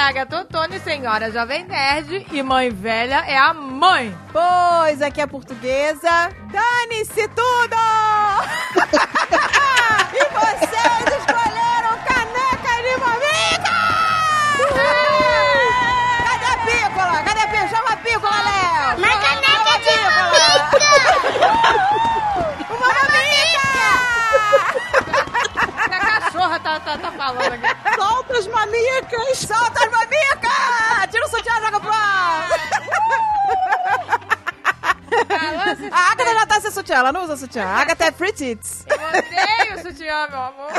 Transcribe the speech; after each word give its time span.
Agatha 0.00 0.40
Ottoni, 0.40 0.80
senhora 0.80 1.30
Jovem 1.30 1.64
Nerd. 1.66 2.26
E 2.32 2.42
mãe 2.42 2.70
velha 2.70 3.22
é 3.26 3.36
a 3.36 3.52
mãe. 3.52 4.16
Pois, 4.32 5.02
aqui 5.02 5.20
é 5.20 5.26
portuguesa. 5.26 6.30
Dane-se 6.50 7.28
tudo! 7.28 7.76
e 10.14 10.24
vocês 10.32 11.18
escolheram 11.18 11.98
caneca 12.06 12.82
de 12.82 12.96
mamica! 12.96 13.76
Cadê 16.24 16.46
a 16.46 16.56
pícola? 16.64 17.22
Cadê 17.22 17.40
a 17.40 17.48
pícola? 17.48 17.68
Chama 17.68 17.90
a 17.92 17.96
pícola, 17.98 18.40
Léo! 18.40 19.00
Mas 19.00 19.14
caneca 19.20 19.78
de 19.78 19.84
pícola! 19.84 20.30
Uma 22.70 22.94
mamica! 23.12 23.78
A 25.76 25.88
cachorra 26.20 26.58
tá, 26.78 26.80
tá, 26.80 26.98
tá 26.98 27.12
falando 27.12 27.52
aqui. 27.52 27.66
Solta 27.96 28.38
as 28.38 28.46
mamicas! 28.46 29.38
Solta 29.38 29.84
as 29.84 29.90
mamicas! 29.90 31.10
Tira 31.10 31.26
o 31.26 31.28
sutiã 31.28 31.52
e 31.58 31.64
joga 31.64 31.80
pro 31.80 31.90
ar! 31.90 32.48
A 35.90 36.12
Agatha 36.12 36.34
já 36.34 36.46
tá 36.46 36.60
sem 36.60 36.70
sutiã, 36.70 36.96
ela 36.96 37.12
não 37.12 37.24
usa 37.24 37.36
sutiã. 37.36 37.64
A 37.64 37.80
Agatha 37.80 38.04
é 38.04 38.12
free 38.12 38.32
tits. 38.32 38.86
Eu 38.88 38.96
odeio 38.96 39.76
o 39.76 39.82
sutiã, 39.82 40.28
meu 40.28 40.40
amor. 40.40 40.70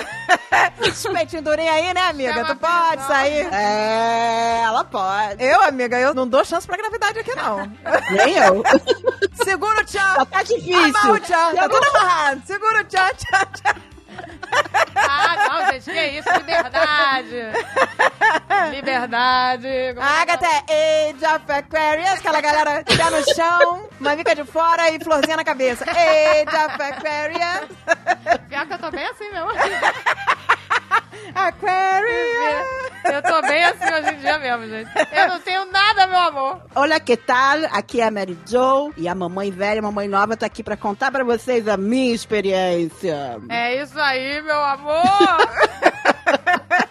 Esse 0.88 1.09
peitinho 1.09 1.41
durinho 1.41 1.72
aí, 1.72 1.94
né, 1.94 2.02
amiga? 2.08 2.34
Chama 2.34 2.46
Tu 2.46 2.55
pode 2.55 3.04
sair. 3.04 3.54
É, 3.54 4.62
ela 4.63 4.84
pode. 4.84 5.44
Eu, 5.44 5.62
amiga, 5.63 5.99
eu 5.99 6.13
não 6.13 6.27
dou 6.27 6.46
chance 6.46 6.66
pra 6.66 6.77
gravidade 6.77 7.20
aqui, 7.20 7.35
não. 7.35 7.58
Nem 8.12 8.38
eu. 8.38 8.63
Segura 9.44 9.82
o 9.82 9.85
tchan. 9.85 10.16
Já 10.16 10.26
tá 10.26 10.44
difícil. 10.44 10.85
Amarra 10.85 11.12
o 11.12 11.20
tchan. 11.20 11.55
Tá 11.55 11.70
tudo 11.70 11.88
amarrado. 11.90 12.41
Segura 12.46 12.82
o 12.82 12.84
tchan, 12.85 13.10
tchan, 13.16 13.46
tchan. 13.54 13.91
Ah, 14.95 15.35
não, 15.49 15.71
gente, 15.71 15.91
que 15.91 16.05
isso? 16.17 16.29
Liberdade. 16.34 17.51
Liberdade. 18.71 19.93
Como 19.95 20.07
A 20.07 20.12
é 20.12 20.21
Agatha 20.21 20.48
é 20.70 21.09
Age 21.09 21.26
of 21.26 21.51
Aquarius, 21.51 22.20
aquela 22.20 22.41
galera 22.41 22.84
pé 22.84 23.09
no 23.09 23.35
chão, 23.35 23.89
mamica 23.99 24.35
de 24.35 24.43
fora 24.45 24.89
e 24.89 25.04
florzinha 25.04 25.37
na 25.37 25.43
cabeça. 25.43 25.85
Age 25.85 26.55
of 26.65 26.82
Aquarius. 26.82 27.70
Pior 28.48 28.65
que 28.67 28.73
eu 28.73 28.79
tô 28.79 28.91
bem 28.91 29.05
assim 29.05 29.32
mesmo. 29.32 29.49
Aquarius. 31.35 32.91
Eu 33.04 33.21
tô 33.21 33.41
bem 33.41 33.63
assim 33.63 33.94
hoje 33.94 34.16
em 34.16 34.20
dia 34.20 34.38
mesmo, 34.38 34.68
gente. 34.68 34.90
Eu 35.12 35.27
não 35.27 35.40
tenho 35.40 35.66
nada, 35.71 36.07
meu 36.07 36.20
amor. 36.20 36.62
Olha 36.76 36.99
que 36.99 37.18
tal? 37.18 37.57
Aqui 37.71 38.02
é 38.02 38.05
a 38.07 38.12
Mary 38.12 38.38
Jo 38.46 38.94
e 38.98 39.07
a 39.07 39.16
mamãe 39.16 39.52
velha, 39.52 39.80
a 39.80 39.84
mamãe 39.84 40.07
nova 40.07 40.38
tá 40.38 40.46
aqui 40.46 40.63
pra 40.63 40.77
contar 40.77 41.12
pra 41.12 41.24
vocês 41.24 41.68
a 41.68 41.77
minha 41.77 42.13
experiência. 42.13 43.40
É 43.49 43.82
isso 43.82 43.99
aí, 43.99 44.41
meu 44.41 44.62
amor. 44.62 45.02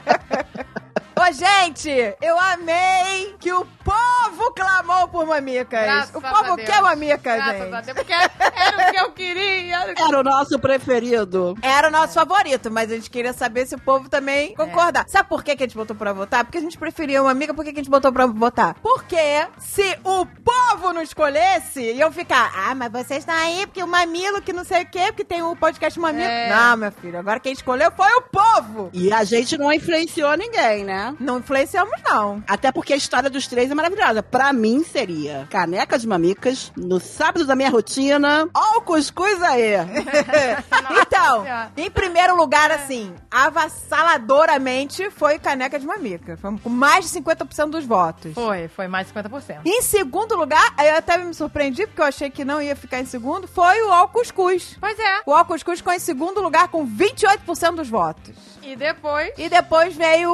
Ô, 1.21 1.33
gente, 1.33 1.91
eu 2.23 2.39
amei 2.39 3.35
que 3.39 3.53
o 3.53 3.67
povo 3.85 4.53
clamou 4.55 5.09
por 5.09 5.27
mamicas. 5.27 5.83
Graças 5.83 6.15
o 6.15 6.19
a 6.27 6.31
povo 6.31 6.57
Deus. 6.57 6.69
quer 6.69 6.81
mamica, 6.81 7.37
Graças 7.37 7.59
gente. 7.63 7.75
a 7.75 7.81
Deus, 7.83 7.97
porque 7.99 8.13
era 8.13 8.89
o 8.89 8.93
que 8.93 9.01
eu 9.01 9.13
queria. 9.13 9.77
era 9.83 9.93
o 9.93 9.95
que- 9.95 10.03
Era 10.03 10.21
o 10.21 10.23
nosso 10.23 10.59
preferido. 10.59 11.55
Era 11.63 11.89
o 11.89 11.91
nosso 11.91 12.15
favorito, 12.15 12.71
mas 12.71 12.91
a 12.91 12.95
gente 12.95 13.11
queria 13.11 13.33
saber 13.33 13.67
se 13.67 13.75
o 13.75 13.79
povo 13.81 14.09
também 14.09 14.55
concordar. 14.55 15.05
Sabe 15.09 15.29
por 15.29 15.45
que, 15.45 15.55
que 15.57 15.63
a 15.63 15.67
gente 15.67 15.77
botou 15.77 15.95
pra 15.95 16.13
votar? 16.13 16.45
Porque 16.45 16.59
a 16.59 16.61
gente 16.61 16.79
preferia 16.79 17.21
uma 17.23 17.31
amiga, 17.31 17.53
por 17.53 17.65
que, 17.65 17.73
que 17.73 17.81
a 17.81 17.83
gente 17.83 17.91
botou 17.91 18.13
pra 18.13 18.27
votar? 18.27 18.75
Porque 18.83 19.47
se 19.59 19.99
o 20.05 20.25
povo 20.27 20.93
não 20.93 21.03
escolhesse, 21.03 21.81
iam 21.93 22.11
ficar, 22.11 22.51
ah, 22.57 22.75
mas 22.75 22.91
vocês 22.91 23.21
estão 23.21 23.35
aí 23.35 23.67
porque 23.67 23.83
o 23.83 23.87
mamilo 23.87 24.41
que 24.41 24.53
não 24.53 24.65
sei 24.65 24.83
o 24.83 24.87
quê, 24.87 25.07
porque 25.09 25.25
tem 25.25 25.43
o 25.43 25.55
podcast 25.57 25.99
mamilo. 26.01 26.25
É. 26.25 26.49
Não, 26.49 26.77
minha 26.77 26.91
filha, 26.91 27.19
agora 27.19 27.39
quem 27.41 27.53
escolheu 27.53 27.91
foi 27.93 28.11
o 28.15 28.23
povo. 28.23 28.91
E 28.93 29.13
a 29.13 29.23
gente 29.25 29.59
não 29.59 29.73
influenciou 29.73 30.37
ninguém, 30.37 30.85
né? 30.85 31.10
Não 31.19 31.39
influenciamos, 31.39 31.93
não. 32.05 32.43
Até 32.47 32.71
porque 32.71 32.93
a 32.93 32.97
história 32.97 33.31
dos 33.31 33.47
três 33.47 33.71
é 33.71 33.75
maravilhosa. 33.75 34.23
Pra 34.23 34.53
mim 34.53 34.85
seria 34.85 35.47
caneca 35.51 35.99
de 35.99 36.07
mamicas, 36.07 36.73
no 36.77 37.01
sábado 37.01 37.47
da 37.47 37.57
minha 37.57 37.71
rotina, 37.71 38.49
ó 38.55 38.79
o 38.79 38.83
cuscuz 38.83 39.43
aí. 39.43 39.75
então, 41.03 41.45
em 41.77 41.91
primeiro 41.91 42.37
lugar, 42.37 42.71
assim, 42.71 43.13
avassaladoramente 43.31 45.11
foi 45.11 45.39
caneca 45.39 45.79
de 45.79 45.87
mamica. 45.87 46.37
Foi 46.37 46.57
com 46.59 46.71
mais 46.71 47.11
de 47.11 47.21
50% 47.21 47.71
dos 47.71 47.85
votos. 47.85 48.35
Foi, 48.35 48.69
foi 48.69 48.89
mais 48.89 49.07
de 49.07 49.15
50%. 49.15 49.61
Em 49.65 49.83
segundo 49.83 50.37
lugar, 50.37 50.75
eu 50.79 50.97
até 50.97 51.19
me 51.19 51.33
surpreendi, 51.35 51.87
porque 51.87 52.01
eu 52.01 52.07
achei 52.07 52.31
que 52.31 52.45
não 52.45 52.61
ia 52.61 52.77
ficar 52.77 53.01
em 53.01 53.07
segundo, 53.07 53.47
foi 53.47 53.83
o 53.83 53.93
Al 53.93 54.09
Cuscuz. 54.09 54.77
Pois 54.81 54.99
é. 54.99 55.23
O 55.27 55.33
Al 55.33 55.45
Cuscuz 55.45 55.79
ficou 55.79 55.93
em 55.93 55.99
segundo 55.99 56.41
lugar 56.41 56.69
com 56.69 56.87
28% 56.87 57.75
dos 57.75 57.89
votos. 57.89 58.35
E 58.71 58.77
depois... 58.77 59.33
E 59.37 59.49
depois 59.49 59.97
veio, 59.97 60.31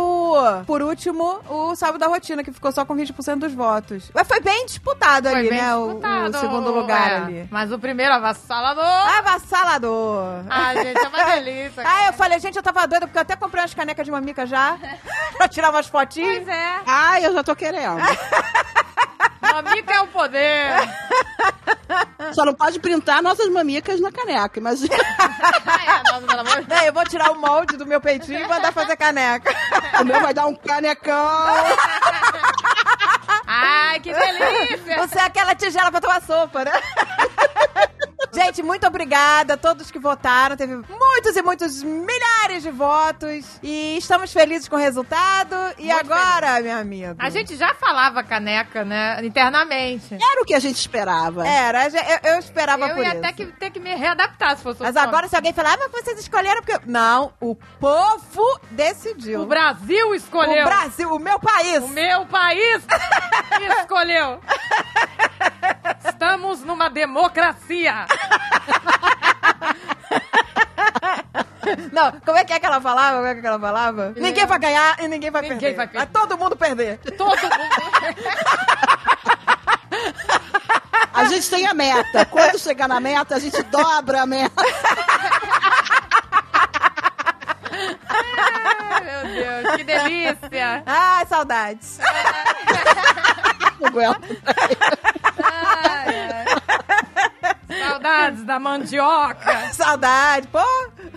por 0.66 0.82
último, 0.82 1.40
o 1.48 1.74
Sábado 1.74 1.98
da 1.98 2.06
Rotina, 2.06 2.44
que 2.44 2.52
ficou 2.52 2.70
só 2.70 2.84
com 2.84 2.94
20% 2.94 3.38
dos 3.38 3.54
votos. 3.54 4.10
Mas 4.14 4.28
foi 4.28 4.40
bem 4.40 4.66
disputado 4.66 5.30
Foi 5.30 5.38
ali, 5.38 5.48
bem 5.48 5.58
né? 5.62 5.74
o- 5.74 5.86
disputado, 5.86 6.36
O, 6.36 6.40
segundo 6.40 6.70
lugar 6.70 7.10
é. 7.12 7.16
ali. 7.16 7.48
Mas 7.50 7.72
o 7.72 7.78
primeiro 7.78 8.12
avassalador... 8.12 8.84
Avassalador. 8.84 10.44
Ah, 10.50 10.74
gente, 10.74 10.98
é 10.98 11.08
uma 11.08 11.24
delícia. 11.34 11.82
Ah, 11.86 12.06
eu 12.08 12.12
falei, 12.12 12.38
gente, 12.38 12.56
eu 12.56 12.62
tava 12.62 12.86
doida, 12.86 13.06
porque 13.06 13.16
eu 13.18 13.22
até 13.22 13.36
comprei 13.36 13.62
umas 13.62 13.72
canecas 13.72 14.04
de 14.04 14.10
mamica 14.10 14.44
já, 14.46 14.76
pra 15.38 15.48
tirar 15.48 15.70
umas 15.70 15.86
fotinhas. 15.86 16.44
Pois 16.44 16.48
é. 16.48 16.74
Ai, 16.86 17.24
eu 17.24 17.32
já 17.32 17.42
tô 17.42 17.56
querendo. 17.56 17.96
Mamica 19.40 19.94
é 19.94 20.00
o 20.00 20.06
poder. 20.08 20.70
Só 22.32 22.44
não 22.44 22.54
pode 22.54 22.78
printar 22.80 23.22
nossas 23.22 23.48
mamicas 23.48 24.00
na 24.00 24.10
caneca, 24.10 24.58
imagina. 24.58 24.94
Ai, 25.66 26.02
nossa, 26.04 26.26
pelo 26.26 26.40
amor 26.40 26.60
de 26.60 26.66
Daí 26.66 26.86
eu 26.86 26.92
vou 26.92 27.04
tirar 27.04 27.30
o 27.30 27.40
molde 27.40 27.76
do 27.76 27.86
meu 27.86 28.00
peitinho 28.00 28.40
e 28.40 28.48
mandar 28.48 28.72
fazer 28.72 28.96
caneca. 28.96 29.54
O 30.00 30.04
meu 30.04 30.20
vai 30.20 30.34
dar 30.34 30.46
um 30.46 30.54
canecão. 30.54 31.26
Ai, 33.46 34.00
que 34.00 34.12
delícia. 34.12 34.96
Você 34.98 35.18
é 35.18 35.22
aquela 35.22 35.54
tigela 35.54 35.90
pra 35.90 36.00
tomar 36.00 36.20
sopa, 36.22 36.64
né? 36.64 36.72
Gente, 38.32 38.62
muito 38.62 38.86
obrigada 38.86 39.54
a 39.54 39.56
todos 39.56 39.90
que 39.90 39.98
votaram. 39.98 40.56
Teve 40.56 40.76
muitos 40.76 41.36
e 41.36 41.42
muitos 41.42 41.82
milhares 41.82 42.62
de 42.62 42.70
votos. 42.70 43.58
E 43.62 43.96
estamos 43.98 44.32
felizes 44.32 44.68
com 44.68 44.76
o 44.76 44.78
resultado. 44.78 45.54
E 45.78 45.86
Muito 45.86 46.12
agora, 46.12 46.60
meu 46.60 46.76
amigo? 46.78 47.16
A 47.18 47.30
gente 47.30 47.56
já 47.56 47.74
falava 47.74 48.22
caneca, 48.22 48.84
né, 48.84 49.24
internamente. 49.24 50.14
Era 50.14 50.42
o 50.42 50.44
que 50.44 50.54
a 50.54 50.58
gente 50.58 50.76
esperava. 50.76 51.46
Era, 51.46 51.86
eu, 51.88 52.32
eu 52.32 52.38
esperava 52.38 52.86
Eu 52.88 52.94
por 52.94 53.02
ia 53.04 53.08
isso. 53.10 53.18
até 53.18 53.32
que 53.32 53.46
ter 53.46 53.70
que 53.70 53.80
me 53.80 53.94
readaptar 53.94 54.56
se 54.56 54.62
fosse 54.62 54.82
Mas 54.82 54.96
agora, 54.96 55.28
se 55.28 55.36
alguém 55.36 55.52
falar, 55.52 55.74
ah, 55.74 55.78
mas 55.78 55.92
vocês 55.92 56.18
escolheram 56.20 56.62
porque. 56.62 56.80
Não, 56.86 57.32
o 57.40 57.54
povo 57.54 58.60
decidiu. 58.70 59.42
O 59.42 59.46
Brasil 59.46 60.14
escolheu. 60.14 60.62
O 60.62 60.68
Brasil, 60.68 61.14
o 61.14 61.18
meu 61.18 61.38
país. 61.38 61.82
O 61.82 61.88
meu 61.88 62.26
país 62.26 62.84
escolheu. 63.80 64.40
Estamos 66.04 66.62
numa 66.62 66.88
democracia. 66.88 68.06
Não, 71.92 72.12
como 72.24 72.38
é 72.38 72.44
que 72.44 72.52
é 72.52 72.60
que 72.60 72.66
ela 72.66 72.80
falava? 72.80 73.16
Como 73.16 73.26
é 73.26 73.34
que 73.34 73.46
ela 73.46 73.58
falava? 73.58 74.12
Ninguém 74.16 74.46
vai 74.46 74.58
ganhar 74.58 74.96
e 75.00 75.08
ninguém 75.08 75.30
vai 75.30 75.42
Ninguém 75.42 75.58
perder. 75.58 75.76
vai 75.76 75.86
perder. 75.88 76.06
todo 76.12 76.38
mundo 76.38 76.56
perder. 76.56 76.98
Todo 77.16 77.28
mundo. 77.42 77.66
A 81.12 81.24
gente 81.24 81.48
tem 81.50 81.66
a 81.66 81.74
meta. 81.74 82.24
Quando 82.26 82.58
chegar 82.58 82.86
na 82.86 83.00
meta, 83.00 83.34
a 83.36 83.38
gente 83.38 83.60
dobra 83.64 84.22
a 84.22 84.26
meta. 84.26 84.62
Ai, 88.08 89.00
meu 89.04 89.22
Deus, 89.62 89.76
que 89.76 89.84
delícia. 89.84 90.82
Ai, 90.86 91.26
saudades. 91.26 91.98
Não 93.80 93.88
aguento. 93.88 94.20
Ai, 95.42 96.30
ai. 96.32 96.44
Saudades 97.88 98.44
da 98.44 98.58
mandioca. 98.58 99.68
Saudade, 99.72 100.48
pô. 100.48 100.58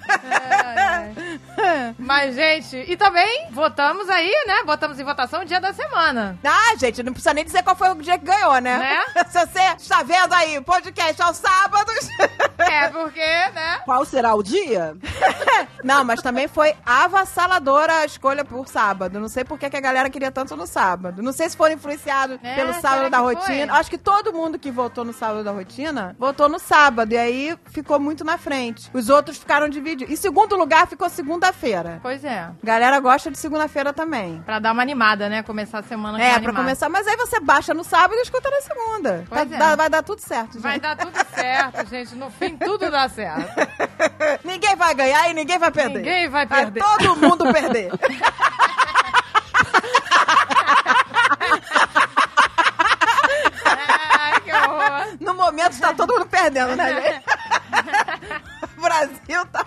Ai, 0.07 0.77
ai. 0.77 1.95
Mas, 1.97 2.35
gente, 2.35 2.77
e 2.87 2.95
também 2.95 3.47
votamos 3.51 4.09
aí, 4.09 4.31
né? 4.47 4.63
Votamos 4.65 4.99
em 4.99 5.03
votação 5.03 5.41
o 5.41 5.45
dia 5.45 5.59
da 5.59 5.73
semana. 5.73 6.37
Ah, 6.43 6.75
gente, 6.77 7.03
não 7.03 7.13
precisa 7.13 7.33
nem 7.33 7.43
dizer 7.43 7.63
qual 7.63 7.75
foi 7.75 7.89
o 7.89 7.95
dia 7.95 8.17
que 8.17 8.25
ganhou, 8.25 8.59
né? 8.59 8.77
Né? 8.77 9.23
Se 9.29 9.39
você 9.45 9.61
está 9.77 10.03
vendo 10.03 10.33
aí 10.33 10.57
o 10.57 10.63
podcast 10.63 11.21
aos 11.21 11.37
sábados. 11.37 12.07
É, 12.69 12.89
porque, 12.89 13.19
né? 13.19 13.79
Qual 13.85 14.05
será 14.05 14.33
o 14.35 14.43
dia? 14.43 14.95
Não, 15.83 16.03
mas 16.03 16.21
também 16.21 16.47
foi 16.47 16.73
avassaladora 16.85 17.93
a 17.99 18.05
escolha 18.05 18.43
por 18.45 18.67
sábado. 18.67 19.19
Não 19.19 19.27
sei 19.27 19.43
por 19.43 19.57
que 19.57 19.65
a 19.65 19.79
galera 19.79 20.09
queria 20.09 20.31
tanto 20.31 20.55
no 20.55 20.67
sábado. 20.67 21.21
Não 21.21 21.31
sei 21.31 21.49
se 21.49 21.57
foram 21.57 21.73
influenciados 21.75 22.37
É, 22.43 22.55
pelo 22.55 22.73
sábado 22.75 23.09
da 23.09 23.19
foi? 23.19 23.33
rotina. 23.35 23.73
Acho 23.73 23.89
que 23.89 23.97
todo 23.97 24.31
mundo 24.33 24.59
que 24.59 24.71
votou 24.71 25.03
no 25.05 25.13
sábado 25.13 25.43
da 25.43 25.51
rotina 25.51 26.15
votou 26.19 26.47
no 26.49 26.59
sábado. 26.59 27.13
E 27.13 27.17
aí 27.17 27.57
ficou 27.71 27.99
muito 27.99 28.23
na 28.23 28.37
frente. 28.37 28.89
Os 28.93 29.09
outros 29.09 29.37
ficaram 29.37 29.67
divididos. 29.69 30.11
Em 30.13 30.15
segundo 30.17 30.55
lugar 30.55 30.87
ficou 30.87 31.09
segunda-feira. 31.09 31.99
Pois 32.01 32.23
é. 32.23 32.49
Galera 32.63 32.99
gosta 32.99 33.31
de 33.31 33.37
segunda-feira 33.37 33.93
também. 33.93 34.41
Pra 34.45 34.59
dar 34.59 34.71
uma 34.73 34.81
animada, 34.81 35.29
né? 35.29 35.43
Começar 35.43 35.79
a 35.79 35.83
semana 35.83 36.21
É, 36.21 36.39
pra 36.39 36.53
começar. 36.53 36.89
Mas 36.89 37.07
aí 37.07 37.15
você 37.15 37.39
baixa 37.39 37.73
no 37.73 37.83
sábado 37.83 38.15
e 38.17 38.21
escuta 38.21 38.49
na 38.49 38.61
segunda. 38.61 39.25
Pois 39.29 39.49
Tá- 39.49 39.55
é. 39.55 39.59
dá- 39.59 39.75
vai 39.75 39.89
dar 39.89 40.03
tudo 40.03 40.19
certo, 40.21 40.53
gente. 40.53 40.61
Vai 40.61 40.79
dar 40.79 40.95
tudo 40.97 41.17
certo, 41.33 41.89
gente. 41.89 42.15
No 42.15 42.29
fim, 42.29 42.57
tudo 42.59 42.91
dá 42.91 43.09
certo. 43.09 43.49
ninguém 44.43 44.75
vai 44.75 44.93
ganhar 44.93 45.29
e 45.29 45.33
ninguém 45.33 45.57
vai 45.57 45.71
perder. 45.71 45.99
Ninguém 45.99 46.29
vai 46.29 46.45
perder. 46.45 46.81
Vai 46.81 46.97
todo 46.97 47.15
mundo 47.15 47.51
perder. 47.51 47.91
Ai, 54.19 54.41
que 54.41 54.51
horror. 54.51 55.17
No 55.19 55.33
momento 55.33 55.71
está 55.73 55.93
todo 55.93 56.13
mundo 56.13 56.25
perdendo, 56.27 56.75
né, 56.75 57.01
gente? 57.01 57.23
Brasil 58.89 59.45
tá, 59.51 59.65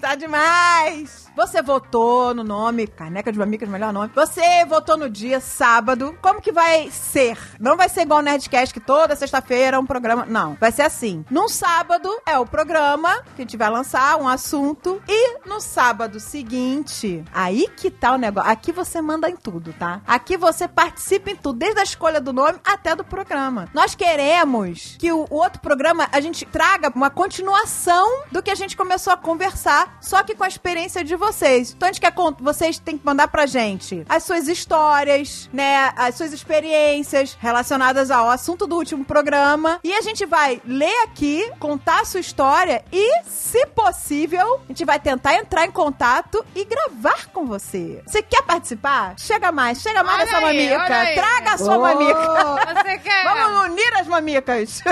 tá 0.00 0.14
demais. 0.14 1.28
Você 1.34 1.62
votou 1.62 2.34
no 2.34 2.44
nome, 2.44 2.86
Caneca 2.86 3.32
de 3.32 3.38
Mamicas, 3.38 3.68
melhor 3.68 3.92
nome. 3.92 4.10
Você 4.14 4.64
votou 4.66 4.96
no 4.96 5.08
dia 5.08 5.40
sábado. 5.40 6.16
Como 6.20 6.40
que 6.40 6.52
vai 6.52 6.90
ser? 6.90 7.38
Não 7.58 7.76
vai 7.76 7.88
ser 7.88 8.02
igual 8.02 8.20
o 8.20 8.22
Nerdcast, 8.22 8.74
que 8.74 8.80
toda 8.80 9.16
sexta-feira 9.16 9.76
é 9.76 9.80
um 9.80 9.86
programa. 9.86 10.26
Não. 10.26 10.54
Vai 10.60 10.70
ser 10.70 10.82
assim. 10.82 11.24
Num 11.30 11.48
sábado 11.48 12.10
é 12.26 12.38
o 12.38 12.46
programa 12.46 13.22
que 13.34 13.42
a 13.42 13.44
gente 13.44 13.56
vai 13.56 13.70
lançar, 13.70 14.16
um 14.16 14.28
assunto. 14.28 15.00
E 15.08 15.38
no 15.46 15.60
sábado 15.60 16.20
seguinte, 16.20 17.24
aí 17.32 17.68
que 17.76 17.90
tá 17.90 18.12
o 18.12 18.18
negócio. 18.18 18.50
Aqui 18.50 18.72
você 18.72 19.00
manda 19.00 19.30
em 19.30 19.36
tudo, 19.36 19.72
tá? 19.72 20.02
Aqui 20.06 20.36
você 20.36 20.68
participa 20.68 21.30
em 21.30 21.36
tudo, 21.36 21.58
desde 21.58 21.80
a 21.80 21.84
escolha 21.84 22.20
do 22.20 22.32
nome 22.32 22.58
até 22.64 22.94
do 22.94 23.04
programa. 23.04 23.68
Nós 23.72 23.94
queremos 23.94 24.96
que 24.98 25.10
o, 25.10 25.26
o 25.30 25.36
outro 25.36 25.60
programa 25.60 26.08
a 26.12 26.20
gente 26.20 26.44
traga 26.44 26.92
uma 26.94 27.08
continuação 27.08 28.24
do 28.30 28.42
que 28.42 28.49
a 28.50 28.54
gente 28.54 28.76
começou 28.76 29.12
a 29.12 29.16
conversar, 29.16 29.98
só 30.00 30.22
que 30.22 30.34
com 30.34 30.44
a 30.44 30.48
experiência 30.48 31.04
de 31.04 31.14
vocês. 31.16 31.72
Então 31.76 31.88
a 31.88 31.92
gente 31.92 32.00
quer 32.00 32.12
vocês 32.40 32.78
têm 32.78 32.98
que 32.98 33.06
mandar 33.06 33.28
pra 33.28 33.46
gente 33.46 34.04
as 34.08 34.24
suas 34.24 34.48
histórias, 34.48 35.48
né, 35.52 35.92
as 35.96 36.14
suas 36.16 36.32
experiências 36.32 37.36
relacionadas 37.40 38.10
ao 38.10 38.28
assunto 38.28 38.66
do 38.66 38.76
último 38.76 39.04
programa 39.04 39.80
e 39.82 39.92
a 39.92 40.00
gente 40.02 40.26
vai 40.26 40.60
ler 40.66 40.94
aqui, 41.04 41.50
contar 41.58 42.00
a 42.00 42.04
sua 42.04 42.20
história 42.20 42.84
e, 42.92 43.22
se 43.24 43.64
possível, 43.66 44.60
a 44.64 44.68
gente 44.68 44.84
vai 44.84 44.98
tentar 44.98 45.34
entrar 45.34 45.64
em 45.64 45.70
contato 45.70 46.44
e 46.54 46.64
gravar 46.64 47.26
com 47.32 47.46
você. 47.46 48.02
Você 48.06 48.22
quer 48.22 48.42
participar? 48.42 49.14
Chega 49.18 49.50
mais, 49.52 49.80
chega 49.80 50.02
mais 50.02 50.16
Olha 50.18 50.24
dessa 50.26 50.36
aí, 50.38 50.42
mamica. 50.68 50.84
olha 50.84 50.96
aí. 51.00 51.14
Traga 51.14 51.52
a 51.54 51.58
sua 51.58 51.76
Oh. 51.76 51.80
mamica. 51.80 52.82
Você 52.82 52.98
quer? 52.98 53.24
Vamos 53.24 53.70
unir 53.70 53.92
as 53.98 54.06
mamicas. 54.06 54.82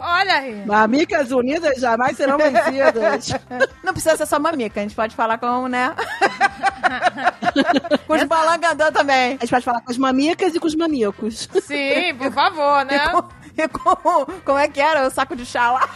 Olha 0.00 0.34
aí. 0.34 0.64
Mamicas 0.66 1.30
unidas 1.30 1.80
jamais 1.80 2.16
serão 2.16 2.38
vencidas. 2.38 2.83
Não 3.82 3.92
precisa 3.92 4.16
ser 4.16 4.26
só 4.26 4.38
mamica, 4.38 4.80
a 4.80 4.82
gente 4.82 4.94
pode 4.94 5.14
falar 5.14 5.38
com, 5.38 5.68
né? 5.68 5.94
com 8.06 8.14
os 8.14 8.24
balangandã 8.24 8.90
também. 8.92 9.36
A 9.40 9.44
gente 9.44 9.50
pode 9.50 9.64
falar 9.64 9.80
com 9.80 9.90
as 9.90 9.98
mamicas 9.98 10.54
e 10.54 10.60
com 10.60 10.66
os 10.66 10.74
mamicos. 10.74 11.48
Sim, 11.62 12.14
por 12.18 12.32
favor, 12.32 12.84
né? 12.84 13.04
E 13.56 13.68
com, 13.68 13.88
e 13.92 13.96
com- 14.02 14.26
Como 14.44 14.58
é 14.58 14.66
que 14.66 14.80
era? 14.80 15.06
O 15.06 15.10
saco 15.10 15.36
de 15.36 15.46
chá 15.46 15.70
lá? 15.70 15.88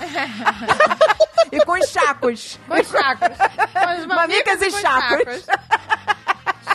e 1.50 1.58
com 1.64 1.72
os 1.72 1.90
chacos. 1.90 2.56
Com 2.68 2.74
os 2.80 2.88
chacos. 2.88 3.36
Com 3.36 4.00
os 4.00 4.06
Mamicas 4.06 4.62
e 4.62 4.70
com 4.70 4.76
os 4.76 4.80
chacos. 4.80 5.46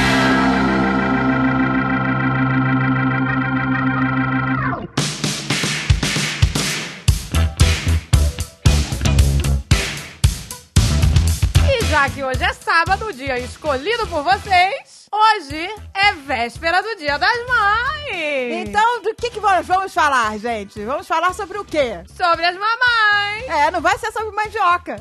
já 12.08 12.14
que 12.14 12.24
hoje 12.24 12.44
é 12.44 12.54
sábado, 12.54 13.12
dia 13.12 13.38
escolhido 13.40 14.08
por 14.08 14.24
vocês, 14.24 15.08
hoje 15.12 15.70
é 15.94 16.14
véspera 16.14 16.82
do 16.82 16.96
Dia 16.96 17.18
das 17.18 17.38
Mães. 17.48 18.68
Então, 18.68 19.02
do 19.02 19.14
que, 19.16 19.30
que 19.30 19.40
nós 19.40 19.66
vamos 19.66 19.94
falar, 19.94 20.38
gente? 20.38 20.84
Vamos 20.86 21.08
falar 21.08 21.34
sobre 21.34 21.58
o 21.58 21.66
quê? 21.66 22.04
Sobre 22.16 22.46
as 22.46 22.56
mamães. 22.56 23.50
É, 23.50 23.72
não 23.72 23.82
vai 23.82 23.98
ser 23.98 24.12
sobre 24.12 24.34
mandioca. 24.34 24.98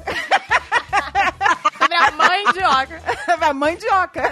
Sobre 1.78 1.96
a 1.96 2.10
mãe 2.10 2.44
de 2.52 2.64
Oca. 2.64 3.02
Vai 3.38 3.52
mandioca. 3.52 4.22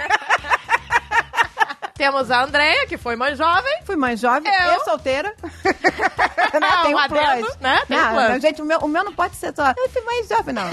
Temos 1.95 2.29
a 2.31 2.43
Andrea, 2.43 2.87
que 2.89 2.99
foi 2.99 3.15
mãe 3.15 3.37
jovem. 3.37 3.73
Fui 3.85 3.95
mãe 3.95 4.17
jovem, 4.17 4.53
Eu? 4.53 4.73
eu, 4.73 4.85
solteira. 4.85 5.33
Né? 5.65 6.83
Tem 6.83 6.95
um 6.95 6.97
um 6.97 6.99
adendo, 6.99 7.47
plus. 7.47 7.57
né? 7.59 7.83
Tem 7.87 7.97
um 7.97 8.01
Não, 8.01 8.15
plus. 8.15 8.29
não, 8.29 8.41
gente, 8.41 8.63
o 8.63 8.65
meu, 8.65 8.79
o 8.81 8.89
meu 8.89 9.05
não 9.05 9.13
pode 9.13 9.37
ser 9.37 9.55
só. 9.55 9.73
Eu 9.77 9.89
fui 9.91 10.03
mãe 10.03 10.25
jovem, 10.29 10.55
não. 10.55 10.69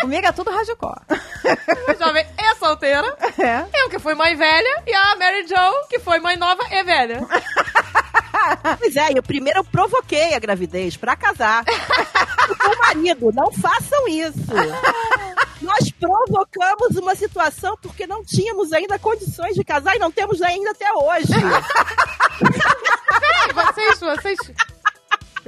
Comigo 0.00 0.26
é 0.26 0.32
tudo. 0.32 0.50
Mãe 0.52 0.64
jovem 1.98 2.26
e 2.38 2.54
solteira. 2.56 3.16
É. 3.38 3.64
Eu, 3.82 3.88
que 3.88 3.98
fui 3.98 4.14
mãe 4.14 4.36
velha. 4.36 4.82
E 4.86 4.94
a 4.94 5.16
Mary 5.16 5.46
Jo, 5.46 5.88
que 5.88 5.98
foi 5.98 6.18
mãe 6.18 6.36
nova 6.36 6.62
e 6.70 6.82
velha. 6.82 7.20
Pois 8.78 8.96
é, 8.96 9.10
eu 9.14 9.22
primeiro 9.22 9.58
eu 9.58 9.64
provoquei 9.64 10.34
a 10.34 10.38
gravidez 10.38 10.96
pra 10.96 11.16
casar. 11.16 11.64
Com 11.64 12.68
o 12.72 12.78
marido, 12.78 13.32
não 13.34 13.50
façam 13.52 14.08
isso. 14.08 14.38
Nós 15.60 15.90
provocamos 15.90 16.96
uma 16.96 17.14
situação 17.14 17.76
porque 17.82 18.06
não 18.06 18.24
tínhamos 18.24 18.72
ainda 18.72 18.98
condições 18.98 19.54
de 19.54 19.64
casar 19.64 19.96
e 19.96 19.98
não 19.98 20.10
temos 20.10 20.40
ainda 20.40 20.70
até 20.70 20.90
hoje. 20.92 21.32
Peraí, 23.20 23.52
vocês, 23.52 24.00
vocês... 24.00 24.38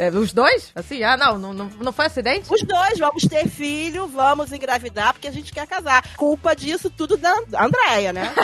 É, 0.00 0.08
os 0.08 0.32
dois? 0.32 0.72
Assim, 0.74 1.02
ah, 1.02 1.14
não, 1.14 1.38
não, 1.38 1.52
não, 1.52 1.66
não 1.78 1.92
foi 1.92 2.06
acidente? 2.06 2.50
Os 2.50 2.62
dois 2.62 2.98
vamos 2.98 3.22
ter 3.24 3.46
filho, 3.46 4.06
vamos 4.06 4.50
engravidar 4.50 5.12
porque 5.12 5.28
a 5.28 5.30
gente 5.30 5.52
quer 5.52 5.66
casar. 5.66 6.02
Culpa 6.16 6.56
disso 6.56 6.88
tudo 6.88 7.18
da 7.18 7.36
Andréia, 7.54 8.10
né? 8.10 8.32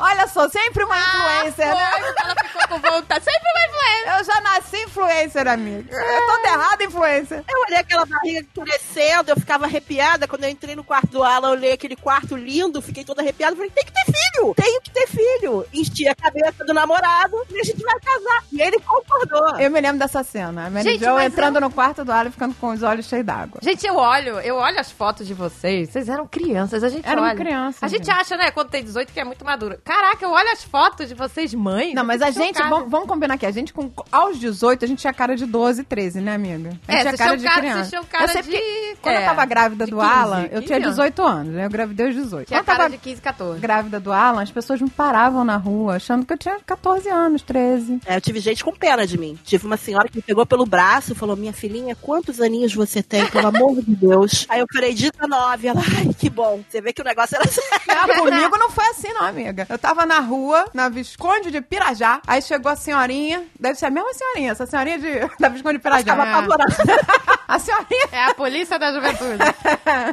Olha 0.00 0.26
só, 0.26 0.48
sempre 0.48 0.84
uma 0.84 0.96
influencer, 0.98 1.66
né? 1.66 1.82
Ah, 1.82 1.98
foi, 1.98 2.14
ela 2.24 2.34
ficou 2.44 2.68
com 2.68 2.78
vontade. 2.90 3.24
Sempre 3.24 3.48
uma 3.50 3.66
influência. 3.66 4.18
Eu 4.18 4.24
já 4.24 4.40
nasci 4.40 4.76
influencer, 4.84 5.48
amiga. 5.48 5.94
Eu 5.94 6.26
tô 6.26 6.46
errada, 6.48 6.84
influencer. 6.84 7.44
Eu 7.48 7.60
olhei 7.66 7.78
aquela 7.78 8.06
barriga 8.06 8.46
crescendo, 8.64 9.30
eu 9.30 9.36
ficava 9.36 9.66
arrepiada. 9.66 10.26
Quando 10.26 10.44
eu 10.44 10.50
entrei 10.50 10.74
no 10.74 10.82
quarto 10.84 11.08
do 11.08 11.22
Alan, 11.22 11.48
eu 11.48 11.52
olhei 11.52 11.72
aquele 11.72 11.96
quarto 11.96 12.36
lindo, 12.36 12.80
fiquei 12.82 13.04
toda 13.04 13.20
arrepiada. 13.22 13.54
Falei, 13.56 13.70
tem 13.70 13.84
que 13.84 13.92
ter 13.92 14.04
filho! 14.04 14.54
Tenho 14.54 14.80
que 14.80 14.90
ter 14.90 15.06
filho! 15.06 15.66
enchi 15.72 16.08
a 16.08 16.14
cabeça 16.14 16.64
do 16.64 16.72
namorado 16.74 17.36
e 17.50 17.60
a 17.60 17.64
gente 17.64 17.82
vai 17.82 17.98
casar. 18.00 18.44
E 18.52 18.60
ele 18.60 18.78
concordou. 18.80 19.58
Eu 19.58 19.70
me 19.70 19.80
lembro 19.80 19.98
dessa 19.98 20.22
cena. 20.22 20.66
A 20.66 20.70
Mary 20.70 20.84
Gente, 20.90 21.04
Jo 21.04 21.14
mas 21.14 21.32
entrando 21.32 21.56
eu- 21.56 21.60
no 21.60 21.70
quarto 21.70 22.04
do 22.04 22.12
Alan 22.12 22.30
ficando 22.30 22.54
com 22.54 22.68
os 22.70 22.82
olhos 22.82 23.06
cheios 23.06 23.24
d'água. 23.26 23.60
Gente, 23.62 23.86
eu 23.86 23.96
olho, 23.96 24.40
eu 24.40 24.56
olho 24.56 24.78
as 24.80 24.90
fotos 24.90 25.26
de 25.26 25.34
vocês. 25.34 25.90
Vocês 25.90 26.08
eram 26.08 26.26
crianças, 26.26 26.82
a 26.82 26.88
gente 26.88 27.06
Éramos 27.06 27.30
olha. 27.30 27.36
crianças, 27.38 27.82
A 27.82 27.88
gente 27.88 28.06
gente. 28.06 28.10
acha, 28.18 28.36
né, 28.36 28.50
quando 28.50 28.70
tem 28.70 28.82
18 28.82 29.12
que 29.12 29.20
é 29.20 29.24
muito 29.24 29.44
madura. 29.44 29.78
Caraca, 29.90 30.24
eu 30.24 30.30
olho 30.30 30.48
as 30.52 30.62
fotos 30.62 31.08
de 31.08 31.14
vocês, 31.14 31.52
mães. 31.52 31.94
Não, 31.94 32.02
eu 32.02 32.06
mas 32.06 32.22
a 32.22 32.30
gente, 32.30 32.62
vamos, 32.62 32.88
vamos 32.88 33.08
combinar 33.08 33.34
aqui, 33.34 33.44
a 33.44 33.50
gente 33.50 33.72
com, 33.72 33.90
aos 34.12 34.38
18, 34.38 34.84
a 34.84 34.88
gente 34.88 35.00
tinha 35.00 35.12
cara 35.12 35.34
de 35.34 35.44
12, 35.46 35.82
13, 35.82 36.20
né, 36.20 36.34
amiga? 36.34 36.70
A 36.86 36.92
É, 36.92 37.02
gente 37.02 37.16
vocês 37.16 37.20
tinham 37.20 37.52
cara- 37.52 37.72
vocês 37.72 37.88
tinham 37.88 38.04
cara 38.04 38.24
eu 38.24 38.28
sei 38.28 38.42
de- 38.42 38.48
porque 38.50 38.96
Quando 39.02 39.14
é, 39.16 39.22
eu 39.22 39.24
tava 39.26 39.44
grávida 39.46 39.84
de 39.86 39.90
do 39.90 39.96
15, 39.98 40.08
Alan, 40.12 40.42
eu 40.42 40.48
15 40.50 40.66
tinha 40.66 40.76
anos. 40.78 40.88
18 40.90 41.22
anos, 41.22 41.52
né? 41.54 41.64
Eu 41.66 41.70
gravidei 41.70 42.06
aos 42.06 42.14
18. 42.14 42.46
Tinha 42.46 42.58
Quando 42.60 42.62
eu 42.62 42.66
cara 42.66 42.78
tava 42.78 42.90
de 42.90 42.98
15, 42.98 43.20
14. 43.20 43.60
grávida 43.60 43.98
do 43.98 44.12
Alan, 44.12 44.42
as 44.42 44.50
pessoas 44.52 44.80
me 44.80 44.88
paravam 44.90 45.42
na 45.44 45.56
rua 45.56 45.96
achando 45.96 46.24
que 46.24 46.32
eu 46.34 46.38
tinha 46.38 46.56
14 46.64 47.08
anos, 47.08 47.42
13. 47.42 48.00
É, 48.06 48.14
eu 48.16 48.20
tive 48.20 48.38
gente 48.38 48.62
com 48.64 48.72
pena 48.72 49.04
de 49.04 49.18
mim. 49.18 49.36
Tive 49.44 49.66
uma 49.66 49.76
senhora 49.76 50.08
que 50.08 50.16
me 50.18 50.22
pegou 50.22 50.46
pelo 50.46 50.64
braço 50.64 51.12
e 51.12 51.14
falou: 51.16 51.34
Minha 51.36 51.52
filhinha, 51.52 51.96
quantos 51.96 52.40
aninhos 52.40 52.72
você 52.72 53.02
tem, 53.02 53.26
pelo 53.26 53.48
amor 53.48 53.82
de 53.82 53.96
Deus? 53.96 54.46
Aí 54.48 54.60
eu 54.60 54.66
falei: 54.72 54.94
19. 54.94 55.66
Ela, 55.66 55.80
ai, 55.98 56.14
que 56.16 56.30
bom. 56.30 56.62
Você 56.68 56.80
vê 56.80 56.92
que 56.92 57.00
o 57.02 57.04
negócio 57.04 57.34
era 57.36 57.48
sério. 57.48 57.70
Não, 57.88 58.24
comigo 58.24 58.56
não 58.56 58.70
foi 58.70 58.86
assim, 58.86 59.12
não, 59.12 59.24
amiga. 59.26 59.66
Eu 59.68 59.79
tava 59.80 60.06
na 60.06 60.20
rua, 60.20 60.66
na 60.74 60.88
Visconde 60.88 61.50
de 61.50 61.60
Pirajá, 61.60 62.20
aí 62.26 62.42
chegou 62.42 62.70
a 62.70 62.76
senhorinha, 62.76 63.44
deve 63.58 63.78
ser 63.78 63.86
a 63.86 63.90
mesma 63.90 64.12
senhorinha, 64.12 64.52
essa 64.52 64.66
senhorinha 64.66 64.98
de, 64.98 65.20
da 65.40 65.48
Visconde 65.48 65.78
de 65.78 65.82
Pirajá. 65.82 66.04
Tava 66.04 66.22
apavorada. 66.22 66.76
A 67.50 67.58
senhorinha 67.58 68.06
É 68.12 68.24
a 68.26 68.34
polícia 68.34 68.78
da 68.78 68.92
juventude. 68.92 69.42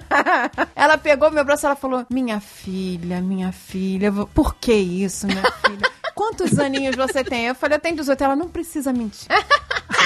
ela 0.76 0.98
pegou 0.98 1.30
meu 1.30 1.46
braço 1.46 1.66
e 1.66 1.68
ela 1.68 1.76
falou: 1.76 2.04
Minha 2.10 2.40
filha, 2.40 3.22
minha 3.22 3.52
filha, 3.52 4.12
por 4.34 4.56
que 4.56 4.74
isso, 4.74 5.28
minha 5.28 5.44
filha? 5.64 5.92
Quantos 6.16 6.58
aninhos 6.58 6.96
você 6.96 7.24
tem? 7.24 7.46
Eu 7.46 7.54
falei: 7.54 7.78
Eu 7.78 7.80
tenho 7.80 7.96
18. 7.96 8.24
Ela 8.24 8.36
não 8.36 8.48
precisa 8.48 8.92
mentir. 8.92 9.28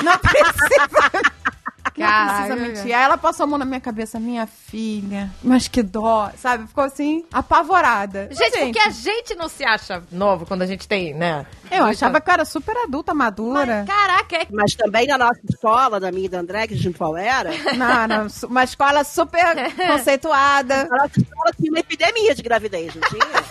Não 0.03 0.17
precisa. 0.17 1.30
Não 2.01 2.07
Caraca. 2.07 2.43
precisa 2.47 2.67
mentir. 2.67 2.95
Aí 2.95 3.03
ela 3.03 3.17
passou 3.17 3.43
a 3.43 3.47
mão 3.47 3.57
na 3.57 3.65
minha 3.65 3.79
cabeça, 3.81 4.19
minha 4.19 4.45
filha, 4.47 5.29
mas 5.43 5.67
que 5.67 5.81
dó, 5.83 6.31
sabe? 6.37 6.67
Ficou 6.67 6.83
assim, 6.83 7.25
apavorada. 7.31 8.29
Gente, 8.31 8.59
porque 8.59 8.79
a 8.79 8.89
gente 8.89 9.35
não 9.35 9.47
se 9.47 9.63
acha 9.63 10.03
novo 10.11 10.45
quando 10.45 10.61
a 10.61 10.65
gente 10.65 10.87
tem, 10.87 11.13
né? 11.13 11.45
Eu 11.71 11.85
achava 11.85 12.19
que 12.19 12.29
eu 12.29 12.33
era 12.33 12.45
super 12.45 12.75
adulta, 12.77 13.13
madura. 13.13 13.85
Caraca, 13.87 14.35
é 14.35 14.47
Mas 14.51 14.75
também 14.75 15.07
na 15.07 15.17
nossa 15.17 15.39
escola, 15.49 15.99
da 15.99 16.11
minha 16.11 16.25
e 16.25 16.29
da 16.29 16.39
André, 16.39 16.67
que 16.67 16.73
a 16.73 16.77
gente 16.77 16.97
qual 16.97 17.17
era, 17.17 17.49
Não, 17.75 18.07
não, 18.07 18.27
uma 18.47 18.63
escola 18.63 19.03
super 19.03 19.55
conceituada. 19.87 20.81
a 20.83 20.97
nossa 20.97 21.19
escola 21.19 21.51
tinha 21.57 21.71
uma 21.71 21.79
epidemia 21.79 22.35
de 22.35 22.41
gravidez, 22.41 22.93
não 22.93 23.01
tinha? 23.09 23.21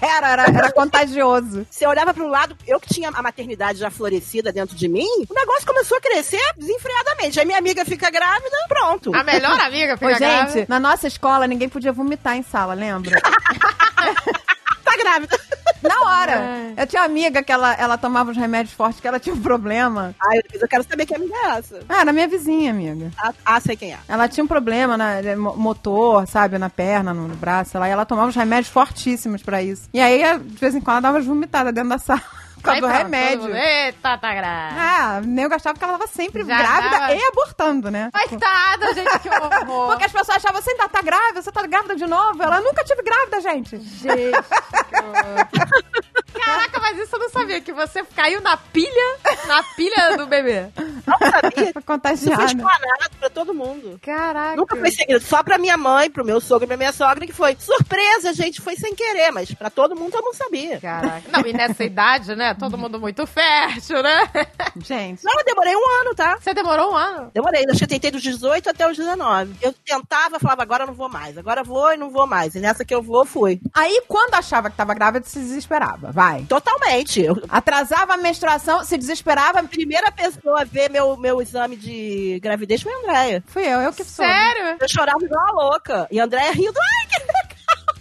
Era, 0.00 0.28
era, 0.30 0.42
era 0.44 0.72
contagioso. 0.72 1.66
Você 1.70 1.86
olhava 1.86 2.12
para 2.12 2.22
um 2.24 2.28
lado, 2.28 2.56
eu 2.66 2.78
que 2.80 2.92
tinha 2.92 3.08
a 3.12 3.22
maternidade 3.22 3.78
já 3.78 3.90
florescida 3.90 4.52
dentro 4.52 4.76
de 4.76 4.88
mim, 4.88 5.06
o 5.28 5.34
negócio 5.34 5.66
começou 5.66 5.96
a 5.96 6.00
crescer 6.00 6.42
desenfreadamente. 6.56 7.38
Aí 7.38 7.46
minha 7.46 7.58
amiga 7.58 7.84
fica 7.84 8.10
grávida, 8.10 8.56
pronto. 8.68 9.14
a 9.14 9.22
melhor 9.24 9.58
amiga 9.60 9.94
Ô, 9.94 9.98
fica 9.98 10.18
grávida. 10.18 10.52
gente, 10.52 10.68
na 10.68 10.78
nossa 10.80 11.06
escola 11.06 11.46
ninguém 11.46 11.68
podia 11.68 11.92
vomitar 11.92 12.36
em 12.36 12.42
sala, 12.42 12.74
lembra? 12.74 13.16
Tá 14.84 14.96
grávida. 14.96 15.38
Na 15.82 16.08
hora. 16.08 16.72
Eu 16.76 16.86
tinha 16.86 17.02
uma 17.02 17.06
amiga 17.06 17.42
que 17.42 17.50
ela, 17.50 17.72
ela 17.74 17.98
tomava 17.98 18.30
os 18.30 18.36
remédios 18.36 18.74
fortes, 18.74 19.00
que 19.00 19.06
ela 19.08 19.18
tinha 19.18 19.34
um 19.34 19.40
problema. 19.40 20.14
Ai, 20.20 20.38
eu 20.54 20.68
quero 20.68 20.84
saber 20.84 21.06
que 21.06 21.14
amiga 21.14 21.34
é 21.34 21.58
essa. 21.58 21.80
Ah, 21.88 22.00
era 22.02 22.12
minha 22.12 22.28
vizinha, 22.28 22.70
amiga. 22.70 23.10
Ah, 23.18 23.32
ah, 23.44 23.60
sei 23.60 23.76
quem 23.76 23.92
é. 23.92 23.98
Ela 24.08 24.28
tinha 24.28 24.44
um 24.44 24.46
problema 24.48 24.96
na 24.96 25.20
mo- 25.36 25.56
motor, 25.56 26.26
sabe, 26.28 26.56
na 26.58 26.70
perna, 26.70 27.12
no, 27.12 27.26
no 27.26 27.34
braço, 27.34 27.78
lá, 27.78 27.88
e 27.88 27.90
ela 27.92 28.04
tomava 28.06 28.28
os 28.28 28.36
remédios 28.36 28.72
fortíssimos 28.72 29.42
pra 29.42 29.60
isso. 29.62 29.88
E 29.92 30.00
aí, 30.00 30.22
de 30.38 30.56
vez 30.58 30.74
em 30.74 30.80
quando, 30.80 30.94
ela 30.96 31.00
dava 31.02 31.16
umas 31.18 31.26
vomitadas 31.26 31.74
dentro 31.74 31.90
da 31.90 31.98
sala 31.98 32.22
por 32.62 32.66
causa 32.66 32.80
do 32.80 32.86
pronto, 32.86 33.02
remédio. 33.02 33.56
Eita, 33.56 34.16
tá 34.18 34.34
grávida. 34.34 34.80
Ah, 34.80 35.20
nem 35.24 35.44
eu 35.44 35.50
gastava 35.50 35.74
porque 35.74 35.84
ela 35.84 35.98
tava 35.98 36.10
sempre 36.10 36.44
Já 36.44 36.58
grávida 36.58 36.90
tava- 36.98 37.14
e 37.14 37.22
abortando, 37.24 37.90
né? 37.90 38.10
Coitada, 38.12 38.94
gente, 38.94 39.18
que 39.18 39.28
horror. 39.28 39.88
Porque 39.88 40.04
as 40.04 40.12
pessoas 40.12 40.36
achavam, 40.36 40.62
você 40.62 40.70
ainda 40.70 40.88
tá 40.88 41.02
grávida, 41.02 41.42
você 41.42 41.50
tá 41.52 41.66
grávida 41.66 41.96
de 41.96 42.06
novo. 42.06 42.42
Ela 42.42 42.60
nunca 42.60 42.84
tive 42.84 43.02
grávida, 43.02 43.40
gente. 43.40 43.76
Gente. 43.78 44.32
Caraca, 46.32 46.80
mas 46.80 46.98
isso 46.98 47.14
eu 47.14 47.20
não 47.20 47.30
sabia, 47.30 47.60
que 47.60 47.72
você 47.72 48.02
caiu 48.14 48.40
na 48.40 48.56
pilha, 48.56 49.18
na 49.46 49.62
pilha 49.62 50.16
do 50.16 50.26
bebê. 50.26 50.68
Não 51.06 51.18
sabia. 51.18 51.72
Foi 51.72 52.14
Isso 52.14 52.34
foi 52.34 52.44
explanado 52.44 53.10
pra 53.18 53.30
todo 53.30 53.54
mundo. 53.54 53.98
Caraca. 54.02 54.56
Nunca 54.56 54.76
foi 54.76 54.90
segredo. 54.90 55.24
Só 55.24 55.42
pra 55.42 55.58
minha 55.58 55.76
mãe, 55.76 56.10
pro 56.10 56.24
meu 56.24 56.40
sogro 56.40 56.64
e 56.64 56.68
pra 56.68 56.76
minha 56.76 56.92
sogra, 56.92 57.26
que 57.26 57.32
foi 57.32 57.56
surpresa, 57.58 58.32
gente. 58.32 58.60
Foi 58.60 58.76
sem 58.76 58.94
querer, 58.94 59.30
mas 59.30 59.52
pra 59.52 59.70
todo 59.70 59.96
mundo 59.96 60.14
eu 60.14 60.22
não 60.22 60.32
sabia. 60.32 60.80
Caraca. 60.80 61.22
Não, 61.30 61.40
e 61.46 61.52
nessa 61.52 61.84
idade, 61.84 62.34
né? 62.34 62.54
Todo 62.54 62.78
mundo 62.78 63.00
muito 63.00 63.26
fértil, 63.26 64.02
né? 64.02 64.28
Gente. 64.76 65.24
Não, 65.24 65.32
eu 65.38 65.44
demorei 65.44 65.74
um 65.74 66.00
ano, 66.00 66.14
tá? 66.14 66.38
Você 66.40 66.54
demorou 66.54 66.92
um 66.92 66.96
ano. 66.96 67.30
Demorei. 67.34 67.64
Acho 67.68 67.78
que 67.78 67.84
eu 67.84 67.88
tentei 67.88 68.10
dos 68.10 68.22
18 68.22 68.70
até 68.70 68.88
os 68.88 68.96
19. 68.96 69.56
Eu 69.60 69.72
tentava, 69.72 70.38
falava, 70.38 70.62
agora 70.62 70.84
eu 70.84 70.88
não 70.88 70.94
vou 70.94 71.08
mais. 71.08 71.36
Agora 71.36 71.60
eu 71.60 71.64
vou 71.64 71.92
e 71.92 71.96
não 71.96 72.10
vou 72.10 72.26
mais. 72.26 72.54
E 72.54 72.60
nessa 72.60 72.84
que 72.84 72.94
eu 72.94 73.02
vou, 73.02 73.24
fui. 73.24 73.60
Aí, 73.74 74.02
quando 74.08 74.34
achava 74.34 74.70
que 74.70 74.76
tava 74.76 74.94
grávida, 74.94 75.26
se 75.26 75.38
desesperava. 75.38 76.12
Vai. 76.12 76.21
Totalmente. 76.48 77.20
Eu, 77.22 77.36
Atrasava 77.48 78.14
a 78.14 78.16
menstruação, 78.16 78.84
se 78.84 78.96
desesperava. 78.96 79.60
a 79.60 79.64
primeira 79.64 80.10
pessoa 80.12 80.62
a 80.62 80.64
ver 80.64 80.90
meu, 80.90 81.16
meu 81.16 81.40
exame 81.42 81.76
de 81.76 82.38
gravidez 82.42 82.82
foi 82.82 82.92
a 82.92 82.98
Andréia. 82.98 83.44
Fui 83.46 83.62
eu, 83.64 83.80
eu 83.80 83.92
que 83.92 84.04
sou. 84.04 84.24
Sério? 84.24 84.76
Eu 84.80 84.88
chorava 84.88 85.18
igual 85.24 85.42
uma 85.44 85.62
louca. 85.64 86.06
E 86.10 86.20
a 86.20 86.24
Andréia 86.24 86.52
rindo. 86.52 86.78
Ai, 86.78 87.06
que 87.08 87.18
legal. 87.20 87.52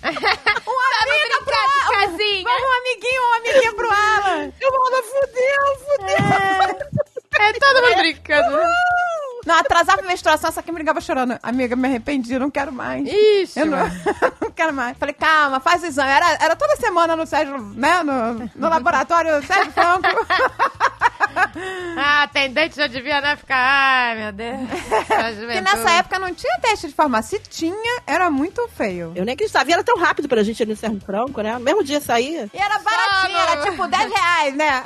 Uma 0.03 1.03
amiga 1.03 1.43
pra 1.45 1.95
casinha. 1.99 2.43
Vamos 2.43 2.63
um 2.63 2.73
amiguinho, 2.79 3.21
um 3.21 3.33
amiguinho 3.33 3.75
pro 3.75 3.91
Alan. 3.91 4.51
Eu 4.59 4.71
falava, 4.71 5.03
fudeu, 5.03 5.63
fudeu. 5.85 6.91
É 7.39 7.53
todo 7.53 7.81
mundo 7.81 7.95
brincando. 7.97 8.57
Não, 9.45 9.55
atrasava 9.55 10.01
a 10.01 10.05
menstruação, 10.05 10.49
essa 10.49 10.59
aqui 10.59 10.71
me 10.71 10.77
ligava 10.77 11.01
chorando. 11.01 11.37
Amiga, 11.41 11.75
me 11.75 11.87
arrependi, 11.87 12.37
não 12.37 12.51
quero 12.51 12.71
mais. 12.71 13.03
Ixi, 13.07 13.59
Eu 13.59 13.65
não 13.65 13.77
quero 14.61 14.73
mais. 14.73 14.97
Falei, 14.97 15.13
calma, 15.13 15.59
faz 15.59 15.81
o 15.81 15.87
exame. 15.87 16.11
Era, 16.11 16.33
era 16.33 16.55
toda 16.55 16.75
semana 16.75 17.15
no 17.15 17.25
Sérgio, 17.25 17.57
né? 17.57 18.03
No, 18.03 18.51
no 18.55 18.69
laboratório 18.69 19.43
Sérgio 19.45 19.71
Franco. 19.71 20.07
Ah, 21.97 22.23
atendente 22.23 22.75
já 22.75 22.87
devia, 22.87 23.21
né? 23.21 23.35
Ficar, 23.35 23.55
ai, 23.57 24.15
meu 24.17 24.31
Deus. 24.31 24.59
Porque 25.39 25.61
nessa 25.61 25.91
época 25.91 26.19
não 26.19 26.33
tinha 26.33 26.59
teste 26.59 26.87
de 26.87 26.93
farmácia. 26.93 27.39
Se 27.39 27.49
tinha, 27.49 28.01
era 28.05 28.29
muito 28.29 28.67
feio. 28.69 29.13
Eu 29.15 29.23
nem 29.23 29.33
acreditava. 29.33 29.69
E 29.69 29.73
era 29.73 29.83
tão 29.83 29.97
rápido 29.97 30.27
pra 30.27 30.43
gente 30.43 30.61
ali 30.61 30.71
no 30.71 30.77
Serro 30.77 30.99
Franco, 30.99 31.41
né? 31.41 31.53
No 31.53 31.59
mesmo 31.61 31.83
dia 31.83 32.01
saía. 32.01 32.49
E 32.53 32.57
era 32.57 32.79
baratinho, 32.79 33.37
Só 33.37 33.51
era 33.51 33.61
tipo 33.61 33.87
10 33.87 34.11
reais, 34.11 34.55
né? 34.55 34.83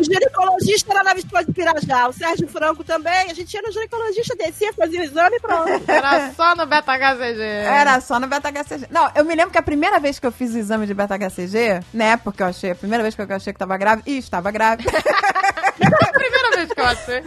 O 0.00 0.04
ginecologista 0.04 0.92
era 0.92 1.02
na 1.02 1.14
Visconde 1.14 1.46
de 1.46 1.52
Pirajá. 1.52 2.08
O 2.08 2.12
Sérgio 2.12 2.48
Franco 2.48 2.84
também. 2.84 3.30
A 3.30 3.34
gente 3.34 3.52
ia 3.52 3.62
no 3.62 3.72
ginecologista, 3.72 4.36
descia, 4.36 4.72
fazia 4.72 5.00
o 5.00 5.04
exame 5.04 5.36
e 5.36 5.40
pronto. 5.40 5.90
Era 5.90 6.32
só 6.32 6.54
no 6.54 6.66
Beta 6.66 6.92
HCG. 6.92 7.42
Era 7.42 8.00
só 8.00 8.18
no 8.18 8.26
beta-HCG. 8.26 8.86
Não, 8.90 9.10
eu 9.14 9.24
me 9.24 9.34
lembro 9.34 9.50
que 9.50 9.58
a 9.58 9.62
primeira 9.62 9.98
vez 9.98 10.18
que 10.18 10.26
eu 10.26 10.32
fiz 10.32 10.54
o 10.54 10.58
exame 10.58 10.86
de 10.86 10.94
beta-HCG, 10.94 11.84
né? 11.92 12.16
Porque 12.16 12.42
eu 12.42 12.46
achei, 12.46 12.70
a 12.70 12.74
primeira 12.74 13.02
vez 13.02 13.14
que 13.14 13.22
eu 13.22 13.26
achei 13.30 13.52
que 13.52 13.58
tava 13.58 13.76
grávida, 13.76 14.08
e 14.08 14.18
estava 14.18 14.50
grávida. 14.50 14.90
A 15.80 16.12
primeira 16.12 16.50
vez 16.56 16.72
que 16.72 16.80
eu 16.80 16.84
achei. 16.84 17.22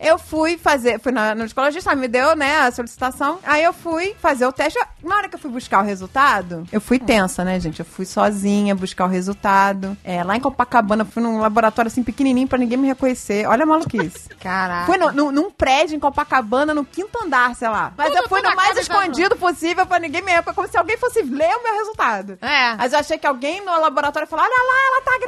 eu 0.00 0.18
fui 0.18 0.58
fazer, 0.58 1.00
fui 1.00 1.12
na, 1.12 1.34
no 1.34 1.42
ginecologista, 1.42 1.94
me 1.94 2.08
deu, 2.08 2.34
né, 2.36 2.60
a 2.60 2.70
solicitação. 2.70 3.38
Aí 3.44 3.62
eu 3.64 3.72
fui 3.72 4.14
fazer 4.20 4.46
o 4.46 4.52
teste. 4.52 4.78
Na 5.02 5.16
hora 5.16 5.28
que 5.28 5.34
eu 5.36 5.38
fui 5.38 5.50
buscar 5.50 5.80
o 5.82 5.86
resultado, 5.86 6.66
eu 6.72 6.80
fui 6.80 6.98
tensa, 6.98 7.44
né, 7.44 7.58
gente? 7.60 7.80
Eu 7.80 7.86
fui 7.86 8.04
sozinha 8.04 8.74
buscar 8.74 9.04
o 9.04 9.08
resultado. 9.08 9.96
É, 10.04 10.22
lá 10.24 10.36
em 10.36 10.40
Copacabana, 10.40 11.04
fui 11.04 11.22
num 11.22 11.38
laboratório 11.40 11.88
assim 11.88 12.02
pequenininho 12.02 12.48
pra 12.48 12.58
ninguém 12.58 12.76
me 12.78 12.88
reconhecer. 12.88 13.46
Olha 13.46 13.62
a 13.62 13.66
maluquice. 13.66 14.28
Caraca. 14.40 14.86
Fui 14.86 14.98
no- 14.98 15.12
no- 15.12 15.32
num 15.32 15.50
prédio 15.50 15.96
em 15.96 16.00
Copacabana, 16.00 16.74
no 16.74 16.84
quinto 16.84 17.18
andar, 17.24 17.54
sei 17.54 17.68
lá. 17.68 17.92
Mas 17.96 18.08
Tudo 18.08 18.22
eu 18.22 18.28
fui 18.28 18.42
no 18.42 18.54
mais 18.54 18.76
escondido 18.76 19.36
possível 19.36 19.86
pra 19.86 19.98
ninguém 19.98 20.22
me 20.22 20.30
reconhecer. 20.32 20.48
Como 20.58 20.68
se 20.68 20.76
alguém 20.78 20.96
fosse 20.96 21.22
ler 21.22 21.54
o 21.56 21.62
meu 21.62 21.74
resultado. 21.78 22.38
É. 22.40 22.74
Mas 22.76 22.92
eu 22.92 22.98
achei 22.98 23.18
que 23.18 23.26
alguém 23.26 23.64
no 23.64 23.80
laboratório 23.80 24.26
falou: 24.28 24.44
olha 24.44 24.54
lá, 24.54 24.78
ela 24.86 25.02
tá 25.02 25.18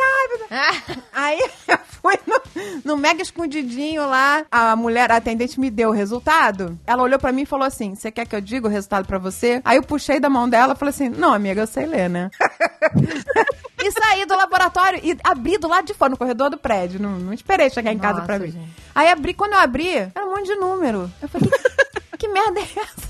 grávida. 0.49 1.05
Aí 1.13 1.39
eu 1.69 1.79
fui 2.03 2.10
no, 2.27 2.41
no 2.85 2.97
mega 2.97 3.23
escondidinho 3.23 4.07
lá, 4.07 4.45
a 4.51 4.75
mulher, 4.77 5.11
a 5.11 5.17
atendente 5.17 5.59
me 5.61 5.71
deu 5.71 5.91
o 5.91 5.93
resultado. 5.93 6.79
Ela 6.87 7.03
olhou 7.03 7.19
pra 7.19 7.33
mim 7.33 7.43
e 7.43 7.47
falou 7.47 7.67
assim: 7.67 7.95
Você 7.95 8.11
quer 8.11 8.27
que 8.27 8.35
eu 8.35 8.41
diga 8.41 8.67
o 8.67 8.71
resultado 8.71 9.07
pra 9.07 9.19
você? 9.19 9.61
Aí 9.65 9.77
eu 9.77 9.83
puxei 9.83 10.19
da 10.21 10.29
mão 10.31 10.49
dela 10.49 10.75
e 10.75 10.77
falei 10.77 10.91
assim: 10.91 11.09
Não, 11.09 11.33
amiga, 11.33 11.63
eu 11.63 11.67
sei 11.67 11.87
ler, 11.87 12.09
né? 12.09 12.31
e 13.83 13.91
saí 13.93 14.25
do 14.27 14.37
laboratório 14.37 15.01
e 15.03 15.17
abri 15.25 15.59
do 15.59 15.69
lado 15.69 15.87
de 15.87 15.95
fora, 15.95 16.11
no 16.11 16.17
corredor 16.17 16.51
do 16.51 16.59
prédio. 16.59 17.01
Não, 17.01 17.19
não 17.19 17.33
esperei 17.33 17.71
chegar 17.71 17.93
em 17.93 17.99
casa 17.99 18.15
Nossa, 18.15 18.27
pra 18.27 18.39
ver. 18.39 18.51
gente. 18.51 18.71
Aí 18.95 19.09
abri, 19.09 19.35
quando 19.35 19.53
eu 19.53 19.61
abri, 19.61 19.95
era 19.97 20.25
um 20.25 20.31
monte 20.31 20.47
de 20.47 20.57
número. 20.57 21.11
Eu 21.21 21.29
falei: 21.29 21.49
Que, 21.51 22.19
que 22.19 22.29
merda 22.29 22.61
é 22.61 22.63
essa? 22.63 23.10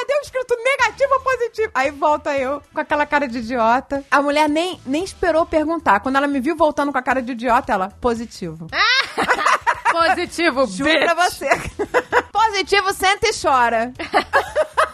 Cadê 0.00 0.14
o 0.14 0.20
escrito 0.22 0.56
negativo 0.56 1.12
ou 1.12 1.20
positivo? 1.20 1.70
Aí 1.74 1.90
volta 1.90 2.34
eu 2.36 2.62
com 2.72 2.80
aquela 2.80 3.04
cara 3.04 3.28
de 3.28 3.38
idiota. 3.38 4.02
A 4.10 4.22
mulher 4.22 4.48
nem, 4.48 4.80
nem 4.86 5.04
esperou 5.04 5.44
perguntar. 5.44 6.00
Quando 6.00 6.16
ela 6.16 6.26
me 6.26 6.40
viu 6.40 6.56
voltando 6.56 6.90
com 6.90 6.96
a 6.96 7.02
cara 7.02 7.20
de 7.20 7.32
idiota, 7.32 7.72
ela, 7.72 7.90
positivo. 8.00 8.66
Positivo, 9.92 10.66
Juro 10.68 10.88
bitch. 10.88 11.02
pra 11.04 11.14
você. 11.14 11.48
positivo, 12.32 12.92
senta 12.94 13.26
e 13.28 13.32
chora. 13.34 13.92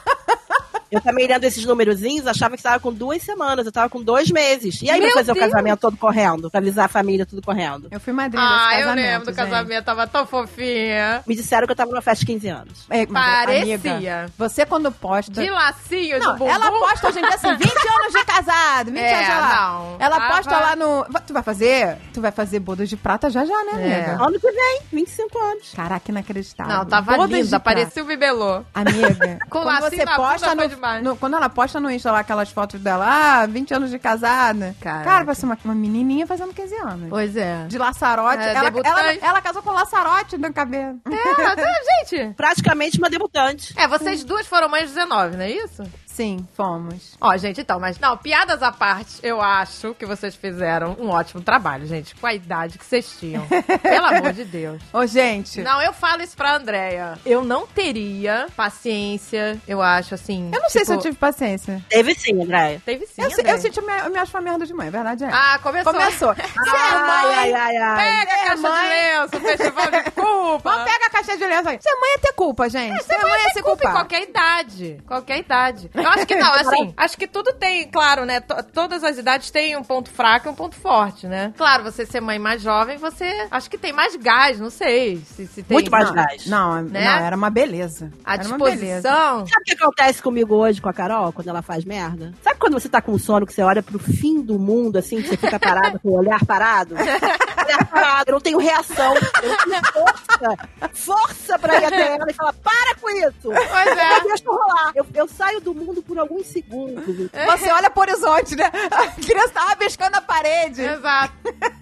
Eu 0.90 1.00
também 1.00 1.26
lendo 1.26 1.45
esses 1.45 1.64
numerozinhos, 1.64 2.26
achava 2.26 2.50
que 2.55 2.61
estava 2.61 2.78
com 2.81 2.93
duas 2.93 3.23
semanas, 3.23 3.66
eu 3.66 3.73
tava 3.73 3.88
com 3.88 4.02
dois 4.02 4.31
meses. 4.31 4.81
E 4.83 4.90
aí 4.90 4.99
Meu 5.00 5.09
vai 5.09 5.25
fazer 5.25 5.33
Deus. 5.35 5.47
o 5.47 5.50
casamento 5.50 5.81
todo 5.81 5.97
correndo, 5.97 6.50
pra 6.50 6.61
avisar 6.61 6.85
a 6.85 6.88
família 6.88 7.26
tudo 7.26 7.43
correndo. 7.43 7.88
Eu 7.90 7.99
fui 8.00 8.12
madrinha 8.12 8.43
Ah, 8.45 8.69
desse 8.69 8.81
eu 8.81 8.87
casamento, 8.87 9.07
lembro 9.11 9.26
do 9.26 9.35
casamento, 9.37 9.85
tava 9.85 10.07
tão 10.07 10.26
fofinha. 10.26 11.23
Me 11.26 11.35
disseram 11.35 11.66
que 11.66 11.73
eu 11.73 11.76
tava 11.76 11.90
numa 11.90 12.02
festa 12.02 12.21
de 12.21 12.26
15 12.33 12.49
anos. 12.49 12.87
É, 12.90 13.07
Parecia. 13.07 13.75
amiga, 13.75 14.26
você 14.38 14.64
quando 14.64 14.90
posta... 14.93 15.33
De 15.43 15.50
lacinho 15.50 16.19
Não, 16.19 16.33
do 16.33 16.38
bumbum. 16.38 16.50
ela 16.50 16.71
posta 16.71 17.09
hoje 17.09 17.19
em 17.19 17.23
dia 17.23 17.35
assim, 17.35 17.55
20 17.57 17.62
anos 17.66 18.12
de 18.12 18.25
casado, 18.25 18.90
20 18.93 18.99
É, 19.00 19.14
anos 19.14 19.26
já 19.26 19.38
lá. 19.40 19.73
não. 19.73 19.97
Ela 19.99 20.21
Tava- 20.21 20.35
posta 20.37 20.59
lá 20.59 20.76
no... 20.76 21.05
Tu 21.26 21.33
vai 21.33 21.43
fazer? 21.43 21.99
Tu 22.14 22.21
vai 22.21 22.31
fazer 22.31 22.61
bodas 22.61 22.88
de 22.88 22.97
prata 22.97 23.28
já 23.31 23.45
já, 23.45 23.64
né, 23.64 23.73
É. 23.75 24.05
amiga? 24.11 24.25
Ano 24.25 24.40
que 24.40 24.50
vem, 24.52 24.81
25 24.93 25.38
anos. 25.38 25.73
Caraca, 25.75 26.11
inacreditável. 26.11 26.73
Não, 26.76 26.85
tava 26.87 27.16
Bodas 27.16 27.37
de 27.37 27.43
linda, 27.43 27.61
parecia 27.61 28.02
o 28.02 28.07
bibelô. 28.07 28.62
Amiga, 28.75 29.38
Com 29.50 29.62
quando 29.62 29.66
lacinho 29.83 29.90
você 30.00 30.05
na 30.05 30.16
posta 30.16 30.55
no, 30.55 30.75
demais. 30.76 31.02
no- 31.02 31.16
Quando 31.16 31.35
ela 31.37 31.49
posta 31.49 31.80
no 31.80 31.90
Insta 31.90 32.12
lá 32.12 32.21
aquelas 32.21 32.50
fotos 32.50 32.80
dela, 32.80 33.04
ah, 33.42 33.47
20 33.47 33.75
anos 33.75 33.90
de 33.90 33.99
casada. 33.99 34.75
Caraca. 34.80 35.04
Cara, 35.04 35.25
parece 35.25 35.45
uma, 35.45 35.59
uma 35.64 35.75
menininha 35.75 36.26
fazendo 36.26 36.54
15 36.54 36.75
anos. 36.76 37.09
Pois 37.11 37.37
é. 37.37 37.66
De 37.66 37.76
laçarote. 37.78 38.42
É, 38.42 38.54
ela, 38.54 38.68
ela, 38.85 39.12
ela 39.14 39.40
casou 39.42 39.62
com 39.62 39.71
laçarote 39.73 40.38
no 40.38 40.52
cabelo. 40.52 41.00
É, 41.11 41.61
é, 41.61 42.04
gente. 42.04 42.35
Praticamente 42.35 42.99
uma 42.99 43.11
debutante. 43.11 43.75
É, 43.76 43.88
vocês 43.88 44.23
duas 44.25 44.47
foram 44.47 44.68
mães 44.68 44.88
de 44.88 44.95
19, 44.95 45.37
não 45.37 45.42
é 45.45 45.50
isso? 45.50 45.83
Sim, 46.16 46.49
fomos. 46.56 47.14
Ó, 47.20 47.37
gente, 47.37 47.61
então, 47.61 47.78
mas 47.78 47.99
não, 47.99 48.16
piadas 48.16 48.62
à 48.62 48.73
parte, 48.73 49.18
eu 49.23 49.38
acho 49.42 49.92
que 49.94 50.06
vocês 50.06 50.35
fizeram 50.35 50.96
um 50.99 51.11
ótimo 51.11 51.42
trabalho, 51.42 51.87
gente, 51.87 52.14
com 52.14 52.26
a 52.26 52.32
idade 52.32 52.78
que 52.78 52.87
vocês 52.87 53.16
tinham. 53.20 53.46
Pelo 53.82 54.06
amor 54.06 54.32
de 54.32 54.44
Deus. 54.46 54.80
Ô, 54.94 55.04
gente. 55.06 55.61
Não, 55.61 55.82
eu 55.82 55.92
falo 55.92 56.23
isso 56.23 56.35
pra 56.35 56.56
Andréia. 56.56 57.18
Eu 57.26 57.44
não 57.44 57.66
teria 57.66 58.46
paciência, 58.56 59.61
eu 59.68 59.82
acho, 59.82 60.14
assim. 60.14 60.50
Eu 60.54 60.62
não 60.62 60.70
sei 60.70 60.80
tipo, 60.80 60.92
se 60.92 60.99
eu 60.99 61.02
tive 61.02 61.16
paciência. 61.18 61.85
Teve 61.90 62.14
sim, 62.14 62.42
Andréia. 62.42 62.80
Teve 62.82 63.06
sim, 63.06 63.20
Eu, 63.20 63.26
Andréia. 63.26 63.50
eu 63.50 63.58
senti, 63.61 63.78
eu 63.78 63.85
me, 63.87 63.99
eu 63.99 64.11
me 64.11 64.18
acho 64.18 64.35
uma 64.35 64.40
merda 64.42 64.64
de 64.64 64.73
mãe, 64.73 64.88
a 64.88 64.90
verdade 64.90 65.25
é. 65.25 65.28
Ah, 65.30 65.58
começou. 65.62 65.92
Começou. 65.92 66.32
Ser 66.35 66.42
Ai, 66.42 66.99
mãe. 66.99 67.35
ai, 67.37 67.54
ai, 67.54 67.76
ai. 67.76 67.96
Pega 67.96 68.32
a 68.32 68.38
Ser 68.38 68.46
caixa 68.46 68.62
mãe. 68.62 68.82
de 68.82 68.88
lenço, 68.88 69.40
festival 69.46 69.90
de 69.90 70.11
culpa. 70.12 70.70
Vamos 70.70 70.90
pegar 70.90 71.06
a 71.06 71.11
caixa 71.11 71.37
de 71.37 71.46
lenço 71.46 71.68
aí. 71.68 71.78
Ser 71.82 71.94
mãe 72.00 72.11
é 72.14 72.18
ter 72.18 72.32
culpa, 72.32 72.68
gente. 72.70 73.04
Ser 73.04 73.18
mãe 73.18 73.40
é 73.44 73.50
se 73.50 73.62
culpa 73.62 73.87
em 73.87 73.92
qualquer 73.92 74.23
idade. 74.23 75.02
Qualquer 75.06 75.38
idade. 75.40 75.90
Eu 76.06 76.12
acho 76.12 76.26
que 76.26 76.34
não, 76.36 76.52
assim, 76.54 76.94
acho 76.96 77.16
que 77.18 77.26
tudo 77.26 77.52
tem, 77.54 77.88
claro, 77.90 78.25
né? 78.25 78.40
to- 78.40 78.62
todas 78.72 79.02
as 79.04 79.18
idades 79.18 79.50
têm 79.50 79.76
um 79.76 79.82
ponto 79.84 80.10
fraco 80.10 80.48
e 80.48 80.50
um 80.50 80.54
ponto 80.54 80.76
forte, 80.76 81.26
né? 81.26 81.52
Claro, 81.56 81.82
você 81.84 82.06
ser 82.06 82.20
mãe 82.20 82.38
mais 82.38 82.62
jovem, 82.62 82.96
você 82.96 83.46
acho 83.50 83.68
que 83.70 83.76
tem 83.78 83.92
mais 83.92 84.16
gás, 84.16 84.58
não 84.60 84.70
sei. 84.70 85.16
Se, 85.18 85.46
se 85.46 85.62
tem 85.62 85.75
Muito 85.75 85.90
mais 85.90 86.06
não, 86.08 86.14
gás. 86.14 86.46
Não, 86.46 86.82
Né? 86.82 87.04
não, 87.04 87.25
era 87.26 87.36
uma 87.36 87.50
beleza. 87.50 88.12
A 88.25 88.34
era 88.34 88.46
uma 88.46 88.58
beleza. 88.58 88.80
disposição. 89.10 89.46
Sabe 89.46 89.62
o 89.62 89.64
que 89.64 89.75
acontece 89.82 90.22
comigo 90.22 90.54
hoje 90.54 90.80
com 90.80 90.88
a 90.88 90.92
Carol, 90.92 91.32
quando 91.32 91.48
ela 91.48 91.62
faz 91.62 91.84
merda? 91.84 92.32
Sabe 92.42 92.58
quando 92.58 92.75
você 92.75 92.88
tá 92.88 93.00
com 93.00 93.18
sono, 93.18 93.46
que 93.46 93.52
você 93.52 93.62
olha 93.62 93.82
pro 93.82 93.98
fim 93.98 94.40
do 94.42 94.58
mundo, 94.58 94.96
assim, 94.98 95.20
que 95.22 95.28
você 95.28 95.36
fica 95.36 95.58
parado 95.58 95.98
com 96.00 96.10
o 96.10 96.18
olhar 96.18 96.44
parado? 96.44 96.94
olhar 96.94 97.86
parado, 97.90 98.30
eu 98.30 98.32
não 98.34 98.40
tenho 98.40 98.58
reação. 98.58 99.14
Eu 99.42 99.48
não 99.48 99.56
tenho 99.58 99.82
força. 99.92 100.56
Força 100.92 101.58
pra 101.58 101.80
ir 101.80 101.84
até 101.84 102.14
ela 102.14 102.25
e 102.28 102.32
falar, 102.34 102.52
para 102.54 102.94
com 103.00 103.08
isso! 103.10 103.36
Pois 103.42 103.96
é. 103.98 104.20
Deixa 104.22 104.44
eu 104.44 104.52
rolar. 104.52 104.92
Eu, 104.94 105.06
eu 105.14 105.28
saio 105.28 105.60
do 105.60 105.75
mundo 105.75 105.96
por 106.03 106.19
alguns 106.19 106.47
segundos. 106.47 107.05
Você 107.33 107.71
olha 107.71 107.91
pro 107.91 108.03
horizonte, 108.03 108.57
né? 108.57 108.71
A 108.91 109.09
criança 109.09 109.50
tava 109.50 109.69
rabiscando 109.71 110.17
a 110.17 110.21
parede. 110.21 110.83
Exato. 110.83 111.35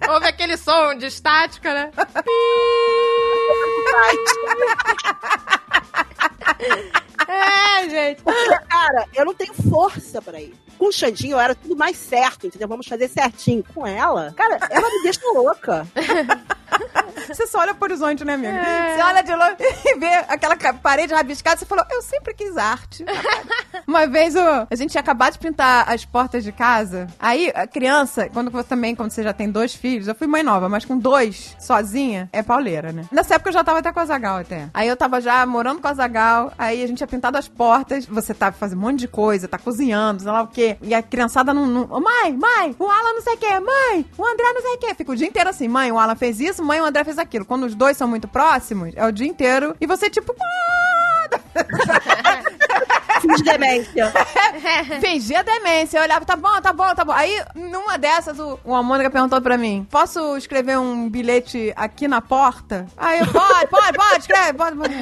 Houve 0.09 0.27
aquele 0.27 0.57
som 0.57 0.95
de 0.95 1.05
estática, 1.07 1.73
né? 1.73 1.91
É, 7.27 7.89
gente. 7.89 8.21
Porque, 8.21 8.59
cara, 8.69 9.05
eu 9.13 9.25
não 9.25 9.33
tenho 9.33 9.53
força 9.53 10.21
pra 10.21 10.39
ir. 10.39 10.53
Com 10.77 10.89
o 10.89 10.91
Xandinho 10.91 11.39
era 11.39 11.55
tudo 11.55 11.75
mais 11.75 11.97
certo, 11.97 12.47
entendeu? 12.47 12.67
Vamos 12.67 12.87
fazer 12.87 13.07
certinho. 13.07 13.63
Com 13.73 13.85
ela, 13.85 14.33
cara, 14.35 14.59
ela 14.69 14.89
me 14.89 15.03
deixa 15.03 15.21
louca. 15.33 15.87
Você 17.27 17.47
só 17.47 17.59
olha 17.59 17.73
pro 17.73 17.85
horizonte, 17.85 18.23
né, 18.23 18.33
amiga? 18.33 18.53
É. 18.53 18.95
Você 18.95 19.03
olha 19.03 19.23
de 19.23 19.33
longe 19.33 19.55
e 19.85 19.99
vê 19.99 20.13
aquela 20.27 20.55
parede 20.55 21.13
rabiscada, 21.13 21.57
você 21.57 21.65
falou, 21.65 21.83
eu 21.89 22.01
sempre 22.01 22.33
quis 22.33 22.55
arte. 22.57 23.03
Uma 23.87 24.07
vez 24.07 24.35
a 24.35 24.67
gente 24.75 24.91
tinha 24.91 25.01
acabado 25.01 25.33
de 25.33 25.39
pintar 25.39 25.89
as 25.89 26.05
portas 26.05 26.43
de 26.43 26.51
casa. 26.51 27.07
Aí, 27.19 27.51
a 27.55 27.67
criança, 27.67 28.29
quando 28.31 28.51
você 28.51 28.67
também, 28.67 28.95
quando 28.95 29.11
você 29.11 29.23
já 29.23 29.33
tem 29.33 29.49
dois 29.49 29.73
filhos, 29.73 30.07
eu 30.07 30.15
fui 30.15 30.27
mãe 30.27 30.43
nova, 30.43 30.67
mas 30.69 30.85
com 30.85 30.97
dois, 30.97 31.55
sozinha, 31.59 32.29
é 32.31 32.41
pauleira, 32.43 32.91
né? 32.91 33.05
Nessa 33.11 33.35
época 33.35 33.49
eu 33.49 33.53
já 33.53 33.63
tava 33.63 33.79
até 33.79 33.91
com 33.91 33.99
a 33.99 34.05
Zagal 34.05 34.37
até. 34.37 34.69
Aí 34.73 34.87
eu 34.87 34.97
tava 34.97 35.21
já 35.21 35.45
morando 35.45 35.81
com 35.81 35.87
a 35.87 35.93
Zagal, 35.93 36.51
aí 36.57 36.83
a 36.83 36.87
gente 36.87 36.97
tinha 36.97 37.07
pintado 37.07 37.37
as 37.37 37.47
portas, 37.47 38.05
você 38.05 38.33
tá 38.33 38.51
fazendo 38.51 38.79
um 38.79 38.81
monte 38.81 38.99
de 38.99 39.07
coisa, 39.07 39.47
tá 39.47 39.57
cozinhando, 39.57 40.23
sei 40.23 40.31
lá 40.31 40.41
o 40.41 40.47
quê. 40.47 40.64
E 40.81 40.93
a 40.93 41.01
criançada 41.01 41.53
não. 41.53 41.65
não 41.65 42.01
mãe, 42.01 42.33
mãe, 42.33 42.75
o 42.77 42.85
Alan 42.85 43.13
não 43.13 43.21
sei 43.21 43.35
o 43.35 43.37
quê, 43.37 43.59
mãe, 43.59 44.05
o 44.17 44.25
André 44.25 44.53
não 44.53 44.61
sei 44.61 44.73
o 44.73 44.77
quê. 44.77 44.95
Fica 44.95 45.11
o 45.11 45.15
dia 45.15 45.27
inteiro 45.27 45.49
assim, 45.49 45.67
mãe, 45.67 45.91
o 45.91 45.99
Alan 45.99 46.15
fez 46.15 46.39
isso, 46.39 46.63
mãe, 46.63 46.81
o 46.81 46.85
André 46.85 47.03
fez 47.03 47.17
aquilo. 47.17 47.45
Quando 47.45 47.65
os 47.65 47.75
dois 47.75 47.97
são 47.97 48.07
muito 48.07 48.27
próximos, 48.27 48.93
é 48.95 49.05
o 49.05 49.11
dia 49.11 49.27
inteiro. 49.27 49.75
E 49.79 49.87
você, 49.87 50.09
tipo. 50.09 50.35
Fiz 53.27 53.41
demência. 53.41 54.13
Fingia 55.01 55.43
demência. 55.43 55.97
Eu 55.97 56.03
olhava, 56.03 56.25
tá 56.25 56.35
bom, 56.35 56.61
tá 56.61 56.73
bom, 56.73 56.95
tá 56.95 57.05
bom. 57.05 57.11
Aí, 57.11 57.43
numa 57.55 57.97
dessas, 57.97 58.39
o, 58.39 58.59
o 58.63 58.75
Amônica 58.75 59.09
perguntou 59.09 59.41
pra 59.41 59.57
mim: 59.57 59.87
posso 59.89 60.37
escrever 60.37 60.77
um 60.77 61.09
bilhete 61.09 61.73
aqui 61.75 62.07
na 62.07 62.21
porta? 62.21 62.85
Aí 62.97 63.19
eu, 63.19 63.27
pode, 63.27 63.67
pode, 63.67 63.97
pode, 63.97 64.19
escreve, 64.19 64.53
pode, 64.53 64.77
pode. 64.77 64.93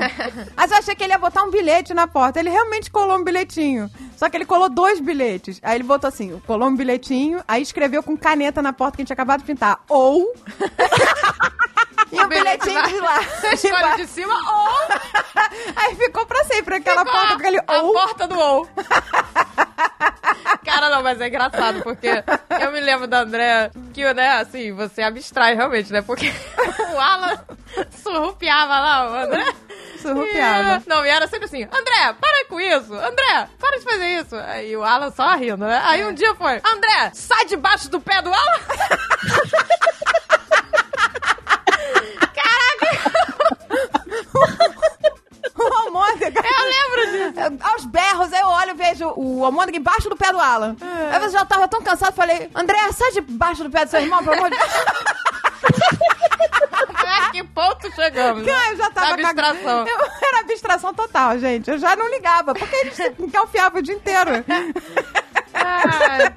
Mas 0.56 0.72
eu 0.72 0.78
achei 0.78 0.96
que 0.96 1.04
ele 1.04 1.14
ia 1.14 1.20
botar 1.20 1.44
um 1.44 1.52
bilhete 1.52 1.94
na 1.94 2.08
porta. 2.08 2.40
Ele 2.40 2.50
realmente 2.50 2.90
colou 2.90 3.18
um 3.18 3.24
bilhetinho. 3.24 3.90
Só 4.16 4.30
que 4.30 4.38
ele 4.38 4.46
colou 4.46 4.70
dois 4.70 5.00
bilhetes. 5.00 5.60
Aí 5.64 5.76
ele 5.78 5.84
botou 5.84 6.08
assim: 6.08 6.42
colou 6.48 6.70
um 6.70 6.76
bilhetinho, 6.76 7.44
aí 7.48 7.62
escreveu 7.62 8.02
com 8.02 8.16
caneta 8.18 8.62
na 8.62 8.74
porta 8.74 8.98
que 8.98 9.02
a 9.02 9.04
gente 9.04 9.08
tinha 9.08 9.16
acabado 9.16 9.42
de 9.42 9.46
pintar. 9.46 9.80
Ou. 9.90 10.34
E 12.14 12.22
o 12.22 12.28
bilhetinho 12.28 12.84
de 12.84 13.00
lá. 13.00 13.20
Você 13.24 13.68
escolhe 13.68 13.96
de 13.98 14.08
cima 14.08 14.34
ou 14.34 14.74
Aí 15.76 15.96
ficou 15.96 16.26
pra 16.28 16.44
sempre 16.44 16.76
aquela 16.76 17.04
ficou 17.04 17.20
porta 17.20 17.34
aquele 17.34 17.60
ou. 17.68 17.94
Porta 18.14 18.28
do 18.28 18.40
ou. 18.40 18.70
Cara, 20.64 20.90
não, 20.90 21.04
mas 21.04 21.20
é 21.20 21.28
engraçado, 21.28 21.82
porque 21.82 22.08
eu 22.62 22.72
me 22.72 22.80
lembro 22.80 23.08
da 23.08 23.22
André 23.22 23.72
que, 23.94 24.14
né, 24.14 24.38
assim, 24.38 24.72
você 24.72 25.02
abstrai 25.02 25.56
realmente, 25.56 25.92
né? 25.92 26.02
Porque 26.02 26.32
o 26.94 27.00
Alan 27.00 27.38
surrupiava 28.02 28.80
lá, 28.80 29.12
o 29.12 29.16
André. 29.16 29.46
Surrupiava. 30.02 30.82
E, 30.86 30.90
não, 30.90 31.06
e 31.06 31.10
era 31.10 31.28
sempre 31.28 31.46
assim, 31.46 31.64
André, 31.64 32.16
para 32.20 32.46
com 32.46 32.60
isso. 32.60 32.94
André, 32.94 33.50
para 33.60 33.78
de 33.78 33.84
fazer 33.84 34.22
isso. 34.22 34.36
Aí 34.36 34.76
o 34.76 34.84
Alan 34.84 35.12
só 35.12 35.36
rindo, 35.36 35.66
né? 35.66 35.82
Aí 35.84 36.06
um 36.06 36.14
dia 36.14 36.34
foi, 36.36 36.62
André, 36.64 37.12
sai 37.14 37.46
debaixo 37.46 37.90
do 37.90 38.00
pé 38.00 38.22
do 38.22 38.34
Alan. 38.34 38.60
O 45.74 45.74
Almôndega. 45.88 46.42
Eu 46.42 46.66
lembro 46.66 47.12
disso. 47.34 47.58
Aos 47.72 47.86
berros, 47.86 48.32
aí 48.34 48.42
eu 48.42 48.48
olho 48.48 48.72
e 48.72 48.74
vejo 48.74 49.14
o 49.16 49.46
Almôndega 49.46 49.78
embaixo 49.78 50.10
do 50.10 50.16
pé 50.18 50.32
do 50.32 50.40
Alan. 50.40 50.76
Aí 51.12 51.24
eu 51.24 51.30
já 51.30 51.46
tava 51.46 51.68
tão 51.68 51.82
cansado, 51.82 52.14
falei, 52.14 52.50
André, 52.56 52.78
sai 52.92 53.12
debaixo 53.12 53.64
do 53.64 53.70
pé 53.70 53.86
do 53.86 53.92
seu 53.92 54.00
irmão, 54.02 54.24
pelo 54.24 54.36
amor 54.36 54.50
de 54.50 54.58
Deus. 54.58 54.72
A 56.96 57.30
que 57.32 57.44
ponto 57.44 57.92
chegamos? 57.96 58.44
né? 58.44 58.52
Cara, 58.54 58.72
eu 58.72 58.78
já 58.78 58.90
tava 58.92 59.14
abstração. 59.14 59.54
cagando. 59.54 59.90
Eu- 59.90 60.12
Era 60.22 60.40
abstração 60.42 60.94
total, 60.94 61.38
gente. 61.40 61.70
Eu 61.72 61.78
já 61.78 61.96
não 61.96 62.10
ligava, 62.10 62.54
porque 62.54 62.76
a 62.76 62.84
gente 62.86 63.16
engalfiava 63.22 63.80
o 63.80 63.82
dia 63.82 63.96
inteiro. 63.96 64.32
Ai. 65.54 66.34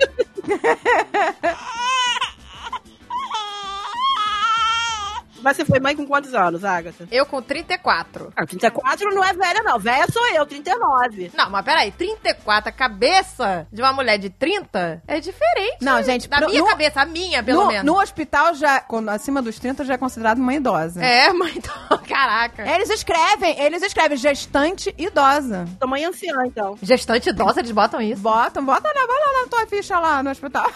Mas 5.47 5.57
você 5.59 5.65
foi 5.65 5.79
mãe 5.79 5.95
com 5.95 6.05
quantos 6.05 6.35
anos, 6.35 6.65
Agatha? 6.65 7.07
Eu 7.09 7.25
com 7.25 7.41
34. 7.41 8.33
Ah, 8.35 8.45
34 8.45 9.15
não 9.15 9.23
é 9.23 9.33
velha, 9.33 9.63
não. 9.63 9.79
Velha 9.79 10.07
sou 10.13 10.27
eu, 10.35 10.45
39. 10.45 11.31
Não, 11.37 11.49
mas 11.49 11.65
peraí, 11.65 11.93
34, 11.93 12.69
a 12.69 12.73
cabeça 12.73 13.65
de 13.73 13.81
uma 13.81 13.93
mulher 13.93 14.19
de 14.19 14.29
30 14.29 15.01
é 15.07 15.21
diferente. 15.21 15.77
Não, 15.81 16.03
gente, 16.03 16.29
Da 16.29 16.41
no- 16.41 16.49
minha 16.49 16.61
no- 16.63 16.67
cabeça, 16.67 17.01
a 17.03 17.07
minha, 17.07 17.45
pelo 17.45 17.61
no, 17.63 17.69
menos. 17.69 17.85
no 17.85 18.01
hospital, 18.01 18.55
já, 18.55 18.81
quando, 18.81 19.09
acima 19.09 19.41
dos 19.41 19.57
30, 19.61 19.85
já 19.85 19.95
é 19.95 19.97
considerado 19.99 20.39
uma 20.39 20.53
idosa. 20.53 21.01
É, 21.01 21.33
mas 21.33 21.55
então, 21.57 21.73
caraca. 22.09 22.69
Eles 22.69 22.91
escrevem, 22.91 23.57
eles 23.61 23.83
escrevem 23.85 24.17
gestante 24.17 24.93
idosa. 24.99 25.65
Sou 25.79 25.89
mãe 25.89 26.05
anciã, 26.05 26.35
então. 26.45 26.77
Gestante 26.83 27.29
idosa, 27.31 27.61
eles 27.61 27.71
botam 27.71 28.01
isso. 28.01 28.21
Botam, 28.21 28.65
bota 28.65 28.89
lá, 28.89 29.07
vai 29.07 29.17
lá 29.17 29.43
na 29.43 29.49
tua 29.49 29.67
ficha 29.69 29.97
lá 30.01 30.25
no 30.25 30.31
hospital. 30.31 30.69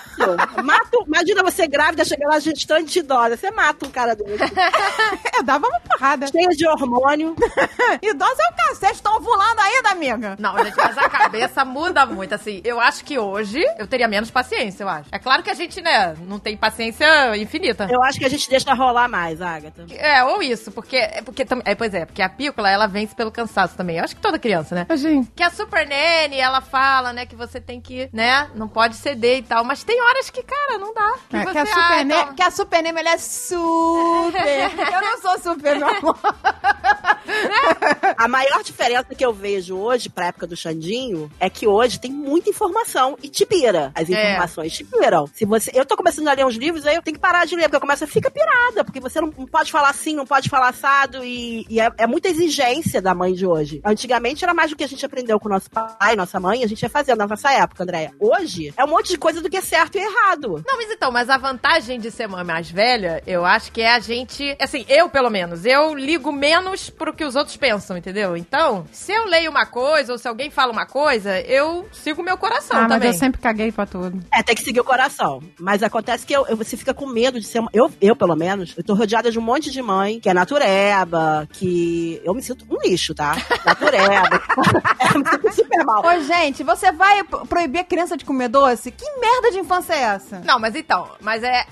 Mato, 0.62 1.04
imagina 1.08 1.42
você 1.42 1.66
grávida, 1.66 2.04
chegar 2.04 2.28
lá 2.28 2.38
gestante 2.38 3.00
idosa. 3.00 3.36
Você 3.36 3.50
mata 3.50 3.84
um 3.84 3.90
cara 3.90 4.14
desse. 4.14 4.59
é, 5.38 5.42
dava 5.42 5.66
uma 5.66 5.80
porrada. 5.80 6.26
Cheia 6.26 6.48
de 6.48 6.66
hormônio. 6.66 7.34
Idosa 8.02 8.42
é 8.42 8.52
o 8.52 8.56
cacete, 8.70 8.94
estão 8.94 9.16
ovulando 9.16 9.58
ainda, 9.60 9.90
amiga. 9.90 10.36
Não, 10.38 10.56
gente, 10.64 10.76
mas 10.76 10.96
a 10.96 11.08
cabeça 11.08 11.64
muda 11.64 12.06
muito, 12.06 12.34
assim. 12.34 12.60
Eu 12.64 12.80
acho 12.80 13.04
que 13.04 13.18
hoje 13.18 13.62
eu 13.78 13.86
teria 13.86 14.06
menos 14.08 14.30
paciência, 14.30 14.84
eu 14.84 14.88
acho. 14.88 15.08
É 15.12 15.18
claro 15.18 15.42
que 15.42 15.50
a 15.50 15.54
gente, 15.54 15.80
né, 15.80 16.14
não 16.20 16.38
tem 16.38 16.56
paciência 16.56 17.36
infinita. 17.36 17.88
Eu 17.90 18.02
acho 18.04 18.18
que 18.18 18.24
a 18.24 18.28
gente 18.28 18.48
deixa 18.48 18.72
rolar 18.74 19.08
mais, 19.08 19.42
Agatha. 19.42 19.84
É, 19.90 20.22
ou 20.24 20.42
isso, 20.42 20.70
porque, 20.70 20.96
é 20.96 21.22
porque 21.22 21.44
é, 21.64 21.74
pois 21.74 21.92
é, 21.94 22.04
porque 22.06 22.22
a 22.22 22.28
pícola, 22.28 22.70
ela 22.70 22.86
vence 22.86 23.14
pelo 23.14 23.30
cansaço 23.30 23.76
também. 23.76 23.98
Eu 23.98 24.04
acho 24.04 24.14
que 24.14 24.22
toda 24.22 24.38
criança, 24.38 24.74
né? 24.74 24.86
Gente. 24.96 25.30
Que 25.34 25.42
a 25.42 25.50
Super 25.50 25.86
Nene, 25.86 26.38
ela 26.38 26.60
fala, 26.60 27.12
né, 27.12 27.26
que 27.26 27.34
você 27.36 27.60
tem 27.60 27.80
que, 27.80 28.08
né, 28.12 28.48
não 28.54 28.68
pode 28.68 28.96
ceder 28.96 29.38
e 29.38 29.42
tal, 29.42 29.64
mas 29.64 29.82
tem 29.84 30.00
horas 30.00 30.30
que, 30.30 30.42
cara, 30.42 30.78
não 30.78 30.92
dá. 30.94 31.14
Que, 31.28 31.36
É, 31.36 31.44
você, 31.44 31.52
que, 31.52 31.58
a 31.58 31.66
super 31.66 31.80
ah, 31.80 32.04
Ne- 32.04 32.14
então- 32.22 32.34
que 32.34 32.42
a 32.42 32.50
Super 32.50 32.82
Neme, 32.82 33.00
ela 33.00 33.10
é 33.10 33.18
super. 33.18 34.40
Eu 34.94 35.00
não 35.00 35.18
sou 35.20 35.38
super, 35.38 35.76
meu 35.78 35.88
amor. 35.88 36.18
A 38.16 38.28
maior 38.28 38.59
diferença 38.62 39.14
que 39.14 39.24
eu 39.24 39.32
vejo 39.32 39.76
hoje 39.76 40.08
pra 40.08 40.26
época 40.26 40.46
do 40.46 40.56
Xandinho 40.56 41.30
é 41.38 41.48
que 41.50 41.66
hoje 41.66 41.98
tem 42.00 42.10
muita 42.10 42.50
informação 42.50 43.16
e 43.22 43.28
te 43.28 43.44
pira. 43.46 43.92
As 43.94 44.08
É. 44.08 44.12
informações 44.32 44.72
te 44.72 44.84
piram. 44.84 45.26
Se 45.34 45.44
você, 45.44 45.70
eu 45.74 45.84
tô 45.86 45.96
começando 45.96 46.28
a 46.28 46.32
ler 46.32 46.44
uns 46.46 46.54
livros, 46.56 46.86
aí 46.86 46.96
eu 46.96 47.02
tenho 47.02 47.14
que 47.16 47.20
parar 47.20 47.46
de 47.46 47.54
ler, 47.56 47.62
porque 47.64 47.76
eu 47.76 47.80
começo 47.80 48.04
a 48.04 48.06
ficar 48.06 48.30
pirada, 48.30 48.84
porque 48.84 49.00
você 49.00 49.20
não, 49.20 49.32
não 49.36 49.46
pode 49.46 49.70
falar 49.70 49.90
assim, 49.90 50.14
não 50.14 50.26
pode 50.26 50.48
falar 50.48 50.68
assado, 50.68 51.24
e, 51.24 51.66
e 51.68 51.80
é, 51.80 51.90
é 51.98 52.06
muita 52.06 52.28
exigência 52.28 53.00
da 53.00 53.14
mãe 53.14 53.32
de 53.32 53.46
hoje. 53.46 53.80
Antigamente 53.84 54.44
era 54.44 54.54
mais 54.54 54.70
do 54.70 54.76
que 54.76 54.84
a 54.84 54.88
gente 54.88 55.04
aprendeu 55.04 55.38
com 55.40 55.48
nosso 55.48 55.70
pai, 55.70 56.16
nossa 56.16 56.38
mãe, 56.40 56.62
a 56.64 56.66
gente 56.66 56.82
ia 56.82 56.90
fazendo 56.90 57.18
na 57.18 57.26
nossa 57.26 57.52
época, 57.52 57.82
Andréia. 57.82 58.12
Hoje 58.18 58.72
é 58.76 58.84
um 58.84 58.88
monte 58.88 59.08
de 59.10 59.18
coisa 59.18 59.40
do 59.40 59.48
que 59.48 59.56
é 59.56 59.60
certo 59.60 59.96
e 59.96 60.00
errado. 60.00 60.62
Não, 60.66 60.76
mas 60.76 60.90
então, 60.90 61.10
mas 61.10 61.28
a 61.30 61.36
vantagem 61.38 61.98
de 62.00 62.10
ser 62.10 62.28
mãe 62.28 62.44
mais 62.44 62.70
velha, 62.70 63.22
eu 63.26 63.44
acho 63.44 63.72
que 63.72 63.80
é 63.80 63.92
a 63.94 63.98
gente. 64.00 64.56
Assim, 64.60 64.84
eu 64.88 65.08
pelo 65.08 65.30
menos, 65.30 65.64
eu 65.64 65.94
ligo 65.94 66.32
menos 66.32 66.90
pro 66.90 67.12
que 67.14 67.24
os 67.24 67.36
outros 67.36 67.56
pensam, 67.56 67.96
entendeu? 67.96 68.36
Então, 68.50 68.84
se 68.90 69.12
eu 69.12 69.26
leio 69.26 69.48
uma 69.48 69.64
coisa 69.64 70.10
ou 70.10 70.18
se 70.18 70.26
alguém 70.26 70.50
fala 70.50 70.72
uma 70.72 70.84
coisa, 70.84 71.38
eu 71.42 71.88
sigo 71.92 72.20
meu 72.20 72.36
coração 72.36 72.76
Ah, 72.76 72.80
mas 72.80 72.90
também. 72.94 73.08
eu 73.10 73.14
sempre 73.14 73.40
caguei 73.40 73.70
pra 73.70 73.86
tudo. 73.86 74.20
É, 74.32 74.42
tem 74.42 74.56
que 74.56 74.62
seguir 74.64 74.80
o 74.80 74.84
coração. 74.84 75.40
Mas 75.56 75.84
acontece 75.84 76.26
que 76.26 76.32
eu, 76.32 76.44
eu- 76.48 76.56
você 76.56 76.76
fica 76.76 76.92
com 76.92 77.06
medo 77.06 77.38
de 77.38 77.46
ser 77.46 77.60
uma. 77.60 77.70
Eu, 77.72 77.88
eu, 78.00 78.16
pelo 78.16 78.34
menos, 78.34 78.74
eu 78.76 78.82
tô 78.82 78.94
rodeada 78.94 79.30
de 79.30 79.38
um 79.38 79.42
monte 79.42 79.70
de 79.70 79.80
mãe 79.80 80.18
que 80.18 80.28
é 80.28 80.34
natureba, 80.34 81.48
que. 81.52 82.20
Eu 82.24 82.34
me 82.34 82.42
sinto 82.42 82.66
um 82.68 82.76
lixo, 82.82 83.14
tá? 83.14 83.36
Natureba. 83.64 84.42
é, 84.98 85.14
eu 85.14 85.20
me 85.20 85.30
sinto 85.30 85.52
super 85.54 85.84
mal. 85.84 86.04
Ô, 86.04 86.20
gente, 86.20 86.64
você 86.64 86.90
vai 86.90 87.22
pro- 87.22 87.46
proibir 87.46 87.78
a 87.78 87.84
criança 87.84 88.16
de 88.16 88.24
comer 88.24 88.48
doce? 88.48 88.90
Que 88.90 89.04
merda 89.20 89.52
de 89.52 89.60
infância 89.60 89.94
é 89.94 90.00
essa? 90.00 90.40
Não, 90.40 90.58
mas 90.58 90.74
então, 90.74 91.08
mas 91.20 91.44
é. 91.44 91.64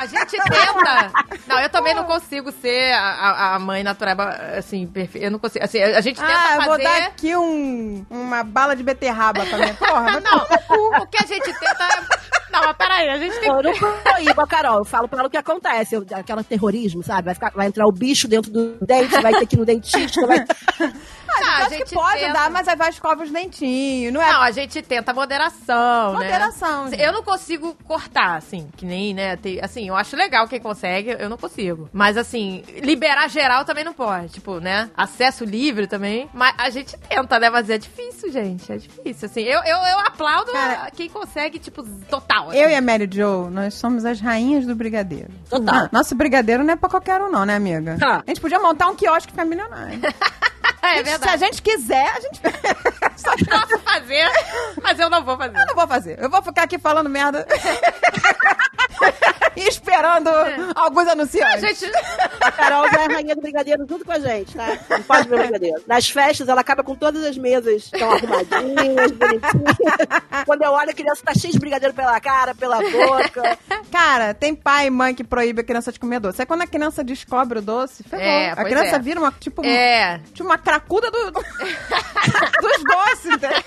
A 0.00 0.06
gente 0.06 0.30
tenta. 0.32 1.12
Não, 1.46 1.60
eu 1.60 1.68
também 1.70 1.94
não 1.94 2.02
consigo 2.02 2.50
ser 2.50 2.92
a, 2.92 3.00
a- 3.00 3.54
a 3.54 3.58
mãe 3.60 3.84
natureba, 3.84 4.30
assim, 4.58 4.84
perfeita. 4.88 5.28
Eu 5.28 5.30
não 5.30 5.38
consigo. 5.38 5.64
Assim, 5.64 5.80
a 5.80 6.00
gente 6.00 6.23
tenta 6.26 6.38
Ah, 6.38 6.52
eu 6.52 6.56
fazer. 6.56 6.68
vou 6.68 6.78
dar 6.82 7.02
aqui 7.06 7.36
um, 7.36 8.06
uma 8.10 8.42
bala 8.44 8.74
de 8.76 8.82
beterraba 8.82 9.44
pra 9.46 9.58
minha 9.58 9.74
porra. 9.74 10.20
Não, 10.20 11.00
o 11.02 11.06
que 11.06 11.22
a 11.22 11.26
gente 11.26 11.44
tenta 11.58 11.84
é. 11.84 12.24
Não, 12.50 12.60
mas 12.66 12.76
peraí, 12.76 13.08
a 13.08 13.18
gente 13.18 13.38
tem 13.40 13.48
Eu 13.48 13.62
não 13.62 13.72
proíbo 14.02 14.46
Carol, 14.46 14.78
eu 14.78 14.84
falo 14.84 15.08
pra 15.08 15.18
ela 15.18 15.26
o 15.28 15.30
que 15.30 15.36
acontece. 15.36 15.96
Eu, 15.96 16.06
aquela 16.14 16.44
terrorismo, 16.44 17.02
sabe? 17.02 17.24
Vai, 17.24 17.34
ficar- 17.34 17.52
vai 17.52 17.66
entrar 17.66 17.84
o 17.86 17.90
bicho 17.92 18.28
dentro 18.28 18.50
do 18.52 18.76
dente, 18.84 19.20
vai 19.20 19.32
ter 19.32 19.46
que 19.46 19.56
ir 19.56 19.58
no 19.58 19.64
dentista, 19.64 20.24
vai. 20.26 20.38
Ah, 21.42 21.58
Acho 21.66 21.84
que 21.84 21.94
pode 21.94 22.20
tenta. 22.20 22.32
dar, 22.32 22.50
mas 22.50 22.68
aí 22.68 22.76
vai 22.76 22.90
escova 22.90 23.22
os 23.24 23.30
dentinhos. 23.30 24.12
Não 24.12 24.20
é 24.22 24.32
Não, 24.32 24.42
a 24.42 24.50
gente 24.50 24.80
tenta 24.82 25.12
moderação, 25.12 26.12
né? 26.12 26.18
moderação. 26.18 26.88
Eu 26.94 27.12
não 27.12 27.22
consigo 27.22 27.74
cortar, 27.84 28.36
assim, 28.36 28.68
que 28.76 28.84
nem, 28.86 29.12
né? 29.14 29.36
tem- 29.36 29.60
assim, 29.62 29.88
eu 29.88 29.96
acho 29.96 30.16
legal 30.16 30.46
quem 30.48 30.60
consegue, 30.60 31.16
eu 31.18 31.28
não 31.28 31.36
consigo. 31.36 31.88
Mas, 31.92 32.16
assim, 32.16 32.62
liberar 32.82 33.28
geral 33.28 33.64
também 33.64 33.84
não 33.84 33.92
pode. 33.92 34.28
Tipo, 34.28 34.58
né? 34.60 34.90
Acesso 34.96 35.44
livre 35.44 35.86
também. 35.86 36.28
Mas 36.32 36.54
a 36.58 36.70
gente 36.70 36.96
tenta, 36.96 37.38
né? 37.38 37.50
Mas 37.50 37.68
é 37.70 37.78
difícil, 37.78 38.30
gente. 38.32 38.70
É 38.72 38.76
difícil. 38.76 39.26
Assim, 39.26 39.42
eu, 39.42 39.60
eu, 39.64 39.76
eu 39.76 40.00
aplaudo 40.00 40.52
Cara, 40.52 40.90
quem 40.90 41.08
consegue, 41.08 41.58
tipo, 41.58 41.82
total. 42.08 42.48
assim. 42.50 42.58
Eu 42.58 42.70
e 42.70 42.74
a 42.74 42.80
Mary 42.80 43.08
Jo, 43.12 43.48
nós 43.50 43.74
somos 43.74 44.04
as 44.04 44.20
rainhas 44.20 44.66
do 44.66 44.74
brigadeiro. 44.74 45.30
Total. 45.48 45.74
Ah, 45.74 45.88
Nosso 45.92 46.14
brigadeiro 46.14 46.62
não 46.64 46.72
é 46.72 46.76
pra 46.76 46.88
qualquer 46.88 47.20
um, 47.20 47.30
não, 47.30 47.44
né, 47.44 47.54
amiga? 47.56 47.96
Ah. 48.02 48.22
A 48.26 48.30
gente 48.30 48.40
podia 48.40 48.58
montar 48.58 48.88
um 48.88 48.94
quiosque 48.96 49.32
pra 49.32 49.44
milionário. 49.44 50.00
É 50.86 50.94
Se 50.94 51.00
a 51.00 51.02
verdade. 51.02 51.38
gente 51.38 51.62
quiser, 51.62 52.08
a 52.10 52.20
gente. 52.20 52.40
Só 53.16 53.30
Posso 53.30 53.78
fazer, 53.80 54.28
mas 54.82 54.98
eu 54.98 55.08
não 55.08 55.24
vou 55.24 55.36
fazer. 55.36 55.56
eu 55.58 55.66
não 55.66 55.74
vou 55.74 55.86
fazer. 55.88 56.18
Eu 56.20 56.28
vou 56.30 56.42
ficar 56.42 56.64
aqui 56.64 56.78
falando 56.78 57.08
merda. 57.08 57.46
esperando 59.56 60.28
alguns 60.74 61.08
A 61.08 61.12
anunciantes. 61.12 61.78
gente. 61.80 61.92
A 62.40 62.52
Carol 62.52 62.88
já 62.90 63.02
é 63.02 63.06
rainha 63.14 63.34
do 63.34 63.40
brigadeiro 63.42 63.86
junto 63.88 64.04
com 64.04 64.12
a 64.12 64.18
gente, 64.18 64.54
tá? 64.54 64.78
Não 64.90 65.02
pode 65.02 65.28
ver 65.28 65.34
o 65.34 65.38
brigadeiro. 65.38 65.82
Nas 65.86 66.08
festas, 66.08 66.48
ela 66.48 66.60
acaba 66.60 66.82
com 66.82 66.94
todas 66.94 67.24
as 67.24 67.36
mesas 67.36 67.90
tão 67.90 68.10
arrumadinhas, 68.12 69.10
bonitinhas. 69.12 70.44
Quando 70.46 70.62
eu 70.62 70.72
olho, 70.72 70.90
a 70.90 70.94
criança 70.94 71.22
tá 71.24 71.34
cheia 71.34 71.52
de 71.52 71.58
brigadeiro 71.58 71.94
pela 71.94 72.18
cara, 72.20 72.54
pela 72.54 72.78
boca. 72.78 73.58
Cara, 73.90 74.34
tem 74.34 74.54
pai 74.54 74.86
e 74.86 74.90
mãe 74.90 75.14
que 75.14 75.24
proíbe 75.24 75.60
a 75.60 75.64
criança 75.64 75.92
de 75.92 75.98
comer 76.00 76.20
doce. 76.20 76.42
Aí 76.42 76.46
quando 76.46 76.62
a 76.62 76.66
criança 76.66 77.02
descobre 77.04 77.58
o 77.58 77.62
doce, 77.62 78.02
ferrou. 78.02 78.24
É, 78.24 78.50
a 78.50 78.56
pois 78.56 78.68
criança 78.68 78.96
é. 78.96 78.98
vira 78.98 79.20
uma, 79.20 79.32
tipo, 79.32 79.64
É. 79.64 80.18
tipo 80.32 80.44
uma 80.44 80.58
cracuda 80.58 81.10
do, 81.10 81.30
dos 81.30 82.82
doces, 82.84 83.26
entendeu? 83.26 83.62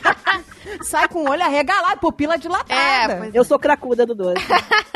Sai 0.84 1.08
com 1.08 1.20
o 1.24 1.30
olho 1.30 1.44
arregalado, 1.44 2.00
pupila 2.00 2.38
dilatada. 2.38 2.74
É, 3.14 3.16
pois 3.18 3.36
Eu 3.36 3.44
sou 3.44 3.58
cracuda 3.58 4.06
do 4.06 4.14
doce. 4.16 4.44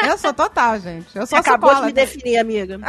Eu 0.05 0.17
sou 0.17 0.33
total, 0.33 0.79
gente. 0.81 1.15
Eu 1.15 1.25
Você 1.25 1.29
sou 1.29 1.39
acabou 1.39 1.73
de 1.75 1.81
me 1.83 1.93
definir, 1.93 2.37
amiga. 2.37 2.79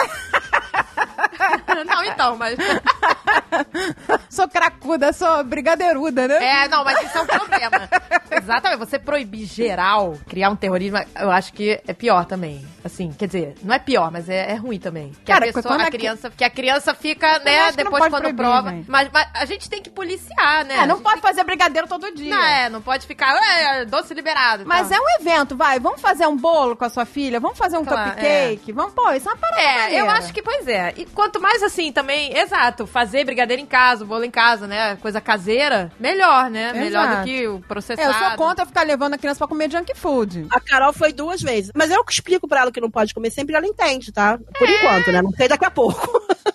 Não, 1.87 2.05
então, 2.05 2.37
mas. 2.37 2.57
Sou 4.31 4.49
cracuda, 4.49 5.13
sou 5.13 5.45
brigadeiruda, 5.45 6.27
né? 6.27 6.65
É, 6.65 6.69
não, 6.69 6.85
mas 6.85 7.03
isso 7.03 7.19
é 7.19 7.21
um 7.21 7.27
problema. 7.27 7.89
Exatamente. 8.31 8.79
Você 8.79 8.99
proibir 8.99 9.45
geral, 9.45 10.17
criar 10.29 10.51
um 10.51 10.57
terrorismo, 10.57 10.99
eu 11.19 11.31
acho 11.31 11.53
que 11.53 11.81
é 11.87 11.93
pior 11.93 12.25
também. 12.25 12.67
Assim, 12.85 13.13
quer 13.13 13.27
dizer, 13.27 13.55
não 13.63 13.75
é 13.75 13.79
pior, 13.79 14.11
mas 14.11 14.29
é, 14.29 14.51
é 14.51 14.55
ruim 14.55 14.79
também. 14.79 15.11
Que 15.11 15.33
Cara, 15.33 15.45
a 15.45 15.53
pessoa, 15.53 15.63
quando 15.63 15.83
a 15.83 15.91
criança, 15.91 16.31
que 16.31 16.43
a 16.45 16.51
criança 16.51 16.95
fica, 16.95 17.37
Eu 17.37 17.45
né, 17.45 17.71
que 17.71 17.77
depois 17.77 18.03
quando 18.03 18.21
proibir, 18.23 18.37
prova. 18.37 18.71
gente. 18.71 18.91
Mas, 18.91 19.09
mas 19.13 19.29
a 19.35 19.45
gente 19.45 19.71
tem 19.71 19.81
que 19.81 19.89
policiar, 19.91 20.65
né? 20.65 20.79
É, 20.79 20.87
não 20.87 21.01
pode 21.01 21.21
tem 21.21 21.23
fazer 21.23 21.45
brigadeiro 21.45 21.87
todo 21.87 22.07
que- 22.07 22.13
dia. 22.15 22.35
Não, 22.35 22.43
é, 22.43 22.69
não 22.69 22.83
pode 22.83 23.07
ficar, 23.07 23.35
"É, 23.37 23.85
doce 23.85 24.13
liberado. 24.15 24.65
Mas 24.67 24.91
é 24.91 24.99
um 24.99 25.05
evento, 25.21 25.57
vai. 25.57 25.79
Vamos 25.79 26.01
fazer 26.01 26.27
um 26.27 26.37
bolo 26.37 26.75
com 26.77 26.85
a 26.85 26.91
sua 26.91 27.05
filha? 27.05 27.39
Vamos 27.39 27.57
fazer 27.57 27.79
um 27.79 27.85
Claro, 27.85 28.11
cupcake? 28.11 28.73
Vamos, 28.73 28.93
pô, 28.95 29.11
isso 29.13 29.29
é 29.29 29.33
uma 29.33 29.39
parada 29.39 29.61
É, 29.63 29.85
eu 30.01 30.07
maneira. 30.07 30.13
acho 30.15 30.33
que, 30.33 30.43
pois 30.43 30.67
é. 30.67 30.93
E 30.97 31.07
quanto 31.07 31.41
mais 31.41 31.63
assim 31.63 31.93
também, 31.93 32.37
exato, 32.37 32.87
fazer 32.87 33.25
brigadeiro 33.25 33.63
em 33.63 33.67
casa, 33.67 34.05
bolo 34.05 34.25
em 34.25 34.31
casa, 34.31 34.67
né? 34.67 34.97
Coisa 34.97 35.21
caseira, 35.21 35.91
melhor, 36.01 36.51
né? 36.51 36.73
Melhor 36.73 37.05
Exato. 37.05 37.17
do 37.21 37.25
que 37.25 37.47
o 37.47 37.59
É, 37.59 37.61
processado. 37.69 38.09
eu 38.09 38.15
sou 38.29 38.37
contra 38.37 38.67
ficar 38.67 38.83
levando 38.83 39.15
a 39.15 39.19
criança 39.19 39.39
pra 39.39 39.47
comer 39.47 39.71
junk 39.71 39.93
food. 39.95 40.47
A 40.51 40.61
Carol 40.61 40.93
foi 40.93 41.13
duas 41.13 41.41
vezes. 41.41 41.71
Mas 41.75 41.91
eu 41.91 42.03
que 42.05 42.13
explico 42.13 42.49
pra 42.49 42.61
ela 42.63 42.72
que 42.73 42.81
não 42.81 42.91
pode 42.91 43.15
comer 43.15 43.31
sempre, 43.31 43.55
ela 43.55 43.67
entende, 43.67 44.11
tá? 44.13 44.39
Por 44.59 44.69
enquanto, 44.69 45.13
né? 45.13 45.23
Não 45.23 45.31
sei 45.33 45.49
daqui 45.49 45.65
a 45.65 45.71
pouco. 45.71 46.01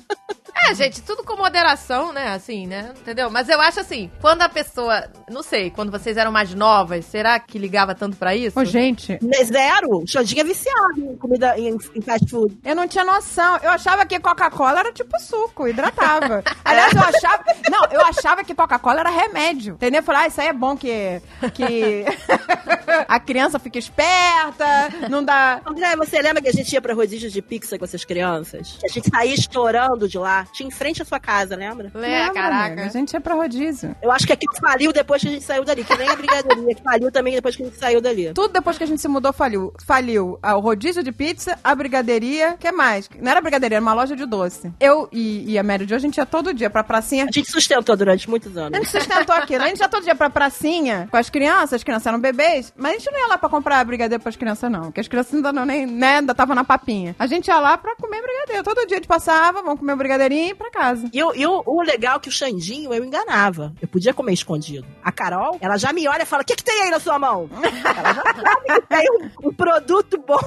É, 0.65 0.73
gente, 0.73 1.01
tudo 1.01 1.23
com 1.23 1.37
moderação, 1.37 2.11
né? 2.11 2.29
Assim, 2.29 2.67
né? 2.67 2.93
Entendeu? 2.99 3.29
Mas 3.29 3.47
eu 3.49 3.59
acho 3.61 3.79
assim, 3.79 4.09
quando 4.21 4.41
a 4.41 4.49
pessoa. 4.49 5.07
Não 5.29 5.43
sei, 5.43 5.69
quando 5.69 5.91
vocês 5.91 6.17
eram 6.17 6.31
mais 6.31 6.53
novas, 6.53 7.05
será 7.05 7.39
que 7.39 7.57
ligava 7.57 7.93
tanto 7.93 8.17
pra 8.17 8.35
isso? 8.35 8.59
Ô, 8.59 8.65
gente, 8.65 9.17
Zero. 9.45 10.03
Xandinha 10.07 10.41
é 10.41 10.45
viciado 10.45 10.99
em 10.99 11.15
comida, 11.17 11.57
em, 11.57 11.77
em 11.95 12.01
fast 12.01 12.29
food. 12.29 12.57
eu 12.65 12.75
não 12.75 12.87
tinha 12.87 13.03
noção. 13.05 13.57
Eu 13.57 13.71
achava 13.71 14.05
que 14.05 14.19
Coca-Cola 14.19 14.79
era 14.79 14.91
tipo 14.91 15.17
suco, 15.19 15.67
hidratava. 15.67 16.43
Aliás, 16.65 16.93
eu 16.93 17.01
achava. 17.01 17.43
Não, 17.69 17.85
eu 17.91 18.01
achava 18.01 18.43
que 18.43 18.55
Coca-Cola 18.55 19.01
era 19.01 19.09
remédio. 19.09 19.75
Entendeu? 19.75 19.99
Eu 19.99 20.03
falei, 20.03 20.21
ah, 20.21 20.27
isso 20.27 20.41
aí 20.41 20.47
é 20.47 20.53
bom 20.53 20.75
que. 20.75 21.21
que 21.53 22.05
a 23.07 23.19
criança 23.19 23.59
fica 23.59 23.77
esperta, 23.77 24.65
não 25.09 25.23
dá. 25.23 25.61
André, 25.65 25.95
você 25.95 26.21
lembra 26.21 26.41
que 26.41 26.49
a 26.49 26.53
gente 26.53 26.71
ia 26.73 26.81
pra 26.81 26.93
rodízios 26.93 27.31
de 27.31 27.41
pizza 27.41 27.77
com 27.77 27.85
essas 27.85 28.03
crianças? 28.03 28.77
Que 28.79 28.85
a 28.85 28.89
gente 28.89 29.09
saía 29.09 29.33
estourando 29.33 30.07
de 30.07 30.17
lá. 30.17 30.45
Tinha 30.57 30.67
em 30.67 30.71
frente 30.71 31.03
à 31.03 31.05
sua 31.05 31.19
casa, 31.19 31.55
lembra? 31.55 31.91
Lembra, 31.93 32.33
caraca. 32.33 32.65
amiga? 32.65 32.85
A 32.85 32.89
gente 32.89 33.13
ia 33.13 33.21
pra 33.21 33.35
rodízio. 33.35 33.95
Eu 34.01 34.11
acho 34.11 34.25
que 34.25 34.33
aquilo 34.33 34.53
faliu 34.59 34.91
depois 34.91 35.21
que 35.21 35.27
a 35.27 35.31
gente 35.31 35.43
saiu 35.43 35.63
dali. 35.63 35.83
Que 35.83 35.95
nem 35.95 36.09
a 36.09 36.15
brigadeirinha, 36.15 36.73
que 36.73 36.81
faliu 36.81 37.11
também 37.11 37.35
depois 37.35 37.55
que 37.55 37.61
a 37.61 37.65
gente 37.67 37.77
saiu 37.77 38.01
dali. 38.01 38.33
Tudo 38.33 38.53
depois 38.53 38.75
que 38.75 38.83
a 38.83 38.87
gente 38.87 38.99
se 38.99 39.07
mudou 39.07 39.31
faliu. 39.31 39.71
Faliu 39.85 40.39
ah, 40.41 40.57
o 40.57 40.59
rodízio 40.59 41.03
de 41.03 41.11
pizza, 41.11 41.59
a 41.63 41.75
brigadeiria, 41.75 42.53
o 42.53 42.57
que 42.57 42.71
mais? 42.71 43.07
Não 43.21 43.29
era 43.29 43.39
brigadeiria, 43.39 43.75
era 43.75 43.83
uma 43.83 43.93
loja 43.93 44.15
de 44.15 44.25
doce. 44.25 44.73
Eu 44.79 45.07
e, 45.11 45.51
e 45.51 45.59
a 45.59 45.63
Mary 45.63 45.85
Jo, 45.87 45.93
a 45.93 45.99
gente 45.99 46.17
ia 46.17 46.25
todo 46.25 46.51
dia 46.51 46.71
pra 46.71 46.83
pracinha. 46.83 47.25
A 47.25 47.31
gente 47.31 47.51
sustentou 47.51 47.95
durante 47.95 48.27
muitos 48.27 48.57
A 48.57 48.61
anos. 48.61 48.79
gente 48.79 48.89
sustentou 48.89 49.35
aquilo. 49.35 49.63
A 49.63 49.67
gente 49.67 49.79
ia 49.79 49.87
todo 49.87 50.03
dia 50.03 50.15
pra 50.15 50.27
pracinha 50.27 51.07
com 51.11 51.17
as 51.17 51.29
crianças, 51.29 51.73
as 51.73 51.83
crianças 51.83 52.07
eram 52.07 52.19
bebês, 52.19 52.73
mas 52.75 52.93
a 52.93 52.97
gente 52.97 53.11
não 53.11 53.19
ia 53.19 53.27
lá 53.27 53.37
pra 53.37 53.47
comprar 53.47 53.85
brigadeiro 53.85 54.23
pras 54.23 54.35
crianças, 54.35 54.71
não. 54.71 54.85
Porque 54.85 55.01
as 55.01 55.07
crianças 55.07 55.35
ainda 55.35 55.53
não 55.53 55.67
nem, 55.67 55.85
né, 55.85 56.17
ainda 56.17 56.31
estavam 56.31 56.55
na 56.55 56.63
papinha. 56.63 57.15
A 57.19 57.27
gente 57.27 57.47
ia 57.47 57.59
lá 57.59 57.77
pra 57.77 57.95
comer 57.95 58.23
brigadeiro. 58.23 58.63
Todo 58.63 58.87
dia 58.87 58.97
a 58.97 58.99
gente 58.99 59.07
passava, 59.07 59.61
vamos 59.61 59.79
comer 59.79 59.93
o 59.93 59.97
brigadeirinho 59.97 60.36
e 60.37 60.49
ir 60.49 60.55
pra 60.55 60.69
casa. 60.69 61.09
E, 61.11 61.23
o, 61.23 61.33
e 61.33 61.45
o, 61.45 61.81
legal 61.81 62.17
é 62.17 62.19
que 62.19 62.29
o 62.29 62.31
Xandinho 62.31 62.93
eu 62.93 63.03
enganava. 63.03 63.73
Eu 63.81 63.87
podia 63.87 64.13
comer 64.13 64.33
escondido. 64.33 64.85
A 65.03 65.11
Carol, 65.11 65.57
ela 65.59 65.77
já 65.77 65.91
me 65.91 66.07
olha 66.07 66.23
e 66.23 66.25
fala: 66.25 66.43
O 66.43 66.45
que, 66.45 66.55
que 66.55 66.63
tem 66.63 66.83
aí 66.83 66.89
na 66.89 66.99
sua 66.99 67.17
mão? 67.17 67.49
Ela 67.97 68.13
já 68.13 68.23
sabe 68.23 68.65
que 68.67 68.81
tem 68.87 69.07
um, 69.11 69.47
um 69.47 69.53
produto 69.53 70.17
bom. 70.25 70.37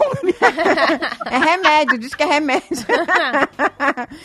É 1.27 1.39
remédio, 1.39 1.99
diz 1.99 2.15
que 2.15 2.23
é 2.23 2.27
remédio. 2.27 2.69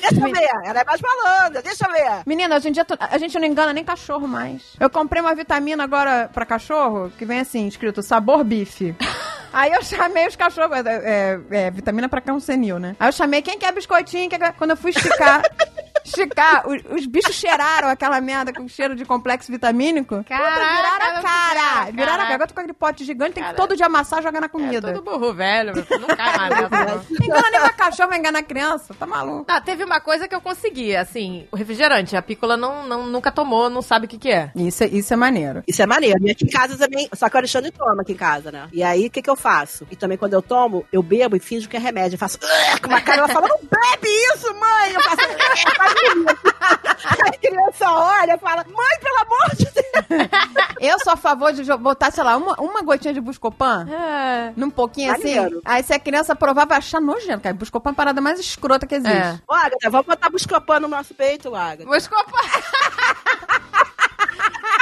Deixa 0.02 0.28
eu 0.28 0.34
ver. 0.34 0.50
Ela 0.66 0.82
é 0.82 0.84
mais 0.84 1.02
malandra, 1.02 1.62
deixa 1.62 1.86
eu 1.88 1.92
ver. 1.92 2.24
Menina, 2.26 2.56
hoje 2.56 2.70
em 2.70 2.72
dia 2.72 2.86
a 3.00 3.18
gente 3.18 3.38
não 3.40 3.48
engana 3.48 3.74
nem 3.74 3.84
cachorro 3.84 4.28
mais. 4.28 4.76
Eu 4.80 4.90
comprei 4.90 5.22
uma 5.22 5.34
vitamina 5.34 5.84
agora 5.84 6.30
pra 6.34 6.46
cachorro 6.46 7.12
que 7.18 7.26
vem 7.26 7.40
assim, 7.40 7.68
escrito 7.68 8.02
sabor 8.02 8.44
bife. 8.44 8.96
Aí 9.56 9.72
eu 9.72 9.82
chamei 9.82 10.28
os 10.28 10.36
cachorros, 10.36 10.86
é, 10.86 10.90
é, 10.90 11.40
é, 11.50 11.72
vitamina 11.72 12.10
pra 12.10 12.20
cão 12.20 12.42
senil, 12.42 12.78
né? 12.78 12.94
Aí 13.00 13.08
eu 13.08 13.14
chamei 13.14 13.42
quem 13.42 13.58
quer 13.58 13.72
biscoitinho, 13.72 14.30
quem 14.30 14.38
quer... 14.38 14.52
quando 14.52 14.72
eu 14.72 14.78
fui 14.78 14.92
esticar, 14.92 15.44
esticar, 16.06 16.68
os, 16.68 16.82
os 16.92 17.06
bichos 17.06 17.36
cheiraram 17.36 17.88
aquela 17.88 18.20
merda 18.22 18.54
com 18.54 18.68
cheiro 18.68 18.96
de 18.96 19.04
complexo 19.06 19.52
vitamínico. 19.52 20.18
Puta, 20.18 20.30
Caraca, 20.30 20.76
viraram 20.76 21.18
a 21.18 21.22
cara, 21.22 21.92
viraram 21.92 22.14
a 22.14 22.18
cara. 22.18 22.34
Agora 22.36 22.44
eu 22.44 22.48
tô 22.48 22.54
com 22.54 22.60
aquele 22.62 22.74
pote 22.74 23.04
gigante, 23.06 23.34
tem 23.34 23.44
que 23.44 23.54
todo 23.56 23.76
dia 23.76 23.86
amassar 23.88 24.20
e 24.20 24.24
jogar 24.24 24.40
na 24.40 24.46
É 24.46 24.50
comida. 24.50 24.94
tudo 24.94 25.02
burro 25.04 25.34
velho, 25.34 25.74
meu 25.74 25.86
filho. 25.86 26.00
Não 26.02 26.08
cai 26.16 26.38
mais 26.38 26.50
nessa, 26.50 26.86
não. 26.86 27.06
Engana 27.26 27.50
nem 27.52 27.60
uma 27.60 27.70
cachorro, 27.74 28.10
vai 28.10 28.20
enganar 28.20 28.44
criança, 28.44 28.94
tá 28.98 29.06
maluco. 29.06 29.46
Não, 29.48 29.62
teve 29.62 29.84
uma 29.84 30.00
coisa 30.00 30.28
que 30.28 30.36
eu 30.36 30.42
consegui, 30.42 30.96
assim, 30.96 31.48
o 31.52 31.56
refrigerante. 31.56 32.16
A 32.16 32.22
pícola 32.22 32.56
não, 32.58 32.86
não, 32.88 33.06
nunca 33.06 33.32
tomou, 33.32 33.70
não 33.70 33.82
sabe 33.82 34.06
o 34.06 34.10
que 34.10 34.18
que 34.18 34.32
é. 34.32 34.52
Isso, 34.56 34.84
é- 34.84 34.88
isso 34.88 35.14
é 35.14 35.18
maneiro. 35.18 35.64
Isso 35.68 35.82
é 35.82 35.86
maneiro. 35.86 36.20
E 36.22 36.32
aqui 36.32 36.46
em 36.46 36.50
casa 36.50 36.78
também. 36.78 37.10
Só 37.14 37.30
que 37.30 37.36
o 37.36 37.40
Alexandre 37.40 37.72
toma 37.72 38.02
aqui 38.02 38.14
em 38.14 38.16
casa, 38.18 38.52
né? 38.52 38.68
E 38.72 38.84
aí, 38.84 39.08
o 39.08 39.12
que, 39.12 39.22
que 39.22 39.30
eu 39.30 39.36
faço? 39.36 39.88
E 39.92 39.96
também 39.96 40.18
quando 40.18 40.34
eu 40.34 40.42
tomo, 40.42 40.86
eu 40.92 41.02
bebo 41.02 41.36
e 41.36 41.40
finjo 41.40 41.68
que 41.70 41.76
é 41.78 41.80
remédio. 41.80 42.16
Eu 42.16 42.20
faço. 42.20 42.40
Com 42.82 42.88
uma 42.90 43.02
cara, 43.02 43.20
ela 43.20 43.28
fala: 43.28 43.48
Não 43.48 43.58
bebe 43.58 44.08
isso, 44.34 44.54
mãe! 44.56 44.94
Eu 44.94 45.02
faço. 45.02 45.95
A 47.06 47.32
criança 47.38 47.92
olha 47.92 48.34
e 48.36 48.38
fala: 48.38 48.66
Mãe, 48.66 49.00
pelo 49.02 49.18
amor 49.20 49.56
de 49.56 49.66
Deus! 49.66 49.86
Eu 50.80 51.00
sou 51.00 51.14
a 51.14 51.18
favor 51.18 51.54
de 51.54 51.64
botar, 51.78 52.12
sei 52.12 52.24
lá, 52.24 52.36
uma, 52.38 52.54
uma 52.60 52.82
gotinha 52.82 53.14
de 53.14 53.22
Buscopan. 53.22 53.88
É. 53.90 54.54
Num 54.56 54.70
pouquinho 54.70 55.12
assim. 55.14 55.36
Maneiro. 55.36 55.62
Aí 55.64 55.84
se 55.84 55.94
a 55.94 56.00
criança 56.00 56.36
provar, 56.36 56.66
vai 56.66 56.78
achar 56.78 57.00
nojento, 57.00 57.42
cara. 57.42 57.56
Buscopan 57.56 57.92
é 57.92 57.94
a 57.94 57.96
parada 57.96 58.22
mais 58.22 58.40
escrota 58.40 58.86
que 58.86 58.96
existe. 58.96 59.16
É. 59.16 59.40
Ô, 59.48 59.54
Agatha, 59.54 59.90
vamos 59.90 60.06
botar 60.08 60.30
buscopan 60.30 60.80
no 60.80 60.88
nosso 60.88 61.14
peito, 61.14 61.56
Agatha. 61.56 61.86
Vou 61.86 61.96
escopar. 61.96 62.46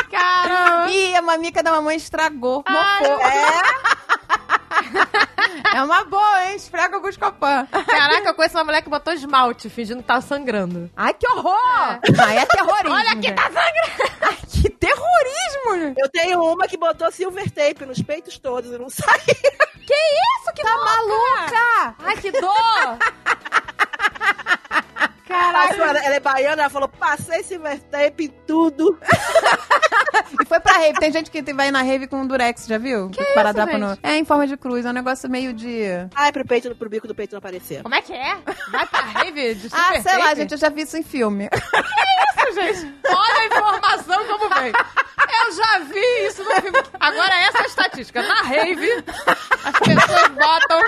Caramba. 0.09 0.91
Ih, 0.91 1.15
a 1.15 1.21
mamica 1.21 1.63
da 1.63 1.71
mamãe 1.71 1.97
estragou. 1.97 2.63
Ai. 2.65 3.05
É 3.05 4.02
uma 5.83 6.03
boa, 6.05 6.45
hein? 6.45 6.55
Esfrega 6.55 6.97
o 6.97 7.01
Buscopan. 7.01 7.65
Caraca, 7.67 8.29
eu 8.29 8.33
conheço 8.33 8.57
uma 8.57 8.63
mulher 8.63 8.81
que 8.81 8.89
botou 8.89 9.13
esmalte, 9.13 9.69
fingindo 9.69 10.01
que 10.01 10.07
tava 10.07 10.21
sangrando. 10.21 10.89
Ai, 10.95 11.13
que 11.13 11.27
horror! 11.31 11.99
Aí 12.25 12.37
é 12.37 12.45
terrorismo. 12.45 12.91
Olha 12.95 13.11
aqui, 13.11 13.23
gente. 13.27 13.35
tá 13.35 13.43
sangrando. 13.43 14.13
Ai, 14.21 14.37
que 14.49 14.69
terrorismo. 14.69 15.93
Eu 15.97 16.09
tenho 16.09 16.41
uma 16.43 16.67
que 16.67 16.77
botou 16.77 17.11
silver 17.11 17.49
tape 17.51 17.85
nos 17.85 18.01
peitos 18.01 18.37
todos 18.37 18.71
e 18.71 18.77
não 18.77 18.89
saiu. 18.91 19.17
Que 19.85 19.93
isso? 19.93 20.53
Que 20.55 20.63
Tá 20.63 20.75
louca. 20.75 20.95
maluca? 20.95 21.95
Ai, 22.05 22.17
que 22.17 22.31
dor. 22.31 22.97
Caraca. 25.27 25.73
Ela, 25.75 25.99
ela 25.99 26.15
é 26.15 26.19
baiana, 26.19 26.61
ela 26.63 26.69
falou: 26.69 26.87
passei 26.87 27.43
silver 27.43 27.79
tape 27.83 28.25
em 28.25 28.29
tudo. 28.45 28.99
Foi 30.53 30.59
pra 30.59 30.73
rave. 30.73 30.99
Tem 30.99 31.11
gente 31.11 31.31
que 31.31 31.41
vai 31.51 31.71
na 31.71 31.81
rave 31.81 32.05
com 32.05 32.17
um 32.17 32.27
durex, 32.27 32.67
já 32.67 32.77
viu? 32.77 33.09
Que 33.09 33.23
isso, 33.23 33.33
Paradrapo 33.33 33.71
gente? 33.71 33.81
no... 33.81 33.97
É 34.03 34.17
em 34.19 34.23
forma 34.23 34.45
de 34.45 34.55
cruz. 34.55 34.85
É 34.85 34.89
um 34.91 34.93
negócio 34.93 35.27
meio 35.27 35.51
de... 35.51 35.81
Ai, 36.13 36.31
pro 36.31 36.45
peito, 36.45 36.75
pro 36.75 36.87
bico 36.87 37.07
do 37.07 37.15
peito 37.15 37.31
não 37.31 37.39
aparecer. 37.39 37.81
Como 37.81 37.95
é 37.95 38.03
que 38.03 38.13
é? 38.13 38.37
Vai 38.71 38.85
pra 38.85 38.99
rave 38.99 39.55
de 39.55 39.63
super 39.63 39.79
Ah, 39.79 39.99
sei 39.99 40.15
lá, 40.15 40.25
tape? 40.25 40.35
gente. 40.35 40.51
Eu 40.51 40.57
já 40.59 40.69
vi 40.69 40.83
isso 40.83 40.95
em 40.95 41.01
filme. 41.01 41.49
isso, 42.37 42.53
gente? 42.53 42.93
Olha 43.03 43.39
a 43.39 43.45
informação 43.47 44.25
como 44.27 44.49
vem. 44.53 44.71
Eu 44.71 45.51
já 45.53 45.79
vi 45.79 46.27
isso 46.27 46.43
no 46.43 46.51
filme. 46.61 46.77
Agora 46.99 47.33
essa 47.41 47.57
é 47.57 47.61
a 47.61 47.65
estatística. 47.65 48.21
Na 48.21 48.43
rave, 48.43 49.03
as 49.63 49.79
pessoas 49.79 50.27
botam... 50.27 50.81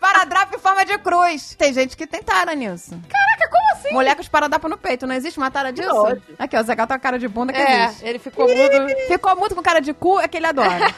Paradrapo 0.00 0.56
em 0.56 0.58
forma 0.58 0.84
de 0.84 0.96
cruz. 0.98 1.54
Tem 1.56 1.72
gente 1.74 1.96
que 1.96 2.06
tem 2.06 2.22
tara 2.22 2.54
nisso. 2.54 2.98
Caraca, 3.08 3.48
como 3.50 3.72
assim? 3.74 3.92
Mulher 3.94 4.14
com 4.14 4.22
os 4.22 4.28
paradapos 4.28 4.70
no 4.70 4.78
peito. 4.78 5.06
Não 5.06 5.14
existe 5.14 5.38
uma 5.38 5.50
tara 5.50 5.72
disso? 5.72 5.90
Aqui, 6.38 6.56
ó. 6.56 6.60
O 6.60 6.62
Zé 6.64 6.74
Gato 6.74 6.88
tem 6.88 6.94
uma 6.96 7.00
cara 7.00 7.18
de 7.18 7.28
bunda 7.28 7.52
que 7.52 7.58
É, 7.60 7.84
existe. 7.84 8.04
ele 8.06 8.18
ficou 8.18 8.48
mudo. 8.48 8.88
Ficou 9.08 9.36
muito 9.36 9.54
com 9.54 9.62
cara 9.62 9.80
de 9.80 9.92
cu, 9.92 10.18
é 10.18 10.26
que 10.26 10.38
ele 10.38 10.46
adora. 10.46 10.68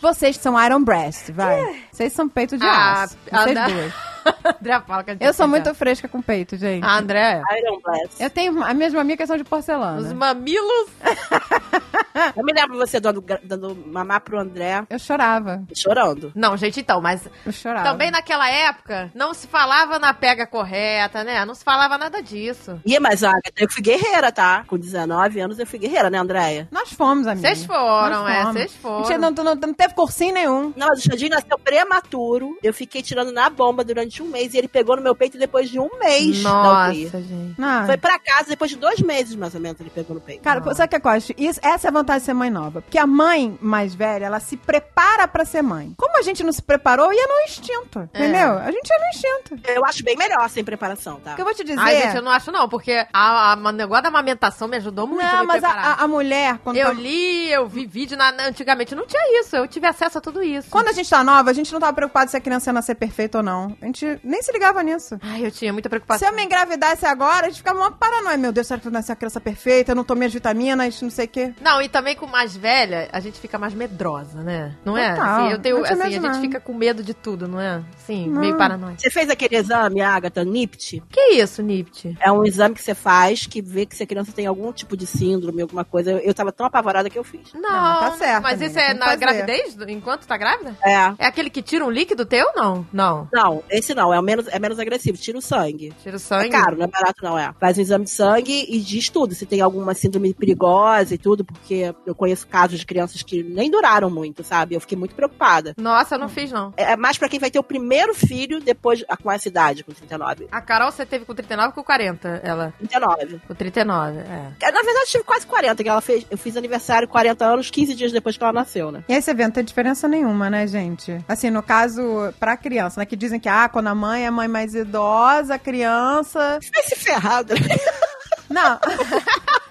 Vocês 0.00 0.36
são 0.36 0.60
Iron 0.64 0.82
Breast, 0.82 1.30
vai. 1.30 1.84
Vocês 1.92 2.12
são 2.12 2.28
peito 2.28 2.58
de 2.58 2.64
Ah, 2.66 3.02
aço. 3.04 3.16
Vocês 3.30 3.54
duas. 3.72 3.92
André 4.60 4.80
fala 4.86 5.04
que 5.04 5.10
a 5.10 5.12
gente 5.14 5.24
Eu 5.24 5.32
sou 5.32 5.48
muito 5.48 5.74
fresca 5.74 6.08
com 6.08 6.20
peito, 6.22 6.56
gente. 6.56 6.84
A 6.84 6.98
André, 6.98 7.42
Iron 7.58 7.80
Blast. 7.80 8.20
Eu 8.22 8.30
tenho 8.30 8.62
a 8.62 8.74
mesma 8.74 9.00
amiga 9.00 9.18
que 9.18 9.26
são 9.26 9.36
de 9.36 9.42
os 9.42 9.48
porcelana. 9.48 10.14
mamilos. 10.14 10.88
Eu 12.36 12.44
me 12.44 12.52
lembro 12.52 12.76
você 12.76 13.00
dando, 13.00 13.24
dando 13.42 13.74
mamar 13.86 14.20
pro 14.20 14.38
André 14.38 14.84
Eu 14.90 14.98
chorava. 14.98 15.62
chorando. 15.74 16.30
Não, 16.34 16.56
gente, 16.56 16.80
então, 16.80 17.00
mas 17.00 17.26
Eu 17.44 17.52
chorava. 17.52 17.88
também 17.88 18.10
naquela 18.10 18.48
época 18.50 19.10
não 19.14 19.32
se 19.32 19.46
falava 19.46 19.98
na 19.98 20.12
pega 20.12 20.46
correta, 20.46 21.24
né? 21.24 21.44
Não 21.44 21.54
se 21.54 21.64
falava 21.64 21.96
nada 21.96 22.22
disso. 22.22 22.80
Ih, 22.84 22.98
mas 23.00 23.24
Agatha, 23.24 23.52
eu 23.58 23.70
fui 23.70 23.82
guerreira, 23.82 24.30
tá? 24.30 24.64
Com 24.66 24.78
19 24.78 25.40
anos 25.40 25.58
eu 25.58 25.66
fui 25.66 25.78
guerreira, 25.78 26.10
né, 26.10 26.18
Andréia? 26.18 26.68
Nós 26.70 26.92
fomos, 26.92 27.26
amiga. 27.26 27.48
Vocês 27.48 27.64
foram, 27.64 28.24
Nós 28.24 28.30
é, 28.36 28.42
vocês 28.44 28.74
foram. 28.76 29.00
A 29.00 29.04
gente 29.04 29.18
não, 29.18 29.30
não, 29.30 29.54
não 29.54 29.74
teve 29.74 29.94
cursinho 29.94 30.34
nenhum. 30.34 30.72
Não, 30.76 30.88
mas 30.88 30.98
o 30.98 31.10
Xandinho 31.10 31.30
nasceu 31.30 31.58
prematuro. 31.58 32.58
Eu 32.62 32.74
fiquei 32.74 33.02
tirando 33.02 33.32
na 33.32 33.48
bomba 33.48 33.82
durante 33.82 34.11
um 34.20 34.26
mês 34.26 34.52
e 34.52 34.58
ele 34.58 34.66
pegou 34.66 34.96
no 34.96 35.02
meu 35.02 35.14
peito 35.14 35.38
depois 35.38 35.70
de 35.70 35.78
um 35.78 35.88
mês 36.00 36.42
da 36.42 36.88
UTI. 36.88 37.04
Nossa, 37.04 37.22
gente. 37.22 37.54
Não. 37.56 37.86
Foi 37.86 37.96
pra 37.96 38.18
casa 38.18 38.48
depois 38.48 38.70
de 38.72 38.76
dois 38.76 38.98
meses, 39.00 39.36
mais 39.36 39.54
ou 39.54 39.60
menos, 39.60 39.80
ele 39.80 39.90
pegou 39.90 40.14
no 40.16 40.20
peito. 40.20 40.42
Cara, 40.42 40.60
sabe 40.74 40.86
o 40.86 40.88
que 40.88 40.96
é 40.96 41.00
eu 41.08 41.10
acho? 41.16 41.32
Isso, 41.38 41.60
essa 41.62 41.86
é 41.86 41.88
a 41.88 41.92
vantagem 41.92 42.20
de 42.20 42.26
ser 42.26 42.34
mãe 42.34 42.50
nova. 42.50 42.82
Porque 42.82 42.98
a 42.98 43.06
mãe 43.06 43.56
mais 43.60 43.94
velha, 43.94 44.26
ela 44.26 44.40
se 44.40 44.56
prepara 44.56 45.28
pra 45.28 45.44
ser 45.44 45.62
mãe. 45.62 45.92
Como 45.96 46.18
a 46.18 46.22
gente 46.22 46.42
não 46.42 46.52
se 46.52 46.60
preparou, 46.60 47.12
ia 47.12 47.26
no 47.28 47.44
instinto. 47.44 48.08
É. 48.12 48.18
Entendeu? 48.18 48.58
A 48.58 48.70
gente 48.72 48.88
ia 48.90 48.98
no 48.98 49.06
instinto. 49.08 49.70
Eu 49.70 49.84
acho 49.84 50.02
bem 50.02 50.16
melhor 50.16 50.48
sem 50.50 50.64
preparação, 50.64 51.16
tá? 51.20 51.30
Porque 51.30 51.42
eu 51.42 51.46
vou 51.46 51.54
te 51.54 51.62
dizer. 51.62 51.78
Ai, 51.80 52.00
gente, 52.02 52.16
eu 52.16 52.22
não 52.22 52.32
acho 52.32 52.50
não, 52.50 52.68
porque 52.68 53.06
a, 53.12 53.52
a- 53.52 53.54
o 53.56 53.70
negócio 53.72 54.02
da 54.02 54.08
amamentação 54.08 54.66
me 54.66 54.76
ajudou 54.78 55.06
muito 55.06 55.22
a 55.24 55.32
não, 55.32 55.40
me 55.42 55.46
mas 55.46 55.62
a, 55.62 55.70
a- 55.70 56.02
a 56.04 56.08
mulher, 56.08 56.58
quando, 56.64 56.76
Eu 56.76 56.86
tá- 56.88 56.92
li, 56.92 57.50
eu 57.50 57.66
vi 57.68 57.86
vídeo, 57.86 58.16
na, 58.16 58.32
na- 58.32 58.46
antigamente 58.46 58.94
não 58.94 59.06
tinha 59.06 59.40
isso, 59.40 59.54
eu 59.56 59.66
tive 59.68 59.86
acesso 59.86 60.18
a 60.18 60.20
tudo 60.20 60.42
isso. 60.42 60.68
quando 60.70 60.88
a 60.88 60.92
gente 60.92 61.08
tá 61.08 61.22
nova, 61.22 61.50
a 61.50 61.52
gente 61.52 61.72
não 61.72 61.78
tava 61.80 61.92
preocupado 61.92 62.30
se 62.30 62.36
a 62.36 62.40
criança 62.40 62.70
ia 62.70 62.72
nascer 62.72 62.94
perfeita 62.94 63.38
ou 63.38 63.44
não. 63.44 63.76
A 63.80 63.86
gente 63.86 64.01
nem 64.22 64.42
se 64.42 64.52
ligava 64.52 64.82
nisso. 64.82 65.18
Ai, 65.22 65.44
eu 65.46 65.50
tinha 65.50 65.72
muita 65.72 65.86
Se 65.88 65.90
preocupação. 65.90 66.28
eu 66.28 66.34
me 66.34 66.44
engravidasse 66.44 67.06
agora, 67.06 67.46
a 67.46 67.48
gente 67.48 67.58
ficava 67.58 67.78
uma 67.78 67.90
paranoia. 67.90 68.36
Meu 68.36 68.52
Deus, 68.52 68.66
será 68.66 68.78
que 68.78 68.84
vai 68.84 68.92
nascer 68.92 69.12
a 69.12 69.16
criança 69.16 69.40
perfeita? 69.40 69.92
Eu 69.92 69.96
não 69.96 70.04
tomei 70.04 70.26
as 70.28 70.34
vitaminas, 70.34 71.00
não 71.02 71.10
sei 71.10 71.24
o 71.26 71.28
quê. 71.28 71.54
Não, 71.60 71.80
e 71.82 71.88
também 71.88 72.16
com 72.16 72.26
mais 72.26 72.56
velha, 72.56 73.08
a 73.12 73.20
gente 73.20 73.38
fica 73.38 73.58
mais 73.58 73.74
medrosa, 73.74 74.40
né? 74.42 74.76
Não 74.84 74.96
é? 74.96 75.14
Total, 75.14 75.40
Assim, 75.44 75.52
eu 75.52 75.58
tenho, 75.58 75.84
assim, 75.84 76.02
a 76.02 76.10
gente 76.10 76.40
fica 76.40 76.60
com 76.60 76.72
medo 76.74 77.02
de 77.02 77.14
tudo, 77.14 77.46
não 77.48 77.60
é? 77.60 77.82
Sim, 77.98 78.28
Não. 78.28 78.40
meio 78.40 78.56
paranoia. 78.56 78.94
Você 78.98 79.10
fez 79.10 79.28
aquele 79.30 79.56
exame, 79.56 80.00
Agatha, 80.00 80.44
NIPT? 80.44 81.02
Que 81.10 81.34
isso, 81.34 81.62
Nipt? 81.62 82.16
É 82.20 82.30
um 82.30 82.44
exame 82.44 82.74
que 82.74 82.82
você 82.82 82.94
faz 82.94 83.46
que 83.46 83.60
vê 83.62 83.86
que 83.86 83.96
se 83.96 84.02
a 84.02 84.06
criança 84.06 84.32
tem 84.32 84.46
algum 84.46 84.72
tipo 84.72 84.96
de 84.96 85.06
síndrome, 85.06 85.62
alguma 85.62 85.84
coisa. 85.84 86.10
Eu, 86.12 86.18
eu 86.18 86.34
tava 86.34 86.52
tão 86.52 86.66
apavorada 86.66 87.08
que 87.10 87.18
eu 87.18 87.24
fiz. 87.24 87.52
Não, 87.54 87.60
Não, 87.62 88.00
tá 88.00 88.10
certo, 88.12 88.42
mas 88.42 88.60
isso 88.60 88.78
é 88.78 88.94
na 88.94 89.06
fazer. 89.06 89.16
gravidez? 89.18 89.76
Enquanto 89.88 90.26
tá 90.26 90.36
grávida? 90.36 90.76
É. 90.84 91.14
É 91.18 91.26
aquele 91.26 91.50
que 91.50 91.62
tira 91.62 91.84
um 91.84 91.90
líquido 91.90 92.24
teu? 92.26 92.46
Não, 92.54 92.86
não. 92.92 93.28
Não, 93.32 93.62
esse 93.70 93.91
não, 93.94 94.12
é 94.12 94.20
menos, 94.22 94.46
é 94.48 94.58
menos 94.58 94.78
agressivo, 94.78 95.18
tira 95.18 95.38
o 95.38 95.42
sangue. 95.42 95.92
Tira 96.02 96.16
o 96.16 96.20
sangue. 96.20 96.46
É 96.46 96.50
caro, 96.50 96.76
não 96.76 96.84
é 96.84 96.88
barato 96.88 97.22
não, 97.22 97.38
é. 97.38 97.52
Faz 97.58 97.78
um 97.78 97.80
exame 97.80 98.04
de 98.04 98.10
sangue 98.10 98.66
e 98.68 98.78
diz 98.80 99.08
tudo, 99.08 99.34
se 99.34 99.46
tem 99.46 99.60
alguma 99.60 99.94
síndrome 99.94 100.32
perigosa 100.34 101.14
e 101.14 101.18
tudo, 101.18 101.44
porque 101.44 101.94
eu 102.06 102.14
conheço 102.14 102.46
casos 102.46 102.78
de 102.78 102.86
crianças 102.86 103.22
que 103.22 103.42
nem 103.42 103.70
duraram 103.70 104.10
muito, 104.10 104.42
sabe? 104.42 104.74
Eu 104.74 104.80
fiquei 104.80 104.96
muito 104.96 105.14
preocupada. 105.14 105.74
Nossa, 105.76 106.14
eu 106.14 106.18
não 106.18 106.28
fiz, 106.28 106.50
não. 106.50 106.72
É 106.76 106.96
mais 106.96 107.18
pra 107.18 107.28
quem 107.28 107.38
vai 107.38 107.50
ter 107.50 107.58
o 107.58 107.64
primeiro 107.64 108.14
filho 108.14 108.60
depois, 108.60 109.04
com 109.22 109.30
essa 109.30 109.48
idade, 109.48 109.84
com 109.84 109.92
39. 109.92 110.48
A 110.50 110.60
Carol, 110.60 110.90
você 110.90 111.06
teve 111.06 111.24
com 111.24 111.34
39 111.34 111.68
ou 111.68 111.74
com 111.74 111.82
40? 111.82 112.40
Ela. 112.42 112.72
39. 112.78 113.40
Com 113.46 113.54
39, 113.54 114.18
é. 114.18 114.52
Na 114.60 114.82
verdade, 114.82 114.98
eu 115.00 115.06
tive 115.06 115.24
quase 115.24 115.46
40, 115.46 115.82
que 115.82 115.88
ela 115.88 116.00
fez. 116.00 116.26
Eu 116.30 116.38
fiz 116.38 116.56
aniversário 116.56 117.08
40 117.08 117.44
anos, 117.44 117.70
15 117.70 117.94
dias 117.94 118.12
depois 118.12 118.36
que 118.36 118.42
ela 118.42 118.52
nasceu, 118.52 118.90
né? 118.90 119.04
E 119.08 119.12
esse 119.12 119.30
evento 119.30 119.48
não 119.48 119.52
tem 119.54 119.64
diferença 119.64 120.08
nenhuma, 120.08 120.48
né, 120.48 120.66
gente? 120.66 121.18
Assim, 121.28 121.50
no 121.50 121.62
caso, 121.62 122.02
pra 122.38 122.56
criança, 122.56 123.00
né? 123.00 123.06
Que 123.06 123.16
dizem 123.16 123.38
que, 123.38 123.48
ah, 123.48 123.68
quando 123.68 123.81
a 123.88 123.94
mãe 123.94 124.26
é 124.26 124.30
mãe 124.30 124.48
mais 124.48 124.74
idosa, 124.74 125.54
a 125.54 125.58
criança. 125.58 126.58
Vai 126.74 126.82
se 126.84 126.96
ferrar, 126.96 127.40
André. 127.40 127.58
Não. 128.48 128.78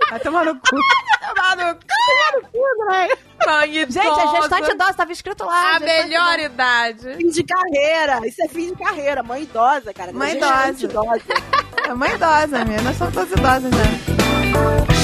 Vai 0.09 0.19
tomar 0.19 0.45
no 0.45 0.55
cu. 0.55 0.61
Tomar 1.21 1.55
no 1.55 1.75
cu, 1.75 1.91
Mãe 3.45 3.71
Gente, 3.89 3.99
a 3.99 4.27
gestante 4.35 4.71
idosa, 4.71 4.93
tava 4.93 5.11
escrito 5.11 5.43
lá. 5.45 5.77
A 5.77 5.79
melhor 5.79 6.39
idosa. 6.39 6.45
idade. 6.45 7.15
Fim 7.17 7.29
de 7.29 7.43
carreira. 7.43 8.27
Isso 8.27 8.43
é 8.43 8.47
fim 8.47 8.67
de 8.71 8.75
carreira. 8.75 9.23
Mãe 9.23 9.43
idosa, 9.43 9.93
cara. 9.93 10.11
Mãe 10.11 10.31
Gestante 10.31 10.85
idosa. 10.85 11.21
É 11.85 11.93
mãe 11.93 12.13
idosa, 12.13 12.61
amiga. 12.61 12.81
Nós 12.81 12.97
somos 12.97 13.13
todas 13.13 13.31
idosas, 13.31 13.71
né? 13.71 15.00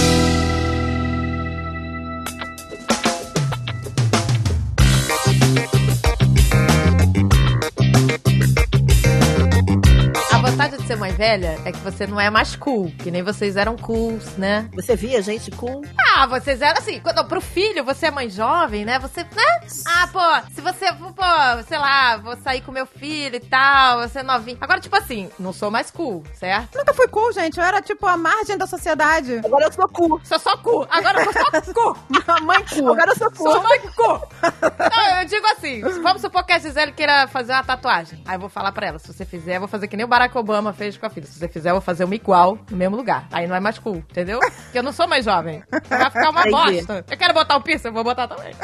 Velha 11.18 11.60
é 11.66 11.72
que 11.72 11.80
você 11.80 12.06
não 12.06 12.20
é 12.20 12.30
mais 12.30 12.56
cool, 12.56 12.92
que 13.00 13.10
nem 13.10 13.24
vocês 13.24 13.58
eram 13.58 13.76
cools, 13.76 14.38
né? 14.38 14.70
Você 14.74 14.96
via 14.96 15.22
gente 15.22 15.52
com. 15.52 15.82
Ah, 15.98 16.28
vocês 16.28 16.62
eram 16.62 16.78
assim, 16.80 17.00
quando, 17.00 17.26
pro 17.26 17.42
filho, 17.42 17.84
você 17.84 18.08
é 18.08 18.12
mãe 18.12 18.30
jovem, 18.30 18.86
né? 18.86 19.00
Você, 19.00 19.22
né? 19.22 19.60
Ah, 19.88 20.08
pô, 20.08 20.52
se 20.54 20.62
você, 20.62 20.92
pô, 20.94 21.63
sei 21.68 21.78
lá, 21.78 22.18
vou 22.18 22.36
sair 22.38 22.62
com 22.62 22.72
meu 22.72 22.86
filho 22.86 23.36
e 23.36 23.40
tal, 23.40 24.00
você 24.02 24.20
é 24.20 24.24
novinho. 24.24 24.58
Agora, 24.62 24.80
tipo 24.80 24.96
assim, 24.96 25.30
não 25.40 25.52
sou 25.52 25.72
mais 25.72 25.92
cool, 25.92 26.24
certo? 26.34 26.78
Nunca 26.78 26.94
fui 26.94 27.08
cool, 27.08 27.32
gente. 27.34 27.58
Eu 27.58 27.63
era 27.66 27.82
tipo 27.82 28.06
a 28.06 28.18
margem 28.18 28.58
da 28.58 28.68
sociedade. 28.68 29.42
Agora 29.44 29.66
eu 29.66 29.72
sou 29.72 29.88
cu. 29.88 30.22
Sou 30.24 30.40
só 30.40 30.58
cu. 30.58 30.88
Agora 30.90 31.20
eu 31.20 31.34
sou 31.34 31.34
só 31.34 31.74
cu. 31.74 31.98
Mãe 32.44 32.63
cu. 32.63 32.92
Agora 32.92 33.12
eu 33.12 33.16
sou 33.18 33.32
cu. 33.32 33.38
Sou 33.38 33.63
mãe 33.63 33.80
cu. 33.80 34.28
Não, 34.96 35.20
eu 35.20 35.26
digo 35.26 35.46
assim, 35.48 35.82
vamos 36.02 36.22
supor 36.22 36.46
que 36.46 36.54
a 36.54 36.60
Gisele 36.60 36.92
queira 36.92 37.28
fazer 37.28 37.54
uma 37.54 37.63
tatuagem. 37.63 38.22
Aí 38.26 38.36
eu 38.36 38.40
vou 38.40 38.50
falar 38.50 38.72
pra 38.72 38.88
ela, 38.88 39.00
se 39.00 39.12
você 39.12 39.26
fizer, 39.26 39.56
eu 39.56 39.60
vou 39.60 39.68
fazer 39.68 39.88
que 39.88 39.98
nem 39.98 40.06
o 40.06 40.10
Barack 40.10 40.38
Obama 40.38 40.67
fez 40.74 40.98
com 40.98 41.06
a 41.06 41.10
filha. 41.10 41.26
Se 41.26 41.40
você 41.40 41.48
fizer, 41.48 41.70
eu 41.70 41.76
vou 41.76 41.82
fazer 41.82 42.04
uma 42.04 42.16
igual 42.16 42.58
no 42.70 42.78
mesmo 42.78 42.96
lugar. 42.96 43.28
Aí 43.32 43.48
não 43.48 43.56
é 43.56 43.60
mais 43.60 43.78
cool, 43.80 43.98
entendeu? 43.98 44.40
Porque 44.40 44.78
eu 44.80 44.84
não 44.84 44.92
sou 44.92 45.08
mais 45.08 45.26
jovem. 45.26 45.64
Vai 45.90 46.10
ficar 46.10 46.30
uma 46.30 46.44
bosta. 46.50 47.06
Eu 47.10 47.18
quero 47.18 47.34
botar 47.34 47.58
o 47.58 47.62
piercing, 47.62 47.88
eu 47.88 47.94
vou 47.94 48.04
botar 48.04 48.28
também. 48.28 48.54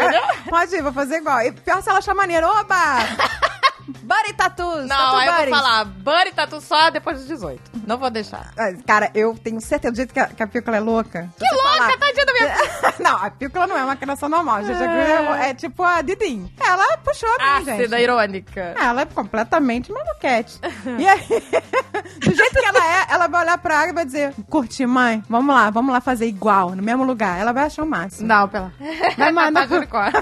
Entendeu? 0.00 0.22
Pode 0.48 0.74
ir, 0.74 0.82
vou 0.82 0.92
fazer 0.92 1.16
igual. 1.16 1.42
E 1.42 1.52
pior 1.52 1.82
se 1.82 1.90
ela 1.90 1.98
achar 1.98 2.14
maneiro. 2.14 2.46
Oba! 2.46 3.59
Buddy 4.02 4.32
Tattoos. 4.34 4.86
Não, 4.86 4.96
tatu 4.96 5.16
aí 5.16 5.26
eu 5.26 5.32
vou 5.32 5.44
buddies. 5.44 5.58
falar, 5.58 5.84
buddy 5.84 6.32
tatu 6.32 6.60
só 6.60 6.90
depois 6.90 7.18
dos 7.18 7.26
18. 7.26 7.60
Não 7.86 7.98
vou 7.98 8.10
deixar. 8.10 8.52
Ah, 8.58 8.72
Cara, 8.86 9.10
eu 9.14 9.36
tenho 9.42 9.60
certeza 9.60 9.92
do 9.92 9.96
jeito 9.96 10.12
que 10.12 10.20
a, 10.20 10.26
que 10.26 10.42
a 10.42 10.46
Pícola 10.46 10.76
é 10.76 10.80
louca. 10.80 11.28
Que 11.38 11.54
louca, 11.54 11.98
tadinha 11.98 12.26
da 12.26 12.32
minha 12.32 12.54
Não, 13.00 13.16
a 13.16 13.30
Pícola 13.30 13.66
não 13.66 13.76
é 13.76 13.84
uma 13.84 13.96
criança 13.96 14.28
normal, 14.28 14.64
gente. 14.64 14.82
É, 14.82 15.50
é 15.50 15.54
tipo 15.54 15.82
a 15.82 16.02
Didim. 16.02 16.50
Ela 16.60 16.98
puxou 16.98 17.28
a 17.40 17.58
mim, 17.60 17.64
gente. 17.64 17.80
Ácida, 17.82 18.00
irônica. 18.00 18.74
Ela 18.80 19.02
é 19.02 19.06
completamente 19.06 19.92
maluquete. 19.92 20.60
E 20.98 21.08
aí, 21.08 21.26
do 22.20 22.34
jeito 22.34 22.52
que 22.52 22.66
ela 22.66 22.84
é, 22.84 23.06
ela 23.10 23.26
vai 23.28 23.42
olhar 23.42 23.58
pra 23.58 23.78
água 23.78 23.90
e 23.90 23.94
vai 23.94 24.04
dizer: 24.04 24.34
Curti, 24.48 24.84
mãe, 24.86 25.22
vamos 25.28 25.54
lá, 25.54 25.70
vamos 25.70 25.92
lá 25.92 26.00
fazer 26.00 26.26
igual, 26.26 26.70
no 26.70 26.82
mesmo 26.82 27.04
lugar. 27.04 27.40
Ela 27.40 27.52
vai 27.52 27.64
achar 27.64 27.82
o 27.82 27.86
máximo. 27.86 28.26
Não, 28.28 28.48
pela. 28.48 28.72
Vai 29.16 29.32
mandar 29.32 29.60
Tá 29.68 30.12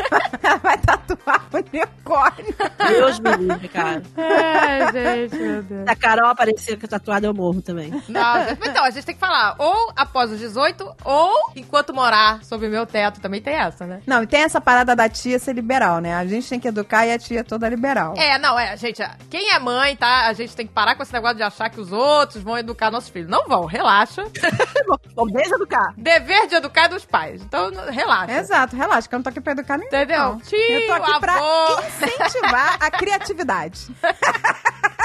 ela 0.42 0.56
vai 0.58 0.78
tatuar 0.78 1.46
o 1.52 1.56
unicórnio. 1.56 2.54
Deus 2.88 3.18
me 3.18 3.36
livre, 3.36 3.57
cara. 3.66 4.02
Ai, 4.16 4.92
gente, 4.92 5.36
meu 5.36 5.62
Deus. 5.62 5.84
Se 5.84 5.90
a 5.90 5.96
Carol 5.96 6.30
aparecer 6.30 6.78
com 6.78 6.86
a 6.86 6.88
tatuada, 6.88 7.26
eu 7.26 7.34
morro 7.34 7.60
também. 7.60 7.90
Não, 8.08 8.44
gente, 8.44 8.68
então, 8.68 8.84
a 8.84 8.90
gente 8.90 9.04
tem 9.04 9.14
que 9.14 9.20
falar 9.20 9.56
ou 9.58 9.92
após 9.96 10.30
os 10.30 10.38
18 10.38 10.96
ou 11.04 11.34
enquanto 11.56 11.92
morar 11.92 12.44
sob 12.44 12.66
o 12.66 12.70
meu 12.70 12.86
teto. 12.86 13.20
Também 13.20 13.42
tem 13.42 13.54
essa, 13.54 13.86
né? 13.86 14.00
Não, 14.06 14.22
e 14.22 14.26
tem 14.26 14.42
essa 14.42 14.60
parada 14.60 14.94
da 14.94 15.08
tia 15.08 15.38
ser 15.38 15.54
liberal, 15.54 16.00
né? 16.00 16.14
A 16.14 16.24
gente 16.24 16.48
tem 16.48 16.60
que 16.60 16.68
educar 16.68 17.06
e 17.06 17.12
a 17.12 17.18
tia 17.18 17.40
é 17.40 17.42
toda 17.42 17.68
liberal. 17.68 18.14
É, 18.16 18.38
não, 18.38 18.56
é, 18.58 18.76
gente, 18.76 19.02
quem 19.28 19.50
é 19.50 19.58
mãe, 19.58 19.96
tá? 19.96 20.26
A 20.26 20.32
gente 20.32 20.54
tem 20.54 20.66
que 20.66 20.72
parar 20.72 20.94
com 20.94 21.02
esse 21.02 21.12
negócio 21.12 21.36
de 21.36 21.42
achar 21.42 21.70
que 21.70 21.80
os 21.80 21.90
outros 21.90 22.42
vão 22.42 22.58
educar 22.58 22.90
nossos 22.90 23.08
filhos. 23.08 23.28
Não 23.28 23.48
vão, 23.48 23.64
relaxa. 23.64 24.24
Vamos 25.16 25.32
deseducar. 25.32 25.94
Dever 25.96 26.46
de 26.46 26.56
educar 26.56 26.84
é 26.84 26.88
dos 26.88 27.04
pais. 27.04 27.42
Então, 27.42 27.70
relaxa. 27.90 28.32
Exato, 28.32 28.76
relaxa, 28.76 29.08
que 29.08 29.14
eu 29.14 29.18
não 29.18 29.24
tô 29.24 29.30
aqui 29.30 29.40
pra 29.40 29.52
educar 29.52 29.78
ninguém. 29.78 29.88
Entendeu? 29.88 30.18
não. 30.18 30.38
Tio, 30.40 30.58
eu 30.58 30.86
tô 30.86 30.92
aqui 30.92 31.20
pra 31.20 31.34
avô. 31.34 31.82
incentivar 31.86 32.76
a 32.80 32.90
criatividade 32.90 33.47
verdade. 33.48 33.88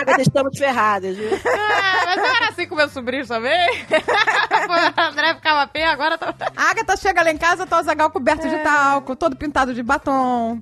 Agatha, 0.00 0.22
estamos 0.22 0.58
ferradas, 0.58 1.16
viu? 1.16 1.28
É, 1.28 1.38
mas 2.06 2.16
eu 2.18 2.24
era 2.24 2.48
assim 2.48 2.66
com 2.66 2.74
meus 2.74 2.92
sobrinhos 2.92 3.28
também. 3.28 3.70
o 4.98 5.00
André 5.02 5.34
ficava 5.34 5.66
pé, 5.66 5.86
agora 5.86 6.18
tá... 6.18 6.34
A 6.56 6.70
Agatha 6.70 6.96
chega 6.96 7.22
lá 7.22 7.30
em 7.30 7.38
casa, 7.38 7.66
tá 7.66 7.78
o 7.80 7.82
Zagal 7.82 8.10
coberto 8.10 8.48
de 8.48 8.58
talco, 8.58 9.14
todo 9.16 9.36
pintado 9.36 9.72
de 9.74 9.82
batom. 9.82 10.60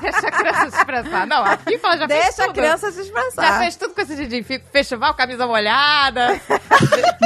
Deixa 0.00 0.28
a 0.28 0.30
criança 0.30 0.70
se 0.70 0.76
expressar. 0.76 1.26
Não, 1.26 1.44
a 1.44 1.56
FIFA 1.56 1.96
já 1.96 2.08
fez 2.08 2.24
Deixa 2.24 2.42
a 2.42 2.46
tudo. 2.46 2.54
criança 2.56 2.90
se 2.90 2.96
Já 2.98 3.02
expressar. 3.04 3.58
fez 3.58 3.76
tudo 3.76 3.94
com 3.94 4.00
esse 4.00 4.14
Didi. 4.16 4.42
Festival, 4.72 5.14
camisa 5.14 5.46
molhada. 5.46 6.40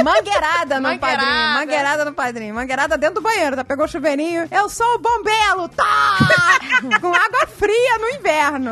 Mangueirada 0.03 0.75
no 0.79 0.83
Mangueirada. 0.89 0.99
padrinho. 0.99 1.53
Mangueirada 1.59 2.05
no 2.05 2.13
padrinho. 2.13 2.55
Mangueirada 2.55 2.97
dentro 2.97 3.15
do 3.15 3.21
banheiro, 3.21 3.55
tá? 3.55 3.63
Pegou 3.63 3.85
o 3.85 3.87
chuveirinho. 3.87 4.47
Eu 4.51 4.69
sou 4.69 4.95
o 4.95 4.99
bombelo, 4.99 5.67
tá? 5.69 6.17
Com 7.01 7.07
água 7.13 7.47
fria 7.57 7.97
no 7.99 8.09
inverno. 8.09 8.71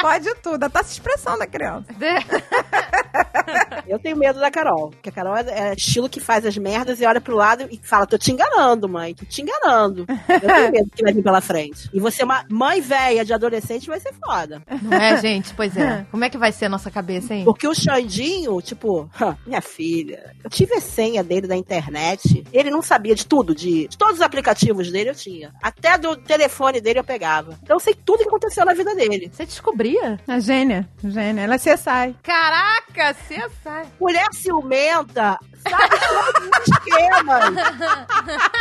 Pode 0.00 0.34
tudo. 0.42 0.68
Tá 0.70 0.82
se 0.82 0.92
expressando 0.92 1.42
a 1.42 1.46
criança. 1.46 1.86
Eu 3.86 3.98
tenho 3.98 4.16
medo 4.16 4.38
da 4.40 4.50
Carol. 4.50 4.90
Porque 4.90 5.08
a 5.08 5.12
Carol 5.12 5.36
é, 5.36 5.70
é 5.70 5.74
estilo 5.74 6.08
que 6.08 6.20
faz 6.20 6.46
as 6.46 6.56
merdas 6.56 7.00
e 7.00 7.04
olha 7.06 7.20
pro 7.20 7.36
lado 7.36 7.66
e 7.70 7.78
fala: 7.82 8.06
tô 8.06 8.16
te 8.16 8.32
enganando, 8.32 8.88
mãe, 8.88 9.14
tô 9.14 9.24
te 9.24 9.42
enganando. 9.42 10.06
Eu 10.08 10.40
tenho 10.40 10.72
medo 10.72 10.90
que 10.94 11.02
vai 11.02 11.12
vir 11.12 11.22
pela 11.22 11.40
frente. 11.40 11.90
E 11.92 12.00
você, 12.00 12.22
uma 12.24 12.44
mãe 12.48 12.80
velha 12.80 13.24
de 13.24 13.32
adolescente, 13.32 13.88
vai 13.88 14.00
ser 14.00 14.12
foda. 14.14 14.62
Não 14.82 14.92
é, 14.96 15.20
gente? 15.20 15.52
Pois 15.54 15.76
é. 15.76 16.06
Como 16.10 16.24
é 16.24 16.30
que 16.30 16.38
vai 16.38 16.52
ser 16.52 16.66
a 16.66 16.68
nossa 16.68 16.90
cabeça, 16.90 17.34
hein? 17.34 17.44
Porque 17.44 17.66
o 17.66 17.74
Xandinho, 17.74 18.60
tipo, 18.62 19.08
"Hã, 19.20 19.36
minha 19.46 19.60
filha, 19.60 20.34
eu 20.42 20.50
tive 20.50 20.74
a 20.74 20.80
senha 20.80 21.22
dele 21.22 21.46
da 21.46 21.56
internet. 21.56 22.44
Ele 22.52 22.70
não 22.70 22.82
sabia 22.82 23.14
de 23.14 23.26
tudo, 23.26 23.54
de, 23.54 23.88
de 23.88 23.98
todos 23.98 24.14
os 24.16 24.22
aplicativos 24.22 24.90
dele 24.90 25.10
eu 25.10 25.14
tinha. 25.14 25.52
Até 25.62 25.98
do 25.98 26.16
telefone 26.16 26.80
dele 26.80 26.98
eu 26.98 27.04
pegava. 27.04 27.58
Então 27.62 27.76
eu 27.76 27.80
sei 27.80 27.94
tudo 27.94 28.20
que 28.22 28.28
aconteceu 28.28 28.64
na 28.64 28.74
vida 28.74 28.94
dele. 28.94 29.30
Você 29.32 29.44
descobria? 29.44 30.18
A 30.28 30.38
gênia. 30.38 30.88
Gênia. 31.02 31.42
Ela 31.42 31.58
se 31.58 31.76
sai. 31.76 32.14
Caraca, 32.22 33.14
sai. 33.62 33.86
Mulher 34.00 34.26
ciumenta, 34.32 35.38
sabe 35.68 35.98
todos 35.98 36.48
os 36.48 36.68
esquemas. 36.68 37.44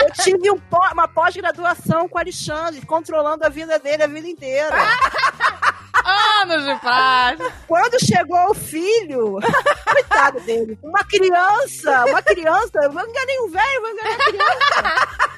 Eu 0.02 0.12
tive 0.24 0.52
um 0.52 0.58
pó- 0.60 0.90
uma 0.94 1.08
pós-graduação 1.08 2.10
com 2.10 2.18
o 2.18 2.22
Alexandre, 2.22 2.86
controlando 2.86 3.46
a 3.46 3.50
vida 3.50 3.78
dele 3.80 4.04
a 4.04 4.08
vida 4.08 4.28
inteira. 4.28 4.76
Anos 6.44 6.66
de 6.66 6.76
paz. 6.82 7.40
Quando 7.68 8.04
chegou 8.04 8.50
o 8.50 8.54
filho, 8.56 9.38
coitado 9.86 10.40
dele, 10.42 10.78
uma 10.82 11.04
criança, 11.04 12.06
uma 12.06 12.22
criança, 12.24 12.72
eu 12.82 12.92
vou 12.92 13.02
enganar 13.04 13.44
um 13.44 13.50
velho, 13.52 13.82
vou 13.82 13.90
enganar 13.92 14.16
uma 14.16 14.26
criança. 14.26 15.31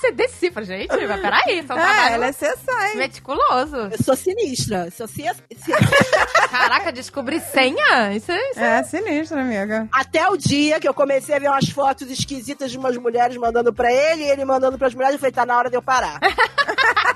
Você 0.00 0.12
decifra, 0.12 0.64
gente? 0.64 0.88
Mas 0.88 1.20
peraí, 1.20 1.60
isso 1.60 1.72
é 1.72 1.76
É, 2.10 2.12
ela 2.14 2.26
é 2.26 2.32
sai. 2.32 2.94
meticuloso. 2.96 3.76
Eu 3.76 4.02
sou 4.02 4.16
sinistra, 4.16 4.86
eu 4.86 4.90
sou 4.92 5.06
ci- 5.06 5.24
Caraca, 6.50 6.92
descobrir 6.92 7.40
senha? 7.40 8.12
Isso 8.14 8.30
é... 8.32 8.50
Isso 8.50 8.60
é... 8.60 8.78
É 8.78 8.82
sinistra, 8.82 9.40
amiga. 9.40 9.88
Até 9.92 10.28
o 10.28 10.36
dia 10.36 10.80
que 10.80 10.88
eu 10.88 10.94
comecei 10.94 11.34
a 11.34 11.38
ver 11.38 11.48
umas 11.48 11.68
fotos 11.68 12.10
esquisitas 12.10 12.70
de 12.70 12.78
umas 12.78 12.96
mulheres 12.96 13.36
mandando 13.36 13.72
pra 13.72 13.92
ele, 13.92 14.22
e 14.24 14.30
ele 14.30 14.44
mandando 14.44 14.78
pras 14.78 14.94
mulheres, 14.94 15.14
eu 15.14 15.18
falei, 15.20 15.32
tá 15.32 15.44
na 15.46 15.56
hora 15.56 15.70
de 15.70 15.76
eu 15.76 15.82
parar. 15.82 16.18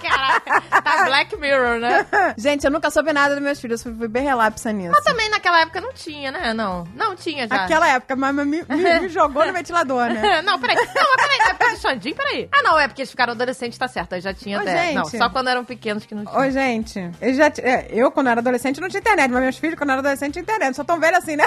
Caraca, 0.09 0.61
tá 0.83 1.05
Black 1.05 1.37
Mirror, 1.37 1.79
né? 1.81 2.07
Gente, 2.37 2.65
eu 2.65 2.71
nunca 2.71 2.91
soube 2.91 3.13
nada 3.13 3.35
dos 3.35 3.43
meus 3.43 3.61
filhos. 3.61 3.83
Fui, 3.83 3.95
fui 3.95 4.09
bem 4.09 4.23
relapsa 4.25 4.73
nisso. 4.73 4.91
Mas 4.93 5.05
também 5.05 5.29
naquela 5.31 5.61
época 5.63 5.81
não 5.81 5.93
tinha, 5.93 6.31
né? 6.31 6.53
Não, 6.55 6.85
não 6.95 7.15
tinha 7.17 7.47
já. 7.49 7.55
Naquela 7.57 7.89
época, 7.89 8.15
mas 8.17 8.35
me, 8.35 8.45
me- 8.45 8.65
me 8.69 9.09
jogou 9.09 9.47
no 9.47 9.53
ventilador, 9.53 10.09
né? 10.09 10.41
Não, 10.43 10.59
peraí. 10.59 10.77
Não, 10.77 10.85
mas 10.85 11.23
peraí. 11.27 11.39
Na 11.39 11.45
época 11.51 11.71
do 11.71 11.77
Xandinho, 11.79 12.15
peraí. 12.17 12.49
Ah, 12.53 12.63
não, 12.63 12.79
é 12.79 12.87
porque 12.89 13.03
eles 13.03 13.11
ficaram 13.11 13.33
adolescentes, 13.33 13.79
tá 13.79 13.89
certo. 13.89 14.15
Aí 14.15 14.21
já 14.21 14.33
tinha 14.35 14.59
Ô, 14.59 14.61
até. 14.63 14.83
gente. 14.87 14.95
Não, 14.95 15.05
só 15.05 15.29
quando 15.31 15.49
eram 15.49 15.65
pequenos 15.65 16.05
que 16.07 16.15
não 16.15 16.25
tinha. 16.25 16.39
Ô, 16.39 16.51
gente, 16.51 17.11
eu, 17.21 17.35
já, 17.35 17.51
t- 17.51 17.61
é, 17.63 17.87
eu, 17.91 18.11
quando 18.11 18.29
era 18.29 18.41
adolescente, 18.41 18.81
não 18.81 18.89
tinha 18.89 19.01
internet, 19.01 19.31
mas 19.31 19.43
meus 19.43 19.57
filhos, 19.59 19.77
quando 19.77 19.91
eram 19.91 20.01
adolescente, 20.01 20.33
tinha 20.35 20.43
internet. 20.43 20.75
Só 20.77 20.85
tão 20.85 20.99
velho 21.01 21.17
assim, 21.17 21.37
né? 21.37 21.45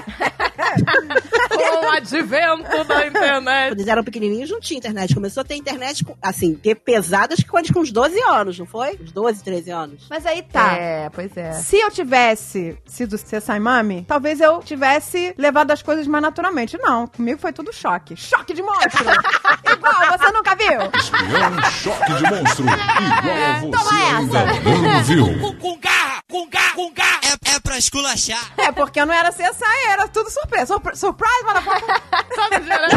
Com 1.50 1.86
o 1.86 1.90
advento 1.92 2.84
da 2.86 3.08
internet. 3.08 3.70
Quando 3.70 3.80
eles 3.80 3.88
eram 3.88 4.04
pequenininhos, 4.04 4.50
não 4.50 4.60
tinha 4.60 4.78
internet. 4.78 5.14
Começou 5.14 5.42
a 5.42 5.44
ter 5.44 5.56
internet, 5.56 6.06
assim, 6.22 6.56
ter 6.56 6.76
pesadas 6.76 7.40
que 7.40 7.46
quando 7.50 7.72
com 7.74 7.80
uns 7.82 7.92
12 7.92 8.20
anos, 8.24 8.47
não 8.60 8.68
foi? 8.68 9.00
Uns 9.02 9.12
12, 9.12 9.44
13 9.44 9.72
anos. 9.72 10.06
Mas 10.10 10.26
aí 10.28 10.44
tá. 10.44 10.74
É, 10.74 11.10
pois 11.10 11.36
é. 11.36 11.54
Se 11.54 11.78
eu 11.78 11.90
tivesse 11.90 12.78
sido 12.86 13.18
Cessai 13.18 13.60
Mami, 13.60 14.06
talvez 14.08 14.40
eu 14.40 14.60
tivesse 14.60 15.34
levado 15.38 15.72
as 15.72 15.82
coisas 15.82 16.06
mais 16.06 16.22
naturalmente. 16.22 16.78
Não, 16.78 17.08
comigo 17.08 17.40
foi 17.42 17.52
tudo 17.52 17.74
choque. 17.74 18.16
Choque 18.16 18.54
de 18.54 18.62
monstro! 18.62 19.06
Igual, 19.74 20.18
você 20.20 20.32
nunca 20.32 20.56
viu? 20.56 20.82
Espião 21.00 21.72
choque 21.72 22.14
de 22.14 22.24
monstro. 22.24 22.66
Igual 22.66 23.62
você 23.62 23.78
Toma 23.78 24.18
ainda 24.18 24.46
não 24.64 25.04
viu. 25.04 25.40
com, 25.40 25.56
com 25.56 25.80
garra, 25.80 26.20
com 26.30 26.48
garra, 26.50 26.74
com 26.76 26.94
garra. 26.94 27.20
É, 27.24 27.56
é 27.56 27.60
pra 27.60 27.78
esculachar. 27.78 28.52
É, 28.58 28.72
porque 28.72 29.00
eu 29.00 29.06
não 29.06 29.14
era 29.14 29.32
Cessai, 29.32 29.86
era 29.90 30.08
tudo 30.08 30.30
surpresa. 30.30 30.68
Surpri- 30.68 30.96
surprise, 30.96 31.44
motherfucker! 31.44 32.02
Todo 32.36 32.60
dia, 32.62 32.78
né? 32.80 32.88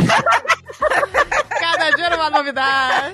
Cada 1.61 1.91
dia 1.91 2.07
era 2.07 2.17
uma 2.17 2.31
novidade. 2.31 3.13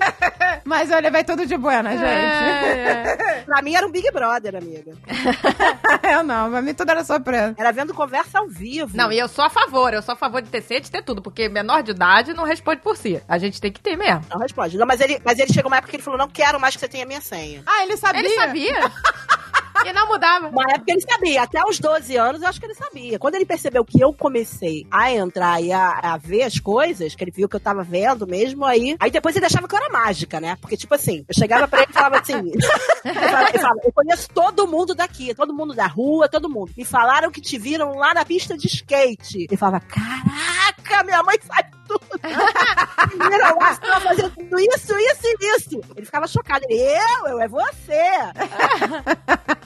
Mas 0.65 0.91
eu 0.91 1.01
levei 1.01 1.25
tudo 1.25 1.47
de 1.47 1.57
buena, 1.57 1.91
gente. 1.93 2.05
É, 2.05 2.26
é. 2.27 3.43
Pra 3.45 3.63
mim 3.63 3.75
era 3.75 3.87
um 3.87 3.91
Big 3.91 4.11
Brother, 4.11 4.57
amiga. 4.57 4.93
eu 6.13 6.23
não, 6.23 6.51
pra 6.51 6.63
mim 6.63 6.75
tudo 6.75 6.91
era 6.91 7.05
surpresa. 7.05 7.55
Era 7.57 7.73
vendo 7.73 7.95
conversa 7.95 8.39
ao 8.39 8.49
vivo. 8.49 8.97
Não, 8.97 9.13
e 9.13 9.19
eu 9.19 9.29
sou 9.29 9.45
a 9.45 9.51
favor, 9.51 9.95
eu 9.95 10.03
sou 10.03 10.13
a 10.13 10.17
favor 10.17 10.43
de 10.43 10.49
ter 10.49 10.63
sede, 10.63 10.87
de 10.87 10.91
ter 10.91 11.03
tudo, 11.03 11.23
porque 11.23 11.49
menor 11.49 11.83
de 11.83 11.93
idade 11.93 12.35
não 12.35 12.45
responde 12.45 12.81
por 12.81 12.97
si. 12.97 13.23
A 13.29 13.39
gente 13.39 13.61
tem 13.61 13.73
que 13.73 13.81
ter 13.81 13.97
mesmo. 13.97 14.25
Não 14.31 14.41
responde. 14.41 14.77
Não, 14.77 14.87
mas 14.87 15.01
ele, 15.01 15.21
mas 15.25 15.39
ele 15.39 15.53
chegou 15.53 15.71
uma 15.71 15.77
época 15.77 15.91
que 15.91 15.97
ele 15.97 16.03
falou: 16.03 16.19
não 16.19 16.29
quero 16.29 16.61
mais 16.61 16.75
que 16.75 16.81
você 16.81 16.89
tenha 16.89 17.07
minha 17.07 17.21
senha. 17.21 17.63
Ah, 17.67 17.83
ele 17.83 17.97
sabia? 17.97 18.21
Ele 18.21 18.35
sabia? 18.35 18.93
E 19.85 19.93
não 19.93 20.09
mudava. 20.09 20.49
Uma 20.49 20.65
época 20.65 20.93
ele 20.93 21.01
sabia, 21.01 21.43
até 21.43 21.61
os 21.69 21.79
12 21.79 22.17
anos 22.17 22.43
eu 22.43 22.49
acho 22.49 22.61
que 22.61 22.67
ele 22.67 22.75
sabia. 22.75 23.19
Quando 23.19 23.35
ele 23.35 23.47
percebeu 23.47 23.85
que 23.85 24.01
eu 24.01 24.13
comecei 24.13 24.87
a 24.91 25.13
entrar 25.13 25.61
e 25.61 25.73
a, 25.73 25.91
a 26.03 26.17
ver 26.17 26.43
as 26.43 26.59
coisas, 26.59 27.15
que 27.15 27.25
ele 27.25 27.31
viu 27.31 27.49
que 27.49 27.57
eu 27.57 27.61
tava 27.61 27.83
vendo 27.83 28.27
mesmo, 28.27 28.65
aí. 28.65 28.97
Aí 28.99 29.11
depois 29.11 29.37
ele 29.37 29.47
achava 29.47 29.69
que 29.69 29.75
eu 29.75 29.79
era 29.79 29.93
mágica, 29.93 30.41
né? 30.41 30.57
Porque, 30.61 30.77
tipo 30.77 30.95
assim, 30.95 31.25
eu 31.29 31.35
chegava 31.35 31.69
pra 31.69 31.83
ele 31.83 31.91
e 31.91 31.95
falava 31.95 32.19
assim. 32.19 32.35
eu, 33.05 33.13
falava, 33.13 33.51
eu, 33.53 33.61
falava, 33.61 33.81
eu 33.85 33.93
conheço 33.93 34.29
todo 34.33 34.67
mundo 34.67 34.95
daqui, 34.95 35.35
todo 35.35 35.55
mundo 35.55 35.75
da 35.75 35.87
rua, 35.87 36.29
todo 36.29 36.49
mundo. 36.49 36.73
Me 36.77 36.85
falaram 36.85 37.31
que 37.31 37.41
te 37.41 37.59
viram 37.59 37.97
lá 37.97 38.15
na 38.15 38.25
pista 38.25 38.57
de 38.57 38.67
skate. 38.67 39.45
Ele 39.49 39.57
falava: 39.57 39.81
Caraca, 39.81 41.05
minha 41.05 41.23
mãe 41.23 41.37
sabe 41.43 41.71
tudo. 41.87 42.01
Acho 43.61 43.81
que 43.81 43.87
tava 43.87 44.01
fazendo 44.01 44.31
tudo 44.31 44.59
isso, 44.61 44.99
isso 44.99 45.23
e 45.25 45.57
isso. 45.57 45.81
Ele 45.97 46.07
ficava 46.07 46.27
chocado. 46.27 46.65
Eu? 46.69 47.29
Eu 47.29 47.41
é 47.41 47.49
você. 47.49 48.03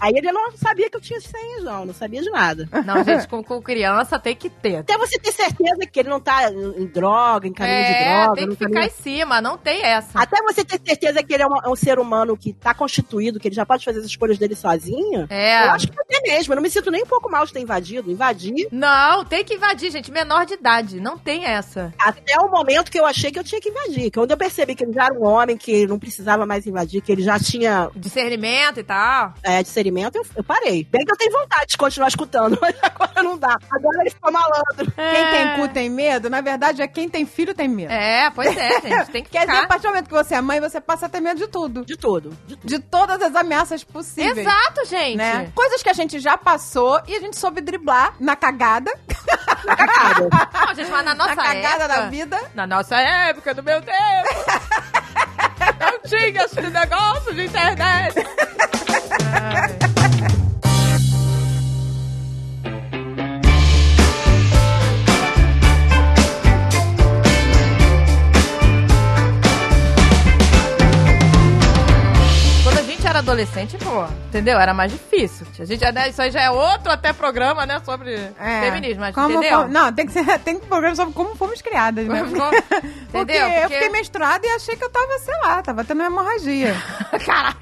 Aí 0.00 0.12
ele 0.16 0.32
não 0.32 0.52
sabia 0.56 0.88
que 0.88 0.96
eu 0.96 1.00
tinha 1.00 1.20
senhas, 1.20 1.62
não. 1.64 1.84
Não 1.86 1.94
sabia 1.94 2.22
de 2.22 2.30
nada. 2.30 2.68
Não, 2.84 3.04
gente, 3.04 3.28
com, 3.28 3.42
com 3.42 3.60
criança 3.60 4.18
tem 4.18 4.34
que 4.34 4.48
ter. 4.48 4.76
Até 4.76 4.96
você 4.96 5.18
ter 5.18 5.32
certeza 5.32 5.86
que 5.90 6.00
ele 6.00 6.08
não 6.08 6.20
tá 6.20 6.50
em, 6.50 6.86
droga, 6.86 7.46
em 7.46 7.52
caminho 7.52 7.84
de 7.84 7.92
É, 7.92 8.22
droga. 8.24 8.34
tem 8.36 8.48
que 8.48 8.54
ficar 8.56 8.70
caminho- 8.70 8.86
em 8.86 8.90
cima, 9.02 9.40
não 9.40 9.58
tem 9.58 9.82
essa. 9.82 10.18
Até 10.18 10.42
você 10.42 10.64
ter 10.64 10.80
certeza 10.84 11.22
que 11.22 11.34
ele 11.34 11.42
é 11.42 11.46
um, 11.46 11.56
é 11.64 11.68
um 11.68 11.76
ser 11.76 11.98
humano 11.98 12.36
que 12.36 12.52
tá 12.52 12.72
constituído, 12.74 13.38
que 13.38 13.48
ele 13.48 13.54
já 13.54 13.66
pode 13.66 13.84
fazer 13.84 13.98
as 14.00 14.06
escolhas 14.06 14.38
dele 14.38 14.54
sozinho. 14.56 15.26
É. 15.28 15.66
Eu 15.66 15.70
acho 15.72 15.88
que 15.88 16.00
até 16.00 16.20
mesmo. 16.22 16.52
Eu 16.52 16.56
não 16.56 16.62
me 16.62 16.70
sinto 16.70 16.90
nem 16.90 17.02
um 17.02 17.06
pouco 17.06 17.30
mal 17.30 17.44
de 17.46 17.52
ter 17.52 17.60
invadido. 17.60 18.10
Invadir 18.10 18.68
Não, 18.72 19.24
tem 19.24 19.44
que 19.44 19.54
invadir, 19.54 19.90
gente. 19.90 20.10
Menor 20.10 20.46
de 20.46 20.54
idade, 20.54 21.00
não 21.00 21.18
tem 21.18 21.44
essa. 21.44 21.92
até 21.98 22.36
o 22.40 22.50
momento 22.50 22.90
que 22.90 22.98
eu 22.98 23.04
achei 23.06 23.30
que 23.30 23.38
eu 23.38 23.44
tinha 23.44 23.60
que 23.60 23.68
invadir. 23.68 24.10
Quando 24.10 24.30
eu 24.30 24.36
percebi 24.36 24.74
que 24.74 24.84
ele 24.84 24.92
já 24.92 25.04
era 25.06 25.14
um 25.14 25.26
homem, 25.26 25.56
que 25.56 25.86
não 25.86 25.98
precisava 25.98 26.46
mais 26.46 26.66
invadir, 26.66 27.00
que 27.02 27.12
ele 27.12 27.22
já 27.22 27.38
tinha 27.38 27.90
Discernimento 27.94 28.80
e 28.80 28.82
tal. 28.82 29.34
é, 29.42 29.62
discernimento, 29.62 29.89
eu, 29.98 30.26
eu 30.36 30.44
parei. 30.44 30.84
Bem 30.84 31.04
que 31.04 31.12
eu 31.12 31.16
tenho 31.16 31.32
vontade 31.32 31.66
de 31.68 31.76
continuar 31.76 32.08
escutando, 32.08 32.58
mas 32.62 32.74
agora 32.82 33.22
não 33.22 33.38
dá. 33.38 33.56
Agora 33.70 34.00
ele 34.00 34.10
ficou 34.10 34.32
malandro. 34.32 34.92
Quem 34.92 35.30
tem 35.30 35.56
cu 35.56 35.68
tem 35.68 35.90
medo, 35.90 36.30
na 36.30 36.40
verdade 36.40 36.82
é 36.82 36.88
quem 36.88 37.08
tem 37.08 37.26
filho 37.26 37.54
tem 37.54 37.68
medo. 37.68 37.92
É, 37.92 38.30
pois 38.30 38.56
é, 38.56 38.80
gente. 38.80 39.10
Tem 39.10 39.22
que 39.24 39.30
Quer 39.40 39.46
dizer, 39.46 39.52
a 39.52 39.54
ficar. 39.56 39.68
partir 39.68 39.82
do 39.82 39.88
momento 39.88 40.08
que 40.08 40.14
você 40.14 40.34
é 40.34 40.40
mãe, 40.40 40.60
você 40.60 40.80
passa 40.80 41.06
a 41.06 41.08
ter 41.08 41.20
medo 41.20 41.38
de 41.38 41.46
tudo. 41.48 41.84
De 41.84 41.96
tudo. 41.96 42.30
De 42.46 42.56
tudo. 42.56 42.68
De 42.68 42.78
todas 42.78 43.22
as 43.22 43.34
ameaças 43.34 43.84
possíveis. 43.84 44.38
Exato, 44.38 44.84
gente. 44.86 45.16
Né? 45.16 45.50
Coisas 45.54 45.82
que 45.82 45.88
a 45.88 45.92
gente 45.94 46.18
já 46.18 46.36
passou 46.36 47.00
e 47.06 47.14
a 47.14 47.20
gente 47.20 47.36
soube 47.36 47.60
driblar 47.60 48.14
na 48.20 48.36
cagada. 48.36 48.92
Na 49.64 49.76
cagada. 49.76 50.28
Não, 50.66 50.74
gente, 50.74 50.90
mas 50.90 51.04
na 51.04 51.14
nossa 51.14 51.34
na 51.34 51.42
cagada 51.42 51.84
época... 51.84 51.88
da 51.88 52.08
vida. 52.08 52.40
Na 52.54 52.66
nossa 52.66 52.96
época, 52.98 53.52
do 53.54 53.62
meu 53.62 53.82
tempo. 53.82 53.94
Não 56.02 56.10
tinha 56.10 56.44
esse 56.44 56.60
negócio 56.60 57.34
de 57.34 57.44
internet. 57.46 58.14
adolescente, 73.20 73.76
pô, 73.78 74.04
entendeu? 74.28 74.58
Era 74.58 74.74
mais 74.74 74.90
difícil. 74.92 75.46
A 75.58 75.64
gente, 75.64 75.80
já- 75.80 76.08
isso 76.08 76.20
aí 76.20 76.30
já 76.30 76.40
é 76.42 76.50
outro 76.50 76.90
até 76.92 77.12
programa, 77.12 77.64
né, 77.66 77.80
sobre 77.84 78.14
É. 78.38 78.60
feminismo, 78.62 79.00
mas 79.00 79.14
Como 79.14 79.30
entendeu? 79.38 79.62
fo- 79.62 79.68
Não, 79.68 79.92
tem 79.92 80.06
que 80.06 80.12
ser. 80.12 80.24
Tem 80.40 80.56
um 80.56 80.60
programa 80.60 80.94
sobre 80.96 81.14
como 81.14 81.34
fomos 81.36 81.60
criadas, 81.62 82.06
né? 82.06 82.20
Como- 82.20 82.30
Porque 83.10 83.32
Entendeu? 83.32 83.46
eu 83.48 83.60
Porque- 83.62 83.74
fiquei 83.74 83.88
menstruada 83.90 84.46
e 84.46 84.50
achei 84.50 84.76
que 84.76 84.84
eu 84.84 84.90
tava, 84.90 85.18
sei 85.18 85.34
lá, 85.42 85.62
tava 85.62 85.84
tendo 85.84 85.98
uma 86.00 86.06
hemorragia. 86.06 86.74
Caralho. 87.26 87.56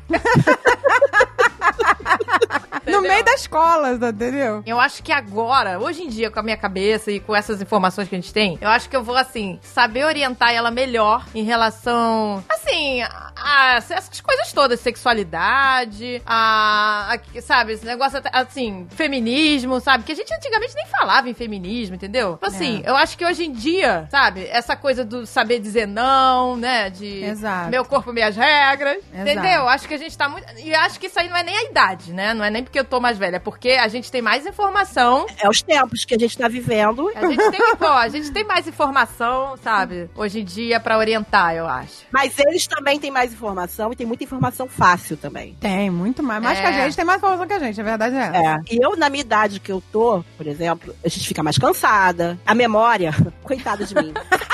No 2.86 3.02
meio 3.02 3.24
da 3.24 3.34
escola, 3.34 3.92
entendeu? 3.92 4.62
Eu 4.66 4.80
acho 4.80 5.02
que 5.02 5.12
agora, 5.12 5.78
hoje 5.78 6.02
em 6.02 6.08
dia, 6.08 6.30
com 6.30 6.40
a 6.40 6.42
minha 6.42 6.56
cabeça 6.56 7.10
e 7.10 7.20
com 7.20 7.34
essas 7.34 7.60
informações 7.60 8.08
que 8.08 8.14
a 8.14 8.18
gente 8.20 8.32
tem, 8.32 8.58
eu 8.60 8.68
acho 8.68 8.88
que 8.88 8.96
eu 8.96 9.02
vou, 9.02 9.16
assim, 9.16 9.58
saber 9.62 10.04
orientar 10.04 10.52
ela 10.52 10.70
melhor 10.70 11.24
em 11.34 11.42
relação, 11.44 12.42
assim, 12.48 13.02
a, 13.02 13.32
a 13.36 13.74
essas 13.76 14.20
coisas 14.20 14.52
todas, 14.52 14.80
sexualidade, 14.80 16.22
a, 16.26 17.14
a- 17.14 17.40
sabe, 17.42 17.72
esse 17.72 17.84
negócio, 17.84 18.20
assim, 18.32 18.86
feminismo, 18.90 19.80
sabe? 19.80 20.04
Que 20.04 20.12
a 20.12 20.16
gente 20.16 20.32
antigamente 20.32 20.74
nem 20.74 20.86
falava 20.86 21.28
em 21.28 21.34
feminismo, 21.34 21.94
entendeu? 21.96 22.34
Tipo 22.34 22.46
Assim, 22.46 22.82
eu 22.84 22.96
acho 22.96 23.16
que 23.16 23.24
hoje 23.24 23.44
em 23.44 23.52
dia, 23.52 24.08
sabe, 24.10 24.46
essa 24.50 24.74
coisa 24.74 25.04
do 25.04 25.26
saber 25.26 25.58
dizer 25.60 25.86
não, 25.86 26.56
né, 26.56 26.88
de 26.90 27.22
Exato. 27.24 27.68
meu 27.70 27.84
corpo, 27.84 28.12
minhas 28.12 28.34
regras, 28.36 28.96
Exato. 28.96 29.20
entendeu? 29.30 29.68
Acho 29.68 29.86
que 29.86 29.94
a 29.94 29.98
gente 29.98 30.16
tá 30.16 30.28
muito... 30.28 30.46
E 30.58 30.74
acho 30.74 30.98
que 30.98 31.06
isso 31.06 31.18
aí 31.20 31.28
não 31.28 31.36
é 31.36 31.42
nem 31.42 31.56
a 31.56 31.62
idade, 31.64 31.97
né? 32.06 32.32
Não 32.34 32.44
é 32.44 32.50
nem 32.50 32.62
porque 32.62 32.78
eu 32.78 32.84
tô 32.84 33.00
mais 33.00 33.18
velha, 33.18 33.36
é 33.36 33.40
porque 33.40 33.70
a 33.70 33.88
gente 33.88 34.10
tem 34.10 34.22
mais 34.22 34.46
informação 34.46 35.26
É 35.42 35.48
os 35.48 35.60
tempos 35.62 36.04
que 36.04 36.14
a 36.14 36.18
gente 36.18 36.36
tá 36.36 36.48
vivendo. 36.48 37.10
a 37.14 37.26
gente 37.26 37.50
tem, 37.50 37.60
pô, 37.76 37.86
a 37.86 38.08
gente 38.08 38.30
tem 38.30 38.44
mais 38.44 38.66
informação, 38.66 39.56
sabe? 39.62 40.08
Hoje 40.14 40.40
em 40.40 40.44
dia 40.44 40.78
pra 40.80 40.98
orientar, 40.98 41.54
eu 41.54 41.66
acho. 41.66 42.06
Mas 42.12 42.38
eles 42.38 42.66
também 42.66 42.98
têm 42.98 43.10
mais 43.10 43.32
informação 43.32 43.92
e 43.92 43.96
tem 43.96 44.06
muita 44.06 44.24
informação 44.24 44.68
fácil 44.68 45.16
também. 45.16 45.54
Tem, 45.60 45.90
muito 45.90 46.22
mais. 46.22 46.42
Mais 46.42 46.58
É. 46.58 46.62
que 46.62 46.66
a 46.68 46.72
gente, 46.72 46.96
tem 46.96 47.04
mais 47.04 47.18
informação 47.18 47.46
que 47.46 47.52
a 47.52 47.58
gente, 47.58 47.80
a 47.80 47.84
verdade 47.84 48.16
é. 48.16 48.20
É. 48.36 48.56
E 48.70 48.78
eu, 48.84 48.96
na 48.96 49.08
minha 49.08 49.20
idade 49.22 49.60
que 49.60 49.70
eu 49.72 49.82
tô, 49.92 50.24
por 50.36 50.46
exemplo, 50.46 50.94
a 51.04 51.08
gente 51.08 51.26
fica 51.26 51.42
mais 51.42 51.58
cansada. 51.58 52.38
A 52.46 52.54
memória, 52.54 53.12
coitada 53.42 53.84
de 53.84 53.94
mim. 53.94 54.12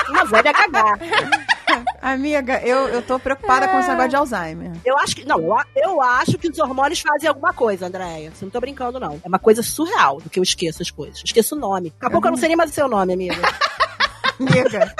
Uma 0.09 0.25
velha 0.25 0.53
cagar. 0.53 0.93
Amiga, 2.07 2.61
eu, 2.63 2.87
eu 2.89 3.01
tô 3.01 3.17
preocupada 3.19 3.67
com 3.67 3.79
esse 3.79 3.89
negócio 3.89 4.09
de 4.09 4.15
Alzheimer. 4.15 4.71
Eu 4.85 4.95
acho 4.99 5.15
que. 5.15 5.25
Não, 5.25 5.39
eu, 5.39 5.57
eu 5.75 6.01
acho 6.03 6.37
que 6.37 6.47
os 6.47 6.59
hormônios 6.59 6.99
fazem 7.01 7.27
alguma 7.27 7.51
coisa, 7.51 7.87
Andréia. 7.87 8.31
Você 8.31 8.45
não 8.45 8.51
tô 8.51 8.59
brincando, 8.59 8.99
não. 8.99 9.19
É 9.23 9.27
uma 9.27 9.39
coisa 9.39 9.63
surreal 9.63 10.21
do 10.21 10.29
que 10.29 10.37
eu 10.39 10.43
esqueço 10.43 10.83
as 10.83 10.91
coisas. 10.91 11.21
Esqueço 11.25 11.55
o 11.55 11.59
nome. 11.59 11.89
Daqui 11.89 12.05
a 12.05 12.09
pouco 12.11 12.27
eu 12.27 12.31
não 12.31 12.37
sei 12.37 12.49
nem 12.49 12.55
mais 12.57 12.69
o 12.69 12.73
seu 12.73 12.87
nome, 12.87 13.11
amiga. 13.13 13.35
Amiga. 14.39 14.93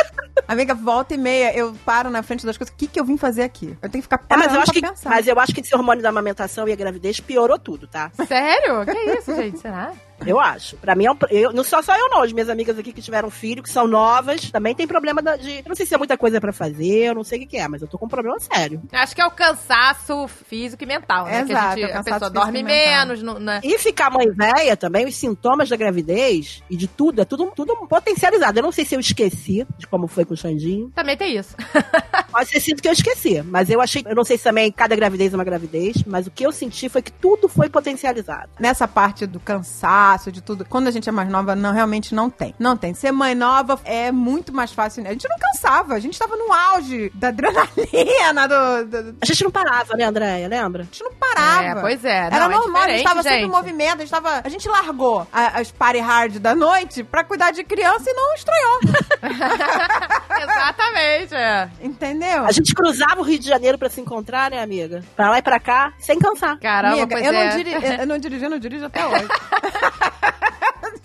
Amiga, 0.47 0.73
volta 0.73 1.13
e 1.13 1.17
meia, 1.17 1.53
eu 1.57 1.73
paro 1.85 2.09
na 2.09 2.23
frente 2.23 2.45
das 2.45 2.57
coisas. 2.57 2.73
O 2.73 2.77
que, 2.77 2.87
que 2.87 2.99
eu 2.99 3.03
vim 3.03 3.17
fazer 3.17 3.43
aqui? 3.43 3.77
Eu 3.81 3.89
tenho 3.89 4.01
que 4.01 4.03
ficar 4.03 4.15
É, 4.15 4.27
parando 4.27 4.45
mas 4.47 4.53
eu 4.55 4.61
acho 4.61 4.71
pra 4.71 4.81
que. 4.81 4.87
pensar. 4.87 5.09
Mas 5.09 5.27
eu 5.27 5.39
acho 5.39 5.53
que 5.53 5.59
esse 5.61 5.75
hormônio 5.75 6.01
da 6.01 6.09
amamentação 6.09 6.67
e 6.67 6.71
a 6.71 6.75
gravidez 6.75 7.19
piorou 7.19 7.59
tudo, 7.59 7.85
tá? 7.87 8.11
Sério? 8.27 8.85
Que 8.85 9.17
isso, 9.17 9.35
gente? 9.35 9.59
Será? 9.59 9.91
Eu 10.25 10.39
acho. 10.39 10.77
Pra 10.77 10.95
mim 10.95 11.05
é 11.05 11.11
um. 11.11 11.17
Eu, 11.29 11.51
não 11.51 11.63
só 11.63 11.81
só 11.81 11.97
eu, 11.97 12.09
não. 12.09 12.21
As 12.21 12.31
minhas 12.31 12.49
amigas 12.49 12.77
aqui 12.77 12.93
que 12.93 13.01
tiveram 13.01 13.29
filho, 13.29 13.61
que 13.63 13.69
são 13.69 13.87
novas, 13.87 14.49
também 14.51 14.73
tem 14.75 14.87
problema 14.87 15.21
de. 15.37 15.57
Eu 15.57 15.63
não 15.67 15.75
sei 15.75 15.85
se 15.85 15.93
é 15.93 15.97
muita 15.97 16.17
coisa 16.17 16.39
pra 16.39 16.53
fazer, 16.53 17.07
eu 17.09 17.15
não 17.15 17.23
sei 17.23 17.37
o 17.39 17.41
que, 17.41 17.47
que 17.47 17.57
é, 17.57 17.67
mas 17.67 17.81
eu 17.81 17.87
tô 17.87 17.97
com 17.97 18.05
um 18.05 18.09
problema 18.09 18.39
sério. 18.39 18.81
Acho 18.91 19.15
que 19.15 19.21
é 19.21 19.25
o 19.25 19.31
cansaço 19.31 20.27
físico 20.27 20.83
e 20.83 20.85
mental, 20.87 21.25
né? 21.25 21.31
que 21.45 21.51
a, 21.53 21.55
Exato, 21.57 21.79
gente, 21.79 21.91
é 21.91 21.97
a 21.97 22.03
pessoa 22.03 22.29
dorme 22.29 22.59
e 22.59 22.63
mental. 22.63 23.07
menos, 23.07 23.21
no- 23.23 23.39
né? 23.39 23.59
E 23.63 23.77
ficar 23.77 24.09
mãe 24.09 24.29
velha 24.31 24.77
também, 24.77 25.05
os 25.05 25.15
sintomas 25.15 25.69
da 25.69 25.75
gravidez 25.75 26.63
e 26.69 26.77
de 26.77 26.87
tudo, 26.87 27.21
é 27.21 27.25
tudo, 27.25 27.51
tudo 27.55 27.75
potencializado. 27.87 28.57
Eu 28.59 28.63
não 28.63 28.71
sei 28.71 28.85
se 28.85 28.95
eu 28.95 28.99
esqueci 28.99 29.65
de 29.77 29.87
como 29.87 30.07
foi 30.07 30.23
com 30.25 30.33
o 30.33 30.37
Xandinho. 30.37 30.91
Também 30.95 31.17
tem 31.17 31.37
isso. 31.37 31.55
Pode 32.31 32.49
ser 32.49 32.59
sido 32.59 32.81
que 32.81 32.87
eu 32.87 32.93
esqueci, 32.93 33.41
mas 33.43 33.69
eu 33.69 33.81
achei. 33.81 34.03
Eu 34.05 34.15
não 34.15 34.23
sei 34.23 34.37
se 34.37 34.43
também 34.43 34.71
cada 34.71 34.95
gravidez 34.95 35.33
é 35.33 35.37
uma 35.37 35.43
gravidez, 35.43 36.03
mas 36.05 36.27
o 36.27 36.31
que 36.31 36.45
eu 36.45 36.51
senti 36.51 36.89
foi 36.89 37.01
que 37.01 37.11
tudo 37.11 37.47
foi 37.47 37.69
potencializado. 37.69 38.49
Nessa 38.59 38.87
parte 38.87 39.25
do 39.25 39.39
cansaço, 39.39 40.05
de 40.31 40.41
tudo. 40.41 40.65
Quando 40.65 40.87
a 40.87 40.91
gente 40.91 41.07
é 41.07 41.11
mais 41.11 41.29
nova, 41.29 41.55
não, 41.55 41.71
realmente 41.73 42.13
não 42.15 42.29
tem. 42.29 42.53
Não 42.59 42.75
tem. 42.77 42.93
Ser 42.93 43.11
mãe 43.11 43.35
nova 43.35 43.79
é 43.85 44.11
muito 44.11 44.53
mais 44.53 44.71
fácil. 44.71 45.03
né? 45.03 45.09
A 45.09 45.13
gente 45.13 45.27
não 45.27 45.37
cansava. 45.37 45.93
A 45.93 45.99
gente 45.99 46.17
tava 46.17 46.35
no 46.35 46.51
auge 46.51 47.11
da 47.15 47.27
adrenalina, 47.29 48.47
do, 48.47 48.85
do- 48.85 49.17
A 49.21 49.25
gente 49.25 49.43
não 49.43 49.51
parava, 49.51 49.93
né, 49.95 50.05
Andréia? 50.05 50.47
Lembra? 50.47 50.83
A 50.83 50.85
gente 50.85 51.03
não 51.03 51.13
parava. 51.13 51.63
É, 51.63 51.75
pois 51.81 52.03
é. 52.05 52.29
Não, 52.29 52.37
Era 52.37 52.45
é 52.45 52.49
normal, 52.57 52.83
a 52.83 52.89
gente 52.89 53.03
tava 53.03 53.23
sempre 53.23 53.37
em 53.39 53.41
gente. 53.43 53.51
movimento, 53.51 53.95
a 53.95 53.99
gente, 53.99 54.09
tava, 54.11 54.41
a 54.43 54.49
gente 54.49 54.67
largou 54.67 55.27
a- 55.31 55.59
as 55.59 55.71
party 55.71 55.99
hard 55.99 56.39
da 56.39 56.55
noite 56.55 57.03
pra 57.03 57.23
cuidar 57.23 57.51
de 57.51 57.63
criança 57.63 58.09
e 58.09 58.13
não 58.13 58.33
estranhou. 58.33 58.79
Exatamente, 60.41 61.33
é. 61.35 61.69
Entendeu? 61.81 62.45
A 62.45 62.51
gente 62.51 62.73
cruzava 62.73 63.19
o 63.19 63.23
Rio 63.23 63.39
de 63.39 63.47
Janeiro 63.47 63.77
pra 63.77 63.89
se 63.89 64.01
encontrar, 64.01 64.51
né, 64.51 64.61
amiga? 64.61 65.03
Pra 65.15 65.29
lá 65.29 65.39
e 65.39 65.41
pra 65.41 65.59
cá, 65.59 65.93
sem 65.99 66.17
cansar. 66.19 66.57
Caramba, 66.59 66.95
Amiga, 66.95 67.15
pois 67.15 67.25
eu, 67.25 67.33
é. 67.33 67.49
não 67.49 67.57
diri, 67.57 67.71
eu 67.99 68.07
não 68.07 68.17
dirigi, 68.17 68.43
eu 68.43 68.49
não 68.49 68.59
dirijo 68.59 68.85
até 68.85 69.05
hoje. 69.07 69.27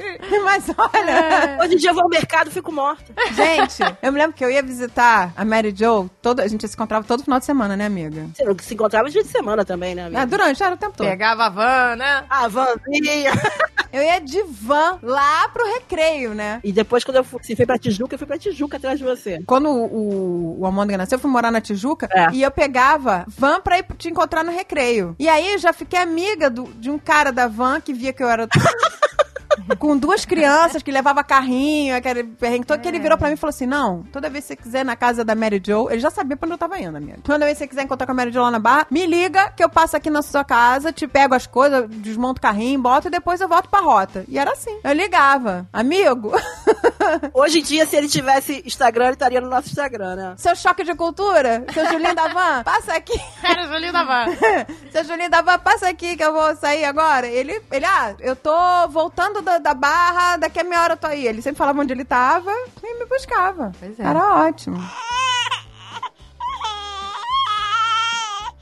Mas 0.45 0.65
olha, 0.77 1.59
Hoje 1.63 1.75
em 1.75 1.77
dia 1.77 1.91
eu 1.91 1.95
vou 1.95 2.05
ao 2.05 2.09
mercado 2.09 2.49
e 2.49 2.51
fico 2.53 2.73
morta. 2.73 3.13
gente, 3.35 3.79
eu 4.03 4.13
me 4.13 4.19
lembro 4.19 4.33
que 4.37 4.45
eu 4.45 4.51
ia 4.51 4.63
visitar 4.63 5.33
a 5.37 5.45
Mary 5.45 5.75
Jo, 5.77 6.09
todo, 6.23 6.41
a 6.41 6.47
gente 6.49 6.67
se 6.67 6.75
encontrava 6.75 7.05
todo 7.07 7.23
final 7.23 7.39
de 7.39 7.45
semana, 7.45 7.77
né, 7.77 7.87
amiga? 7.87 8.27
Você 8.35 8.45
não 8.45 8.57
se 8.59 8.75
encontrava 8.75 9.09
dia 9.11 9.23
de 9.23 9.29
semana 9.29 9.65
também, 9.65 9.95
né, 9.95 10.07
amiga? 10.07 10.23
Ah, 10.23 10.25
durante, 10.25 10.63
era 10.63 10.75
o 10.75 10.79
tempo 10.79 10.97
todo. 10.97 11.07
Pegava 11.07 11.45
a 11.47 11.49
van, 11.49 11.97
né? 11.97 12.25
Ah, 12.29 12.49
vanzinha. 12.49 13.33
Eu 13.93 14.05
ia 14.05 14.21
de 14.21 14.41
van 14.45 15.01
lá 15.03 15.49
pro 15.49 15.67
recreio, 15.67 16.33
né? 16.33 16.61
E 16.63 16.71
depois, 16.73 17.03
quando 17.03 17.17
eu 17.17 17.25
fui, 17.25 17.41
você 17.43 17.57
foi 17.57 17.67
pra 17.67 17.77
Tijuca, 17.77 18.15
eu 18.15 18.19
fui 18.21 18.27
pra 18.29 18.39
Tijuca 18.39 18.77
atrás 18.77 18.97
de 19.01 19.05
você. 19.05 19.43
Quando 19.45 19.69
o, 19.69 19.85
o, 19.85 20.61
o 20.61 20.65
Almôndega 20.67 20.97
nasceu, 20.97 21.17
eu 21.17 21.21
fui 21.21 21.29
morar 21.29 21.51
na 21.51 21.61
Tijuca 21.61 22.09
É. 22.15 22.29
e 22.33 22.41
eu 22.41 22.53
pegava 22.53 23.25
van 23.27 23.61
pra 23.61 23.81
ir 23.81 23.85
te 23.99 24.09
encontrar 24.09 24.45
no 24.45 24.53
recreio. 24.53 25.17
E 25.19 25.29
aí 25.29 25.55
eu 25.55 25.59
já 25.59 25.73
fiquei 25.73 25.99
amiga 25.99 26.49
do- 26.49 26.73
de 26.75 26.89
um 26.89 27.01
cara 27.01 27.33
da 27.33 27.49
van 27.49 27.81
que 27.81 27.93
via 27.93 28.13
que 28.13 28.23
eu 28.23 28.29
era 28.29 28.47
com 29.79 29.97
duas 29.97 30.25
crianças 30.25 30.83
que 30.83 30.91
levava 30.91 31.23
carrinho, 31.25 31.97
aquele 31.97 32.25
perrengue 32.25 32.67
todo, 32.67 32.81
que 32.81 32.89
ele 32.89 32.99
virou 32.99 33.19
pra 33.19 33.29
mim 33.29 33.35
e 33.35 33.37
falou 33.37 33.51
assim: 33.51 33.67
não, 33.67 34.03
toda 34.13 34.31
vez 34.31 34.45
que 34.45 34.49
você 34.49 34.57
quiser 34.57 34.81
ir 34.81 34.85
na 34.85 34.97
casa 34.97 35.25
da 35.25 35.35
Mary 35.35 35.61
Jo, 35.65 35.89
ele 35.91 36.01
já 36.01 36.11
sabia 36.11 36.37
pra 36.37 36.47
onde 36.47 36.55
eu 36.55 36.59
tava 36.59 36.79
indo, 36.79 36.97
amiga. 36.97 37.19
Toda 37.23 37.45
vez 37.45 37.59
que 37.59 37.65
você 37.65 37.69
quiser 37.69 37.83
encontrar 37.83 38.07
com 38.07 38.13
a 38.13 38.15
Mary 38.15 38.33
Jo 38.33 38.43
lá 38.43 38.51
na 38.51 38.59
barra, 38.59 38.87
me 38.91 39.07
liga 39.07 39.51
que 39.51 39.63
eu 39.63 39.69
passo 39.69 39.97
aqui 39.97 40.11
na 40.11 40.23
sua 40.23 40.45
casa, 40.45 40.93
te 40.93 41.07
pego 41.07 41.35
as 41.35 41.47
coisas, 41.47 41.89
desmonto 41.89 42.39
o 42.39 42.43
carrinho, 42.43 42.81
boto 42.81 43.09
e 43.09 43.11
depois 43.11 43.41
eu 43.41 43.49
volto 43.49 43.69
pra 43.69 43.81
rota. 43.81 44.25
E 44.29 44.39
era 44.39 44.53
assim. 44.53 44.79
Eu 44.83 44.93
ligava, 44.93 45.67
amigo, 45.73 46.33
Hoje 47.35 47.61
em 47.61 47.63
dia, 47.63 47.87
se 47.87 47.97
ele 47.97 48.09
tivesse 48.09 48.63
Instagram, 48.65 49.07
ele 49.07 49.13
estaria 49.15 49.41
no 49.41 49.49
nosso 49.49 49.69
Instagram, 49.69 50.17
né? 50.17 50.35
seu 50.37 50.55
choque 50.55 50.85
de 50.85 50.95
cultura, 50.95 51.65
seu 51.73 51.87
Julinho 51.91 52.15
da 52.15 52.29
Van, 52.29 52.63
passa 52.63 52.95
aqui. 52.95 53.19
Era 53.43 53.65
o 53.65 53.69
Julinho 53.69 53.93
da 53.93 54.05
Van. 54.05 54.27
Seu 54.91 55.05
Julinho 55.05 55.31
da 55.31 55.41
Van, 55.41 55.59
passa 55.59 55.89
aqui 55.89 56.17
que 56.17 56.25
eu 56.25 56.33
vou 56.33 56.55
sair 56.57 56.85
agora. 56.85 57.27
Ele, 57.27 57.61
ele 57.71 57.85
ah, 57.85 58.15
eu 58.19 58.35
tô 58.35 58.53
voltando 58.89 59.41
da, 59.51 59.59
da 59.59 59.75
barra, 59.75 60.37
daqui 60.37 60.61
a 60.61 60.65
meia 60.65 60.83
hora 60.83 60.93
eu 60.93 60.97
tô 60.97 61.07
aí. 61.07 61.27
Ele 61.27 61.43
sempre 61.43 61.59
falava 61.59 61.81
onde 61.81 61.93
ele 61.93 62.05
tava 62.05 62.53
e 62.83 62.99
me 62.99 63.07
buscava. 63.07 63.73
Pois 63.79 63.99
é. 63.99 64.03
Era 64.05 64.47
ótimo. 64.47 64.79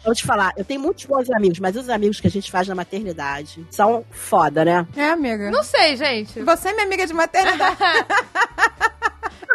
Vou 0.04 0.14
te 0.14 0.24
falar, 0.24 0.54
eu 0.56 0.64
tenho 0.64 0.80
muitos 0.80 1.04
bons 1.04 1.28
amigos, 1.30 1.58
mas 1.58 1.76
os 1.76 1.90
amigos 1.90 2.18
que 2.18 2.26
a 2.26 2.30
gente 2.30 2.50
faz 2.50 2.66
na 2.66 2.74
maternidade 2.74 3.66
são 3.70 4.04
foda, 4.10 4.64
né? 4.64 4.86
É, 4.96 5.10
amiga. 5.10 5.50
Não 5.50 5.62
sei, 5.62 5.96
gente. 5.96 6.40
Você 6.40 6.68
é 6.68 6.72
minha 6.72 6.86
amiga 6.86 7.06
de 7.06 7.12
maternidade. 7.12 7.76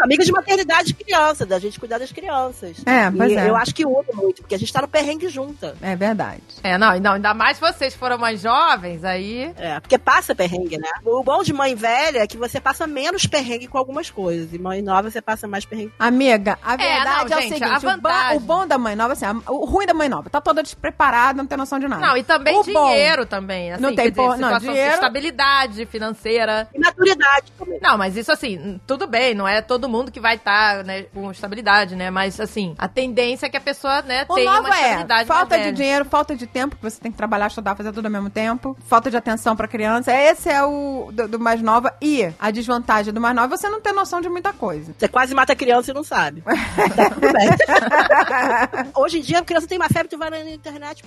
Amiga 0.03 0.23
de 0.23 0.31
maternidade 0.31 0.87
de 0.87 0.93
criança, 0.93 1.45
da 1.45 1.59
gente 1.59 1.79
cuidar 1.79 1.97
das 1.97 2.11
crianças. 2.11 2.77
É, 2.85 3.09
pois 3.09 3.31
e 3.31 3.35
é. 3.37 3.49
eu 3.49 3.55
acho 3.55 3.73
que 3.73 3.85
une 3.85 4.05
muito, 4.13 4.41
porque 4.41 4.55
a 4.55 4.59
gente 4.59 4.71
tá 4.71 4.81
no 4.81 4.87
perrengue 4.87 5.29
junta. 5.29 5.75
é 5.81 5.95
verdade. 5.95 6.41
É, 6.61 6.77
não, 6.77 6.99
não, 6.99 7.13
ainda 7.13 7.33
mais 7.33 7.59
vocês 7.59 7.93
foram 7.95 8.17
mais 8.17 8.41
jovens, 8.41 9.03
aí. 9.03 9.53
É, 9.57 9.79
porque 9.79 9.97
passa 9.97 10.35
perrengue, 10.35 10.77
né? 10.77 10.89
O 11.05 11.23
bom 11.23 11.41
de 11.43 11.53
mãe 11.53 11.73
velha 11.75 12.19
é 12.19 12.27
que 12.27 12.37
você 12.37 12.59
passa 12.59 12.85
menos 12.85 13.25
perrengue 13.25 13.67
com 13.67 13.77
algumas 13.77 14.09
coisas. 14.09 14.53
E 14.53 14.59
mãe 14.59 14.81
nova 14.81 15.09
você 15.09 15.21
passa 15.21 15.47
mais 15.47 15.65
perrengue. 15.65 15.93
Amiga, 15.97 16.57
a 16.61 16.75
verdade 16.75 17.01
é, 17.01 17.03
não, 17.05 17.25
o 17.25 17.41
gente, 17.41 17.53
seguinte: 17.53 17.63
a 17.63 17.77
o, 17.77 17.81
vantagem- 17.81 18.37
o 18.37 18.39
bom 18.41 18.67
da 18.67 18.77
mãe 18.77 18.95
nova, 18.95 19.13
assim, 19.13 19.25
a- 19.25 19.35
o 19.51 19.65
ruim 19.65 19.85
da 19.85 19.93
mãe 19.93 20.09
nova, 20.09 20.29
tá 20.29 20.41
toda 20.41 20.61
despreparada, 20.61 21.37
não 21.37 21.47
tem 21.47 21.57
noção 21.57 21.79
de 21.79 21.87
nada. 21.87 22.05
Não, 22.05 22.17
e 22.17 22.23
também 22.23 22.57
O 22.57 22.63
bom- 22.63 22.89
dinheiro 22.91 23.25
também. 23.25 23.71
Assim, 23.71 23.81
Não 23.81 23.95
tem 23.95 24.09
dizer, 24.09 24.21
por- 24.21 24.37
não, 24.37 24.59
dinheiro- 24.59 24.93
Estabilidade 24.95 25.85
financeira. 25.85 26.67
E 26.73 26.79
maturidade 26.79 27.51
também. 27.57 27.79
Não, 27.81 27.97
mas 27.97 28.17
isso 28.17 28.31
assim, 28.31 28.79
tudo 28.85 29.07
bem, 29.07 29.33
não 29.33 29.47
é 29.47 29.61
todo 29.61 29.87
mundo 29.87 29.92
que 30.11 30.19
vai 30.19 30.35
estar, 30.35 30.83
né, 30.83 31.03
com 31.13 31.31
estabilidade, 31.31 31.95
né? 31.95 32.09
Mas 32.09 32.39
assim, 32.39 32.75
a 32.77 32.87
tendência 32.87 33.45
é 33.45 33.49
que 33.49 33.57
a 33.57 33.61
pessoa, 33.61 34.01
né, 34.01 34.25
O 34.27 34.35
tenha 34.35 34.51
novo 34.51 34.67
uma 34.67 34.75
é 34.75 34.81
estabilidade 34.81 35.27
falta 35.27 35.57
mais 35.57 35.69
de 35.69 35.75
dinheiro, 35.75 36.05
falta 36.05 36.35
de 36.35 36.47
tempo, 36.47 36.75
que 36.75 36.81
você 36.81 36.99
tem 36.99 37.11
que 37.11 37.17
trabalhar, 37.17 37.47
estudar, 37.47 37.75
fazer 37.75 37.91
tudo 37.91 38.05
ao 38.05 38.11
mesmo 38.11 38.29
tempo. 38.29 38.75
Falta 38.87 39.09
de 39.09 39.17
atenção 39.17 39.55
pra 39.55 39.67
criança. 39.67 40.11
Esse 40.13 40.49
é 40.49 40.63
o 40.63 41.09
do, 41.11 41.27
do 41.27 41.39
mais 41.39 41.61
nova. 41.61 41.93
E 42.01 42.31
a 42.39 42.51
desvantagem 42.51 43.13
do 43.13 43.21
mais 43.21 43.35
nova 43.35 43.53
é 43.53 43.57
você 43.57 43.69
não 43.69 43.81
ter 43.81 43.91
noção 43.91 44.21
de 44.21 44.29
muita 44.29 44.53
coisa. 44.53 44.93
Você 44.97 45.07
quase 45.07 45.33
mata 45.33 45.53
a 45.53 45.55
criança 45.55 45.91
e 45.91 45.93
não 45.93 46.03
sabe. 46.03 46.41
tá 46.41 47.09
tudo 47.13 47.31
bem. 47.33 48.91
Hoje 48.95 49.19
em 49.19 49.21
dia, 49.21 49.39
a 49.39 49.43
criança 49.43 49.67
tem 49.67 49.77
uma 49.77 49.89
febre, 49.89 50.09
tu 50.09 50.17
vai 50.17 50.29
na 50.29 50.39
internet, 50.39 51.03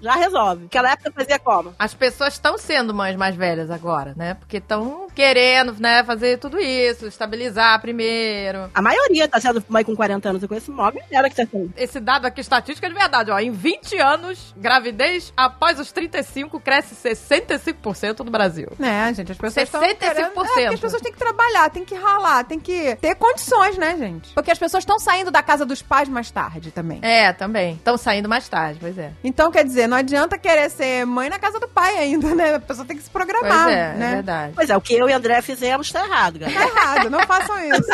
já 0.00 0.14
resolve. 0.14 0.64
Naquela 0.64 0.92
época 0.92 1.12
fazia 1.12 1.38
como? 1.38 1.74
As 1.78 1.94
pessoas 1.94 2.34
estão 2.34 2.58
sendo 2.58 2.94
mães 2.94 3.16
mais 3.16 3.34
velhas 3.34 3.70
agora, 3.70 4.14
né? 4.16 4.34
Porque 4.34 4.58
estão 4.58 5.05
querendo, 5.16 5.74
né, 5.80 6.04
fazer 6.04 6.38
tudo 6.38 6.60
isso, 6.60 7.06
estabilizar 7.06 7.80
primeiro. 7.80 8.70
A 8.74 8.82
maioria 8.82 9.26
tá 9.26 9.40
sendo 9.40 9.64
mãe 9.66 9.82
com 9.82 9.96
40 9.96 10.28
anos. 10.28 10.42
Eu 10.42 10.48
conheço 10.48 10.70
uma 10.70 10.90
galera 10.90 11.30
que 11.30 11.36
tá 11.36 11.46
sendo. 11.50 11.72
Esse 11.74 11.98
dado 11.98 12.26
aqui, 12.26 12.42
estatística 12.42 12.86
é 12.86 12.90
de 12.90 12.94
verdade, 12.94 13.30
ó. 13.30 13.38
Em 13.38 13.50
20 13.50 13.98
anos, 13.98 14.54
gravidez 14.58 15.32
após 15.34 15.80
os 15.80 15.90
35 15.90 16.60
cresce 16.60 16.94
65% 16.94 18.20
no 18.20 18.30
Brasil. 18.30 18.68
É, 18.78 19.14
gente, 19.14 19.32
as 19.32 19.38
pessoas 19.38 19.66
estão 19.66 19.80
65%. 19.80 19.96
querendo... 19.96 20.26
É, 20.26 20.30
porque 20.30 20.60
as 20.66 20.80
pessoas 20.80 21.02
têm 21.02 21.12
que 21.12 21.18
trabalhar, 21.18 21.70
têm 21.70 21.84
que 21.84 21.94
ralar, 21.94 22.44
têm 22.44 22.60
que 22.60 22.96
ter 22.96 23.14
condições, 23.14 23.78
né, 23.78 23.96
gente? 23.96 24.34
Porque 24.34 24.50
as 24.50 24.58
pessoas 24.58 24.82
estão 24.82 24.98
saindo 24.98 25.30
da 25.30 25.42
casa 25.42 25.64
dos 25.64 25.80
pais 25.80 26.08
mais 26.10 26.30
tarde 26.30 26.70
também. 26.70 27.00
É, 27.02 27.32
também. 27.32 27.74
Estão 27.74 27.96
saindo 27.96 28.28
mais 28.28 28.46
tarde, 28.48 28.78
pois 28.80 28.98
é. 28.98 29.12
Então, 29.24 29.50
quer 29.50 29.64
dizer, 29.64 29.86
não 29.86 29.96
adianta 29.96 30.36
querer 30.36 30.70
ser 30.70 31.06
mãe 31.06 31.30
na 31.30 31.38
casa 31.38 31.58
do 31.58 31.68
pai 31.68 31.96
ainda, 31.96 32.34
né? 32.34 32.56
A 32.56 32.60
pessoa 32.60 32.86
tem 32.86 32.96
que 32.96 33.02
se 33.02 33.10
programar, 33.10 33.64
Pois 33.64 33.76
é, 33.76 33.80
é 33.80 33.94
né? 33.94 34.10
verdade. 34.16 34.52
Pois 34.54 34.68
é, 34.70 34.76
o 34.76 34.80
que 34.80 34.94
eu 34.94 35.05
e 35.08 35.12
o 35.12 35.16
André 35.16 35.40
fizemos 35.42 35.90
tá 35.90 36.04
errado, 36.04 36.38
galera. 36.38 36.60
Tá 36.60 36.66
errado, 36.66 37.10
não 37.10 37.20
façam 37.26 37.58
isso. 37.64 37.90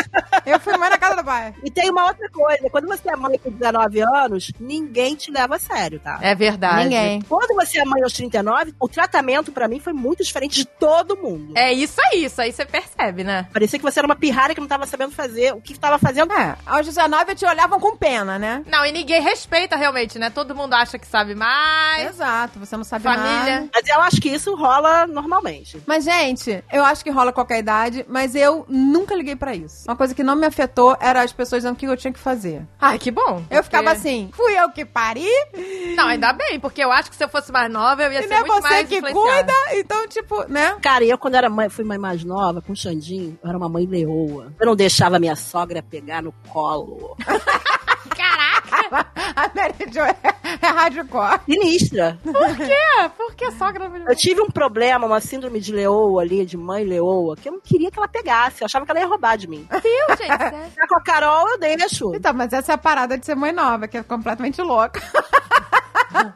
Eu 0.46 0.58
fui 0.60 0.76
mãe 0.76 0.90
na 0.90 0.98
casa 0.98 1.16
do 1.16 1.24
pai. 1.24 1.54
E 1.64 1.70
tem 1.70 1.90
uma 1.90 2.06
outra 2.06 2.28
coisa, 2.30 2.68
quando 2.70 2.86
você 2.86 3.10
é 3.10 3.16
mãe 3.16 3.38
com 3.38 3.50
19 3.50 4.00
anos, 4.00 4.52
ninguém 4.58 5.14
te 5.14 5.30
leva 5.30 5.56
a 5.56 5.58
sério, 5.58 6.00
tá? 6.00 6.18
É 6.20 6.34
verdade. 6.34 6.84
Ninguém. 6.84 7.22
Quando 7.22 7.54
você 7.54 7.78
é 7.78 7.84
mãe 7.84 8.02
aos 8.02 8.12
39, 8.12 8.74
o 8.80 8.88
tratamento 8.88 9.52
pra 9.52 9.68
mim 9.68 9.78
foi 9.80 9.92
muito 9.92 10.22
diferente 10.24 10.56
de 10.56 10.64
todo 10.64 11.16
mundo. 11.16 11.52
É 11.56 11.72
isso 11.72 12.00
aí, 12.06 12.24
isso 12.24 12.40
aí 12.40 12.52
você 12.52 12.64
percebe, 12.64 13.24
né? 13.24 13.46
Parecia 13.52 13.78
que 13.78 13.84
você 13.84 14.00
era 14.00 14.06
uma 14.06 14.16
pirralha 14.16 14.54
que 14.54 14.60
não 14.60 14.68
tava 14.68 14.86
sabendo 14.86 15.12
fazer 15.12 15.52
o 15.54 15.60
que 15.60 15.78
tava 15.78 15.98
fazendo. 15.98 16.32
É, 16.32 16.56
aos 16.66 16.86
19 16.86 17.34
te 17.34 17.44
olhavam 17.46 17.78
com 17.78 17.96
pena, 17.96 18.38
né? 18.38 18.62
Não, 18.66 18.84
e 18.84 18.92
ninguém 18.92 19.20
respeita 19.20 19.76
realmente, 19.76 20.18
né? 20.18 20.30
Todo 20.30 20.54
mundo 20.54 20.74
acha 20.74 20.98
que 20.98 21.06
sabe 21.06 21.34
mais. 21.34 22.08
Exato, 22.08 22.58
você 22.58 22.76
não 22.76 22.84
sabe 22.84 23.04
Família. 23.04 23.60
nada. 23.60 23.68
Mas 23.72 23.88
eu 23.88 24.00
acho 24.00 24.20
que 24.20 24.28
isso 24.28 24.54
rola 24.54 25.06
normalmente. 25.06 25.80
Mas, 25.86 26.04
gente, 26.04 26.62
eu 26.72 26.84
acho 26.84 27.01
que 27.03 27.11
rola 27.11 27.32
qualquer 27.32 27.59
idade, 27.59 28.05
mas 28.09 28.34
eu 28.34 28.64
nunca 28.68 29.14
liguei 29.14 29.36
pra 29.36 29.55
isso. 29.55 29.84
Uma 29.88 29.96
coisa 29.96 30.14
que 30.14 30.22
não 30.22 30.36
me 30.36 30.46
afetou 30.46 30.96
era 31.00 31.22
as 31.22 31.32
pessoas 31.32 31.62
dizendo 31.62 31.74
o 31.74 31.78
que 31.78 31.86
eu 31.86 31.96
tinha 31.96 32.12
que 32.12 32.18
fazer. 32.18 32.62
Ai, 32.80 32.98
que 32.98 33.11
bom. 33.11 33.42
Eu 33.50 33.62
porque- 33.62 33.62
ficava 33.64 33.90
assim, 33.92 34.30
fui 34.32 34.53
eu 34.59 34.70
que 34.70 34.84
pari, 34.84 35.26
Não, 35.96 36.07
ainda 36.09 36.32
bem, 36.32 36.59
porque 36.61 36.82
eu 36.82 36.90
acho 36.92 37.11
que 37.11 37.16
se 37.16 37.24
eu 37.24 37.28
fosse 37.28 37.50
mais 37.53 37.70
nova, 37.70 38.03
eu 38.03 38.12
ia 38.12 38.20
e 38.20 38.22
ser 38.22 38.28
não 38.28 38.36
é 38.36 38.40
muito 38.40 38.55
você 38.55 38.61
mais 38.68 38.88
que 38.88 38.96
influenciada. 38.96 39.53
cuida, 39.53 39.78
então, 39.80 40.09
tipo, 40.09 40.44
né? 40.48 40.76
Cara, 40.80 41.05
eu 41.05 41.18
quando 41.18 41.34
era 41.34 41.48
mãe, 41.48 41.68
fui 41.68 41.84
mãe 41.84 41.98
mais 41.98 42.24
nova, 42.24 42.61
com 42.62 42.72
o 42.72 42.76
Xandinho, 42.76 43.38
eu 43.42 43.48
era 43.48 43.59
uma 43.59 43.68
mãe 43.68 43.86
leoa. 43.86 44.53
Eu 44.59 44.66
não 44.66 44.76
deixava 44.76 45.18
minha 45.18 45.36
sogra 45.36 45.82
pegar 45.82 46.22
no 46.22 46.32
colo. 46.48 47.16
A 49.36 49.50
Mary 49.54 49.92
Jo 49.92 50.00
é, 50.00 50.16
é 50.60 50.66
hardcore. 50.66 51.40
Sinistra. 51.44 52.18
Por 52.22 52.56
quê? 52.56 53.10
Por 53.16 53.34
que 53.34 53.50
sogra... 53.52 53.90
Eu 54.08 54.16
tive 54.16 54.40
um 54.40 54.50
problema, 54.50 55.06
uma 55.06 55.20
síndrome 55.20 55.60
de 55.60 55.72
leoa 55.72 56.22
ali, 56.22 56.44
de 56.44 56.56
mãe 56.56 56.84
leoa, 56.84 57.36
que 57.36 57.48
eu 57.48 57.52
não 57.52 57.60
queria 57.60 57.90
que 57.90 57.98
ela 57.98 58.08
pegasse. 58.08 58.62
Eu 58.62 58.66
achava 58.66 58.84
que 58.84 58.90
ela 58.90 59.00
ia 59.00 59.06
roubar 59.06 59.36
de 59.36 59.48
mim. 59.48 59.66
Deus, 59.70 60.18
gente. 60.18 60.32
Tá 60.82 60.86
com 60.88 60.96
a 60.98 61.02
Carol, 61.02 61.48
eu 61.50 61.58
deixo. 61.58 62.14
Então, 62.14 62.32
mas 62.32 62.52
essa 62.52 62.72
é 62.72 62.74
a 62.74 62.78
parada 62.78 63.16
de 63.18 63.24
ser 63.26 63.34
mãe 63.34 63.52
nova, 63.52 63.86
que 63.86 63.98
é 63.98 64.02
completamente 64.02 64.60
louca. 64.60 65.00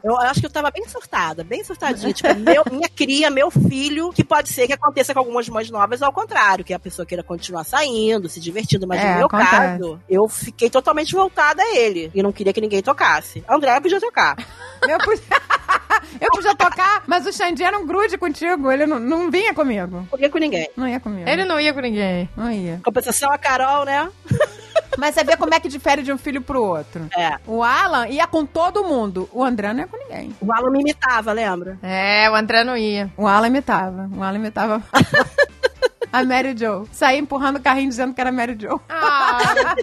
Eu, 0.03 0.17
acho 0.21 0.39
que 0.39 0.45
eu 0.45 0.49
tava 0.49 0.71
bem 0.71 0.87
surtada, 0.87 1.43
bem 1.43 1.63
surtadinha. 1.63 2.13
Tipo, 2.13 2.33
meu- 2.35 2.63
minha 2.71 2.89
cria, 2.89 3.29
meu 3.29 3.49
filho, 3.51 4.11
que 4.11 4.23
pode 4.23 4.49
ser 4.49 4.67
que 4.67 4.73
aconteça 4.73 5.13
com 5.13 5.19
algumas 5.19 5.47
mães 5.49 5.69
novas 5.69 6.01
ao 6.01 6.11
contrário, 6.11 6.63
que 6.65 6.73
a 6.73 6.79
pessoa 6.79 7.05
queira 7.05 7.23
continuar 7.23 7.63
saindo, 7.63 8.27
se 8.29 8.39
divertindo. 8.39 8.87
Mas 8.87 9.01
É, 9.01 9.11
no 9.11 9.17
meu 9.17 9.27
acontece. 9.27 9.51
caso, 9.51 9.99
eu 10.09 10.27
fiquei 10.27 10.69
totalmente 10.69 11.13
voltada 11.13 11.61
a 11.61 11.75
ele. 11.75 12.11
E 12.13 12.21
não 12.23 12.31
queria 12.31 12.53
que 12.53 12.61
ninguém 12.61 12.81
tocasse. 12.81 13.43
A 13.47 13.55
Andréia 13.55 13.81
podia 13.81 13.99
tocar. 13.99 14.35
Eu 14.87 14.99
podia, 14.99 15.23
eu 16.21 16.29
podia 16.29 16.55
tocar, 16.55 17.03
mas 17.07 17.25
o 17.25 17.33
Xandi 17.33 17.63
era 17.63 17.75
um 17.79 17.85
grude 17.87 18.15
contigo, 18.15 18.71
ele 18.71 18.85
não, 18.85 18.99
não 18.99 19.31
vinha 19.31 19.51
comigo. 19.51 19.97
Não 19.97 20.05
queria 20.05 20.29
com 20.29 20.37
ninguém. 20.37 20.69
Não 20.77 20.87
ia 20.87 20.99
comigo. 20.99 21.27
Ele 21.27 21.43
não 21.45 21.59
ia 21.59 21.73
com 21.73 21.79
ninguém. 21.81 22.29
Não 22.37 22.51
ia. 22.51 22.79
Compensação, 22.85 23.31
a 23.33 23.39
Carol, 23.39 23.85
né? 23.85 24.07
Mas 24.97 25.13
você 25.15 25.23
vê 25.23 25.37
como 25.37 25.53
é 25.53 25.59
que 25.59 25.67
difere 25.67 26.01
de 26.01 26.11
um 26.11 26.17
filho 26.17 26.41
pro 26.41 26.63
outro. 26.63 27.07
É. 27.17 27.37
O 27.45 27.63
Alan 27.63 28.07
ia 28.07 28.25
com 28.27 28.45
todo 28.45 28.83
mundo. 28.83 29.29
O 29.31 29.43
André 29.43 29.71
não 29.73 29.81
ia 29.81 29.87
com 29.87 29.97
ninguém. 29.97 30.35
O 30.41 30.51
Alan 30.51 30.71
me 30.71 30.81
imitava, 30.81 31.31
lembra? 31.31 31.77
É, 31.81 32.29
o 32.29 32.35
André 32.35 32.63
não 32.63 32.75
ia. 32.75 33.11
O 33.15 33.27
Alan 33.27 33.47
imitava. 33.47 34.09
O 34.15 34.23
Alan 34.23 34.37
imitava 34.37 34.81
a 36.11 36.23
Mary 36.23 36.55
Jo. 36.57 36.87
Saía 36.91 37.19
empurrando 37.19 37.57
o 37.57 37.61
carrinho 37.61 37.89
dizendo 37.89 38.13
que 38.13 38.21
era 38.21 38.31
Mary 38.31 38.57
Jo. 38.59 38.81
Ah. 38.89 39.75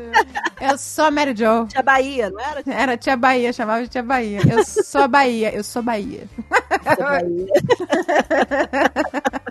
Eu 0.60 0.78
sou 0.78 1.04
a 1.06 1.10
Mary 1.10 1.34
Jo. 1.36 1.66
Tia 1.68 1.82
Bahia, 1.82 2.30
não 2.30 2.40
era? 2.40 2.62
Era 2.66 2.96
Tia 2.96 3.16
Bahia, 3.16 3.52
chamava 3.52 3.82
de 3.82 3.88
Tia 3.88 4.02
Bahia. 4.02 4.40
Eu 4.50 4.64
sou 4.64 5.02
a 5.02 5.08
Bahia, 5.08 5.54
eu 5.54 5.62
sou 5.62 5.82
Bahia. 5.82 6.26
Tia 6.82 7.06
Bahia. 7.06 7.46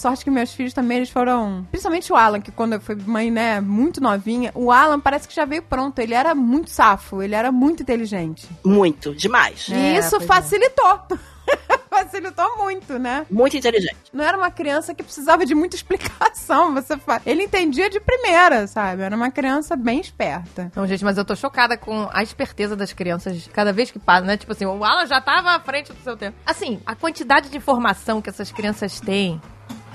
sorte 0.00 0.24
que 0.24 0.30
meus 0.30 0.52
filhos 0.52 0.72
também, 0.72 0.98
eles 0.98 1.10
foram... 1.10 1.66
Principalmente 1.70 2.12
o 2.12 2.16
Alan, 2.16 2.40
que 2.40 2.50
quando 2.50 2.74
eu 2.74 2.80
fui 2.80 2.96
mãe, 3.06 3.30
né, 3.30 3.60
muito 3.60 4.00
novinha, 4.00 4.50
o 4.54 4.70
Alan 4.72 4.98
parece 4.98 5.28
que 5.28 5.34
já 5.34 5.44
veio 5.44 5.62
pronto. 5.62 5.98
Ele 5.98 6.14
era 6.14 6.34
muito 6.34 6.70
safo, 6.70 7.22
ele 7.22 7.34
era 7.34 7.52
muito 7.52 7.82
inteligente. 7.82 8.48
Muito, 8.64 9.14
demais. 9.14 9.68
E 9.68 9.74
É, 9.74 9.98
isso 9.98 10.16
é. 10.16 10.20
facilitou. 10.20 11.00
facilitou 11.90 12.56
muito, 12.56 12.98
né? 12.98 13.26
Muito 13.30 13.56
inteligente. 13.56 13.96
Não 14.12 14.24
era 14.24 14.36
uma 14.36 14.50
criança 14.50 14.94
que 14.94 15.02
precisava 15.02 15.44
de 15.44 15.54
muita 15.54 15.76
explicação. 15.76 16.72
Você 16.74 16.96
fa... 16.96 17.20
Ele 17.26 17.44
entendia 17.44 17.90
de 17.90 18.00
primeira, 18.00 18.66
sabe? 18.66 19.02
Era 19.02 19.14
uma 19.14 19.30
criança 19.30 19.76
bem 19.76 20.00
esperta. 20.00 20.70
Não, 20.74 20.86
gente, 20.86 21.04
mas 21.04 21.18
eu 21.18 21.24
tô 21.24 21.34
chocada 21.34 21.76
com 21.76 22.08
a 22.12 22.22
esperteza 22.22 22.76
das 22.76 22.92
crianças 22.92 23.48
cada 23.52 23.72
vez 23.72 23.90
que 23.90 23.98
passa, 23.98 24.24
né? 24.24 24.36
Tipo 24.36 24.52
assim, 24.52 24.64
o 24.64 24.84
Alan 24.84 25.06
já 25.06 25.20
tava 25.20 25.50
à 25.50 25.60
frente 25.60 25.92
do 25.92 26.02
seu 26.02 26.16
tempo. 26.16 26.36
Assim, 26.46 26.80
a 26.86 26.94
quantidade 26.94 27.48
de 27.50 27.56
informação 27.56 28.22
que 28.22 28.30
essas 28.30 28.50
crianças 28.52 29.00
têm 29.00 29.40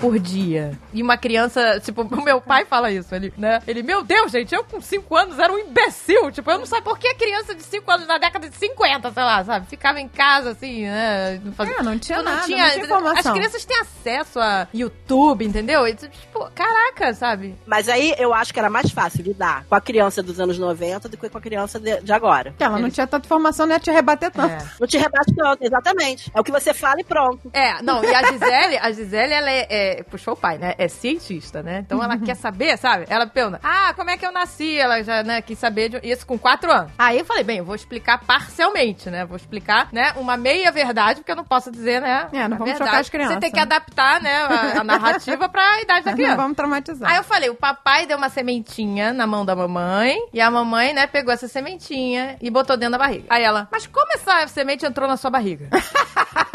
por 0.00 0.18
dia. 0.18 0.78
E 0.92 1.02
uma 1.02 1.16
criança, 1.16 1.80
tipo, 1.80 2.02
o 2.02 2.20
meu 2.22 2.40
pai 2.40 2.64
fala 2.64 2.90
isso, 2.90 3.14
ele, 3.14 3.32
né? 3.36 3.60
Ele, 3.66 3.82
meu 3.82 4.02
Deus, 4.02 4.30
gente, 4.32 4.54
eu 4.54 4.64
com 4.64 4.80
5 4.80 5.16
anos 5.16 5.38
era 5.38 5.52
um 5.52 5.58
imbecil. 5.58 6.30
Tipo, 6.30 6.50
eu 6.50 6.58
não 6.58 6.66
sei 6.66 6.80
por 6.80 6.98
que 6.98 7.08
a 7.08 7.14
criança 7.14 7.54
de 7.54 7.62
5 7.62 7.90
anos 7.90 8.06
na 8.06 8.18
década 8.18 8.48
de 8.48 8.56
50, 8.56 9.12
sei 9.12 9.22
lá, 9.22 9.44
sabe? 9.44 9.66
Ficava 9.66 10.00
em 10.00 10.08
casa, 10.08 10.50
assim, 10.50 10.84
né? 10.86 11.40
Não, 11.44 11.52
fazia, 11.52 11.76
É, 11.78 11.82
não 11.82 11.98
tinha 11.98 12.18
tipo, 12.18 12.22
nada, 12.30 12.40
não 12.40 12.46
tinha 12.46 12.78
informação. 12.78 13.32
As 13.32 13.38
crianças 13.38 13.64
têm 13.64 13.78
acesso 13.78 14.38
a 14.40 14.68
YouTube, 14.72 15.44
entendeu? 15.44 15.86
E, 15.86 15.94
tipo, 15.94 16.50
caraca, 16.54 17.12
sabe? 17.14 17.54
Mas 17.66 17.88
aí 17.88 18.14
eu 18.18 18.32
acho 18.34 18.52
que 18.52 18.58
era 18.58 18.70
mais 18.70 18.90
fácil 18.90 19.22
lidar 19.24 19.64
com 19.68 19.74
a 19.74 19.80
criança 19.80 20.22
dos 20.22 20.38
anos 20.40 20.58
90 20.58 21.08
do 21.08 21.16
que 21.16 21.28
com 21.28 21.38
a 21.38 21.40
criança 21.40 21.78
de, 21.78 22.00
de 22.00 22.12
agora. 22.12 22.54
Ela 22.58 22.78
não 22.78 22.90
tinha 22.90 23.06
tanta 23.06 23.26
informação, 23.26 23.66
não 23.66 23.74
ia 23.74 23.80
te 23.80 23.90
rebater 23.90 24.30
tanto. 24.30 24.52
É. 24.52 24.58
Não 24.80 24.86
te 24.86 24.98
rebate 24.98 25.34
tanto, 25.34 25.64
exatamente. 25.64 26.30
É 26.34 26.40
o 26.40 26.44
que 26.44 26.52
você 26.52 26.72
fala 26.74 27.00
e 27.00 27.04
pronto. 27.04 27.50
É, 27.52 27.80
não, 27.82 28.04
e 28.04 28.14
a 28.14 28.22
Gisele, 28.24 28.78
a 28.78 28.90
Gisele, 28.92 29.32
ela 29.32 29.50
é, 29.50 29.66
é- 29.70 29.85
puxou 30.10 30.34
o 30.34 30.36
pai, 30.36 30.58
né? 30.58 30.74
É 30.78 30.88
cientista, 30.88 31.62
né? 31.62 31.80
Então 31.86 32.02
ela 32.02 32.16
quer 32.18 32.34
saber, 32.36 32.76
sabe? 32.78 33.06
Ela 33.08 33.26
pergunta, 33.26 33.60
ah, 33.62 33.92
como 33.94 34.10
é 34.10 34.16
que 34.16 34.26
eu 34.26 34.32
nasci? 34.32 34.78
Ela 34.78 35.02
já, 35.02 35.22
né, 35.22 35.40
quis 35.42 35.58
saber 35.58 35.88
de- 35.88 36.00
isso 36.08 36.26
com 36.26 36.38
quatro 36.38 36.70
anos. 36.70 36.90
Aí 36.98 37.18
eu 37.18 37.24
falei, 37.24 37.44
bem, 37.44 37.58
eu 37.58 37.64
vou 37.64 37.74
explicar 37.74 38.18
parcialmente, 38.24 39.10
né? 39.10 39.24
Vou 39.24 39.36
explicar, 39.36 39.88
né, 39.92 40.12
uma 40.16 40.36
meia 40.36 40.70
verdade, 40.72 41.20
porque 41.20 41.32
eu 41.32 41.36
não 41.36 41.44
posso 41.44 41.70
dizer, 41.70 42.00
né? 42.00 42.28
É, 42.32 42.48
não 42.48 42.56
vamos 42.58 42.64
verdade. 42.66 42.78
chocar 42.90 43.00
as 43.00 43.08
crianças. 43.08 43.34
Você 43.34 43.40
tem 43.40 43.50
que 43.50 43.60
adaptar, 43.60 44.20
né, 44.20 44.36
a, 44.42 44.80
a 44.80 44.84
narrativa 44.84 45.48
pra 45.48 45.80
idade 45.80 46.04
da 46.04 46.10
Não 46.12 46.16
criança. 46.16 46.36
vamos 46.36 46.56
traumatizar. 46.56 47.10
Aí 47.10 47.16
eu 47.16 47.24
falei, 47.24 47.50
o 47.50 47.54
papai 47.54 48.06
deu 48.06 48.16
uma 48.18 48.28
sementinha 48.28 49.12
na 49.12 49.26
mão 49.26 49.44
da 49.44 49.54
mamãe 49.56 50.16
e 50.32 50.40
a 50.40 50.50
mamãe, 50.50 50.92
né, 50.92 51.06
pegou 51.06 51.32
essa 51.32 51.48
sementinha 51.48 52.36
e 52.40 52.50
botou 52.50 52.76
dentro 52.76 52.92
da 52.92 52.98
barriga. 52.98 53.24
Aí 53.28 53.42
ela, 53.42 53.68
mas 53.70 53.86
como 53.86 54.06
essa 54.14 54.46
semente 54.48 54.84
entrou 54.86 55.08
na 55.08 55.16
sua 55.16 55.30
barriga? 55.30 55.68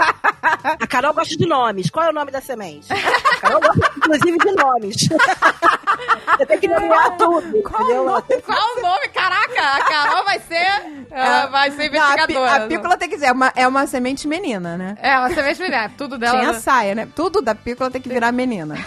A 0.79 0.87
Carol 0.87 1.13
gosta 1.13 1.35
de 1.35 1.45
nomes. 1.47 1.89
Qual 1.89 2.05
é 2.05 2.09
o 2.09 2.13
nome 2.13 2.31
da 2.31 2.41
semente? 2.41 2.91
A 2.91 3.39
Carol 3.39 3.61
gosta, 3.61 3.91
inclusive, 3.97 4.37
de 4.37 4.51
nomes. 4.51 4.95
Você 6.37 6.45
tem 6.45 6.59
que 6.59 6.67
nomear 6.67 7.17
tudo, 7.17 7.61
Qual 7.63 7.81
entendeu? 7.83 8.05
nome? 8.05 8.23
Qual 8.45 8.77
o 8.77 8.81
nome? 8.81 9.07
Caraca, 9.09 9.61
a 9.61 9.83
Carol 9.85 10.23
vai 10.23 10.39
ser. 10.39 11.05
Ela 11.11 11.45
vai 11.47 11.71
ser 11.71 11.91
Não, 11.91 12.01
a, 12.01 12.13
investigadora. 12.13 12.63
a 12.63 12.67
pícola 12.67 12.97
tem 12.97 13.09
que 13.09 13.15
dizer, 13.15 13.27
é 13.27 13.31
uma, 13.31 13.51
é 13.55 13.67
uma 13.67 13.85
semente 13.87 14.27
menina, 14.27 14.77
né? 14.77 14.97
É, 15.01 15.17
uma 15.17 15.29
semente 15.29 15.61
menina. 15.61 15.91
Tudo 15.97 16.17
dela. 16.17 16.39
Tinha 16.39 16.53
né? 16.53 16.59
saia, 16.59 16.95
né? 16.95 17.07
Tudo 17.15 17.41
da 17.41 17.53
pícola 17.53 17.91
tem 17.91 18.01
que 18.01 18.09
virar 18.09 18.31
menina. 18.31 18.77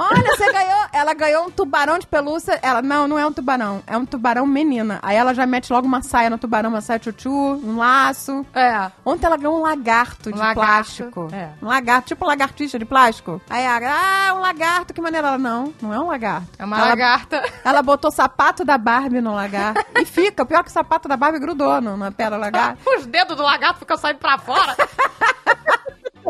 Olha, 0.00 0.36
você 0.36 0.52
ganhou. 0.52 0.80
Ela 0.92 1.14
ganhou 1.14 1.46
um 1.46 1.50
tubarão 1.50 1.98
de 1.98 2.06
pelúcia. 2.06 2.58
Ela, 2.62 2.80
não, 2.80 3.06
não 3.06 3.18
é 3.18 3.26
um 3.26 3.32
tubarão. 3.32 3.82
É 3.86 3.96
um 3.96 4.06
tubarão 4.06 4.46
menina. 4.46 4.98
Aí 5.02 5.16
ela 5.16 5.34
já 5.34 5.46
mete 5.46 5.72
logo 5.72 5.86
uma 5.86 6.02
saia 6.02 6.30
no 6.30 6.38
tubarão, 6.38 6.70
uma 6.70 6.80
saia 6.80 6.98
tchutchu, 6.98 7.30
um 7.30 7.76
laço. 7.76 8.44
É. 8.54 8.90
Ontem 9.04 9.26
ela 9.26 9.36
ganhou 9.36 9.58
um 9.58 9.62
lagarto 9.62 10.32
de 10.32 10.38
lagarto, 10.38 10.60
plástico. 10.60 11.28
é. 11.32 11.50
Um 11.62 11.66
lagarto, 11.66 12.08
tipo 12.08 12.24
lagartixa 12.24 12.78
de 12.78 12.84
plástico. 12.84 13.40
Aí 13.48 13.66
a 13.66 13.80
ah, 13.80 14.34
um 14.34 14.40
lagarto, 14.40 14.94
que 14.94 15.00
maneira. 15.00 15.28
Ela, 15.28 15.38
não, 15.38 15.74
não 15.82 15.92
é 15.92 16.00
um 16.00 16.06
lagarto. 16.06 16.48
É 16.58 16.64
uma 16.64 16.78
ela, 16.78 16.88
lagarta. 16.88 17.42
Ela 17.62 17.82
botou 17.82 18.10
sapato 18.10 18.64
da 18.64 18.78
Barbie 18.78 19.20
no 19.20 19.34
lagarto. 19.34 19.84
e 19.96 20.04
fica, 20.04 20.46
pior 20.46 20.62
que 20.62 20.70
o 20.70 20.72
sapato 20.72 21.08
da 21.08 21.16
Barbie 21.16 21.38
grudou 21.38 21.80
no, 21.80 21.96
na 21.96 22.10
pele 22.10 22.30
do 22.30 22.38
lagarto. 22.38 22.80
Os 22.96 23.06
dedos 23.06 23.36
do 23.36 23.42
lagarto 23.42 23.80
ficam 23.80 23.96
saindo 23.96 24.18
pra 24.18 24.38
fora. 24.38 24.76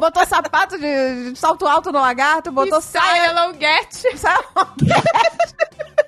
Botou 0.00 0.26
sapato 0.26 0.78
de, 0.78 1.32
de 1.32 1.38
salto 1.38 1.66
alto 1.66 1.92
no 1.92 2.00
lagarto, 2.00 2.50
botou 2.50 2.78
e 2.78 2.82
saia. 2.82 3.26
saia 3.26 3.44
longuete. 3.44 4.16
saia 4.16 4.42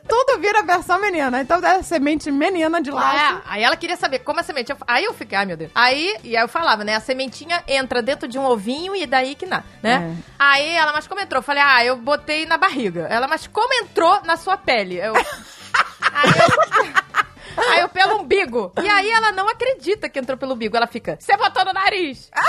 Tudo 0.08 0.40
vira 0.40 0.62
versão 0.62 0.98
menina. 0.98 1.40
Então 1.42 1.58
é 1.64 1.82
semente 1.82 2.30
menina 2.30 2.80
de 2.80 2.90
laço. 2.90 3.36
É, 3.36 3.42
aí 3.44 3.62
ela 3.62 3.76
queria 3.76 3.96
saber 3.96 4.20
como 4.20 4.40
a 4.40 4.42
semente. 4.42 4.74
Aí 4.86 5.04
eu 5.04 5.12
fiquei, 5.12 5.36
ai 5.36 5.44
meu 5.44 5.56
Deus. 5.56 5.70
Aí, 5.74 6.16
e 6.24 6.36
aí 6.36 6.42
eu 6.42 6.48
falava, 6.48 6.84
né? 6.84 6.96
A 6.96 7.00
sementinha 7.00 7.62
entra 7.68 8.00
dentro 8.00 8.26
de 8.26 8.38
um 8.38 8.44
ovinho 8.44 8.96
e 8.96 9.06
daí 9.06 9.34
que 9.34 9.44
nada, 9.44 9.64
né? 9.82 10.16
Aí 10.38 10.70
ela, 10.70 10.92
mas 10.92 11.06
como 11.06 11.20
entrou? 11.20 11.40
Eu 11.40 11.44
falei, 11.44 11.62
ah, 11.62 11.84
eu 11.84 11.96
botei 11.96 12.46
na 12.46 12.56
barriga. 12.56 13.06
Ela, 13.10 13.28
mas 13.28 13.46
como 13.46 13.72
entrou 13.74 14.22
na 14.24 14.36
sua 14.36 14.56
pele? 14.56 14.96
Eu. 14.96 15.14
aí 16.00 16.30
eu. 16.40 17.11
Aí 17.56 17.80
eu 17.80 17.88
pelo 17.88 18.20
umbigo. 18.20 18.72
E 18.82 18.88
aí 18.88 19.10
ela 19.10 19.32
não 19.32 19.48
acredita 19.48 20.08
que 20.08 20.18
entrou 20.18 20.36
pelo 20.38 20.54
umbigo. 20.54 20.76
Ela 20.76 20.86
fica, 20.86 21.16
você 21.20 21.36
botou 21.36 21.64
no 21.64 21.72
nariz. 21.72 22.30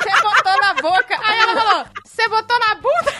Você 0.00 0.22
botou 0.22 0.60
na 0.60 0.74
boca. 0.74 1.18
Aí 1.22 1.38
ela 1.40 1.54
falou, 1.54 1.86
você 2.04 2.28
botou 2.28 2.58
na 2.58 2.74
bunda. 2.76 3.12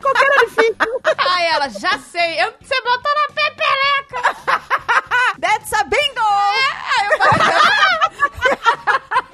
Qualquer 0.00 0.30
orifício. 0.38 0.76
Aí 1.18 1.46
ela, 1.46 1.68
já 1.68 1.98
sei. 1.98 2.42
Eu- 2.42 2.54
Você 2.60 2.80
botou 2.82 3.12
na 3.14 3.26
pepereca. 3.34 4.22
That's 5.40 5.72
a 5.74 5.84
bingo! 5.84 6.20
Aí 6.20 7.06
eu 7.06 7.18
falei! 7.18 7.38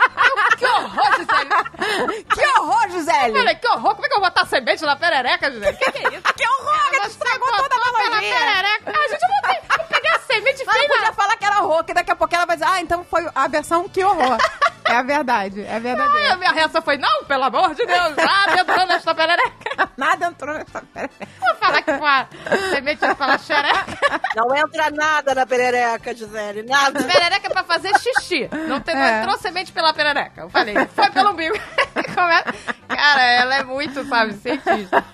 que 0.65 0.71
horror, 0.71 1.13
Gisele. 1.17 2.25
Que 2.35 2.47
horror, 2.59 2.91
Gisele! 2.91 3.39
falei, 3.39 3.55
que 3.57 3.69
horror. 3.69 3.95
Como 3.95 4.07
é 4.07 4.09
que 4.09 4.15
eu 4.15 4.21
vou 4.21 4.29
botar 4.31 4.47
semente 4.47 4.85
na 4.85 4.97
perereca, 4.97 5.51
Gisele? 5.51 5.77
Que 5.77 5.93
que 5.93 5.99
é 5.99 6.09
isso? 6.15 6.35
Que 6.35 6.47
horror! 6.47 6.95
Ela, 6.95 7.07
estragou 7.07 7.49
toda 7.53 7.75
a 7.75 7.89
analogia! 7.89 8.35
perereca. 8.39 8.93
Ah, 8.95 9.09
gente, 9.09 9.23
eu 9.23 9.29
botei. 9.29 9.79
Eu 9.79 9.85
peguei 9.85 10.11
a 10.11 10.19
semente 10.21 10.63
e 10.63 10.67
Ela 10.69 10.89
podia 10.89 11.13
falar 11.13 11.37
que 11.37 11.45
era 11.45 11.63
horror, 11.63 11.85
que 11.85 11.95
daqui 11.95 12.11
a 12.11 12.17
pouco 12.17 12.35
ela 12.35 12.47
vai 12.47 12.57
dizer, 12.57 12.69
ah, 12.69 12.81
então 12.81 13.05
foi 13.05 13.29
a 13.35 13.49
versão 13.49 13.89
que 13.89 14.03
horror. 14.05 14.39
é 14.87 14.93
a 14.97 15.03
verdade, 15.03 15.63
é 15.63 15.71
Aí 15.71 15.77
a 15.77 15.79
verdadeiro. 15.79 16.39
minha 16.39 16.53
reação 16.53 16.83
foi, 16.83 16.97
não, 16.99 17.25
pelo 17.25 17.45
amor 17.45 17.75
de 17.75 17.85
Deus, 17.87 18.17
nada 18.17 18.61
entrou 18.61 18.87
nesta 18.87 19.15
perereca. 19.15 19.91
Nada 19.97 20.27
entrou 20.27 20.55
nessa 20.55 20.83
perereca. 20.83 21.29
Vou 21.41 21.55
falar 21.57 21.83
que 21.83 21.93
foi 21.95 22.07
a 22.09 22.27
semente 22.71 23.01
pela 23.17 23.39
xereca. 23.39 23.99
Não 24.37 24.55
entra 24.57 24.91
nada 24.91 25.35
na 25.35 25.47
perereca, 25.47 26.15
Gisele. 26.15 26.63
Nada. 26.65 27.03
Perereca 27.05 27.47
é 27.47 27.51
pra 27.51 27.65
fazer 27.65 27.93
xixi. 27.99 28.49
Não, 28.69 28.81
tem, 28.81 28.95
não 28.95 29.03
É. 29.03 29.21
entrou 29.21 29.39
semente 29.39 29.73
pela 29.73 29.93
perereca. 29.95 30.43
Eu 30.43 30.51
falei, 30.51 30.75
foi 30.95 31.11
pelo 31.11 31.31
umbigo. 31.31 31.55
Como 32.15 32.29
é? 32.29 32.43
Cara, 32.89 33.23
ela 33.25 33.55
é 33.57 33.65
muito, 33.65 34.05
sabe, 34.07 34.35
cientista. 34.35 35.05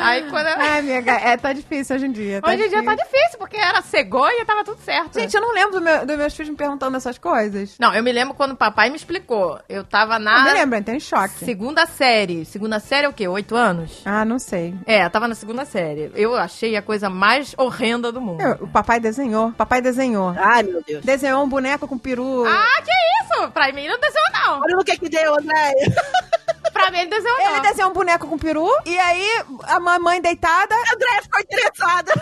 Aí 0.00 0.28
quando 0.30 0.46
eu... 0.46 0.56
Ai, 0.58 0.78
amiga, 0.80 1.12
é, 1.12 1.36
tá 1.36 1.52
difícil 1.52 1.96
hoje 1.96 2.06
em 2.06 2.12
dia. 2.12 2.40
Tá 2.42 2.50
Hoje 2.50 2.62
em 2.64 2.68
dia 2.68 2.82
tá 2.82 2.94
difícil, 2.94 3.38
porque 3.38 3.56
era 3.56 3.80
cegonha 3.82 4.42
e 4.42 4.44
tava 4.44 4.64
tudo 4.64 4.80
certo. 4.80 5.18
Gente, 5.18 5.34
eu 5.34 5.40
não 5.40 5.52
lembro 5.52 5.72
do 5.72 5.80
meu- 5.80 6.04
dos 6.06 6.16
meus 6.16 6.34
filhos 6.34 6.50
me 6.50 6.56
perguntando 6.56 6.96
essas 6.96 7.18
coisas. 7.18 7.76
Não, 7.78 7.94
eu 7.94 8.02
me 8.02 8.12
lembro 8.12 8.34
quando 8.34 8.53
o 8.54 8.56
papai 8.56 8.88
me 8.90 8.96
explicou. 8.96 9.60
Eu 9.68 9.84
tava 9.84 10.18
na 10.18 10.44
me 10.44 10.52
lembro, 10.52 10.78
então 10.78 10.94
em 10.94 11.00
choque. 11.00 11.44
segunda 11.44 11.84
série. 11.86 12.44
Segunda 12.44 12.80
série 12.80 13.06
é 13.06 13.08
o 13.08 13.12
quê? 13.12 13.28
Oito 13.28 13.54
anos? 13.54 14.00
Ah, 14.04 14.24
não 14.24 14.38
sei. 14.38 14.74
É, 14.86 15.04
eu 15.04 15.10
tava 15.10 15.28
na 15.28 15.34
segunda 15.34 15.64
série. 15.64 16.10
Eu 16.14 16.34
achei 16.34 16.76
a 16.76 16.82
coisa 16.82 17.10
mais 17.10 17.54
horrenda 17.58 18.10
do 18.10 18.20
mundo. 18.20 18.40
Eu- 18.40 18.64
o 18.64 18.68
papai 18.68 18.98
desenhou, 19.00 19.48
o 19.48 19.52
papai 19.52 19.80
desenhou. 19.82 20.34
Ai, 20.38 20.62
meu 20.62 20.82
Deus. 20.82 21.04
Desenhou 21.04 21.44
um 21.44 21.48
boneco 21.48 21.86
com 21.86 21.98
peru. 21.98 22.44
Ah, 22.46 22.82
que 22.82 22.90
isso? 23.24 23.50
Pra 23.50 23.72
mim 23.72 23.86
não 23.88 23.98
desenhou, 23.98 24.28
não. 24.32 24.54
Olha 24.60 24.76
no 24.76 24.84
que 24.84 24.96
que 24.98 25.08
deu, 25.08 25.34
André. 25.34 25.72
Pra 26.72 26.90
mim 26.90 26.98
ele 26.98 27.10
desenhou, 27.10 27.38
Ele 27.38 27.50
não. 27.50 27.62
desenhou 27.62 27.90
um 27.90 27.94
boneco 27.94 28.26
com 28.26 28.36
peru, 28.36 28.68
e 28.84 28.98
aí 28.98 29.44
a 29.62 29.78
mamãe 29.78 30.20
deitada, 30.20 30.74
André 30.74 31.22
ficou 31.22 31.40
interessada. 31.40 32.12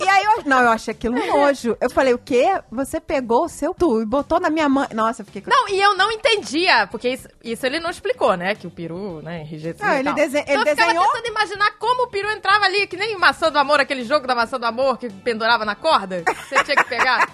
E 0.00 0.08
aí 0.08 0.24
eu... 0.24 0.42
Não, 0.44 0.60
eu 0.62 0.68
achei 0.70 0.92
aquilo 0.92 1.16
um 1.16 1.26
nojo. 1.26 1.76
Eu 1.80 1.90
falei, 1.90 2.14
o 2.14 2.18
quê? 2.18 2.60
Você 2.70 3.00
pegou 3.00 3.44
o 3.44 3.48
seu 3.48 3.74
tu 3.74 4.00
e 4.00 4.04
botou 4.06 4.38
na 4.40 4.48
minha 4.50 4.68
mãe... 4.68 4.88
Nossa, 4.94 5.22
eu 5.22 5.26
fiquei... 5.26 5.42
com- 5.42 5.50
Não, 5.50 5.68
e 5.68 5.80
eu 5.80 5.96
não 5.96 6.10
entendia, 6.12 6.86
porque 6.90 7.08
isso, 7.08 7.28
isso 7.42 7.64
ele 7.66 7.80
não 7.80 7.90
explicou, 7.90 8.36
né? 8.36 8.54
Que 8.54 8.66
o 8.66 8.70
peru, 8.70 9.20
né, 9.22 9.40
enrijeceu 9.42 9.86
Não, 9.86 9.94
e 9.94 9.98
ele 9.98 10.04
tal. 10.04 10.14
desen- 10.14 10.42
Então 10.42 10.54
ele 10.54 10.62
eu 10.62 10.66
ficava 10.76 10.92
desenhou- 10.92 11.12
tentando 11.12 11.26
imaginar 11.28 11.70
como 11.78 12.04
o 12.04 12.06
peru 12.08 12.30
entrava 12.30 12.64
ali, 12.64 12.86
que 12.86 12.96
nem 12.96 13.16
maçã 13.18 13.50
do 13.50 13.58
amor, 13.58 13.80
aquele 13.80 14.04
jogo 14.04 14.26
da 14.26 14.34
maçã 14.34 14.58
do 14.58 14.66
amor 14.66 14.98
que 14.98 15.10
pendurava 15.10 15.64
na 15.64 15.74
corda, 15.74 16.22
que 16.22 16.34
você 16.34 16.62
tinha 16.64 16.76
que 16.76 16.84
pegar. 16.84 17.26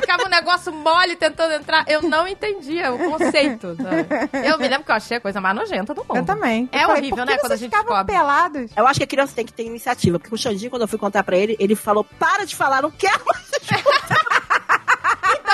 Ficava 0.00 0.24
um 0.24 0.28
negócio 0.28 0.72
mole 0.72 1.16
tentando 1.16 1.54
entrar. 1.54 1.84
Eu 1.88 2.02
não 2.02 2.26
entendia 2.26 2.92
o 2.92 2.98
conceito, 2.98 3.76
sabe? 3.76 4.06
Eu 4.46 4.58
me 4.58 4.68
lembro 4.68 4.84
que 4.84 4.90
eu 4.90 4.96
achei 4.96 5.16
a 5.16 5.20
coisa 5.20 5.40
mais 5.40 5.54
nojenta 5.56 5.94
do 5.94 6.02
mundo. 6.04 6.16
Eu 6.16 6.24
também. 6.24 6.68
É 6.72 6.78
Eu 6.84 6.86
falei, 6.88 7.00
horrível, 7.02 7.24
que 7.26 7.32
né, 7.32 7.38
quando 7.38 7.52
a 7.52 7.56
gente 7.56 7.70
ficavam 7.70 7.86
descobre. 8.04 8.14
pelados. 8.14 8.70
Eu 8.76 8.86
acho 8.86 8.98
que 9.00 9.04
a 9.04 9.06
criança 9.06 9.34
tem 9.34 9.46
que 9.46 9.52
ter 9.52 9.64
iniciativa, 9.64 10.18
porque 10.18 10.34
o 10.34 10.38
Xandinho, 10.38 10.70
quando 10.70 10.82
eu 10.82 10.88
fui 10.88 10.98
contar 10.98 11.22
pra 11.22 11.36
ele, 11.36 11.56
ele 11.58 11.73
falou, 11.76 12.04
para 12.18 12.44
de 12.44 12.54
falar, 12.54 12.82
não 12.82 12.90
quero 12.90 13.24
mais. 13.24 13.50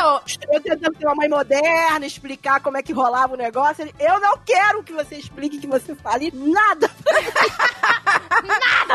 Então, 0.01 0.21
Eu 0.55 0.61
tentando 0.63 0.97
ser 0.97 1.05
uma 1.07 1.15
mãe 1.15 1.29
moderna, 1.29 2.07
explicar 2.07 2.61
como 2.61 2.77
é 2.77 2.83
que 2.83 2.93
rolava 2.93 3.35
o 3.35 3.37
negócio. 3.37 3.87
Eu 3.99 4.19
não 4.21 4.37
quero 4.39 4.83
que 4.83 4.93
você 4.93 5.17
explique, 5.17 5.59
que 5.59 5.67
você 5.67 5.95
fale 5.95 6.33
nada. 6.35 6.91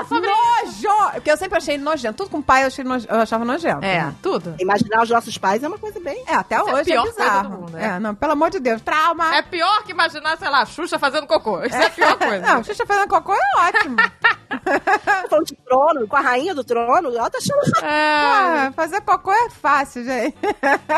Nojo! 0.09 1.11
Porque 1.13 1.31
eu 1.31 1.37
sempre 1.37 1.57
achei 1.57 1.77
nojento. 1.77 2.17
Tudo 2.17 2.29
com 2.29 2.41
pai 2.41 2.63
eu, 2.63 2.67
achei 2.67 2.83
noje- 2.83 3.07
eu 3.09 3.19
achava 3.21 3.45
nojento. 3.45 3.83
é, 3.85 4.11
tudo. 4.21 4.55
Imaginar 4.59 5.03
os 5.03 5.09
nossos 5.09 5.37
pais 5.37 5.63
é 5.63 5.67
uma 5.67 5.77
coisa 5.77 5.99
bem... 5.99 6.23
É, 6.27 6.35
até 6.35 6.57
Isso 6.57 6.69
é 6.69 6.73
hoje 6.73 6.81
é, 6.91 6.93
pior 6.93 7.03
coisa 7.03 7.19
bizarro. 7.19 7.49
do 7.49 7.57
mundo, 7.61 7.71
né? 7.73 7.85
É, 7.95 7.99
não, 7.99 8.15
pelo 8.15 8.31
amor 8.33 8.49
de 8.49 8.59
Deus. 8.59 8.81
Trauma. 8.81 9.35
É 9.35 9.41
pior 9.41 9.83
que 9.83 9.91
imaginar, 9.91 10.37
sei 10.37 10.49
lá, 10.49 10.61
a 10.61 10.65
Xuxa 10.65 10.97
fazendo 10.99 11.27
cocô. 11.27 11.63
Isso 11.63 11.75
é 11.75 11.85
a 11.85 11.89
pior 11.89 12.17
coisa. 12.17 12.39
Não, 12.45 12.63
Xuxa 12.63 12.85
fazendo 12.85 13.07
cocô 13.07 13.33
é 13.33 13.67
ótimo. 13.67 13.95
Falando 15.29 15.45
de 15.45 15.55
trono, 15.55 16.07
com 16.07 16.15
a 16.15 16.21
rainha 16.21 16.55
do 16.55 16.63
trono, 16.63 17.09
ela 17.15 17.29
tá 17.29 17.37
achando... 17.37 17.85
É, 17.85 17.87
Ah, 17.87 18.71
fazer 18.75 19.01
cocô 19.01 19.31
é 19.31 19.49
fácil, 19.49 20.03
gente. 20.03 20.35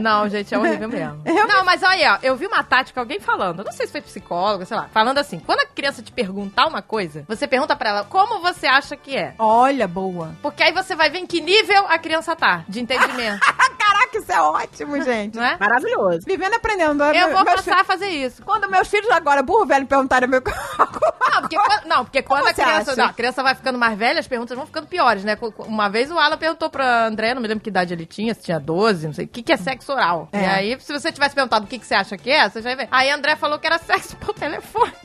Não, 0.00 0.28
gente, 0.28 0.54
é 0.54 0.58
horrível 0.58 0.88
mesmo. 0.88 1.22
Não, 1.24 1.64
mas 1.64 1.82
olha, 1.82 2.18
eu 2.22 2.36
vi 2.36 2.46
uma 2.46 2.62
tática, 2.62 3.00
alguém 3.00 3.20
falando, 3.20 3.64
não 3.64 3.72
sei 3.72 3.86
se 3.86 3.92
foi 3.92 4.00
psicólogo, 4.00 4.64
sei 4.64 4.76
lá, 4.76 4.88
falando 4.92 5.18
assim, 5.18 5.38
quando 5.40 5.60
a 5.60 5.66
criança 5.66 6.02
te 6.02 6.12
perguntar 6.12 6.66
uma 6.66 6.82
coisa, 6.82 7.24
você 7.26 7.46
pergunta 7.46 7.74
pra 7.76 7.90
ela 7.90 8.04
como 8.04 8.40
você 8.40 8.66
acha 8.66 8.96
que 8.96 9.16
é. 9.16 9.34
Olha, 9.38 9.88
boa. 9.88 10.34
Porque 10.42 10.62
aí 10.62 10.72
você 10.72 10.94
vai 10.94 11.10
ver 11.10 11.18
em 11.18 11.26
que 11.26 11.40
nível 11.40 11.86
a 11.88 11.98
criança 11.98 12.36
tá, 12.36 12.64
de 12.68 12.80
entendimento. 12.80 13.40
Caraca, 13.78 14.18
isso 14.18 14.30
é 14.30 14.40
ótimo, 14.40 15.02
gente. 15.02 15.36
Não 15.36 15.44
é? 15.44 15.56
Maravilhoso. 15.58 16.20
Vivendo 16.26 16.52
e 16.52 16.56
aprendendo. 16.56 17.02
Eu 17.04 17.32
vou 17.32 17.44
Meus 17.44 17.56
passar 17.56 17.80
a 17.80 17.84
fazer 17.84 18.08
isso. 18.08 18.42
Quando 18.42 18.68
meus 18.68 18.88
filhos 18.88 19.10
agora, 19.10 19.42
burro 19.42 19.64
velho, 19.64 19.86
perguntarem 19.86 20.28
meu. 20.28 20.42
Não, 21.30 21.42
porque 21.42 21.56
quando, 21.56 21.86
não, 21.86 22.04
porque 22.04 22.22
quando 22.22 22.46
a 22.46 22.54
criança, 22.54 22.96
não, 22.96 23.04
a 23.06 23.12
criança 23.12 23.42
vai 23.42 23.54
ficando 23.54 23.78
mais 23.78 23.96
velha, 23.96 24.18
as 24.18 24.26
perguntas 24.26 24.56
vão 24.56 24.66
ficando 24.66 24.86
piores, 24.86 25.24
né? 25.24 25.36
Uma 25.58 25.88
vez 25.88 26.10
o 26.10 26.18
Alan 26.18 26.36
perguntou 26.36 26.68
pra 26.68 27.06
André, 27.06 27.34
não 27.34 27.40
me 27.42 27.46
lembro 27.46 27.62
que 27.62 27.70
idade 27.70 27.92
ele 27.92 28.06
tinha, 28.06 28.34
se 28.34 28.42
tinha 28.42 28.58
12, 28.58 29.06
não 29.06 29.14
sei, 29.14 29.26
o 29.26 29.28
que, 29.38 29.44
que 29.44 29.52
é 29.52 29.56
sexo 29.56 29.92
oral. 29.92 30.28
É. 30.32 30.40
E 30.40 30.46
aí, 30.46 30.76
se 30.80 30.92
você 30.92 31.12
tivesse 31.12 31.34
perguntado 31.34 31.64
o 31.64 31.68
que, 31.68 31.78
que 31.78 31.86
você 31.86 31.94
acha 31.94 32.16
que 32.16 32.30
é, 32.30 32.48
você 32.48 32.60
já 32.60 32.70
ia 32.70 32.76
ver. 32.76 32.88
Aí 32.90 33.10
André 33.10 33.36
falou 33.36 33.58
que 33.58 33.66
era 33.66 33.78
sexo 33.78 34.16
por 34.16 34.34
telefone. 34.34 34.92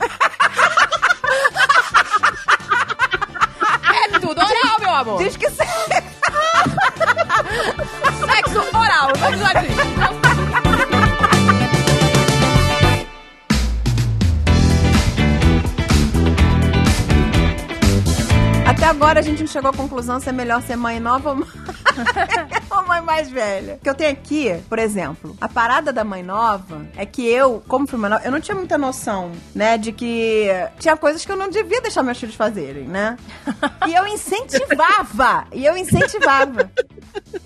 é 3.94 4.18
tudo 4.18 4.40
oral, 4.40 4.80
meu 4.80 4.94
amor. 4.94 5.22
Diz 5.22 5.36
que 5.36 5.48
sim. 5.50 5.64
Sexo 8.26 8.60
oral, 8.76 9.12
não 9.20 9.36
já 9.36 9.52
disse. 9.60 10.33
Até 18.84 18.90
agora 18.90 19.20
a 19.20 19.22
gente 19.22 19.40
não 19.40 19.46
chegou 19.46 19.70
à 19.70 19.72
conclusão 19.72 20.20
se 20.20 20.28
é 20.28 20.32
melhor 20.32 20.60
ser 20.60 20.76
mãe 20.76 21.00
nova 21.00 21.30
ou 21.30 21.36
ou 22.70 22.86
mãe 22.86 23.00
mais 23.00 23.30
velha. 23.30 23.76
O 23.76 23.78
que 23.78 23.88
eu 23.88 23.94
tenho 23.94 24.10
aqui, 24.10 24.54
por 24.68 24.78
exemplo, 24.78 25.34
a 25.40 25.48
parada 25.48 25.90
da 25.90 26.04
mãe 26.04 26.22
nova 26.22 26.86
é 26.94 27.06
que 27.06 27.26
eu, 27.26 27.62
como 27.66 27.86
fui 27.86 27.98
mãe 27.98 28.10
nova, 28.10 28.24
eu 28.24 28.30
não 28.30 28.40
tinha 28.40 28.54
muita 28.54 28.76
noção, 28.76 29.32
né, 29.54 29.78
de 29.78 29.90
que 29.90 30.48
tinha 30.78 30.98
coisas 30.98 31.24
que 31.24 31.32
eu 31.32 31.36
não 31.36 31.48
devia 31.48 31.80
deixar 31.80 32.02
meus 32.02 32.18
filhos 32.18 32.34
fazerem, 32.34 32.84
né? 32.84 33.16
E 33.86 33.94
eu 33.94 34.06
incentivava, 34.06 35.46
e 35.52 35.64
eu 35.64 35.76
incentivava. 35.78 36.70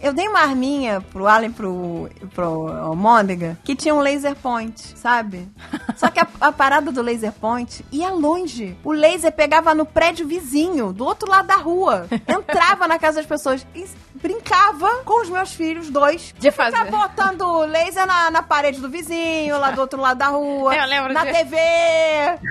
Eu 0.01 0.13
dei 0.13 0.27
uma 0.27 0.41
arminha 0.41 1.01
pro 1.01 1.29
e 1.29 1.49
pro, 1.51 2.11
pro 2.35 2.69
Almôndega 2.69 3.59
que 3.63 3.77
tinha 3.77 3.95
um 3.95 4.01
laser 4.01 4.35
point, 4.35 4.97
sabe? 4.97 5.49
Só 5.97 6.09
que 6.09 6.21
a, 6.21 6.27
a 6.41 6.53
parada 6.53 6.91
do 6.91 7.03
laser 7.03 7.33
point 7.33 7.85
ia 7.93 8.11
longe. 8.11 8.77
O 8.83 8.93
laser 8.93 9.33
pegava 9.33 9.75
no 9.75 9.85
prédio 9.85 10.27
vizinho, 10.27 10.93
do 10.93 11.05
outro 11.05 11.28
lado 11.29 11.47
da 11.47 11.57
rua. 11.57 12.07
Entrava 12.27 12.89
na 12.89 12.99
casa 12.99 13.19
das 13.19 13.27
pessoas 13.27 13.67
e 13.75 13.87
brincava 14.15 14.89
com 15.05 15.23
os 15.23 15.29
meus 15.29 15.53
filhos, 15.53 15.89
dois. 15.91 16.35
De 16.39 16.51
fazer. 16.51 16.85
botando 16.91 17.61
laser 17.67 18.07
na, 18.07 18.31
na 18.31 18.43
parede 18.43 18.81
do 18.81 18.89
vizinho, 18.89 19.59
lá 19.59 19.71
do 19.71 19.81
outro 19.81 20.01
lado 20.01 20.19
da 20.19 20.27
rua. 20.29 20.75
Eu 20.75 20.87
lembro 20.87 21.13
Na 21.13 21.25
disso. 21.25 21.37
TV, 21.37 21.57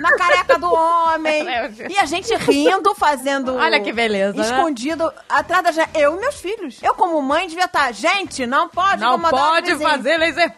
na 0.02 0.18
careca 0.18 0.58
do 0.58 0.74
homem. 0.74 1.46
Disso. 1.68 1.92
E 1.92 1.98
a 1.98 2.06
gente 2.06 2.34
rindo, 2.36 2.94
fazendo. 2.96 3.56
Olha 3.56 3.80
que 3.82 3.92
beleza, 3.92 4.38
né? 4.38 4.44
Escondido 4.44 5.12
atrás 5.28 5.64
da 5.64 5.72
janela. 5.72 5.98
Eu 5.98 6.16
e 6.16 6.20
meus 6.20 6.36
filhos. 6.40 6.80
Eu, 6.82 6.94
como 6.94 7.22
mãe, 7.22 7.48
devia 7.48 7.66
estar. 7.66 7.92
Gente, 7.94 8.46
não 8.46 8.70
pode 8.70 9.02
Não 9.02 9.20
pode 9.20 9.72
vizinho." 9.72 9.90
fazer 9.90 10.18
laser 10.18 10.54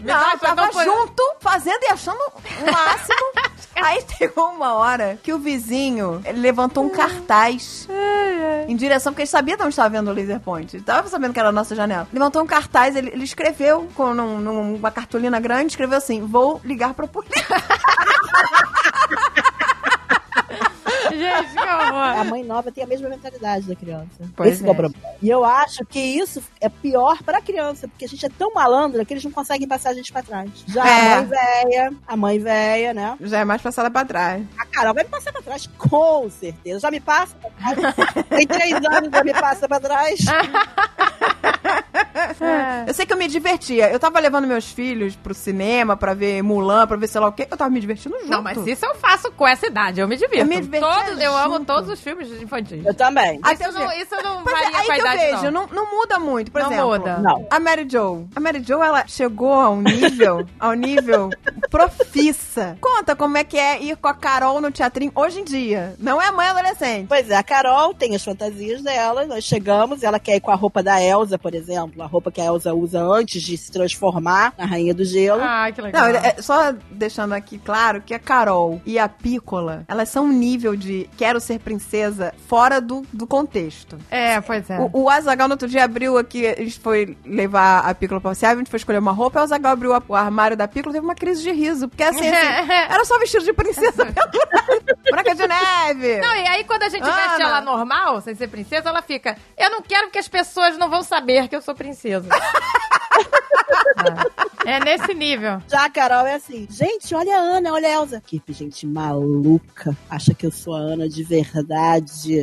dá 0.00 0.18
Não, 0.18 0.38
tava 0.38 0.72
junto, 0.84 1.22
fazendo 1.40 1.82
e 1.82 1.92
achando 1.92 2.18
o 2.18 2.72
máximo. 2.72 3.51
Aí 3.82 4.02
chegou 4.18 4.48
uma 4.50 4.74
hora 4.74 5.18
que 5.22 5.32
o 5.32 5.38
vizinho 5.38 6.22
levantou 6.36 6.84
um 6.84 6.88
cartaz 6.90 7.88
em 8.68 8.76
direção, 8.76 9.12
porque 9.12 9.22
ele 9.22 9.28
sabia 9.28 9.56
de 9.56 9.62
onde 9.62 9.70
estava 9.70 9.88
vendo 9.88 10.08
o 10.10 10.14
laser 10.14 10.38
point. 10.40 10.76
Ele 10.76 10.84
tava 10.84 11.08
sabendo 11.08 11.32
que 11.32 11.40
era 11.40 11.48
a 11.48 11.52
nossa 11.52 11.74
janela. 11.74 12.06
Levantou 12.12 12.42
um 12.42 12.46
cartaz, 12.46 12.94
ele, 12.94 13.08
ele 13.10 13.24
escreveu 13.24 13.88
com 13.94 14.14
num- 14.14 14.38
numa 14.38 14.90
cartolina 14.90 15.40
grande, 15.40 15.72
escreveu 15.72 15.98
assim: 15.98 16.20
vou 16.24 16.60
ligar 16.64 16.94
pra 16.94 17.06
polícia. 17.08 17.44
Gente, 21.22 21.52
que 21.52 21.58
A 21.58 22.24
mãe 22.24 22.42
nova 22.44 22.70
tem 22.72 22.84
a 22.84 22.86
mesma 22.86 23.08
mentalidade 23.08 23.66
da 23.66 23.74
criança. 23.76 24.06
Pois 24.36 24.52
Esse 24.54 24.62
que 24.62 24.68
é 24.68 24.72
o 24.72 24.74
é. 24.74 24.76
problema. 24.76 25.04
E 25.22 25.28
eu 25.28 25.44
acho 25.44 25.84
que 25.86 25.98
isso 25.98 26.42
é 26.60 26.68
pior 26.68 27.22
pra 27.22 27.40
criança, 27.40 27.86
porque 27.88 28.04
a 28.04 28.08
gente 28.08 28.24
é 28.26 28.28
tão 28.28 28.52
malandra 28.54 29.04
que 29.04 29.12
eles 29.14 29.24
não 29.24 29.30
conseguem 29.30 29.66
passar 29.68 29.90
a 29.90 29.94
gente 29.94 30.12
pra 30.12 30.22
trás. 30.22 30.50
Já 30.66 30.86
É. 30.86 31.12
a 31.12 31.16
mãe 31.16 31.26
velha, 31.26 31.92
a 32.06 32.16
mãe 32.16 32.38
velha, 32.38 32.94
né? 32.94 33.16
Já 33.20 33.38
é 33.40 33.44
mais 33.44 33.62
passada 33.62 33.90
pra 33.90 34.04
trás. 34.04 34.44
A 34.58 34.66
Carol 34.66 34.94
vai 34.94 35.04
me 35.04 35.10
passar 35.10 35.32
pra 35.32 35.42
trás, 35.42 35.66
com 35.78 36.28
certeza. 36.30 36.80
Já 36.80 36.90
me 36.90 37.00
passa 37.00 37.34
pra 37.36 37.74
trás. 37.74 37.94
Tem 38.28 38.46
três 38.46 38.72
anos, 38.74 39.10
já 39.12 39.24
me 39.24 39.32
passa 39.32 39.68
pra 39.68 39.80
trás. 39.80 40.18
Eu 42.86 42.94
sei 42.94 43.06
que 43.06 43.12
eu 43.12 43.16
me 43.16 43.28
divertia. 43.28 43.90
Eu 43.90 43.98
tava 44.00 44.18
levando 44.18 44.46
meus 44.46 44.70
filhos 44.70 45.14
pro 45.16 45.34
cinema 45.34 45.96
pra 45.96 46.14
ver 46.14 46.42
Mulan, 46.42 46.86
pra 46.86 46.96
ver 46.96 47.06
sei 47.06 47.20
lá 47.20 47.28
o 47.28 47.32
quê. 47.32 47.46
Eu 47.50 47.56
tava 47.56 47.70
me 47.70 47.80
divertindo 47.80 48.16
junto. 48.18 48.30
Não, 48.30 48.42
mas 48.42 48.66
isso 48.66 48.84
eu 48.84 48.94
faço 48.96 49.30
com 49.32 49.46
essa 49.46 49.66
idade. 49.66 50.00
Eu 50.00 50.08
me 50.08 50.16
divirto. 50.16 50.38
Eu 50.38 50.46
me 50.46 50.62
Todos, 50.80 51.20
eu 51.20 51.36
amo 51.36 51.64
todos 51.64 51.88
os 51.90 52.00
filmes 52.00 52.30
infantis. 52.42 52.84
Eu 52.84 52.94
também. 52.94 53.38
Até 53.42 53.68
Isso 53.68 53.78
não, 53.78 53.92
isso 53.92 54.16
não 54.22 54.42
Pois 54.42 54.56
é, 54.56 54.62
varia 54.62 54.78
aí 54.78 54.86
com 54.86 54.92
a 54.92 54.94
que 54.94 55.00
eu 55.00 55.06
idade, 55.06 55.18
vejo, 55.20 55.50
não. 55.50 55.66
não. 55.66 55.82
Não, 55.82 55.96
muda 55.96 56.18
muito. 56.18 56.50
Por 56.50 56.60
Não 56.62 56.72
exemplo, 56.72 56.90
muda. 56.90 57.18
Não. 57.18 57.46
a 57.50 57.60
Mary 57.60 57.86
Jo. 57.88 58.26
A 58.34 58.40
Mary 58.40 58.62
Jo, 58.62 58.82
ela 58.82 59.06
chegou 59.06 59.52
a 59.52 59.70
um 59.70 59.80
nível, 59.82 60.46
ao 60.58 60.72
nível 60.74 61.30
profissa. 61.70 62.76
Conta 62.80 63.14
como 63.16 63.36
é 63.36 63.44
que 63.44 63.58
é 63.58 63.82
ir 63.82 63.96
com 63.96 64.08
a 64.08 64.14
Carol 64.14 64.60
no 64.60 64.70
teatrinho 64.70 65.12
hoje 65.14 65.40
em 65.40 65.44
dia. 65.44 65.94
Não 65.98 66.20
é 66.20 66.30
mãe 66.30 66.48
adolescente. 66.48 67.06
Pois 67.08 67.28
é, 67.30 67.36
a 67.36 67.42
Carol 67.42 67.94
tem 67.94 68.14
as 68.14 68.24
fantasias 68.24 68.82
dela, 68.82 69.26
nós 69.26 69.44
chegamos, 69.44 70.02
ela 70.02 70.18
quer 70.18 70.36
ir 70.36 70.40
com 70.40 70.50
a 70.50 70.54
roupa 70.54 70.82
da 70.82 71.02
Elsa, 71.02 71.38
por 71.38 71.54
exemplo, 71.54 71.81
a 71.98 72.06
roupa 72.06 72.30
que 72.32 72.40
a 72.40 72.44
Elsa 72.46 72.72
usa 72.74 73.02
antes 73.02 73.42
de 73.42 73.56
se 73.56 73.70
transformar 73.72 74.52
na 74.58 74.64
Rainha 74.64 74.94
do 74.94 75.04
Gelo. 75.04 75.42
Ai, 75.42 75.72
que 75.72 75.80
legal. 75.80 76.02
Não, 76.02 76.08
é- 76.18 76.36
só 76.40 76.74
deixando 76.90 77.32
aqui 77.32 77.58
claro 77.58 78.00
que 78.00 78.14
a 78.14 78.18
Carol 78.18 78.80
e 78.86 78.98
a 78.98 79.08
Piccola, 79.08 79.84
elas 79.88 80.08
são 80.08 80.24
um 80.26 80.32
nível 80.32 80.74
de 80.76 81.08
quero 81.16 81.40
ser 81.40 81.58
princesa 81.60 82.34
fora 82.48 82.80
do, 82.80 83.02
do 83.12 83.26
contexto. 83.26 83.98
É, 84.10 84.40
pois 84.40 84.68
é. 84.70 84.78
O, 84.78 85.02
o 85.04 85.10
Azagal 85.10 85.48
no 85.48 85.54
outro 85.54 85.68
dia 85.68 85.84
abriu 85.84 86.18
aqui, 86.18 86.46
a 86.46 86.54
gente 86.56 86.78
foi 86.80 87.16
levar 87.24 87.80
a 87.80 87.94
Piccola 87.94 88.20
pra 88.20 88.30
passear, 88.30 88.52
a 88.54 88.56
gente 88.56 88.70
foi 88.70 88.78
escolher 88.78 88.98
uma 88.98 89.12
roupa, 89.12 89.38
e 89.38 89.40
o 89.40 89.44
Azagal 89.44 89.72
abriu 89.72 89.92
a- 89.94 90.02
o 90.08 90.14
armário 90.14 90.56
da 90.56 90.66
Piccola 90.68 90.92
teve 90.94 91.04
uma 91.04 91.14
crise 91.14 91.42
de 91.42 91.52
riso. 91.52 91.88
Porque 91.88 92.02
assim, 92.02 92.18
assim 92.28 92.72
era 92.72 93.04
só 93.04 93.18
vestido 93.18 93.44
de 93.44 93.52
princesa 93.52 94.04
pendurado. 94.06 94.81
Não, 95.94 96.34
e 96.34 96.46
aí 96.46 96.64
quando 96.64 96.82
a 96.84 96.88
gente 96.88 97.02
Ana. 97.02 97.14
veste 97.14 97.42
ela 97.42 97.60
normal, 97.60 98.20
sem 98.20 98.34
ser 98.34 98.48
princesa, 98.48 98.88
ela 98.88 99.02
fica. 99.02 99.36
Eu 99.56 99.70
não 99.70 99.82
quero 99.82 100.10
que 100.10 100.18
as 100.18 100.28
pessoas 100.28 100.76
não 100.78 100.88
vão 100.88 101.02
saber 101.02 101.48
que 101.48 101.56
eu 101.56 101.62
sou 101.62 101.74
princesa. 101.74 102.28
é. 104.08 104.42
É 104.76 104.80
nesse 104.80 105.12
nível. 105.14 105.60
Já 105.68 105.86
a 105.86 105.90
Carol 105.90 106.26
é 106.26 106.34
assim, 106.34 106.66
gente, 106.70 107.14
olha 107.14 107.36
a 107.36 107.40
Ana, 107.40 107.72
olha 107.72 107.88
a 107.88 107.92
Elsa. 107.92 108.22
Que 108.24 108.40
gente 108.50 108.86
maluca, 108.86 109.96
acha 110.08 110.34
que 110.34 110.46
eu 110.46 110.52
sou 110.52 110.74
a 110.74 110.78
Ana 110.78 111.08
de 111.08 111.24
verdade. 111.24 112.40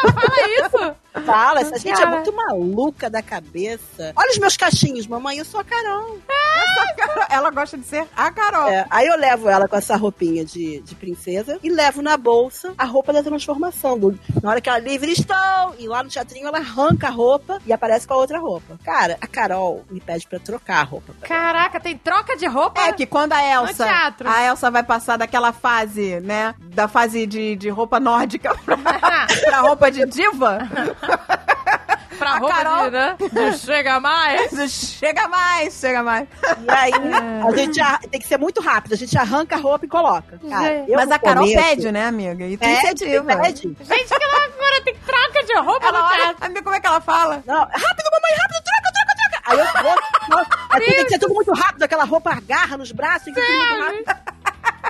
Fala 0.00 0.48
isso. 0.60 0.94
Fala, 1.26 1.60
essa 1.60 1.78
gente 1.78 1.96
é 2.00 2.04
Cara. 2.04 2.10
muito 2.16 2.32
maluca 2.32 3.10
da 3.10 3.20
cabeça. 3.20 4.12
Olha 4.14 4.30
os 4.30 4.38
meus 4.38 4.56
cachinhos, 4.56 5.06
mamãe, 5.06 5.38
eu 5.38 5.44
sou 5.44 5.58
a 5.58 5.64
Carol. 5.64 6.18
Essa 6.28 6.94
Carol- 6.94 7.26
ela 7.28 7.50
gosta 7.50 7.76
de 7.76 7.84
ser 7.84 8.06
a 8.16 8.30
Carol. 8.30 8.68
É, 8.68 8.86
aí 8.88 9.06
eu 9.08 9.16
levo 9.18 9.48
ela 9.48 9.66
com 9.66 9.74
essa 9.76 9.96
roupinha 9.96 10.44
de, 10.44 10.80
de 10.80 10.94
princesa 10.94 11.58
e 11.62 11.70
levo 11.70 12.02
na 12.02 12.16
bolsa 12.16 12.72
a 12.78 12.84
roupa 12.84 13.12
da 13.12 13.22
transformação. 13.22 13.98
Do- 13.98 14.18
na 14.40 14.50
hora 14.50 14.60
que 14.60 14.68
ela 14.68 14.78
livre 14.78 15.10
estou! 15.10 15.36
E 15.78 15.88
lá 15.88 16.02
no 16.04 16.08
teatrinho 16.10 16.46
ela 16.46 16.58
arranca 16.58 17.08
a 17.08 17.10
roupa 17.10 17.58
e 17.66 17.72
aparece 17.72 18.06
com 18.06 18.14
a 18.14 18.18
outra 18.18 18.38
roupa. 18.38 18.78
Cara, 18.84 19.16
a 19.20 19.26
Carol 19.26 19.84
me 19.90 20.00
pede 20.00 20.26
pra 20.28 20.38
trocar 20.48 20.80
a 20.80 20.82
roupa. 20.84 21.12
Caraca, 21.22 21.78
tem 21.78 21.96
troca 21.96 22.36
de 22.36 22.46
roupa? 22.46 22.80
É 22.80 22.92
que 22.92 23.04
quando 23.06 23.34
a 23.34 23.42
Elsa, 23.44 23.86
a 24.24 24.42
Elsa 24.44 24.70
vai 24.70 24.82
passar 24.82 25.16
daquela 25.18 25.52
fase, 25.52 26.20
né, 26.20 26.54
da 26.60 26.88
fase 26.88 27.26
de, 27.26 27.54
de 27.56 27.68
roupa 27.68 28.00
nórdica 28.00 28.54
pra, 28.64 28.76
pra 29.44 29.60
roupa 29.60 29.90
de 29.90 30.06
diva, 30.06 30.58
pra 32.18 32.30
a 32.32 32.38
roupa 32.38 32.54
Carol- 32.54 32.84
de, 32.86 32.90
né? 32.90 33.16
Não 33.32 33.52
chega 33.56 34.00
mais. 34.00 34.50
chega 34.72 35.28
mais, 35.28 35.74
chega 35.74 36.02
mais. 36.02 36.26
E 36.62 36.70
aí 36.70 36.92
a 37.46 37.56
gente 37.56 37.80
ar- 37.80 38.00
tem 38.00 38.20
que 38.20 38.26
ser 38.26 38.38
muito 38.38 38.60
rápido. 38.60 38.94
A 38.94 38.96
gente 38.96 39.16
arranca 39.16 39.54
a 39.56 39.58
roupa 39.58 39.84
e 39.84 39.88
coloca. 39.88 40.38
Cara, 40.48 40.84
Mas 40.88 41.10
a 41.10 41.18
Carol 41.18 41.44
começo- 41.44 41.62
pede, 41.68 41.92
né, 41.92 42.06
amiga? 42.06 42.44
E 42.46 42.56
tem 42.56 42.70
iniciativa. 42.72 43.24
pede. 43.36 43.62
Gente, 43.62 44.08
que 44.08 44.24
loucura, 44.26 44.82
tem 44.84 44.94
troca 44.96 45.44
de 45.44 45.54
roupa 45.58 45.86
Ela 45.86 45.98
no 46.00 46.04
olha, 46.06 46.16
teatro. 46.16 46.44
amiga, 46.46 46.62
como 46.62 46.74
é 46.74 46.80
que 46.80 46.86
ela 46.86 47.00
fala? 47.00 47.42
Não, 47.46 47.58
rápido, 47.60 48.10
mamãe, 48.10 48.36
rápido, 48.40 48.62
troca. 48.64 48.87
Aí 49.48 49.58
eu 49.58 49.66
vou. 49.82 50.46
Aí 50.70 50.80
tem 50.84 51.04
que 51.04 51.10
ser 51.10 51.18
tudo 51.18 51.34
muito 51.34 51.52
rápido, 51.52 51.82
aquela 51.82 52.04
roupa 52.04 52.30
agarra 52.30 52.76
nos 52.76 52.92
braços, 52.92 53.24
tem 53.24 53.34
que 53.34 53.40
ser 53.40 53.46
tudo 53.46 53.80
muito 53.80 54.06
rápido. 54.06 54.38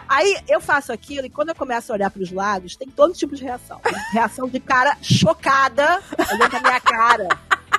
Aí 0.08 0.36
eu 0.48 0.60
faço 0.60 0.92
aquilo 0.92 1.26
e 1.26 1.30
quando 1.30 1.50
eu 1.50 1.54
começo 1.54 1.92
a 1.92 1.94
olhar 1.94 2.10
pros 2.10 2.32
lados, 2.32 2.76
tem 2.76 2.88
todo 2.88 3.14
tipo 3.14 3.36
de 3.36 3.44
reação. 3.44 3.80
Reação 4.12 4.48
de 4.48 4.58
cara 4.58 4.96
chocada, 5.02 6.02
olhando 6.32 6.50
pra 6.50 6.60
minha 6.60 6.80
cara. 6.80 7.28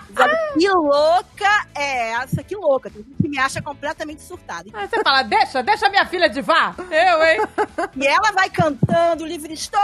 Dizendo, 0.10 0.54
que 0.60 0.70
louca 0.70 1.66
é 1.76 2.12
essa? 2.14 2.44
Que 2.44 2.56
louca. 2.56 2.90
Tem 2.90 3.04
gente 3.04 3.16
que 3.22 3.30
me 3.30 3.38
acha 3.40 3.62
completamente 3.62 4.22
surtada. 4.22 4.70
Aí 4.74 4.88
você 4.88 5.02
fala, 5.04 5.22
deixa, 5.24 5.62
deixa 5.64 5.90
minha 5.90 6.06
filha 6.06 6.30
de 6.30 6.42
vá. 6.42 6.74
Eu, 6.78 7.24
hein? 7.24 7.40
E 7.96 8.08
ela 8.08 8.32
vai 8.32 8.50
cantando, 8.50 9.26
livre 9.26 9.54
estou, 9.54 9.80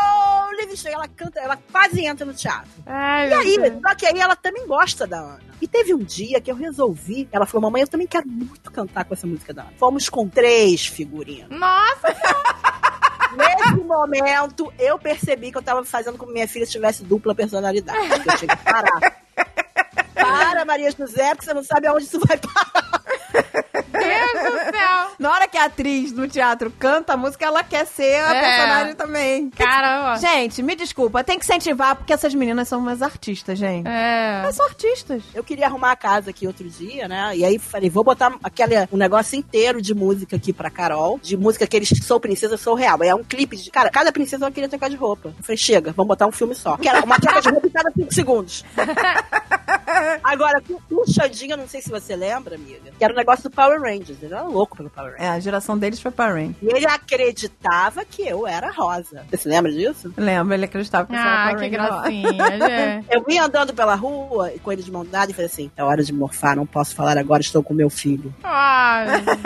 livre 0.58 0.74
estou. 0.74 0.92
E 0.92 0.94
ela 0.96 1.08
canta, 1.08 1.40
ela 1.40 1.58
quase 1.72 2.06
entra 2.06 2.26
no 2.26 2.34
teatro. 2.34 2.70
Ai, 2.86 3.30
E 3.30 3.34
aí, 3.34 3.58
Deus. 3.58 3.82
só 3.82 3.96
que 3.96 4.06
aí 4.06 4.20
ela 4.20 4.36
também 4.36 4.66
gosta 4.68 5.06
da 5.08 5.18
Ana. 5.20 5.40
E 5.62 5.68
teve 5.68 5.94
um 5.94 6.00
dia 6.00 6.42
que 6.42 6.52
eu 6.52 6.56
resolvi. 6.56 7.30
Ela 7.32 7.46
falou: 7.46 7.62
Mamãe, 7.64 7.82
eu 7.84 7.88
também 7.88 8.08
quero 8.08 8.28
muito 8.28 8.70
cantar 8.72 9.06
com 9.06 9.14
essa 9.14 9.26
música 9.26 9.54
da 9.54 9.62
Ana. 9.64 9.74
Fomos 9.78 10.10
com 10.10 10.28
três 10.28 10.86
figurinos. 10.86 11.50
Nossa, 11.58 12.08
Nesse 13.36 13.84
momento, 13.84 14.72
eu 14.80 14.98
percebi 14.98 15.52
que 15.52 15.58
eu 15.58 15.62
tava 15.62 15.84
fazendo 15.84 16.18
como 16.18 16.32
minha 16.32 16.48
filha 16.48 16.66
tivesse 16.66 17.04
dupla 17.04 17.36
personalidade. 17.36 17.98
Eu 18.00 18.38
tinha 18.38 18.56
que 18.56 18.64
parar. 18.64 19.26
Para, 20.16 20.66
Maria 20.66 20.90
José, 20.92 21.36
porque 21.36 21.46
você 21.46 21.54
não 21.54 21.64
sabe 21.64 21.88
aonde 21.88 22.06
isso 22.06 22.20
vai 22.20 22.38
parar. 22.38 23.04
Deus 24.34 24.54
do 24.54 24.78
céu. 24.78 25.12
Na 25.20 25.32
hora 25.32 25.48
que 25.48 25.58
a 25.58 25.66
atriz 25.66 26.12
no 26.12 26.28
teatro 26.28 26.72
canta 26.78 27.14
a 27.14 27.18
música, 27.18 27.46
ela 27.46 27.64
quer 27.64 27.86
ser 27.86 28.16
a 28.24 28.36
É. 28.36 28.42
personagem 28.42 28.96
também. 28.96 29.50
Caramba. 29.50 30.20
Gente, 30.20 30.62
me 30.64 30.76
desculpa, 30.76 31.24
tem 31.24 31.38
que 31.40 31.46
incentivar, 31.46 31.96
porque 31.96 32.14
essas 32.14 32.34
meninas 32.34 32.68
são 32.68 32.80
umas 32.80 33.02
artistas, 33.02 33.58
gente. 33.58 33.88
É. 33.88 34.42
Elas 34.44 34.56
são 34.56 34.66
artistas. 34.66 35.24
Eu 35.34 35.44
queria 35.44 35.68
arrumar 35.68 35.92
a 35.92 35.96
casa 35.96 36.30
aqui 36.30 36.48
outro 36.48 36.68
dia, 36.70 37.08
né? 37.08 37.36
E 37.36 37.44
aí 37.46 37.58
falei, 37.60 37.90
vou 37.90 38.04
botar 38.04 38.34
aquele, 38.44 38.76
um 38.92 38.98
negócio 38.98 39.38
inteiro 39.38 39.82
de 39.82 39.94
música 39.94 40.36
aqui 40.36 40.52
pra 40.54 40.70
Carol. 40.70 41.20
De 41.22 41.36
música 41.38 41.66
que 41.68 41.76
eles 41.76 41.90
sou 42.04 42.20
princesa, 42.20 42.58
sou 42.58 42.76
real. 42.76 42.98
Aí 43.02 43.10
É 43.10 43.16
um 43.16 43.24
clipe 43.24 43.56
de. 43.58 43.70
Cara, 43.72 43.90
cada 43.90 44.12
princesa 44.12 44.46
ela 44.46 44.52
queria 44.52 44.70
trocar 44.70 44.90
de 44.90 44.96
roupa. 44.96 45.30
Eu 45.38 45.44
falei, 45.44 45.58
chega, 45.58 45.92
vamos 45.92 46.08
botar 46.08 46.28
um 46.28 46.32
filme 46.32 46.56
só. 46.56 46.78
Quero 46.78 47.04
uma 47.06 47.20
troca 47.20 47.42
de 47.42 47.50
roupa 47.50 47.68
em 47.68 47.72
cada 47.72 47.92
cinco 47.92 48.14
segundos. 48.14 48.64
Agora, 50.24 50.62
com 50.62 50.80
o 50.96 51.06
Xandinho, 51.08 51.54
eu 51.54 51.58
não 51.58 51.68
sei 51.68 51.82
se 51.82 51.90
você 51.90 52.16
lembra, 52.16 52.56
amiga, 52.56 52.92
que 52.98 53.04
era 53.04 53.14
o 53.14 53.16
negócio 53.16 53.44
do 53.50 53.52
Power 53.56 53.80
Rangers. 53.82 54.15
Ele 54.22 54.34
era 54.34 54.44
louco 54.44 54.76
pelo 54.78 54.90
Power 54.90 55.12
Rangers. 55.12 55.26
É, 55.28 55.30
a 55.30 55.40
geração 55.40 55.78
deles 55.78 56.00
foi 56.00 56.12
Power 56.12 56.34
Rangers. 56.34 56.56
E 56.62 56.68
ele 56.68 56.86
acreditava 56.86 58.04
que 58.06 58.22
eu 58.28 58.46
era 58.48 58.72
rosa. 58.72 59.26
Você 59.30 59.38
se 59.38 59.48
lembra 59.50 59.72
disso? 59.72 60.14
Lembra, 60.18 60.56
ele 60.56 60.66
acreditava 60.66 61.06
que 61.08 61.14
você 61.14 61.20
era 61.20 61.44
Ah, 61.44 61.50
Power 61.54 61.70
que 61.70 61.78
Ranger. 61.78 61.90
gracinha, 61.90 62.52
gente. 62.52 63.06
Eu 63.16 63.24
vim 63.24 63.38
andando 63.38 63.74
pela 63.74 63.96
rua 63.96 64.52
com 64.64 64.72
ele 64.72 64.84
de 64.84 64.92
mão 64.92 65.06
dada 65.06 65.32
e 65.32 65.34
falei 65.34 65.48
assim: 65.48 65.72
é 65.76 65.84
hora 65.84 66.04
de 66.04 66.14
morfar, 66.14 66.56
não 66.56 66.66
posso 66.66 66.94
falar 66.96 67.18
agora, 67.18 67.42
estou 67.42 67.64
com 67.64 67.74
meu 67.74 67.90
filho. 67.90 68.34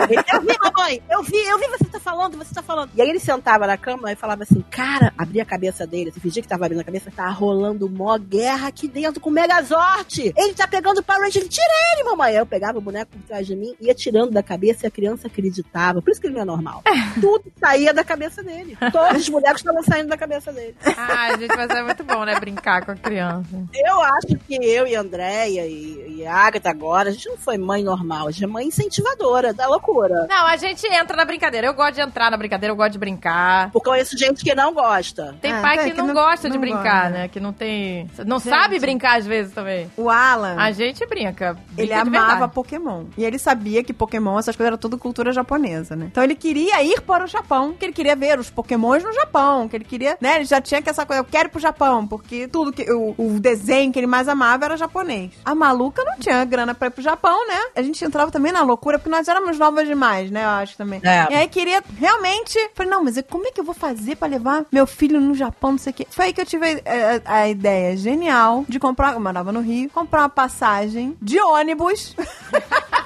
Ele, 0.08 0.22
eu 0.32 0.40
vi, 0.40 0.56
mamãe, 0.62 1.02
eu 1.10 1.22
vi, 1.22 1.36
eu 1.36 1.58
vi 1.58 1.66
você 1.68 1.84
tá 1.84 2.00
falando, 2.00 2.36
você 2.36 2.54
tá 2.54 2.62
falando. 2.62 2.90
E 2.94 3.02
aí 3.02 3.08
ele 3.08 3.20
sentava 3.20 3.66
na 3.66 3.76
cama 3.76 4.10
e 4.12 4.16
falava 4.16 4.42
assim, 4.42 4.62
cara, 4.70 5.12
abria 5.16 5.42
a 5.42 5.46
cabeça 5.46 5.86
dele, 5.86 6.10
você 6.10 6.20
fingia 6.20 6.42
que 6.42 6.48
tava 6.48 6.64
abrindo 6.66 6.80
a 6.80 6.84
cabeça, 6.84 7.10
tá 7.14 7.28
rolando 7.28 7.88
mó 7.88 8.16
guerra 8.18 8.68
aqui 8.68 8.88
dentro 8.88 9.20
com 9.20 9.30
o 9.30 9.32
Megazord. 9.32 10.32
Ele 10.36 10.54
tá 10.54 10.66
pegando 10.66 10.98
o 10.98 11.02
Power 11.02 11.22
Ranger, 11.22 11.46
tira 11.48 11.66
ele, 11.94 12.04
mamãe. 12.04 12.30
Aí 12.30 12.36
eu 12.36 12.46
pegava 12.46 12.78
o 12.78 12.80
boneco 12.80 13.10
por 13.12 13.22
trás 13.22 13.46
de 13.46 13.56
mim, 13.56 13.74
ia 13.80 13.94
tirando 13.94 14.30
da 14.30 14.42
cabeça 14.50 14.84
e 14.84 14.88
a 14.88 14.90
criança 14.90 15.28
acreditava. 15.28 16.02
Por 16.02 16.10
isso 16.10 16.20
que 16.20 16.26
ele 16.26 16.34
não 16.34 16.42
é 16.42 16.44
normal. 16.44 16.82
Tudo 17.20 17.44
saía 17.58 17.94
da 17.94 18.02
cabeça 18.02 18.42
dele. 18.42 18.76
Todos 18.92 19.22
os 19.22 19.28
bonecos 19.28 19.60
estavam 19.60 19.82
saindo 19.84 20.08
da 20.08 20.16
cabeça 20.16 20.52
dele. 20.52 20.74
Ai, 20.96 21.38
gente, 21.38 21.56
mas 21.56 21.70
é 21.70 21.82
muito 21.82 22.02
bom, 22.02 22.24
né? 22.24 22.38
Brincar 22.40 22.84
com 22.84 22.90
a 22.92 22.96
criança. 22.96 23.48
Eu 23.74 24.00
acho 24.00 24.36
que 24.46 24.56
eu 24.56 24.86
e 24.86 24.96
a 24.96 25.00
Andréia 25.00 25.66
e, 25.66 26.16
e 26.18 26.26
a 26.26 26.34
Agatha 26.34 26.68
agora, 26.70 27.10
a 27.10 27.12
gente 27.12 27.28
não 27.28 27.36
foi 27.36 27.56
mãe 27.58 27.82
normal, 27.84 28.26
a 28.28 28.30
gente 28.30 28.44
é 28.44 28.46
mãe 28.46 28.66
incentivadora 28.66 29.52
da 29.52 29.66
loucura. 29.68 30.26
Não, 30.28 30.46
a 30.46 30.56
gente 30.56 30.86
entra 30.86 31.16
na 31.16 31.24
brincadeira. 31.24 31.66
Eu 31.66 31.74
gosto 31.74 31.94
de 31.94 32.00
entrar 32.00 32.30
na 32.30 32.36
brincadeira, 32.36 32.72
eu 32.72 32.76
gosto 32.76 32.92
de 32.92 32.98
brincar. 32.98 33.70
Porque 33.70 33.88
eu 33.88 33.92
conheço 33.92 34.16
gente 34.18 34.42
que 34.42 34.54
não 34.54 34.72
gosta. 34.74 35.36
Tem 35.40 35.52
Ah, 35.52 35.60
pai 35.62 35.76
tá, 35.76 35.84
que, 35.84 35.90
que 35.92 35.96
não, 35.98 36.08
não- 36.08 36.14
gosta 36.14 36.48
de 36.48 36.54
não 36.54 36.60
brincar, 36.60 37.02
gosta. 37.04 37.10
né? 37.10 37.28
Que 37.28 37.38
não 37.40 37.52
tem. 37.52 38.10
Não 38.26 38.38
sabe 38.40 38.78
brincar 38.78 39.18
às 39.18 39.26
vezes 39.26 39.52
também. 39.52 39.90
O 39.96 40.10
Alan, 40.10 40.56
A 40.58 40.72
gente 40.72 41.06
brinca. 41.06 41.56
ele 41.76 41.86
brinca 41.88 42.02
de 42.04 42.16
amava 42.16 42.30
verdade. 42.32 42.52
Pokémon. 42.54 43.04
E 43.16 43.24
ele 43.24 43.38
sabia 43.38 43.82
que 43.84 43.92
Pokémon, 43.92 44.36
essas 44.40 44.56
coisas, 44.56 44.68
era 44.72 44.78
tudo 44.78 44.98
cultura 44.98 45.32
japonesa, 45.32 45.96
né? 45.96 46.08
Então 46.10 46.22
ele 46.22 46.34
queria 46.34 46.82
ir 46.82 47.00
para 47.02 47.24
o 47.24 47.26
Japão, 47.26 47.72
que 47.72 47.84
ele 47.84 47.92
queria 47.92 48.16
ver 48.16 48.38
os 48.38 48.50
Pokémons 48.50 49.02
no 49.02 49.12
Japão, 49.12 49.68
que 49.68 49.76
ele 49.76 49.84
queria, 49.84 50.16
né? 50.20 50.36
Ele 50.36 50.44
já 50.44 50.60
tinha 50.60 50.82
que 50.82 50.90
essa 50.90 51.06
coisa, 51.06 51.20
eu 51.20 51.24
quero 51.24 51.48
ir 51.48 51.50
pro 51.50 51.60
Japão, 51.60 52.06
porque 52.06 52.48
tudo 52.48 52.72
que 52.72 52.90
o, 52.90 53.14
o 53.16 53.40
desenho 53.40 53.92
que 53.92 53.98
ele 53.98 54.06
mais 54.06 54.28
amava 54.28 54.64
era 54.64 54.76
japonês. 54.76 55.32
A 55.44 55.54
maluca 55.54 56.02
não 56.04 56.18
tinha 56.18 56.44
grana 56.44 56.74
pra 56.74 56.88
ir 56.88 56.90
pro 56.90 57.02
Japão, 57.02 57.46
né? 57.46 57.60
A 57.76 57.82
gente 57.82 58.04
entrava 58.04 58.30
também 58.30 58.52
na 58.52 58.62
loucura, 58.62 58.98
porque 58.98 59.10
nós 59.10 59.28
éramos 59.28 59.58
novas 59.58 59.86
demais, 59.86 60.30
né? 60.30 60.44
Eu 60.44 60.48
acho 60.48 60.76
também. 60.76 61.00
É. 61.04 61.32
E 61.32 61.34
aí 61.34 61.48
queria 61.48 61.82
realmente. 61.98 62.58
Falei, 62.74 62.90
não, 62.90 63.04
mas 63.04 63.20
como 63.28 63.46
é 63.46 63.50
que 63.50 63.60
eu 63.60 63.64
vou 63.64 63.74
fazer 63.74 64.16
pra 64.16 64.28
levar 64.28 64.64
meu 64.72 64.86
filho 64.86 65.20
no 65.20 65.34
Japão, 65.34 65.72
não 65.72 65.78
sei 65.78 65.92
o 65.92 65.94
quê? 65.94 66.06
Foi 66.10 66.26
aí 66.26 66.32
que 66.32 66.40
eu 66.40 66.46
tive 66.46 66.82
é, 66.84 67.20
a 67.24 67.48
ideia 67.48 67.96
genial 67.96 68.64
de 68.68 68.78
comprar, 68.78 69.14
eu 69.14 69.20
morava 69.20 69.52
no 69.52 69.60
Rio, 69.60 69.90
comprar 69.90 70.22
uma 70.22 70.28
passagem 70.28 71.16
de 71.20 71.40
ônibus. 71.40 72.14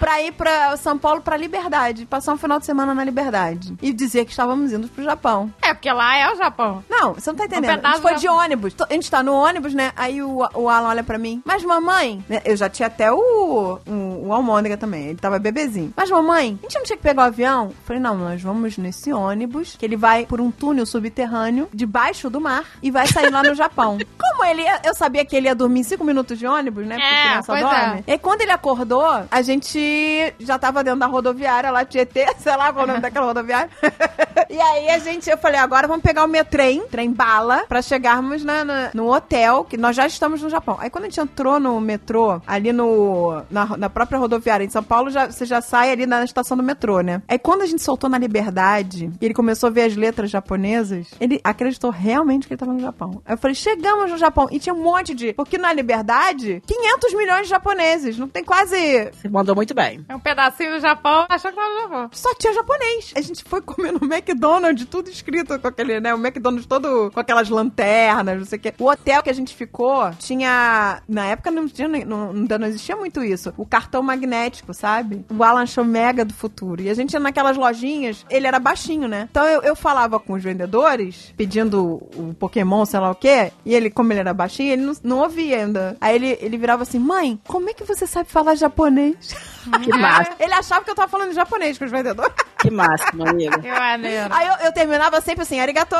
Pra 0.00 0.20
ir 0.22 0.32
pra 0.32 0.76
São 0.78 0.96
Paulo 0.98 1.20
pra 1.20 1.36
Liberdade, 1.36 2.06
passar 2.06 2.32
um 2.32 2.36
final 2.38 2.58
de 2.58 2.64
semana 2.66 2.94
na 2.94 3.04
Liberdade. 3.04 3.74
E 3.82 3.92
dizer 3.92 4.24
que 4.24 4.30
estávamos 4.30 4.72
indo 4.72 4.88
pro 4.88 5.04
Japão. 5.04 5.52
É, 5.62 5.74
porque 5.74 5.92
lá 5.92 6.16
é 6.16 6.32
o 6.32 6.36
Japão. 6.36 6.82
Não, 6.88 7.14
você 7.14 7.30
não 7.30 7.36
tá 7.36 7.44
entendendo. 7.44 7.70
A 7.70 7.76
pedaço 7.76 7.94
gente 7.96 8.02
foi 8.02 8.14
de 8.16 8.28
ônibus. 8.28 8.74
A 8.88 8.92
gente 8.94 9.10
tá 9.10 9.22
no 9.22 9.34
ônibus, 9.34 9.74
né? 9.74 9.92
Aí 9.96 10.22
o, 10.22 10.38
o 10.54 10.68
Alan 10.68 10.88
olha 10.88 11.04
pra 11.04 11.18
mim. 11.18 11.42
Mas 11.44 11.62
mamãe... 11.62 12.24
né, 12.28 12.40
Eu 12.44 12.56
já 12.56 12.68
tinha 12.68 12.86
até 12.86 13.12
o, 13.12 13.78
o, 13.86 14.26
o 14.26 14.32
Almôndega 14.32 14.76
também. 14.76 15.08
Ele 15.08 15.18
tava 15.18 15.38
bebezinho. 15.38 15.92
Mas 15.96 16.10
mamãe, 16.10 16.58
a 16.60 16.62
gente 16.62 16.74
não 16.76 16.84
tinha 16.84 16.96
que 16.96 17.02
pegar 17.02 17.22
o 17.22 17.26
avião? 17.26 17.66
Eu 17.66 17.74
falei, 17.84 18.00
não, 18.00 18.16
nós 18.16 18.40
vamos 18.40 18.78
nesse 18.78 19.12
ônibus, 19.12 19.76
que 19.78 19.84
ele 19.84 19.96
vai 19.96 20.24
por 20.26 20.40
um 20.40 20.50
túnel 20.50 20.86
subterrâneo, 20.86 21.68
debaixo 21.74 22.30
do 22.30 22.40
mar, 22.40 22.64
e 22.82 22.90
vai 22.90 23.06
sair 23.06 23.30
lá 23.30 23.42
no 23.42 23.54
Japão. 23.54 23.98
Como 24.18 24.44
ele 24.44 24.62
ia- 24.62 24.80
Eu 24.84 24.94
sabia 24.94 25.24
que 25.24 25.36
ele 25.36 25.46
ia 25.46 25.54
dormir 25.54 25.84
cinco 25.84 26.04
minutos 26.04 26.38
de 26.38 26.46
ônibus, 26.46 26.86
né? 26.86 26.94
Porque 26.96 27.14
É, 27.14 27.28
criança 27.28 27.52
pois 27.52 27.60
dorme. 27.60 28.04
E 28.06 28.12
aí, 28.12 28.18
quando 28.18 28.40
ele 28.40 28.52
acordou, 28.52 29.24
a 29.30 29.42
gente 29.42 29.89
já 30.38 30.58
tava 30.58 30.82
dentro 30.84 31.00
da 31.00 31.06
rodoviária 31.06 31.70
lá, 31.70 31.84
Tietê, 31.84 32.26
sei 32.38 32.56
lá 32.56 32.72
qual 32.72 32.82
é 32.82 32.84
o 32.84 32.88
nome 32.88 33.00
daquela 33.00 33.26
rodoviária. 33.26 33.70
e 34.48 34.60
aí 34.60 34.90
a 34.90 34.98
gente, 34.98 35.28
eu 35.30 35.38
falei, 35.38 35.58
agora 35.60 35.86
vamos 35.86 36.02
pegar 36.02 36.24
o 36.24 36.28
metrem, 36.28 36.86
trem 36.90 37.12
bala, 37.12 37.64
pra 37.68 37.82
chegarmos 37.82 38.44
na, 38.44 38.64
na- 38.64 38.90
no 38.94 39.12
hotel, 39.12 39.64
que 39.64 39.76
nós 39.76 39.94
já 39.96 40.06
estamos 40.06 40.42
no 40.42 40.50
Japão. 40.50 40.76
Aí 40.80 40.90
quando 40.90 41.04
a 41.04 41.08
gente 41.08 41.20
entrou 41.20 41.58
no 41.60 41.80
metrô, 41.80 42.40
ali 42.46 42.72
no, 42.72 43.42
na, 43.50 43.76
na 43.76 43.90
própria 43.90 44.18
rodoviária 44.18 44.64
em 44.64 44.70
São 44.70 44.82
Paulo, 44.82 45.10
já, 45.10 45.26
você 45.30 45.44
já 45.44 45.60
sai 45.60 45.90
ali 45.92 46.06
na 46.06 46.24
estação 46.24 46.56
do 46.56 46.62
metrô, 46.62 47.00
né? 47.00 47.22
Aí 47.28 47.38
quando 47.38 47.62
a 47.62 47.66
gente 47.66 47.82
soltou 47.82 48.08
na 48.10 48.18
Liberdade, 48.18 49.10
e 49.20 49.24
ele 49.24 49.34
começou 49.34 49.68
a 49.68 49.70
ver 49.70 49.82
as 49.82 49.96
letras 49.96 50.30
japonesas, 50.30 51.08
ele 51.20 51.40
acreditou 51.44 51.90
realmente 51.90 52.46
que 52.46 52.52
ele 52.54 52.58
tava 52.58 52.72
no 52.72 52.80
Japão. 52.80 53.22
Aí 53.24 53.34
eu 53.34 53.38
falei, 53.38 53.54
chegamos 53.54 54.10
no 54.10 54.18
Japão. 54.18 54.48
E 54.50 54.58
tinha 54.58 54.74
um 54.74 54.82
monte 54.82 55.14
de... 55.14 55.32
Porque 55.32 55.58
na 55.58 55.72
Liberdade, 55.72 56.62
500 56.66 57.14
milhões 57.14 57.42
de 57.42 57.48
japoneses. 57.50 58.18
Não 58.18 58.28
tem 58.28 58.44
quase 58.44 59.10
Você 59.12 59.28
mandou 59.28 59.54
muito 59.54 59.74
bem. 59.74 59.79
É 60.08 60.14
um 60.14 60.20
pedacinho 60.20 60.72
do 60.72 60.80
Japão, 60.80 61.26
achou 61.28 61.50
que 61.50 61.56
tava 61.56 61.74
no 61.74 61.80
Japão. 61.80 62.10
só 62.12 62.34
tinha 62.34 62.52
japonês. 62.52 63.12
A 63.16 63.20
gente 63.20 63.44
foi 63.44 63.60
comer 63.60 63.92
no 63.92 64.12
McDonald's, 64.12 64.86
tudo 64.86 65.10
escrito 65.10 65.58
com 65.58 65.68
aquele, 65.68 66.00
né? 66.00 66.14
O 66.14 66.18
McDonald's 66.18 66.66
todo 66.66 67.10
com 67.12 67.20
aquelas 67.20 67.48
lanternas, 67.48 68.38
não 68.38 68.44
sei 68.44 68.58
o 68.58 68.62
quê. 68.62 68.74
O 68.78 68.90
hotel 68.90 69.22
que 69.22 69.30
a 69.30 69.34
gente 69.34 69.54
ficou 69.54 70.10
tinha. 70.18 71.02
Na 71.08 71.26
época 71.26 71.50
não, 71.50 71.68
tinha, 71.68 71.88
não, 71.88 72.32
não 72.32 72.66
existia 72.66 72.96
muito 72.96 73.22
isso. 73.24 73.52
O 73.56 73.66
cartão 73.66 74.02
magnético, 74.02 74.72
sabe? 74.74 75.24
O 75.30 75.42
Alan 75.42 75.62
achou 75.62 75.84
mega 75.84 76.24
do 76.24 76.34
futuro. 76.34 76.82
E 76.82 76.90
a 76.90 76.94
gente 76.94 77.12
ia 77.12 77.20
naquelas 77.20 77.56
lojinhas, 77.56 78.24
ele 78.30 78.46
era 78.46 78.58
baixinho, 78.58 79.08
né? 79.08 79.28
Então 79.30 79.44
eu, 79.44 79.62
eu 79.62 79.76
falava 79.76 80.18
com 80.18 80.34
os 80.34 80.42
vendedores, 80.42 81.32
pedindo 81.36 82.02
o 82.16 82.34
Pokémon, 82.38 82.84
sei 82.84 83.00
lá 83.00 83.10
o 83.10 83.14
quê. 83.14 83.52
E 83.64 83.74
ele, 83.74 83.90
como 83.90 84.12
ele 84.12 84.20
era 84.20 84.34
baixinho, 84.34 84.72
ele 84.72 84.82
não, 84.82 84.92
não 85.02 85.18
ouvia 85.18 85.58
ainda. 85.58 85.96
Aí 86.00 86.14
ele, 86.14 86.38
ele 86.40 86.56
virava 86.56 86.82
assim: 86.82 86.98
mãe, 86.98 87.40
como 87.46 87.70
é 87.70 87.74
que 87.74 87.84
você 87.84 88.06
sabe 88.06 88.30
falar 88.30 88.54
japonês? 88.54 89.34
Que 89.82 89.92
máximo, 89.96 90.36
Ele 90.38 90.54
achava 90.54 90.84
que 90.84 90.90
eu 90.90 90.94
tava 90.94 91.08
falando 91.08 91.32
japonês 91.34 91.76
com 91.78 91.84
os 91.84 91.90
vendedores. 91.90 92.32
que 92.60 92.70
máximo, 92.70 93.28
amiga. 93.28 93.58
Que 93.58 93.70
maneiro. 93.70 94.32
Aí 94.34 94.48
eu, 94.48 94.54
eu 94.66 94.72
terminava 94.72 95.20
sempre 95.20 95.42
assim, 95.42 95.60
arigato. 95.60 95.94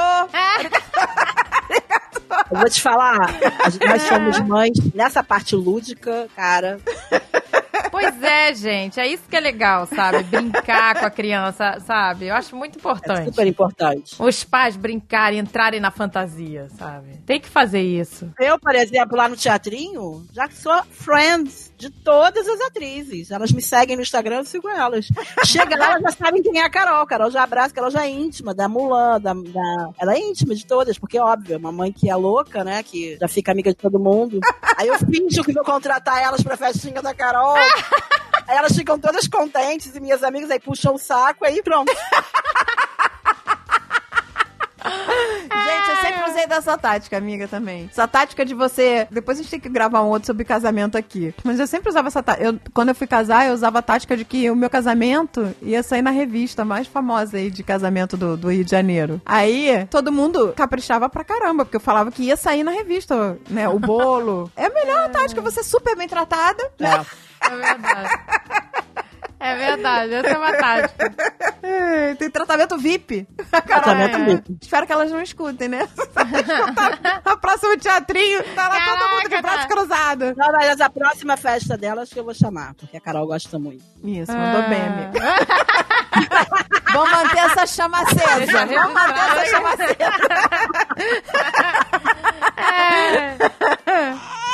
Eu 2.50 2.58
vou 2.58 2.68
te 2.70 2.80
falar, 2.80 3.18
nós 3.88 4.02
somos 4.02 4.38
mães 4.40 4.72
nessa 4.94 5.22
parte 5.22 5.54
lúdica, 5.54 6.28
cara. 6.34 6.80
Pois 7.90 8.22
é, 8.22 8.54
gente. 8.54 8.98
É 9.00 9.06
isso 9.06 9.24
que 9.28 9.36
é 9.36 9.40
legal, 9.40 9.86
sabe? 9.86 10.22
Brincar 10.24 10.98
com 11.00 11.06
a 11.06 11.10
criança, 11.10 11.78
sabe? 11.84 12.26
Eu 12.26 12.34
acho 12.36 12.54
muito 12.56 12.76
É 12.76 12.78
importante. 12.78 13.24
super 13.24 13.46
importante. 13.46 14.14
Os 14.18 14.44
pais 14.44 14.76
brincarem, 14.76 15.38
entrarem 15.40 15.80
na 15.80 15.90
fantasia, 15.90 16.68
sabe? 16.78 17.18
Tem 17.26 17.40
que 17.40 17.48
fazer 17.48 17.82
isso. 17.82 18.30
Eu, 18.38 18.58
por 18.58 18.74
exemplo, 18.74 19.16
lá 19.16 19.28
no 19.28 19.36
teatrinho, 19.36 20.24
já 20.32 20.48
sou 20.50 20.82
friends 20.90 21.69
de 21.80 21.90
todas 21.90 22.46
as 22.46 22.60
atrizes. 22.60 23.30
Elas 23.30 23.50
me 23.50 23.62
seguem 23.62 23.96
no 23.96 24.02
Instagram, 24.02 24.36
eu 24.36 24.44
sigo 24.44 24.68
elas. 24.68 25.08
Chega 25.46 25.76
lá, 25.76 25.86
elas 25.92 26.02
já 26.02 26.10
sabem 26.24 26.42
quem 26.42 26.60
é 26.60 26.64
a 26.64 26.70
Carol. 26.70 27.06
Carol 27.06 27.30
já 27.30 27.42
abraça, 27.42 27.74
Carol 27.74 27.90
já 27.90 28.04
é 28.04 28.10
íntima, 28.10 28.54
da 28.54 28.68
Mulan, 28.68 29.20
da, 29.20 29.32
da- 29.32 29.88
Ela 29.98 30.14
é 30.14 30.18
íntima 30.20 30.54
de 30.54 30.66
todas, 30.66 30.98
porque, 30.98 31.18
óbvio, 31.18 31.54
é 31.54 31.56
uma 31.56 31.72
mãe 31.72 31.90
que 31.92 32.10
é 32.10 32.14
louca, 32.14 32.62
né? 32.62 32.82
Que 32.82 33.16
já 33.18 33.26
fica 33.26 33.50
amiga 33.50 33.70
de 33.70 33.76
todo 33.76 33.98
mundo. 33.98 34.38
Aí 34.76 34.86
eu 34.88 34.98
finjo 34.98 35.42
que 35.42 35.52
vou 35.52 35.64
contratar 35.64 36.22
elas 36.22 36.42
pra 36.42 36.56
festinha 36.56 37.00
da 37.02 37.14
Carol. 37.14 37.56
Aí 37.56 38.56
elas 38.56 38.76
ficam 38.76 38.98
todas 38.98 39.26
contentes 39.26 39.94
e 39.96 40.00
minhas 40.00 40.22
amigas 40.22 40.50
aí 40.50 40.60
puxam 40.60 40.94
o 40.94 40.98
saco, 40.98 41.44
aí 41.44 41.62
pronto. 41.62 41.90
Usei 46.30 46.46
dessa 46.46 46.76
tática, 46.78 47.16
amiga, 47.16 47.48
também. 47.48 47.88
Essa 47.90 48.06
tática 48.06 48.44
de 48.44 48.54
você. 48.54 49.06
Depois 49.10 49.38
a 49.38 49.42
gente 49.42 49.50
tem 49.50 49.60
que 49.60 49.68
gravar 49.68 50.02
um 50.02 50.08
outro 50.08 50.26
sobre 50.26 50.44
casamento 50.44 50.96
aqui. 50.96 51.34
Mas 51.44 51.58
eu 51.58 51.66
sempre 51.66 51.88
usava 51.90 52.08
essa 52.08 52.22
tática. 52.22 52.44
Eu, 52.44 52.58
quando 52.72 52.90
eu 52.90 52.94
fui 52.94 53.06
casar, 53.06 53.46
eu 53.46 53.54
usava 53.54 53.80
a 53.80 53.82
tática 53.82 54.16
de 54.16 54.24
que 54.24 54.50
o 54.50 54.56
meu 54.56 54.70
casamento 54.70 55.54
ia 55.60 55.82
sair 55.82 56.02
na 56.02 56.10
revista 56.10 56.64
mais 56.64 56.86
famosa 56.86 57.36
aí 57.36 57.50
de 57.50 57.62
casamento 57.62 58.16
do, 58.16 58.36
do 58.36 58.50
Rio 58.50 58.64
de 58.64 58.70
Janeiro. 58.70 59.20
Aí, 59.24 59.86
todo 59.90 60.12
mundo 60.12 60.52
caprichava 60.56 61.08
pra 61.08 61.24
caramba, 61.24 61.64
porque 61.64 61.76
eu 61.76 61.80
falava 61.80 62.10
que 62.10 62.22
ia 62.22 62.36
sair 62.36 62.62
na 62.62 62.70
revista, 62.70 63.38
né? 63.48 63.68
O 63.68 63.78
bolo. 63.78 64.50
É 64.56 64.66
a 64.66 64.70
melhor 64.70 65.08
tática, 65.10 65.40
você 65.40 65.60
é 65.60 65.64
super 65.64 65.96
bem 65.96 66.08
tratada, 66.08 66.70
né? 66.78 67.04
É. 67.16 67.30
É 67.42 67.56
verdade. 67.56 68.20
É 69.42 69.56
verdade, 69.56 70.12
essa 70.14 70.28
é 70.28 70.36
uma 70.36 70.52
tática. 70.52 71.14
É, 71.62 72.14
Tem 72.14 72.28
tratamento 72.30 72.76
VIP. 72.76 73.26
A 73.50 73.62
Carol, 73.62 73.82
Tratamento 73.84 74.16
é. 74.16 74.24
VIP. 74.24 74.58
Espero 74.60 74.86
que 74.86 74.92
elas 74.92 75.10
não 75.10 75.22
escutem, 75.22 75.66
né? 75.68 75.88
a 77.24 77.36
próximo 77.38 77.76
teatrinho, 77.78 78.42
tá 78.54 78.68
lá 78.68 78.84
todo 78.84 79.08
mundo 79.10 79.22
de 79.22 79.28
Caraca, 79.30 79.42
braço 79.42 79.68
tá. 79.68 79.74
cruzado. 79.74 80.34
Não, 80.36 80.52
mas 80.52 80.78
a 80.80 80.90
próxima 80.90 81.36
festa 81.38 81.76
delas 81.78 82.10
que 82.10 82.18
eu 82.20 82.24
vou 82.24 82.34
chamar, 82.34 82.74
porque 82.74 82.96
a 82.98 83.00
Carol 83.00 83.26
gosta 83.26 83.58
muito. 83.58 83.82
Isso, 84.04 84.30
mandou 84.32 84.60
Ah. 84.62 84.68
bem, 84.68 84.82
amiga. 84.82 85.20
Vamos 86.92 87.10
manter 87.10 87.38
essa 87.38 87.66
chama 87.66 88.00
acesa. 88.02 88.66
Vamos 88.66 88.92
manter 88.92 89.20
essa 89.20 89.46
chama 89.46 89.68
acesa. 89.70 89.96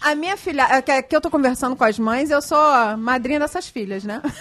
A 0.00 0.14
minha 0.14 0.36
filha, 0.36 0.66
é 0.70 0.80
que 0.80 1.02
que 1.02 1.16
eu 1.16 1.20
tô 1.20 1.30
conversando 1.30 1.74
com 1.74 1.84
as 1.84 1.98
mães, 1.98 2.30
eu 2.30 2.40
sou 2.40 2.58
a 2.58 2.96
madrinha 2.96 3.40
dessas 3.40 3.68
filhas, 3.68 4.04
né? 4.04 4.22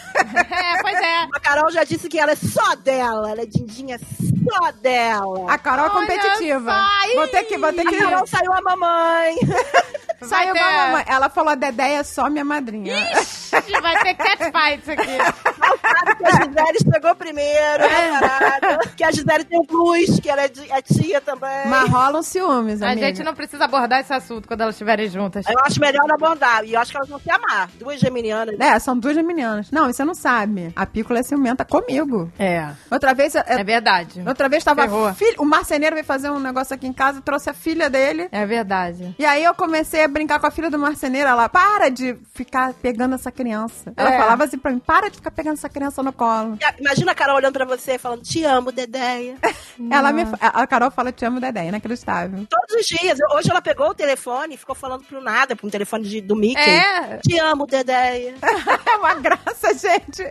É, 0.49 0.81
pois 0.81 0.95
é. 0.95 1.23
A 1.33 1.39
Carol 1.39 1.71
já 1.71 1.83
disse 1.83 2.07
que 2.09 2.19
ela 2.19 2.31
é 2.31 2.35
só 2.35 2.75
dela, 2.75 3.31
ela 3.31 3.41
é 3.41 3.45
dindinha 3.45 3.97
só 3.99 4.71
dela. 4.71 5.51
A 5.51 5.57
Carol 5.57 5.85
é 5.85 5.89
Olha 5.89 5.99
competitiva. 5.99 6.71
só, 6.71 7.15
Vou 7.15 7.27
ter 7.27 7.43
que, 7.43 7.57
vou 7.57 7.73
ter 7.73 7.81
A 7.81 7.89
que. 7.89 7.97
Carol 7.97 8.27
saiu 8.27 8.53
a 8.53 8.61
mamãe. 8.61 9.35
Saiu 10.21 10.53
ter- 10.53 10.59
igual 10.59 10.71
a 10.73 10.85
mamãe. 10.87 11.05
Ela 11.07 11.29
falou: 11.29 11.51
a 11.51 11.55
Dedé 11.55 11.93
é 11.93 12.03
só 12.03 12.29
minha 12.29 12.45
madrinha. 12.45 12.93
Ixi, 13.21 13.47
Vai 13.81 13.97
ter 14.03 14.13
catfight 14.15 14.81
isso 14.81 14.91
aqui. 14.91 15.17
Sabe 15.17 16.15
que 16.17 16.25
a 16.25 16.31
Gisele 16.31 16.93
chegou 16.93 17.15
primeiro, 17.15 17.83
né, 17.83 18.19
parada? 18.19 18.79
Que 18.95 19.03
a 19.03 19.11
Gisele 19.11 19.43
tem 19.45 19.63
plus, 19.65 20.19
que 20.19 20.29
ela 20.29 20.43
é, 20.43 20.47
di- 20.47 20.69
é 20.71 20.81
tia 20.81 21.21
também. 21.21 21.67
Mas 21.67 21.89
rolam 21.89 22.21
ciúmes, 22.23 22.81
A 22.81 22.91
amiga. 22.91 23.07
gente 23.07 23.23
não 23.23 23.33
precisa 23.33 23.65
abordar 23.65 23.99
esse 24.01 24.13
assunto 24.13 24.47
quando 24.47 24.61
elas 24.61 24.75
estiverem 24.75 25.09
juntas. 25.09 25.45
Eu 25.47 25.55
acho 25.65 25.79
melhor 25.79 26.01
não 26.07 26.15
abordar. 26.15 26.63
E 26.65 26.73
eu 26.73 26.79
acho 26.79 26.91
que 26.91 26.97
elas 26.97 27.09
vão 27.09 27.19
se 27.19 27.29
amar. 27.29 27.69
Duas 27.79 27.99
geminianas. 27.99 28.59
É, 28.59 28.77
são 28.79 28.97
duas 28.97 29.15
geminianas. 29.15 29.71
Não, 29.71 29.85
você 29.91 30.03
não 30.03 30.13
sabe. 30.15 30.71
A 30.75 30.85
Pícola 30.85 31.19
é 31.19 31.23
ciumenta 31.23 31.63
comigo. 31.63 32.31
É. 32.39 32.67
Outra 32.91 33.13
vez, 33.13 33.35
é- 33.35 33.43
É 33.47 33.63
verdade. 33.63 34.23
outra 34.27 34.49
vez 34.49 34.63
tava 34.63 34.83
a 35.09 35.13
filha, 35.13 35.35
o 35.39 35.45
marceneiro 35.45 35.95
veio 35.95 36.05
fazer 36.05 36.29
um 36.29 36.39
negócio 36.39 36.73
aqui 36.73 36.87
em 36.87 36.93
casa, 36.93 37.21
trouxe 37.21 37.49
a 37.49 37.53
filha 37.53 37.89
dele. 37.89 38.27
É 38.31 38.45
verdade. 38.45 39.15
E 39.17 39.25
aí 39.25 39.43
eu 39.43 39.53
comecei 39.53 40.06
brincar 40.07 40.39
com 40.39 40.47
a 40.47 40.51
filha 40.51 40.69
do 40.69 40.77
marceneiro, 40.79 41.27
ela, 41.29 41.47
para 41.49 41.89
de 41.89 42.15
ficar 42.33 42.73
pegando 42.73 43.15
essa 43.15 43.31
criança. 43.31 43.93
Ela 43.95 44.13
É. 44.13 44.17
falava 44.19 44.43
assim 44.43 44.57
pra 44.57 44.71
mim, 44.71 44.79
para 44.79 45.09
de 45.09 45.17
ficar 45.17 45.31
pegando 45.31 45.53
essa 45.53 45.69
criança 45.69 46.01
no 46.03 46.11
colo. 46.13 46.57
Imagina 46.79 47.11
a 47.11 47.15
Carol 47.15 47.35
olhando 47.37 47.53
pra 47.53 47.65
você 47.65 47.93
e 47.95 47.97
falando, 47.97 48.21
te 48.23 48.43
amo, 48.43 48.71
Dedéia. 48.71 49.37
Ela 49.91 50.11
me, 50.11 50.23
a 50.41 50.65
Carol 50.67 50.89
fala, 50.91 51.11
te 51.11 51.23
amo, 51.25 51.39
Dedé, 51.39 51.67
inacreditável. 51.67 52.45
Todos 52.49 52.81
os 52.81 52.85
dias. 52.87 53.17
Hoje 53.35 53.49
ela 53.51 53.61
pegou 53.61 53.89
o 53.89 53.93
telefone 53.93 54.55
e 54.55 54.57
ficou 54.57 54.73
falando 54.75 55.03
pro 55.03 55.21
nada, 55.21 55.55
pro 55.55 55.67
um 55.67 55.69
telefone 55.69 56.03
de, 56.07 56.21
do 56.21 56.35
Mickey. 56.35 56.59
É. 56.59 57.17
Te 57.17 57.39
amo, 57.39 57.65
Dedéia. 57.65 58.35
É 58.87 58.95
uma 58.97 59.13
graça, 59.15 59.73
gente. 59.73 60.23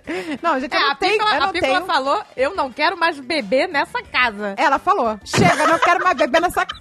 Não, 0.42 0.58
gente, 0.58 0.74
É, 0.74 0.78
eu 0.78 0.82
não 0.82 0.90
a 0.90 0.94
tenho, 0.96 1.12
Pícola, 1.12 1.34
eu 1.34 1.40
não 1.40 1.48
a 1.48 1.52
Pícola 1.52 1.74
tenho. 1.74 1.86
falou, 1.86 2.22
eu 2.36 2.54
não 2.54 2.72
quero 2.72 2.96
mais 2.98 3.18
beber 3.20 3.68
nessa 3.68 4.02
casa. 4.02 4.54
Ela 4.56 4.78
falou, 4.78 5.18
chega, 5.24 5.62
eu 5.62 5.68
não 5.68 5.78
quero 5.78 6.02
mais 6.02 6.16
beber 6.16 6.40
nessa... 6.40 6.64
Que 6.66 6.74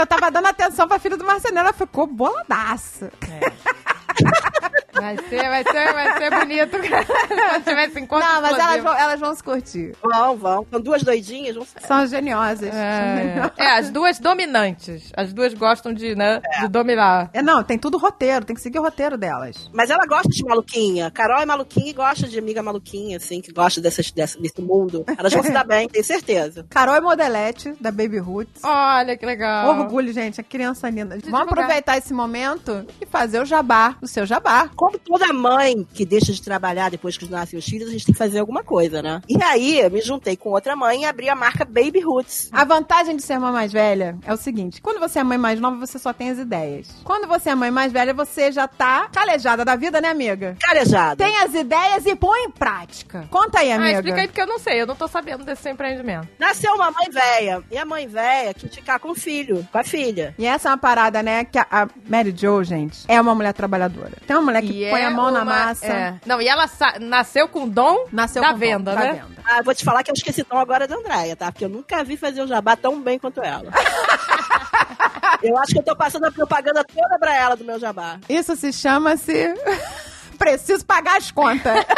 eu 0.00 0.06
tava 0.06 0.30
dando 0.30 0.46
atenção 0.46 0.86
pra 0.86 0.98
filha 0.98 1.16
do 1.16 1.24
marceneiro, 1.24 1.68
ela 1.68 1.72
ficou 1.72 2.06
boladaça. 2.06 3.10
Vai 5.00 5.16
ser, 5.28 5.48
vai 5.48 5.64
ser, 5.64 5.92
vai 5.92 6.18
ser 6.18 6.30
bonito 6.30 6.76
quando 7.48 7.64
tiver 7.64 7.88
esse 7.88 8.00
encontro 8.00 8.28
Não, 8.28 8.42
mas 8.42 8.58
elas 8.58 8.82
vão, 8.82 8.94
elas 8.94 9.20
vão 9.20 9.34
se 9.34 9.42
curtir. 9.42 9.92
Vão, 10.02 10.36
vão. 10.36 10.66
São 10.70 10.80
duas 10.80 11.02
doidinhas. 11.02 11.56
Vão... 11.56 11.66
São 11.86 12.06
geniosas. 12.06 12.74
É, 12.74 13.50
é, 13.56 13.78
as 13.78 13.90
duas 13.90 14.18
dominantes. 14.18 15.12
As 15.16 15.32
duas 15.32 15.54
gostam 15.54 15.92
de, 15.92 16.14
né, 16.14 16.40
de 16.60 16.68
dominar. 16.68 17.30
É, 17.32 17.42
não, 17.42 17.62
tem 17.62 17.78
tudo 17.78 17.98
roteiro, 17.98 18.44
tem 18.44 18.56
que 18.56 18.62
seguir 18.62 18.78
o 18.78 18.82
roteiro 18.82 19.16
delas. 19.16 19.70
Mas 19.72 19.90
ela 19.90 20.06
gosta 20.06 20.28
de 20.28 20.44
maluquinha. 20.44 21.10
Carol 21.10 21.40
é 21.40 21.46
maluquinha 21.46 21.90
e 21.90 21.92
gosta 21.92 22.26
de 22.26 22.38
amiga 22.38 22.62
maluquinha, 22.62 23.16
assim, 23.16 23.40
que 23.40 23.52
gosta 23.52 23.80
dessas, 23.80 24.10
dessa, 24.10 24.40
desse 24.40 24.60
mundo. 24.60 25.04
Elas 25.16 25.32
vão 25.32 25.42
se 25.42 25.52
dar 25.52 25.64
bem, 25.64 25.88
tenho 25.88 26.04
certeza. 26.04 26.66
Carol 26.70 26.94
é 26.94 27.00
modelete, 27.00 27.74
da 27.80 27.90
Baby 27.90 28.18
Roots. 28.18 28.62
Olha 28.62 29.16
que 29.16 29.24
legal. 29.24 29.68
Orgulho, 29.68 30.12
gente, 30.12 30.40
a 30.40 30.44
criança 30.44 30.88
linda. 30.88 31.10
Vamos 31.10 31.24
divulgar. 31.24 31.48
aproveitar 31.48 31.98
esse 31.98 32.12
momento 32.12 32.86
e 33.00 33.06
fazer 33.06 33.40
o 33.40 33.44
jabá, 33.44 33.96
o 34.02 34.06
seu 34.06 34.26
jabá. 34.26 34.68
Como 34.88 34.98
toda 34.98 35.30
mãe 35.34 35.86
que 35.92 36.06
deixa 36.06 36.32
de 36.32 36.40
trabalhar 36.40 36.90
depois 36.90 37.18
que 37.18 37.30
nascem 37.30 37.58
os 37.58 37.64
filhos, 37.66 37.90
a 37.90 37.92
gente 37.92 38.06
tem 38.06 38.12
que 38.14 38.18
fazer 38.18 38.38
alguma 38.38 38.64
coisa, 38.64 39.02
né? 39.02 39.20
E 39.28 39.36
aí, 39.42 39.80
eu 39.80 39.90
me 39.90 40.00
juntei 40.00 40.34
com 40.34 40.48
outra 40.48 40.74
mãe 40.74 41.02
e 41.02 41.04
abri 41.04 41.28
a 41.28 41.34
marca 41.34 41.62
Baby 41.62 42.00
Roots. 42.00 42.48
A 42.50 42.64
vantagem 42.64 43.14
de 43.14 43.22
ser 43.22 43.38
mãe 43.38 43.52
mais 43.52 43.70
velha 43.70 44.16
é 44.24 44.32
o 44.32 44.36
seguinte: 44.38 44.80
quando 44.80 44.98
você 44.98 45.18
é 45.18 45.22
mãe 45.24 45.36
mais 45.36 45.60
nova, 45.60 45.76
você 45.76 45.98
só 45.98 46.10
tem 46.14 46.30
as 46.30 46.38
ideias. 46.38 46.88
Quando 47.04 47.28
você 47.28 47.50
é 47.50 47.54
mãe 47.54 47.70
mais 47.70 47.92
velha, 47.92 48.14
você 48.14 48.50
já 48.50 48.66
tá 48.66 49.10
calejada 49.12 49.62
da 49.62 49.76
vida, 49.76 50.00
né, 50.00 50.08
amiga? 50.08 50.56
Calejada. 50.58 51.22
Tem 51.22 51.36
as 51.36 51.52
ideias 51.52 52.06
e 52.06 52.16
põe 52.16 52.44
em 52.44 52.50
prática. 52.50 53.28
Conta 53.30 53.58
aí, 53.58 53.70
Ah, 53.70 53.76
amiga. 53.76 53.92
explica 53.98 54.20
aí 54.22 54.26
porque 54.28 54.40
eu 54.40 54.46
não 54.46 54.58
sei, 54.58 54.80
eu 54.80 54.86
não 54.86 54.96
tô 54.96 55.06
sabendo 55.06 55.44
desse 55.44 55.64
seu 55.64 55.72
empreendimento. 55.72 56.28
Nasceu 56.38 56.72
uma 56.72 56.90
mãe 56.90 57.10
velha. 57.10 57.62
E 57.70 57.76
a 57.76 57.84
mãe 57.84 58.06
velha 58.08 58.54
quis 58.54 58.74
ficar 58.74 58.98
com 58.98 59.10
o 59.10 59.14
filho, 59.14 59.68
com 59.70 59.76
a 59.78 59.84
filha. 59.84 60.34
E 60.38 60.46
essa 60.46 60.68
é 60.68 60.72
uma 60.72 60.78
parada, 60.78 61.22
né? 61.22 61.44
Que 61.44 61.58
a, 61.58 61.66
a 61.70 61.88
Mary 62.08 62.34
Jo, 62.34 62.64
gente, 62.64 63.00
é 63.06 63.20
uma 63.20 63.34
mulher 63.34 63.52
trabalhadora. 63.52 64.12
Tem 64.26 64.34
uma 64.34 64.42
mulher 64.42 64.62
que 64.62 64.77
E 64.77 64.77
põe 64.90 65.00
é 65.00 65.04
a 65.06 65.10
mão 65.10 65.30
na 65.30 65.42
uma- 65.42 65.44
massa. 65.44 65.86
é. 65.86 66.14
Não, 66.26 66.40
e 66.40 66.48
ela 66.48 66.66
sa- 66.66 66.96
nasceu 67.00 67.48
com 67.48 67.64
o 67.64 67.68
dom 67.70 68.06
Nasceu 68.12 68.42
da 68.42 68.52
com 68.52 68.58
venda, 68.58 68.92
dom, 68.92 68.98
né? 69.00 69.06
Da 69.06 69.12
venda. 69.12 69.42
Ah, 69.44 69.62
vou 69.62 69.74
te 69.74 69.84
falar 69.84 70.02
que 70.02 70.10
eu 70.10 70.14
esqueci 70.14 70.44
tão 70.44 70.58
agora 70.58 70.86
da 70.86 70.96
Andréia, 70.96 71.34
tá? 71.36 71.50
Porque 71.50 71.64
eu 71.64 71.68
nunca 71.68 72.04
vi 72.04 72.16
fazer 72.16 72.42
o 72.42 72.46
jabá 72.46 72.76
tão 72.76 73.00
bem 73.00 73.18
quanto 73.18 73.42
ela. 73.42 73.70
eu 75.42 75.56
acho 75.58 75.72
que 75.72 75.78
eu 75.78 75.82
tô 75.84 75.96
passando 75.96 76.24
a 76.26 76.32
propaganda 76.32 76.84
toda 76.84 77.18
pra 77.18 77.34
ela 77.34 77.56
do 77.56 77.64
meu 77.64 77.78
jabá. 77.78 78.18
Isso 78.28 78.54
se 78.56 78.72
chama-se. 78.72 79.54
Preciso 80.38 80.84
pagar 80.86 81.16
as 81.16 81.30
contas. 81.30 81.84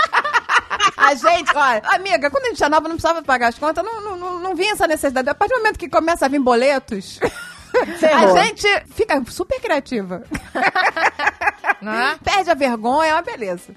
A 0.96 1.14
gente, 1.14 1.50
olha, 1.54 1.82
amiga, 1.94 2.30
quando 2.30 2.44
a 2.44 2.48
gente 2.48 2.62
é 2.62 2.68
nova, 2.68 2.88
não 2.88 2.96
precisava 2.96 3.22
pagar 3.22 3.48
as 3.48 3.58
contas, 3.58 3.84
não, 3.84 4.00
não, 4.00 4.16
não, 4.16 4.38
não 4.38 4.54
vinha 4.54 4.72
essa 4.72 4.86
necessidade. 4.86 5.28
A 5.28 5.34
partir 5.34 5.54
do 5.54 5.58
momento 5.58 5.78
que 5.78 5.88
começa 5.88 6.24
a 6.26 6.28
vir 6.28 6.38
boletos. 6.38 7.18
A 8.06 8.44
gente 8.44 8.66
fica 8.94 9.22
super 9.28 9.60
criativa. 9.60 10.22
Não 11.80 11.92
é? 11.92 12.16
Perde 12.22 12.50
a 12.50 12.54
vergonha, 12.54 13.10
é 13.10 13.14
uma 13.14 13.22
beleza. 13.22 13.72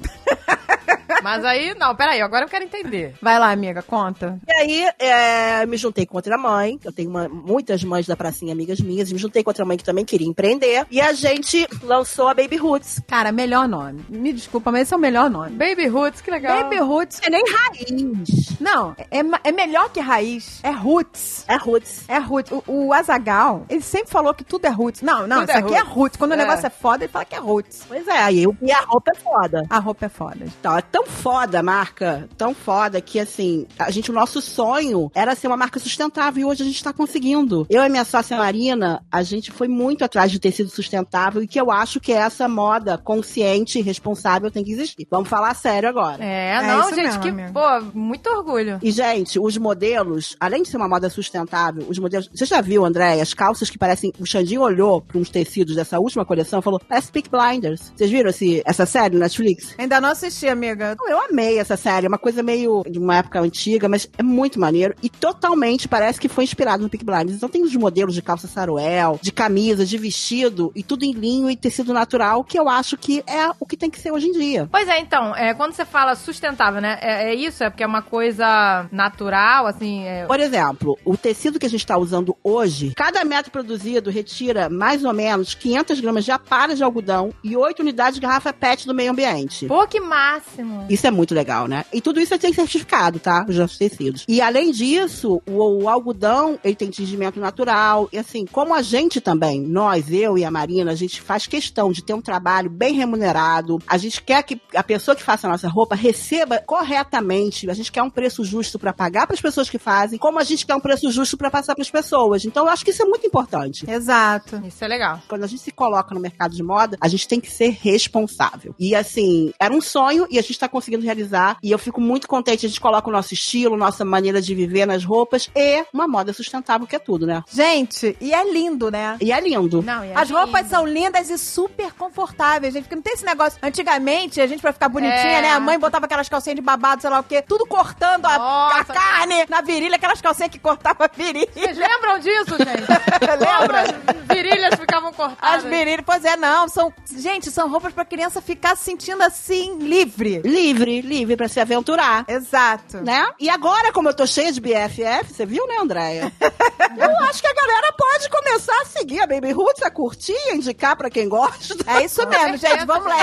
Mas 1.22 1.46
aí, 1.46 1.74
não, 1.80 1.96
peraí, 1.96 2.22
agora 2.22 2.44
eu 2.44 2.50
quero 2.50 2.66
entender. 2.66 3.16
Vai 3.22 3.40
lá, 3.40 3.50
amiga, 3.52 3.82
conta. 3.82 4.38
E 4.46 4.52
aí, 4.54 4.90
é, 5.00 5.66
me 5.66 5.78
juntei 5.78 6.06
com 6.06 6.18
outra 6.18 6.38
mãe, 6.38 6.78
eu 6.84 6.92
tenho 6.92 7.10
uma- 7.10 7.30
muitas 7.30 7.82
mães 7.82 8.06
da 8.06 8.16
pracinha 8.18 8.52
amigas 8.52 8.82
minhas, 8.82 9.10
me 9.10 9.18
juntei 9.18 9.42
com 9.42 9.50
outra 9.50 9.64
mãe 9.64 9.78
que 9.78 9.86
também 9.86 10.04
queria 10.04 10.28
empreender, 10.28 10.86
e 10.92 11.00
a 11.00 11.14
gente 11.14 11.66
lançou 11.82 12.28
a 12.28 12.34
Baby 12.34 12.58
Roots. 12.58 13.02
Cara, 13.08 13.32
melhor 13.32 13.70
nome. 13.70 14.04
Me 14.10 14.34
desculpa, 14.34 14.70
mas 14.70 14.82
esse 14.82 14.94
é 14.94 14.98
o 14.98 15.00
melhor 15.00 15.30
nome. 15.30 15.52
Baby 15.52 15.88
Roots, 15.88 16.20
que 16.20 16.30
legal. 16.30 16.62
Baby 16.64 16.78
Roots. 16.80 17.22
É 17.24 17.30
nem 17.30 17.44
raiz, 17.50 18.60
Não, 18.60 18.94
é, 18.98 19.20
é 19.46 19.52
melhor 19.54 19.90
que 19.92 20.02
raiz. 20.02 20.60
É 20.62 20.72
roots. 20.72 21.46
é 21.48 21.56
Roots. 21.56 22.04
É 22.10 22.18
roots. 22.18 22.52
O, 22.52 22.64
o 22.88 22.94
Azagal, 22.94 23.66
ele 23.70 23.82
sempre 23.94 24.12
falou 24.12 24.34
que 24.34 24.44
tudo 24.44 24.66
é 24.66 24.70
roots. 24.70 25.02
Não, 25.02 25.28
não, 25.28 25.42
Tudo 25.42 25.50
isso 25.50 25.58
é 25.58 25.62
aqui 25.62 25.74
é 25.76 25.80
roots. 25.80 25.94
roots. 25.96 26.18
Quando 26.18 26.32
o 26.32 26.34
É. 26.34 26.38
negócio 26.38 26.66
é 26.66 26.70
foda, 26.70 27.04
ele 27.04 27.12
fala 27.12 27.26
que 27.26 27.36
é 27.36 27.40
roots. 27.40 27.84
Pois 27.88 28.08
é, 28.08 28.18
aí 28.18 28.44
eu- 28.44 28.56
e 28.62 28.72
a 28.72 28.82
roupa 28.82 29.12
é 29.16 29.20
foda. 29.20 29.66
A 29.70 29.80
roupa 29.80 30.06
é 30.06 30.10
foda. 30.10 30.46
Então, 30.60 30.78
é 30.78 30.82
tão 30.82 31.06
foda 31.06 31.60
a 31.60 31.64
marca, 31.64 32.28
tão 32.38 32.54
foda 32.54 33.00
que 33.00 33.20
assim, 33.20 33.66
a 33.78 33.90
gente, 33.92 34.10
o 34.12 34.14
nosso 34.14 34.42
sonho 34.42 35.12
era 35.14 35.36
ser 35.36 35.48
uma 35.48 35.58
marca 35.58 35.80
sustentável 35.80 36.42
e 36.42 36.46
hoje 36.46 36.64
a 36.64 36.66
gente 36.66 36.84
tá 36.84 36.92
conseguindo. 36.92 37.66
Eu 37.70 37.84
e 37.84 37.90
minha 37.90 38.04
sócia 38.06 38.38
Marina, 38.38 39.04
a 39.12 39.22
gente 39.24 39.52
foi 39.52 39.68
muito 39.68 40.04
atrás 40.04 40.32
de 40.32 40.40
tecido 40.40 40.70
sustentável 40.70 41.42
e 41.44 41.48
que 41.48 41.60
eu 41.60 41.72
acho 41.72 42.00
que 42.00 42.12
essa 42.12 42.48
moda 42.48 42.98
consciente 42.98 43.80
e 43.80 43.82
responsável 43.82 44.50
tem 44.52 44.64
que 44.64 44.72
existir. 44.72 45.08
Vamos 45.10 45.30
falar 45.30 45.54
sério 45.56 45.88
agora. 45.90 46.24
É, 46.24 46.56
É 46.58 46.62
não, 46.68 46.82
isso 46.82 46.96
gente, 46.96 47.04
mesmo, 47.06 47.22
que, 47.22 47.30
amiga. 47.30 47.52
pô, 47.54 47.82
muito 47.94 48.28
orgulho. 48.30 48.80
E, 48.82 48.92
gente, 48.92 49.40
os 49.40 49.58
modelos, 49.58 50.36
além 50.40 50.64
de 50.64 50.70
ser 50.70 50.78
uma 50.78 50.88
moda 50.90 51.10
sustentável, 51.10 51.86
os 51.90 52.00
modelos. 52.00 52.30
Você 52.34 52.46
já 52.46 52.62
viu, 52.62 52.86
André, 52.86 53.22
as 53.22 53.34
calças 53.34 53.70
que 53.74 53.80
parecem. 53.80 54.14
O 54.20 54.26
Xandinho 54.26 54.62
olhou 54.62 55.02
para 55.02 55.18
uns 55.18 55.30
tecidos 55.30 55.76
dessa 55.76 56.00
última 56.00 56.26
coleção 56.26 56.60
e 56.60 56.64
falou: 56.64 56.80
parece 56.80 57.12
Peak 57.12 57.30
Blinders. 57.30 57.92
Vocês 57.96 58.10
viram 58.10 58.30
esse, 58.30 58.62
essa 58.66 58.86
série 58.86 59.14
no 59.16 59.20
Netflix? 59.20 59.76
Ainda 59.78 60.00
não 60.00 60.10
assisti, 60.10 60.48
amiga. 60.48 60.96
Eu 61.08 61.20
amei 61.22 61.60
essa 61.60 61.76
série, 61.76 62.06
é 62.06 62.10
uma 62.10 62.18
coisa 62.18 62.42
meio 62.42 62.84
de 62.90 63.00
uma 63.00 63.18
época 63.18 63.40
antiga, 63.42 63.90
mas 63.90 64.10
é 64.18 64.24
muito 64.24 64.60
maneiro 64.60 64.94
e 65.02 65.10
totalmente 65.10 65.88
parece 65.88 66.20
que 66.20 66.30
foi 66.30 66.44
inspirado 66.44 66.84
no 66.84 66.90
Peak 66.90 67.04
Blinders. 67.04 67.36
Então 67.38 67.50
tem 67.50 67.64
os 67.64 67.76
modelos 67.76 68.14
de 68.14 68.22
calça 68.22 68.48
saruel, 68.48 69.20
de 69.22 69.32
camisa, 69.32 69.86
de 69.86 69.98
vestido 69.98 70.72
e 70.76 70.84
tudo 70.84 71.04
em 71.04 71.12
linho 71.12 71.50
e 71.50 71.56
tecido 71.56 71.94
natural, 71.94 72.44
que 72.44 72.58
eu 72.60 72.70
acho 72.70 72.98
que 72.98 73.24
é 73.28 73.50
o 73.60 73.66
que 73.66 73.76
tem 73.78 73.90
que 73.90 74.00
ser 74.00 74.12
hoje 74.12 74.28
em 74.28 74.32
dia. 74.32 74.68
Pois 74.72 74.88
é, 74.88 75.00
então, 75.00 75.36
é, 75.36 75.54
quando 75.54 75.74
você 75.74 75.86
fala 75.86 76.16
sustentável, 76.16 76.80
né? 76.82 76.98
É, 77.02 77.32
é 77.32 77.36
isso? 77.36 77.64
É 77.64 77.70
porque 77.70 77.84
é 77.84 77.88
uma 77.88 78.02
coisa 78.02 78.88
natural, 78.92 79.68
assim. 79.68 80.04
é- 80.06 80.26
Por 80.26 80.40
exemplo, 80.40 80.98
o 81.06 81.18
tecido 81.18 81.60
que 81.60 81.66
a 81.66 81.70
gente 81.70 81.82
está 81.82 81.98
usando 81.98 82.36
hoje, 82.44 82.94
cada 82.96 83.24
metro 83.24 83.52
produzido 83.64 84.12
retira 84.12 84.70
mais 84.70 85.06
ou 85.06 85.14
menos 85.14 85.56
500 85.56 86.00
gramas 86.02 86.26
de 86.26 86.32
aparas 86.32 86.78
de 86.78 86.84
algodão 86.84 87.34
e 87.42 87.56
8 87.56 87.80
unidades 87.80 88.16
de 88.16 88.22
garrafa 88.22 88.52
PET 88.52 88.86
do 88.86 88.94
meio 88.94 89.12
ambiente. 89.12 89.66
Pô, 89.68 89.88
que 89.88 90.02
máximo. 90.02 90.86
Isso 90.90 91.08
é 91.08 91.12
muito 91.12 91.34
legal, 91.34 91.66
né? 91.66 91.86
E 91.94 92.02
tudo 92.02 92.20
isso 92.20 92.38
tem 92.38 92.52
certificado, 92.52 93.20
tá? 93.20 93.46
Os 93.48 93.58
nossos 93.58 93.78
tecidos. 93.78 94.26
E 94.28 94.42
além 94.42 94.72
disso, 94.72 95.42
o, 95.48 95.84
o 95.84 95.90
algodão, 95.90 96.60
ele 96.64 96.76
tem 96.76 96.90
tingimento 96.90 97.40
natural. 97.40 98.10
E 98.12 98.18
assim, 98.18 98.46
como 98.46 98.74
a 98.74 98.82
gente 98.82 99.22
também, 99.22 99.62
nós, 99.62 100.12
eu 100.12 100.38
e 100.38 100.44
a 100.44 100.52
Marina, 100.52 100.92
a 100.92 100.96
gente 100.96 101.22
faz 101.22 101.48
questão 101.48 101.92
de 101.92 102.04
ter 102.04 102.14
um 102.14 102.22
trabalho 102.22 102.70
bem 102.70 102.94
remunerado. 102.94 103.80
A 103.88 103.98
gente 103.98 104.22
quer 104.22 104.44
que 104.44 104.60
a 104.76 104.84
pessoa 104.84 105.16
que 105.16 105.24
faça 105.24 105.48
a 105.48 105.52
nossa 105.52 105.70
roupa 105.70 105.96
receba 105.96 106.58
corretamente. 106.60 107.70
A 107.70 107.74
gente 107.74 107.92
quer 107.92 108.04
um 108.04 108.10
preço 108.10 108.44
justo 108.44 108.78
para 108.78 108.92
pagar 108.92 109.26
para 109.26 109.36
as 109.36 109.42
pessoas 109.42 109.70
que 109.70 109.78
fazem, 109.78 110.20
como 110.20 110.38
a 110.38 110.44
gente 110.44 110.66
quer 110.66 110.76
um 110.76 110.82
preço 110.82 111.10
justo 111.12 111.38
para 111.38 111.50
passar 111.50 111.76
para 111.76 111.82
as 111.82 111.90
pessoas. 111.90 112.44
Então, 112.44 112.66
eu 112.66 112.70
acho 112.70 112.84
que 112.84 112.92
isso 112.92 113.02
é 113.02 113.06
muito 113.06 113.26
importante. 113.26 113.53
Exato. 113.88 114.62
Isso 114.66 114.84
é 114.84 114.88
legal. 114.88 115.20
Quando 115.28 115.44
a 115.44 115.48
gente 115.48 115.62
se 115.62 115.72
coloca 115.72 116.14
no 116.14 116.22
mercado 116.22 116.56
de 116.56 116.64
moda, 116.64 116.98
a 117.00 117.08
gente 117.08 117.28
tem 117.28 117.40
que 117.40 117.50
ser 117.52 117.78
responsável. 117.82 118.76
E 118.80 118.96
assim, 118.96 119.54
era 119.60 119.74
um 119.74 119.82
sonho 119.82 120.28
e 120.30 120.38
a 120.38 120.42
gente 120.42 120.58
tá 120.60 120.68
conseguindo 120.68 121.04
realizar. 121.04 121.58
E 121.64 121.72
eu 121.72 121.78
fico 121.80 122.00
muito 122.02 122.28
contente. 122.28 122.66
A 122.66 122.70
gente 122.70 122.82
coloca 122.82 123.10
o 123.10 123.12
nosso 123.12 123.34
estilo, 123.34 123.78
nossa 123.78 124.04
maneira 124.06 124.42
de 124.42 124.54
viver 124.56 124.86
nas 124.86 125.04
roupas 125.04 125.50
e 125.56 125.86
uma 125.94 126.08
moda 126.08 126.34
sustentável, 126.34 126.88
que 126.88 126.96
é 126.96 127.00
tudo, 127.00 127.26
né? 127.26 127.44
Gente, 127.52 128.16
e 128.20 128.34
é 128.34 128.52
lindo, 128.52 128.90
né? 128.92 129.18
E 129.22 129.32
é 129.32 129.40
lindo. 129.40 129.82
Não, 129.82 130.04
e 130.04 130.10
é 130.10 130.16
As 130.18 130.30
roupas 130.30 130.62
lindo. 130.62 130.70
são 130.70 130.86
lindas 130.88 131.30
e 131.30 131.38
super 131.38 131.92
confortáveis, 131.94 132.74
gente. 132.74 132.84
Porque 132.84 132.96
não 132.96 133.02
tem 133.02 133.14
esse 133.14 133.26
negócio. 133.26 133.60
Antigamente, 133.62 134.40
a 134.42 134.48
gente, 134.48 134.62
pra 134.62 134.74
ficar 134.74 134.90
bonitinha, 134.90 135.14
É. 135.38 135.42
né? 135.42 135.50
A 135.52 135.60
mãe 135.60 135.78
botava 135.80 136.06
aquelas 136.06 136.30
calcinhas 136.30 136.56
de 136.56 136.62
babado, 136.62 137.02
sei 137.02 137.10
lá 137.10 137.20
o 137.20 137.24
quê. 137.24 137.42
Tudo 137.42 137.66
cortando 137.66 138.26
a, 138.26 138.80
a 138.80 138.84
carne 138.86 139.46
na 139.50 139.62
virilha, 139.62 139.96
aquelas 139.96 140.22
calcinhas 140.22 140.52
que 140.52 140.60
cortavam 140.60 141.06
a 141.06 141.10
virilha. 141.16 141.48
Vocês 141.54 141.78
lembram 141.78 142.20
disso, 142.20 142.58
gente? 142.58 142.84
Lembra? 143.44 143.82
As 143.82 144.36
virilhas 144.36 144.76
ficavam 144.80 145.12
cortadas. 145.14 145.58
As 145.58 145.64
virilhas, 145.64 146.04
pois 146.06 146.24
é, 146.26 146.36
não. 146.38 146.68
São, 146.68 146.94
gente, 147.18 147.52
são 147.52 147.70
roupas 147.70 147.94
pra 147.94 148.06
criança 148.06 148.42
ficar 148.42 148.76
se 148.76 148.84
sentindo 148.84 149.22
assim, 149.24 149.78
livre. 149.80 150.42
Livre, 150.44 151.02
livre 151.02 151.36
pra 151.36 151.48
se 151.48 151.60
aventurar. 151.60 152.26
Exato. 152.28 152.98
Né? 153.02 153.26
E 153.40 153.50
agora, 153.50 153.92
como 153.92 154.10
eu 154.10 154.14
tô 154.14 154.26
cheia 154.28 154.52
de 154.52 154.62
BFF, 154.62 155.34
você 155.34 155.46
viu, 155.46 155.66
né, 155.68 155.76
Andréia? 155.82 156.32
eu 156.42 157.20
acho 157.26 157.42
que 157.42 157.48
a 157.48 157.54
galera 157.54 157.94
pode 157.98 158.30
começar 158.30 158.82
a 158.82 158.86
seguir 158.86 159.22
a 159.22 159.28
Baby 159.28 159.52
Roots, 159.52 159.82
a 159.84 159.90
curtir, 159.92 160.36
a 160.52 160.56
indicar 160.56 160.96
pra 160.96 161.10
quem 161.10 161.28
gosta. 161.28 161.76
É 161.88 162.06
isso 162.06 162.26
mesmo, 162.28 162.58
gente. 162.58 162.86
Vamos 162.86 163.06
lá. 163.06 163.18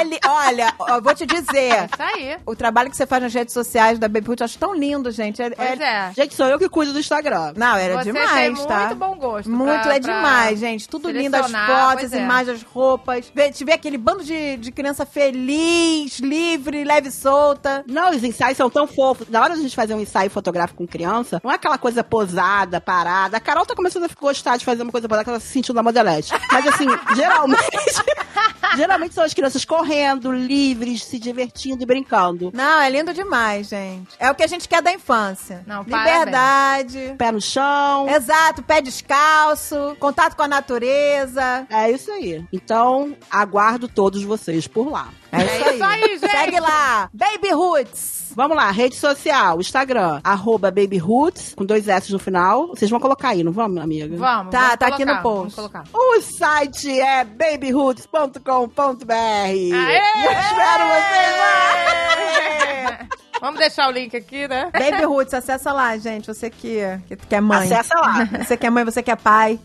Olha, 0.47 0.75
eu 0.89 1.03
vou 1.03 1.14
te 1.14 1.25
dizer. 1.27 1.85
Isso 1.85 2.01
aí. 2.03 2.37
O 2.47 2.57
trabalho 2.57 2.91
que 2.91 2.97
você 2.97 3.07
faz 3.07 3.23
nas 3.23 3.33
redes 3.35 3.53
sociais 3.55 3.99
da 3.99 4.09
Baby 4.09 4.31
Hood, 4.31 4.41
eu 4.43 4.45
acho 4.45 4.59
tão 4.59 4.75
lindo, 4.75 5.11
gente. 5.11 5.41
É- 5.43 5.51
Pois 5.51 5.81
é- 5.81 5.85
é. 5.85 6.12
Gente, 6.16 6.35
sou 6.35 6.47
eu 6.47 6.59
que 6.59 6.68
cuido 6.68 6.93
do 6.93 6.99
Instagram. 6.99 7.53
Não, 7.57 7.77
era 7.77 7.95
Você 7.99 8.12
demais, 8.12 8.59
tem 8.59 8.66
tá? 8.66 8.79
muito 8.81 8.95
bom 8.97 9.14
gosto. 9.16 9.51
Muito, 9.51 9.83
pra- 9.83 9.95
é 9.97 10.01
pra 10.01 10.10
demais, 10.15 10.59
gente. 10.59 10.89
Tudo 10.89 11.11
lindo, 11.11 11.37
as 11.37 11.51
fotos, 11.51 12.05
as 12.05 12.13
é. 12.13 12.23
imagens, 12.23 12.57
as 12.57 12.63
roupas. 12.63 13.31
Vê, 13.35 13.51
vê 13.51 13.73
aquele 13.73 13.99
bando 13.99 14.25
de, 14.25 14.57
de 14.57 14.73
criança 14.73 15.05
feliz, 15.07 16.19
livre, 16.21 16.85
leve 16.85 17.09
e 17.09 17.13
solta. 17.13 17.85
Não, 17.87 18.11
os 18.11 18.23
ensaios 18.23 18.57
são 18.57 18.71
tão 18.71 18.87
fofos. 18.87 19.29
Na 19.29 19.43
hora 19.43 19.55
de 19.55 19.61
a 19.61 19.63
gente 19.63 19.77
fazer 19.77 19.95
um 19.95 20.01
ensaio 20.01 20.31
fotográfico 20.31 20.79
com 20.79 20.87
criança, 20.87 21.41
não 21.43 21.51
é 21.51 21.55
aquela 21.55 21.79
coisa 21.79 22.03
posada, 22.03 22.81
parada. 22.81 23.37
A 23.37 23.41
Carol 23.41 23.67
tá 23.67 23.75
começando 23.75 24.05
a 24.05 24.09
gostar 24.21 24.57
de 24.57 24.65
fazer 24.65 24.83
uma 24.83 24.93
coisa 24.93 25.09
posada 25.09 25.25
que 25.25 25.31
ela 25.31 25.41
se 25.41 25.49
sentiu 25.49 25.75
na 25.75 25.83
modelete. 25.83 26.33
Mas 26.51 26.67
assim, 26.67 26.87
geralmente. 27.15 27.61
geralmente 28.77 29.15
são 29.15 29.25
as 29.25 29.35
crianças 29.35 29.65
correndo, 29.65 30.33
livres, 30.33 31.05
se 31.05 31.19
divertindo 31.19 31.83
e 31.83 31.87
brincando. 31.87 32.51
Não, 32.55 32.81
é 32.81 32.91
lindo 32.91 33.13
demais, 33.13 33.69
gente. 33.69 34.09
É 34.19 34.31
o 34.31 34.35
que 34.35 34.43
a 34.43 34.47
gente 34.47 34.69
quer 34.69 34.83
da 34.83 34.93
infância. 34.93 35.63
Não, 35.67 35.83
Liberdade. 35.83 37.15
Pé 37.19 37.33
no 37.33 37.41
chão. 37.41 38.09
Exato, 38.09 38.63
pé 38.63 38.81
descalço, 38.81 39.97
contato 40.01 40.35
com 40.35 40.43
a 40.43 40.49
natureza. 40.49 41.67
É 41.71 41.91
isso 41.91 42.11
aí. 42.11 42.45
Então, 42.53 43.15
aguardo 43.31 43.87
todos 43.87 44.23
vocês 44.25 44.67
por 44.67 44.91
lá. 44.91 45.09
É 45.31 45.43
É 45.43 45.75
isso 45.75 45.85
aí, 45.85 46.19
gente. 46.19 46.31
Segue 46.31 46.59
lá, 46.61 47.09
Baby 47.13 47.53
Roots. 47.53 48.21
Vamos 48.35 48.57
lá, 48.57 48.71
rede 48.71 48.95
social, 48.95 49.59
Instagram, 49.61 50.21
arroba 50.23 50.71
BabyRoots, 50.71 51.53
com 51.55 51.65
dois 51.65 51.89
S 51.89 52.13
no 52.13 52.19
final. 52.19 52.69
Vocês 52.69 52.89
vão 52.91 53.01
colocar 53.01 53.31
aí, 53.31 53.43
não 53.43 53.51
vamos, 53.51 53.83
amiga? 53.83 54.17
Vamos. 54.17 54.53
Tá, 54.53 54.61
vamos 54.61 54.77
tá 54.79 54.87
aqui 54.87 55.05
colocar, 55.05 55.17
no 55.17 55.23
vamos 55.23 55.55
post. 55.55 55.57
colocar. 55.57 55.85
O 55.93 56.21
site 56.21 57.01
é 57.01 57.25
babyroots.com.br. 57.25 59.13
Aê! 59.13 59.71
eu 59.73 60.33
espero 60.33 60.85
vocês 60.87 61.37
lá. 61.37 63.09
Vamos 63.41 63.59
deixar 63.59 63.88
o 63.88 63.91
link 63.91 64.16
aqui, 64.16 64.47
né? 64.47 64.70
Baby 64.72 65.05
Roots, 65.05 65.32
acessa 65.34 65.72
lá, 65.72 65.97
gente. 65.97 66.26
Você 66.26 66.51
que, 66.51 66.80
que, 67.09 67.16
que 67.16 67.34
é 67.34 67.41
mãe. 67.41 67.72
Acessa 67.72 67.95
lá. 67.99 68.24
Você 68.45 68.57
que 68.57 68.66
é 68.66 68.70
mãe, 68.70 68.84
você 68.84 69.03
que 69.03 69.11
é 69.11 69.16
pai. 69.16 69.59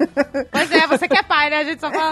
Pois 0.51 0.71
é, 0.71 0.87
você 0.87 1.07
que 1.07 1.17
é 1.17 1.23
pai, 1.23 1.49
né? 1.49 1.57
A 1.57 1.63
gente 1.63 1.79
só 1.79 1.91
fala. 1.91 2.11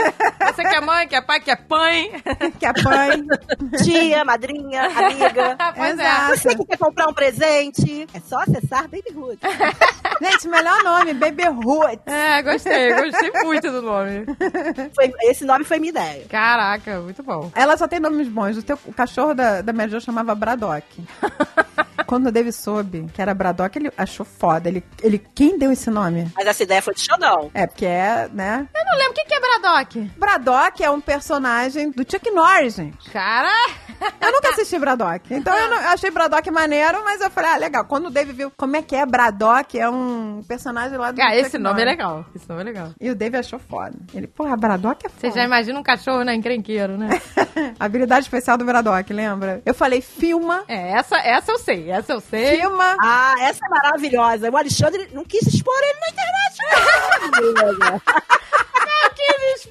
Você 0.53 0.61
que 0.63 0.75
é 0.75 0.81
mãe, 0.81 1.07
que 1.07 1.15
é 1.15 1.21
pai, 1.21 1.39
que 1.39 1.51
é 1.51 1.55
pai. 1.55 2.11
que 2.59 2.65
é 2.65 2.73
pai. 2.73 3.23
Tia, 3.83 4.25
madrinha, 4.25 4.83
amiga. 4.85 5.57
pois 5.75 5.99
é. 5.99 6.03
Exato. 6.03 6.37
Você 6.37 6.55
que 6.55 6.65
quer 6.65 6.77
comprar 6.77 7.07
um 7.07 7.13
presente, 7.13 8.07
é 8.13 8.19
só 8.19 8.39
acessar 8.41 8.83
Baby 8.83 9.11
Roots. 9.13 9.39
Gente, 10.21 10.47
melhor 10.47 10.83
nome, 10.83 11.13
Baby 11.13 11.43
Roots. 11.43 12.01
É, 12.07 12.41
gostei, 12.41 12.93
gostei 12.93 13.31
muito 13.43 13.71
do 13.71 13.81
nome. 13.81 14.25
Foi- 14.95 15.13
esse 15.23 15.45
nome 15.45 15.63
foi 15.65 15.79
minha 15.79 15.91
ideia. 15.91 16.25
Caraca, 16.29 16.99
muito 16.99 17.21
bom. 17.23 17.51
Ela 17.55 17.77
só 17.77 17.87
tem 17.87 17.99
nomes 17.99 18.27
bons. 18.27 18.57
O, 18.57 18.63
teu, 18.63 18.77
o 18.85 18.93
cachorro 18.93 19.33
da, 19.33 19.61
da 19.61 19.73
Mary 19.73 19.91
Jo 19.91 19.99
chamava 20.01 20.33
Braddock. 20.35 20.85
Quando 22.05 22.27
o 22.27 22.31
David 22.31 22.53
soube 22.53 23.07
que 23.13 23.21
era 23.21 23.33
Braddock, 23.33 23.77
ele 23.77 23.91
achou 23.97 24.25
foda. 24.25 24.67
Ele, 24.69 24.83
ele, 25.01 25.17
quem 25.33 25.57
deu 25.57 25.71
esse 25.71 25.89
nome? 25.89 26.29
Mas 26.35 26.45
essa 26.45 26.61
ideia 26.63 26.81
foi 26.81 26.93
de 26.93 27.01
Xandão. 27.01 27.49
É, 27.53 27.65
porque 27.65 27.85
é, 27.85 28.29
né? 28.31 28.67
Eu 28.75 28.85
não 28.85 28.97
lembro 28.97 29.11
o 29.11 29.15
que 29.15 29.25
que 29.25 29.33
é 29.33 29.39
Braddock. 29.39 30.11
Braddock 30.17 30.83
é 30.83 30.89
um 30.91 30.99
personagem 31.01 31.89
do 31.91 32.03
Chuck 32.09 32.29
Norris, 32.31 32.75
gente. 32.75 33.09
Cara. 33.09 33.49
Eu 34.21 34.31
nunca 34.33 34.49
assisti 34.49 34.77
Braddock. 34.77 35.33
Então 35.33 35.57
eu, 35.57 35.69
não- 35.69 35.81
eu 35.81 35.89
achei 35.89 36.11
Braddock 36.11 36.49
maneiro, 36.51 37.01
mas 37.03 37.21
eu 37.21 37.31
falei, 37.31 37.51
ah, 37.51 37.57
legal. 37.57 37.85
Quando 37.85 38.07
o 38.07 38.11
David 38.11 38.35
viu 38.35 38.51
como 38.55 38.75
é 38.75 38.81
que 38.81 38.95
é 38.95 39.05
Braddock, 39.05 39.79
é 39.79 39.89
um 39.89 40.41
personagem 40.47 40.97
lá 40.97 41.11
do 41.11 41.21
Ah, 41.21 41.29
Chuck 41.31 41.37
esse 41.45 41.57
nome 41.57 41.81
é 41.81 41.85
Norris. 41.85 41.97
legal. 41.97 42.25
Esse 42.35 42.49
nome 42.49 42.61
é 42.61 42.65
legal. 42.65 42.89
E 42.99 43.09
o 43.09 43.15
David 43.15 43.37
achou 43.39 43.59
foda. 43.59 43.93
Ele, 44.13 44.27
porra, 44.27 44.57
Braddock 44.57 45.05
é 45.05 45.09
Você 45.09 45.27
foda. 45.29 45.39
já 45.39 45.45
imagina 45.45 45.79
um 45.79 45.83
cachorro, 45.83 46.23
né? 46.23 46.35
Encrenqueiro, 46.35 46.97
né? 46.97 47.09
Habilidade 47.79 48.25
especial 48.25 48.57
do 48.57 48.65
Braddock, 48.65 49.11
lembra? 49.13 49.61
Eu 49.65 49.73
falei, 49.73 50.01
filma, 50.01 50.63
É, 50.67 50.91
essa, 50.97 51.17
essa 51.17 51.42
eu 51.51 51.59
sei. 51.59 51.89
Essa 51.91 52.13
eu 52.13 52.21
sei. 52.21 52.59
filma. 52.59 52.95
Ah, 53.01 53.35
essa 53.39 53.65
é 53.65 53.69
maravilhosa. 53.69 54.49
O 54.49 54.57
Alexandre 54.57 55.09
não 55.13 55.23
quis 55.23 55.41
expor 55.47 55.73
ele 55.81 55.99
na 55.99 56.09
internet. 56.09 57.79
não. 57.79 58.01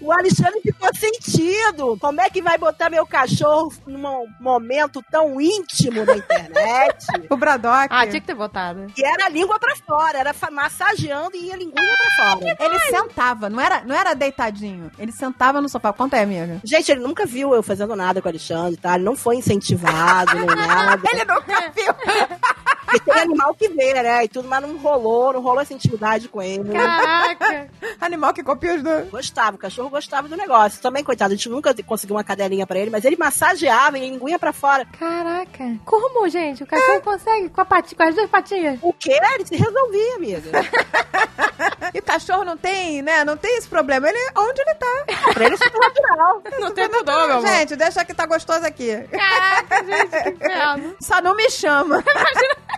O 0.00 0.12
Alexandre 0.12 0.60
ficou 0.60 0.88
sentido. 0.94 1.96
Como 2.00 2.20
é 2.20 2.28
que 2.28 2.42
vai 2.42 2.58
botar 2.58 2.90
meu 2.90 3.06
cachorro 3.06 3.72
num 3.86 4.26
momento 4.40 5.02
tão 5.10 5.40
íntimo 5.40 6.04
na 6.04 6.16
internet? 6.16 7.06
O 7.30 7.36
Braddock. 7.36 7.88
Ah, 7.90 8.06
tinha 8.06 8.20
que 8.20 8.26
ter 8.26 8.34
botado. 8.34 8.86
E 8.96 9.04
era 9.04 9.26
a 9.26 9.28
língua 9.28 9.58
pra 9.58 9.74
fora, 9.76 10.18
era 10.18 10.34
massageando 10.50 11.36
e 11.36 11.46
ia 11.46 11.54
a 11.54 11.56
linguinha 11.56 11.96
pra 11.96 12.30
fora. 12.30 12.56
Ele 12.58 12.78
sentava, 12.80 13.48
não 13.48 13.60
era, 13.60 13.82
não 13.84 13.94
era 13.94 14.14
deitadinho. 14.14 14.90
Ele 14.98 15.12
sentava 15.12 15.60
no 15.60 15.68
sofá. 15.68 15.92
Conta 15.92 16.16
aí, 16.16 16.22
amiga. 16.24 16.60
Gente, 16.64 16.90
ele 16.90 17.00
nunca 17.00 17.24
viu 17.24 17.54
eu 17.54 17.62
fazendo 17.62 17.94
nada 17.96 18.20
com 18.20 18.28
o 18.28 18.30
Alexandre, 18.30 18.76
tá? 18.76 18.96
Ele 18.96 19.04
não 19.04 19.16
foi 19.16 19.36
incentivado 19.36 20.34
nem 20.34 20.44
nada. 20.56 21.02
Ele 21.10 21.24
nunca 21.24 21.61
viu. 21.70 21.94
Porque 22.92 23.10
tem 23.10 23.22
animal 23.22 23.54
que 23.54 23.68
vê, 23.68 23.94
né? 23.94 24.24
E 24.24 24.28
tudo, 24.28 24.48
mas 24.48 24.62
não 24.62 24.76
rolou, 24.76 25.32
não 25.32 25.40
rolou 25.40 25.60
essa 25.60 25.72
intimidade 25.72 26.28
com 26.28 26.42
ele. 26.42 26.72
Caraca. 26.72 27.70
Animal 28.00 28.34
que 28.34 28.42
copia 28.42 28.74
os 28.74 28.82
dois. 28.82 29.08
Gostava, 29.08 29.56
o 29.56 29.58
cachorro 29.58 29.88
gostava 29.88 30.28
do 30.28 30.36
negócio. 30.36 30.80
Também, 30.80 31.02
coitado, 31.02 31.32
a 31.32 31.36
gente 31.36 31.48
nunca 31.48 31.74
conseguiu 31.84 32.16
uma 32.16 32.24
cadelinha 32.24 32.66
pra 32.66 32.78
ele, 32.78 32.90
mas 32.90 33.04
ele 33.04 33.16
massageava 33.16 33.98
e 33.98 34.10
linguinha 34.10 34.38
pra 34.38 34.52
fora. 34.52 34.84
Caraca. 34.98 35.76
Como, 35.84 36.28
gente? 36.28 36.62
O 36.62 36.66
cachorro 36.66 37.00
consegue 37.00 37.48
com, 37.48 37.60
a 37.60 37.64
pati, 37.64 37.94
com 37.94 38.02
as 38.02 38.14
duas 38.14 38.28
patinhas? 38.28 38.78
O 38.82 38.92
quê? 38.92 39.18
Ele 39.34 39.46
se 39.46 39.56
resolvia, 39.56 40.16
amiga. 40.16 40.50
E 41.94 41.98
o 41.98 42.02
cachorro 42.02 42.44
não 42.44 42.56
tem, 42.56 43.02
né? 43.02 43.22
Não 43.22 43.36
tem 43.36 43.58
esse 43.58 43.68
problema. 43.68 44.08
Ele, 44.08 44.18
onde 44.36 44.60
ele 44.62 44.74
tá? 44.74 45.04
pra 45.34 45.44
ele 45.44 45.54
é 45.54 45.58
super 45.58 45.78
natural. 45.78 46.42
Não 46.60 46.70
tem 46.70 46.88
tudo, 46.88 47.04
meu 47.04 47.20
amor. 47.20 47.46
Gente, 47.46 47.76
deixa 47.76 48.04
que 48.04 48.14
tá 48.14 48.24
gostoso 48.24 48.64
aqui. 48.64 48.96
Caraca, 49.10 49.84
gente, 49.84 50.22
que 50.22 50.30
inferno. 50.30 50.96
Só 51.00 51.20
não 51.20 51.34
me 51.34 51.50
chama. 51.50 52.02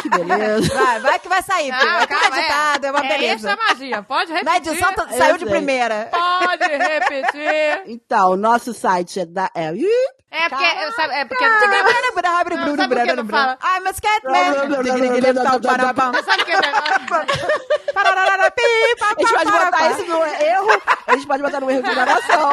Que 0.02 0.08
beleza. 0.08 0.74
Vai, 0.74 1.00
vai 1.00 1.18
que 1.18 1.28
vai 1.28 1.42
sair, 1.42 1.70
pô. 1.70 1.86
É 1.86 2.06
tudo 2.06 2.08
calma, 2.08 2.38
editado, 2.38 2.86
é, 2.86 2.90
uma 2.90 3.04
é 3.04 3.08
beleza. 3.08 3.50
essa 3.50 3.62
magia. 3.62 4.02
Pode 4.02 4.32
repetir. 4.32 4.50
Na 4.50 4.56
edição 4.56 4.92
tá- 4.94 5.08
saiu 5.08 5.36
de 5.36 5.46
primeira. 5.46 6.08
Pode 6.10 6.64
repetir. 6.64 7.82
Então, 7.86 8.36
nosso 8.36 8.72
site 8.72 9.20
é. 9.20 9.26
Da... 9.26 9.50
é... 9.54 9.72
É 10.28 10.48
porque, 10.48 10.64
eu 10.64 10.92
sabe, 10.92 11.14
é 11.14 11.24
porque... 11.24 11.48
Não, 11.48 12.76
sabe 12.76 12.94
por 12.94 13.04
que 13.04 13.12
não 13.14 13.26
fala? 13.26 13.58
Ai, 13.60 13.80
mas 13.80 14.00
Catman. 14.00 14.44
Sabe 14.54 16.42
o 16.42 16.44
que 16.44 16.52
é? 16.52 16.56
A 19.06 19.14
gente 19.18 19.32
pode 19.32 19.50
botar 19.50 19.90
esse 19.90 20.02
no 20.04 20.24
erro. 20.24 20.82
A 21.06 21.12
gente 21.14 21.26
pode 21.26 21.42
botar 21.42 21.60
no 21.60 21.70
erro 21.70 21.82
de 21.82 21.94
gravação. 21.94 22.52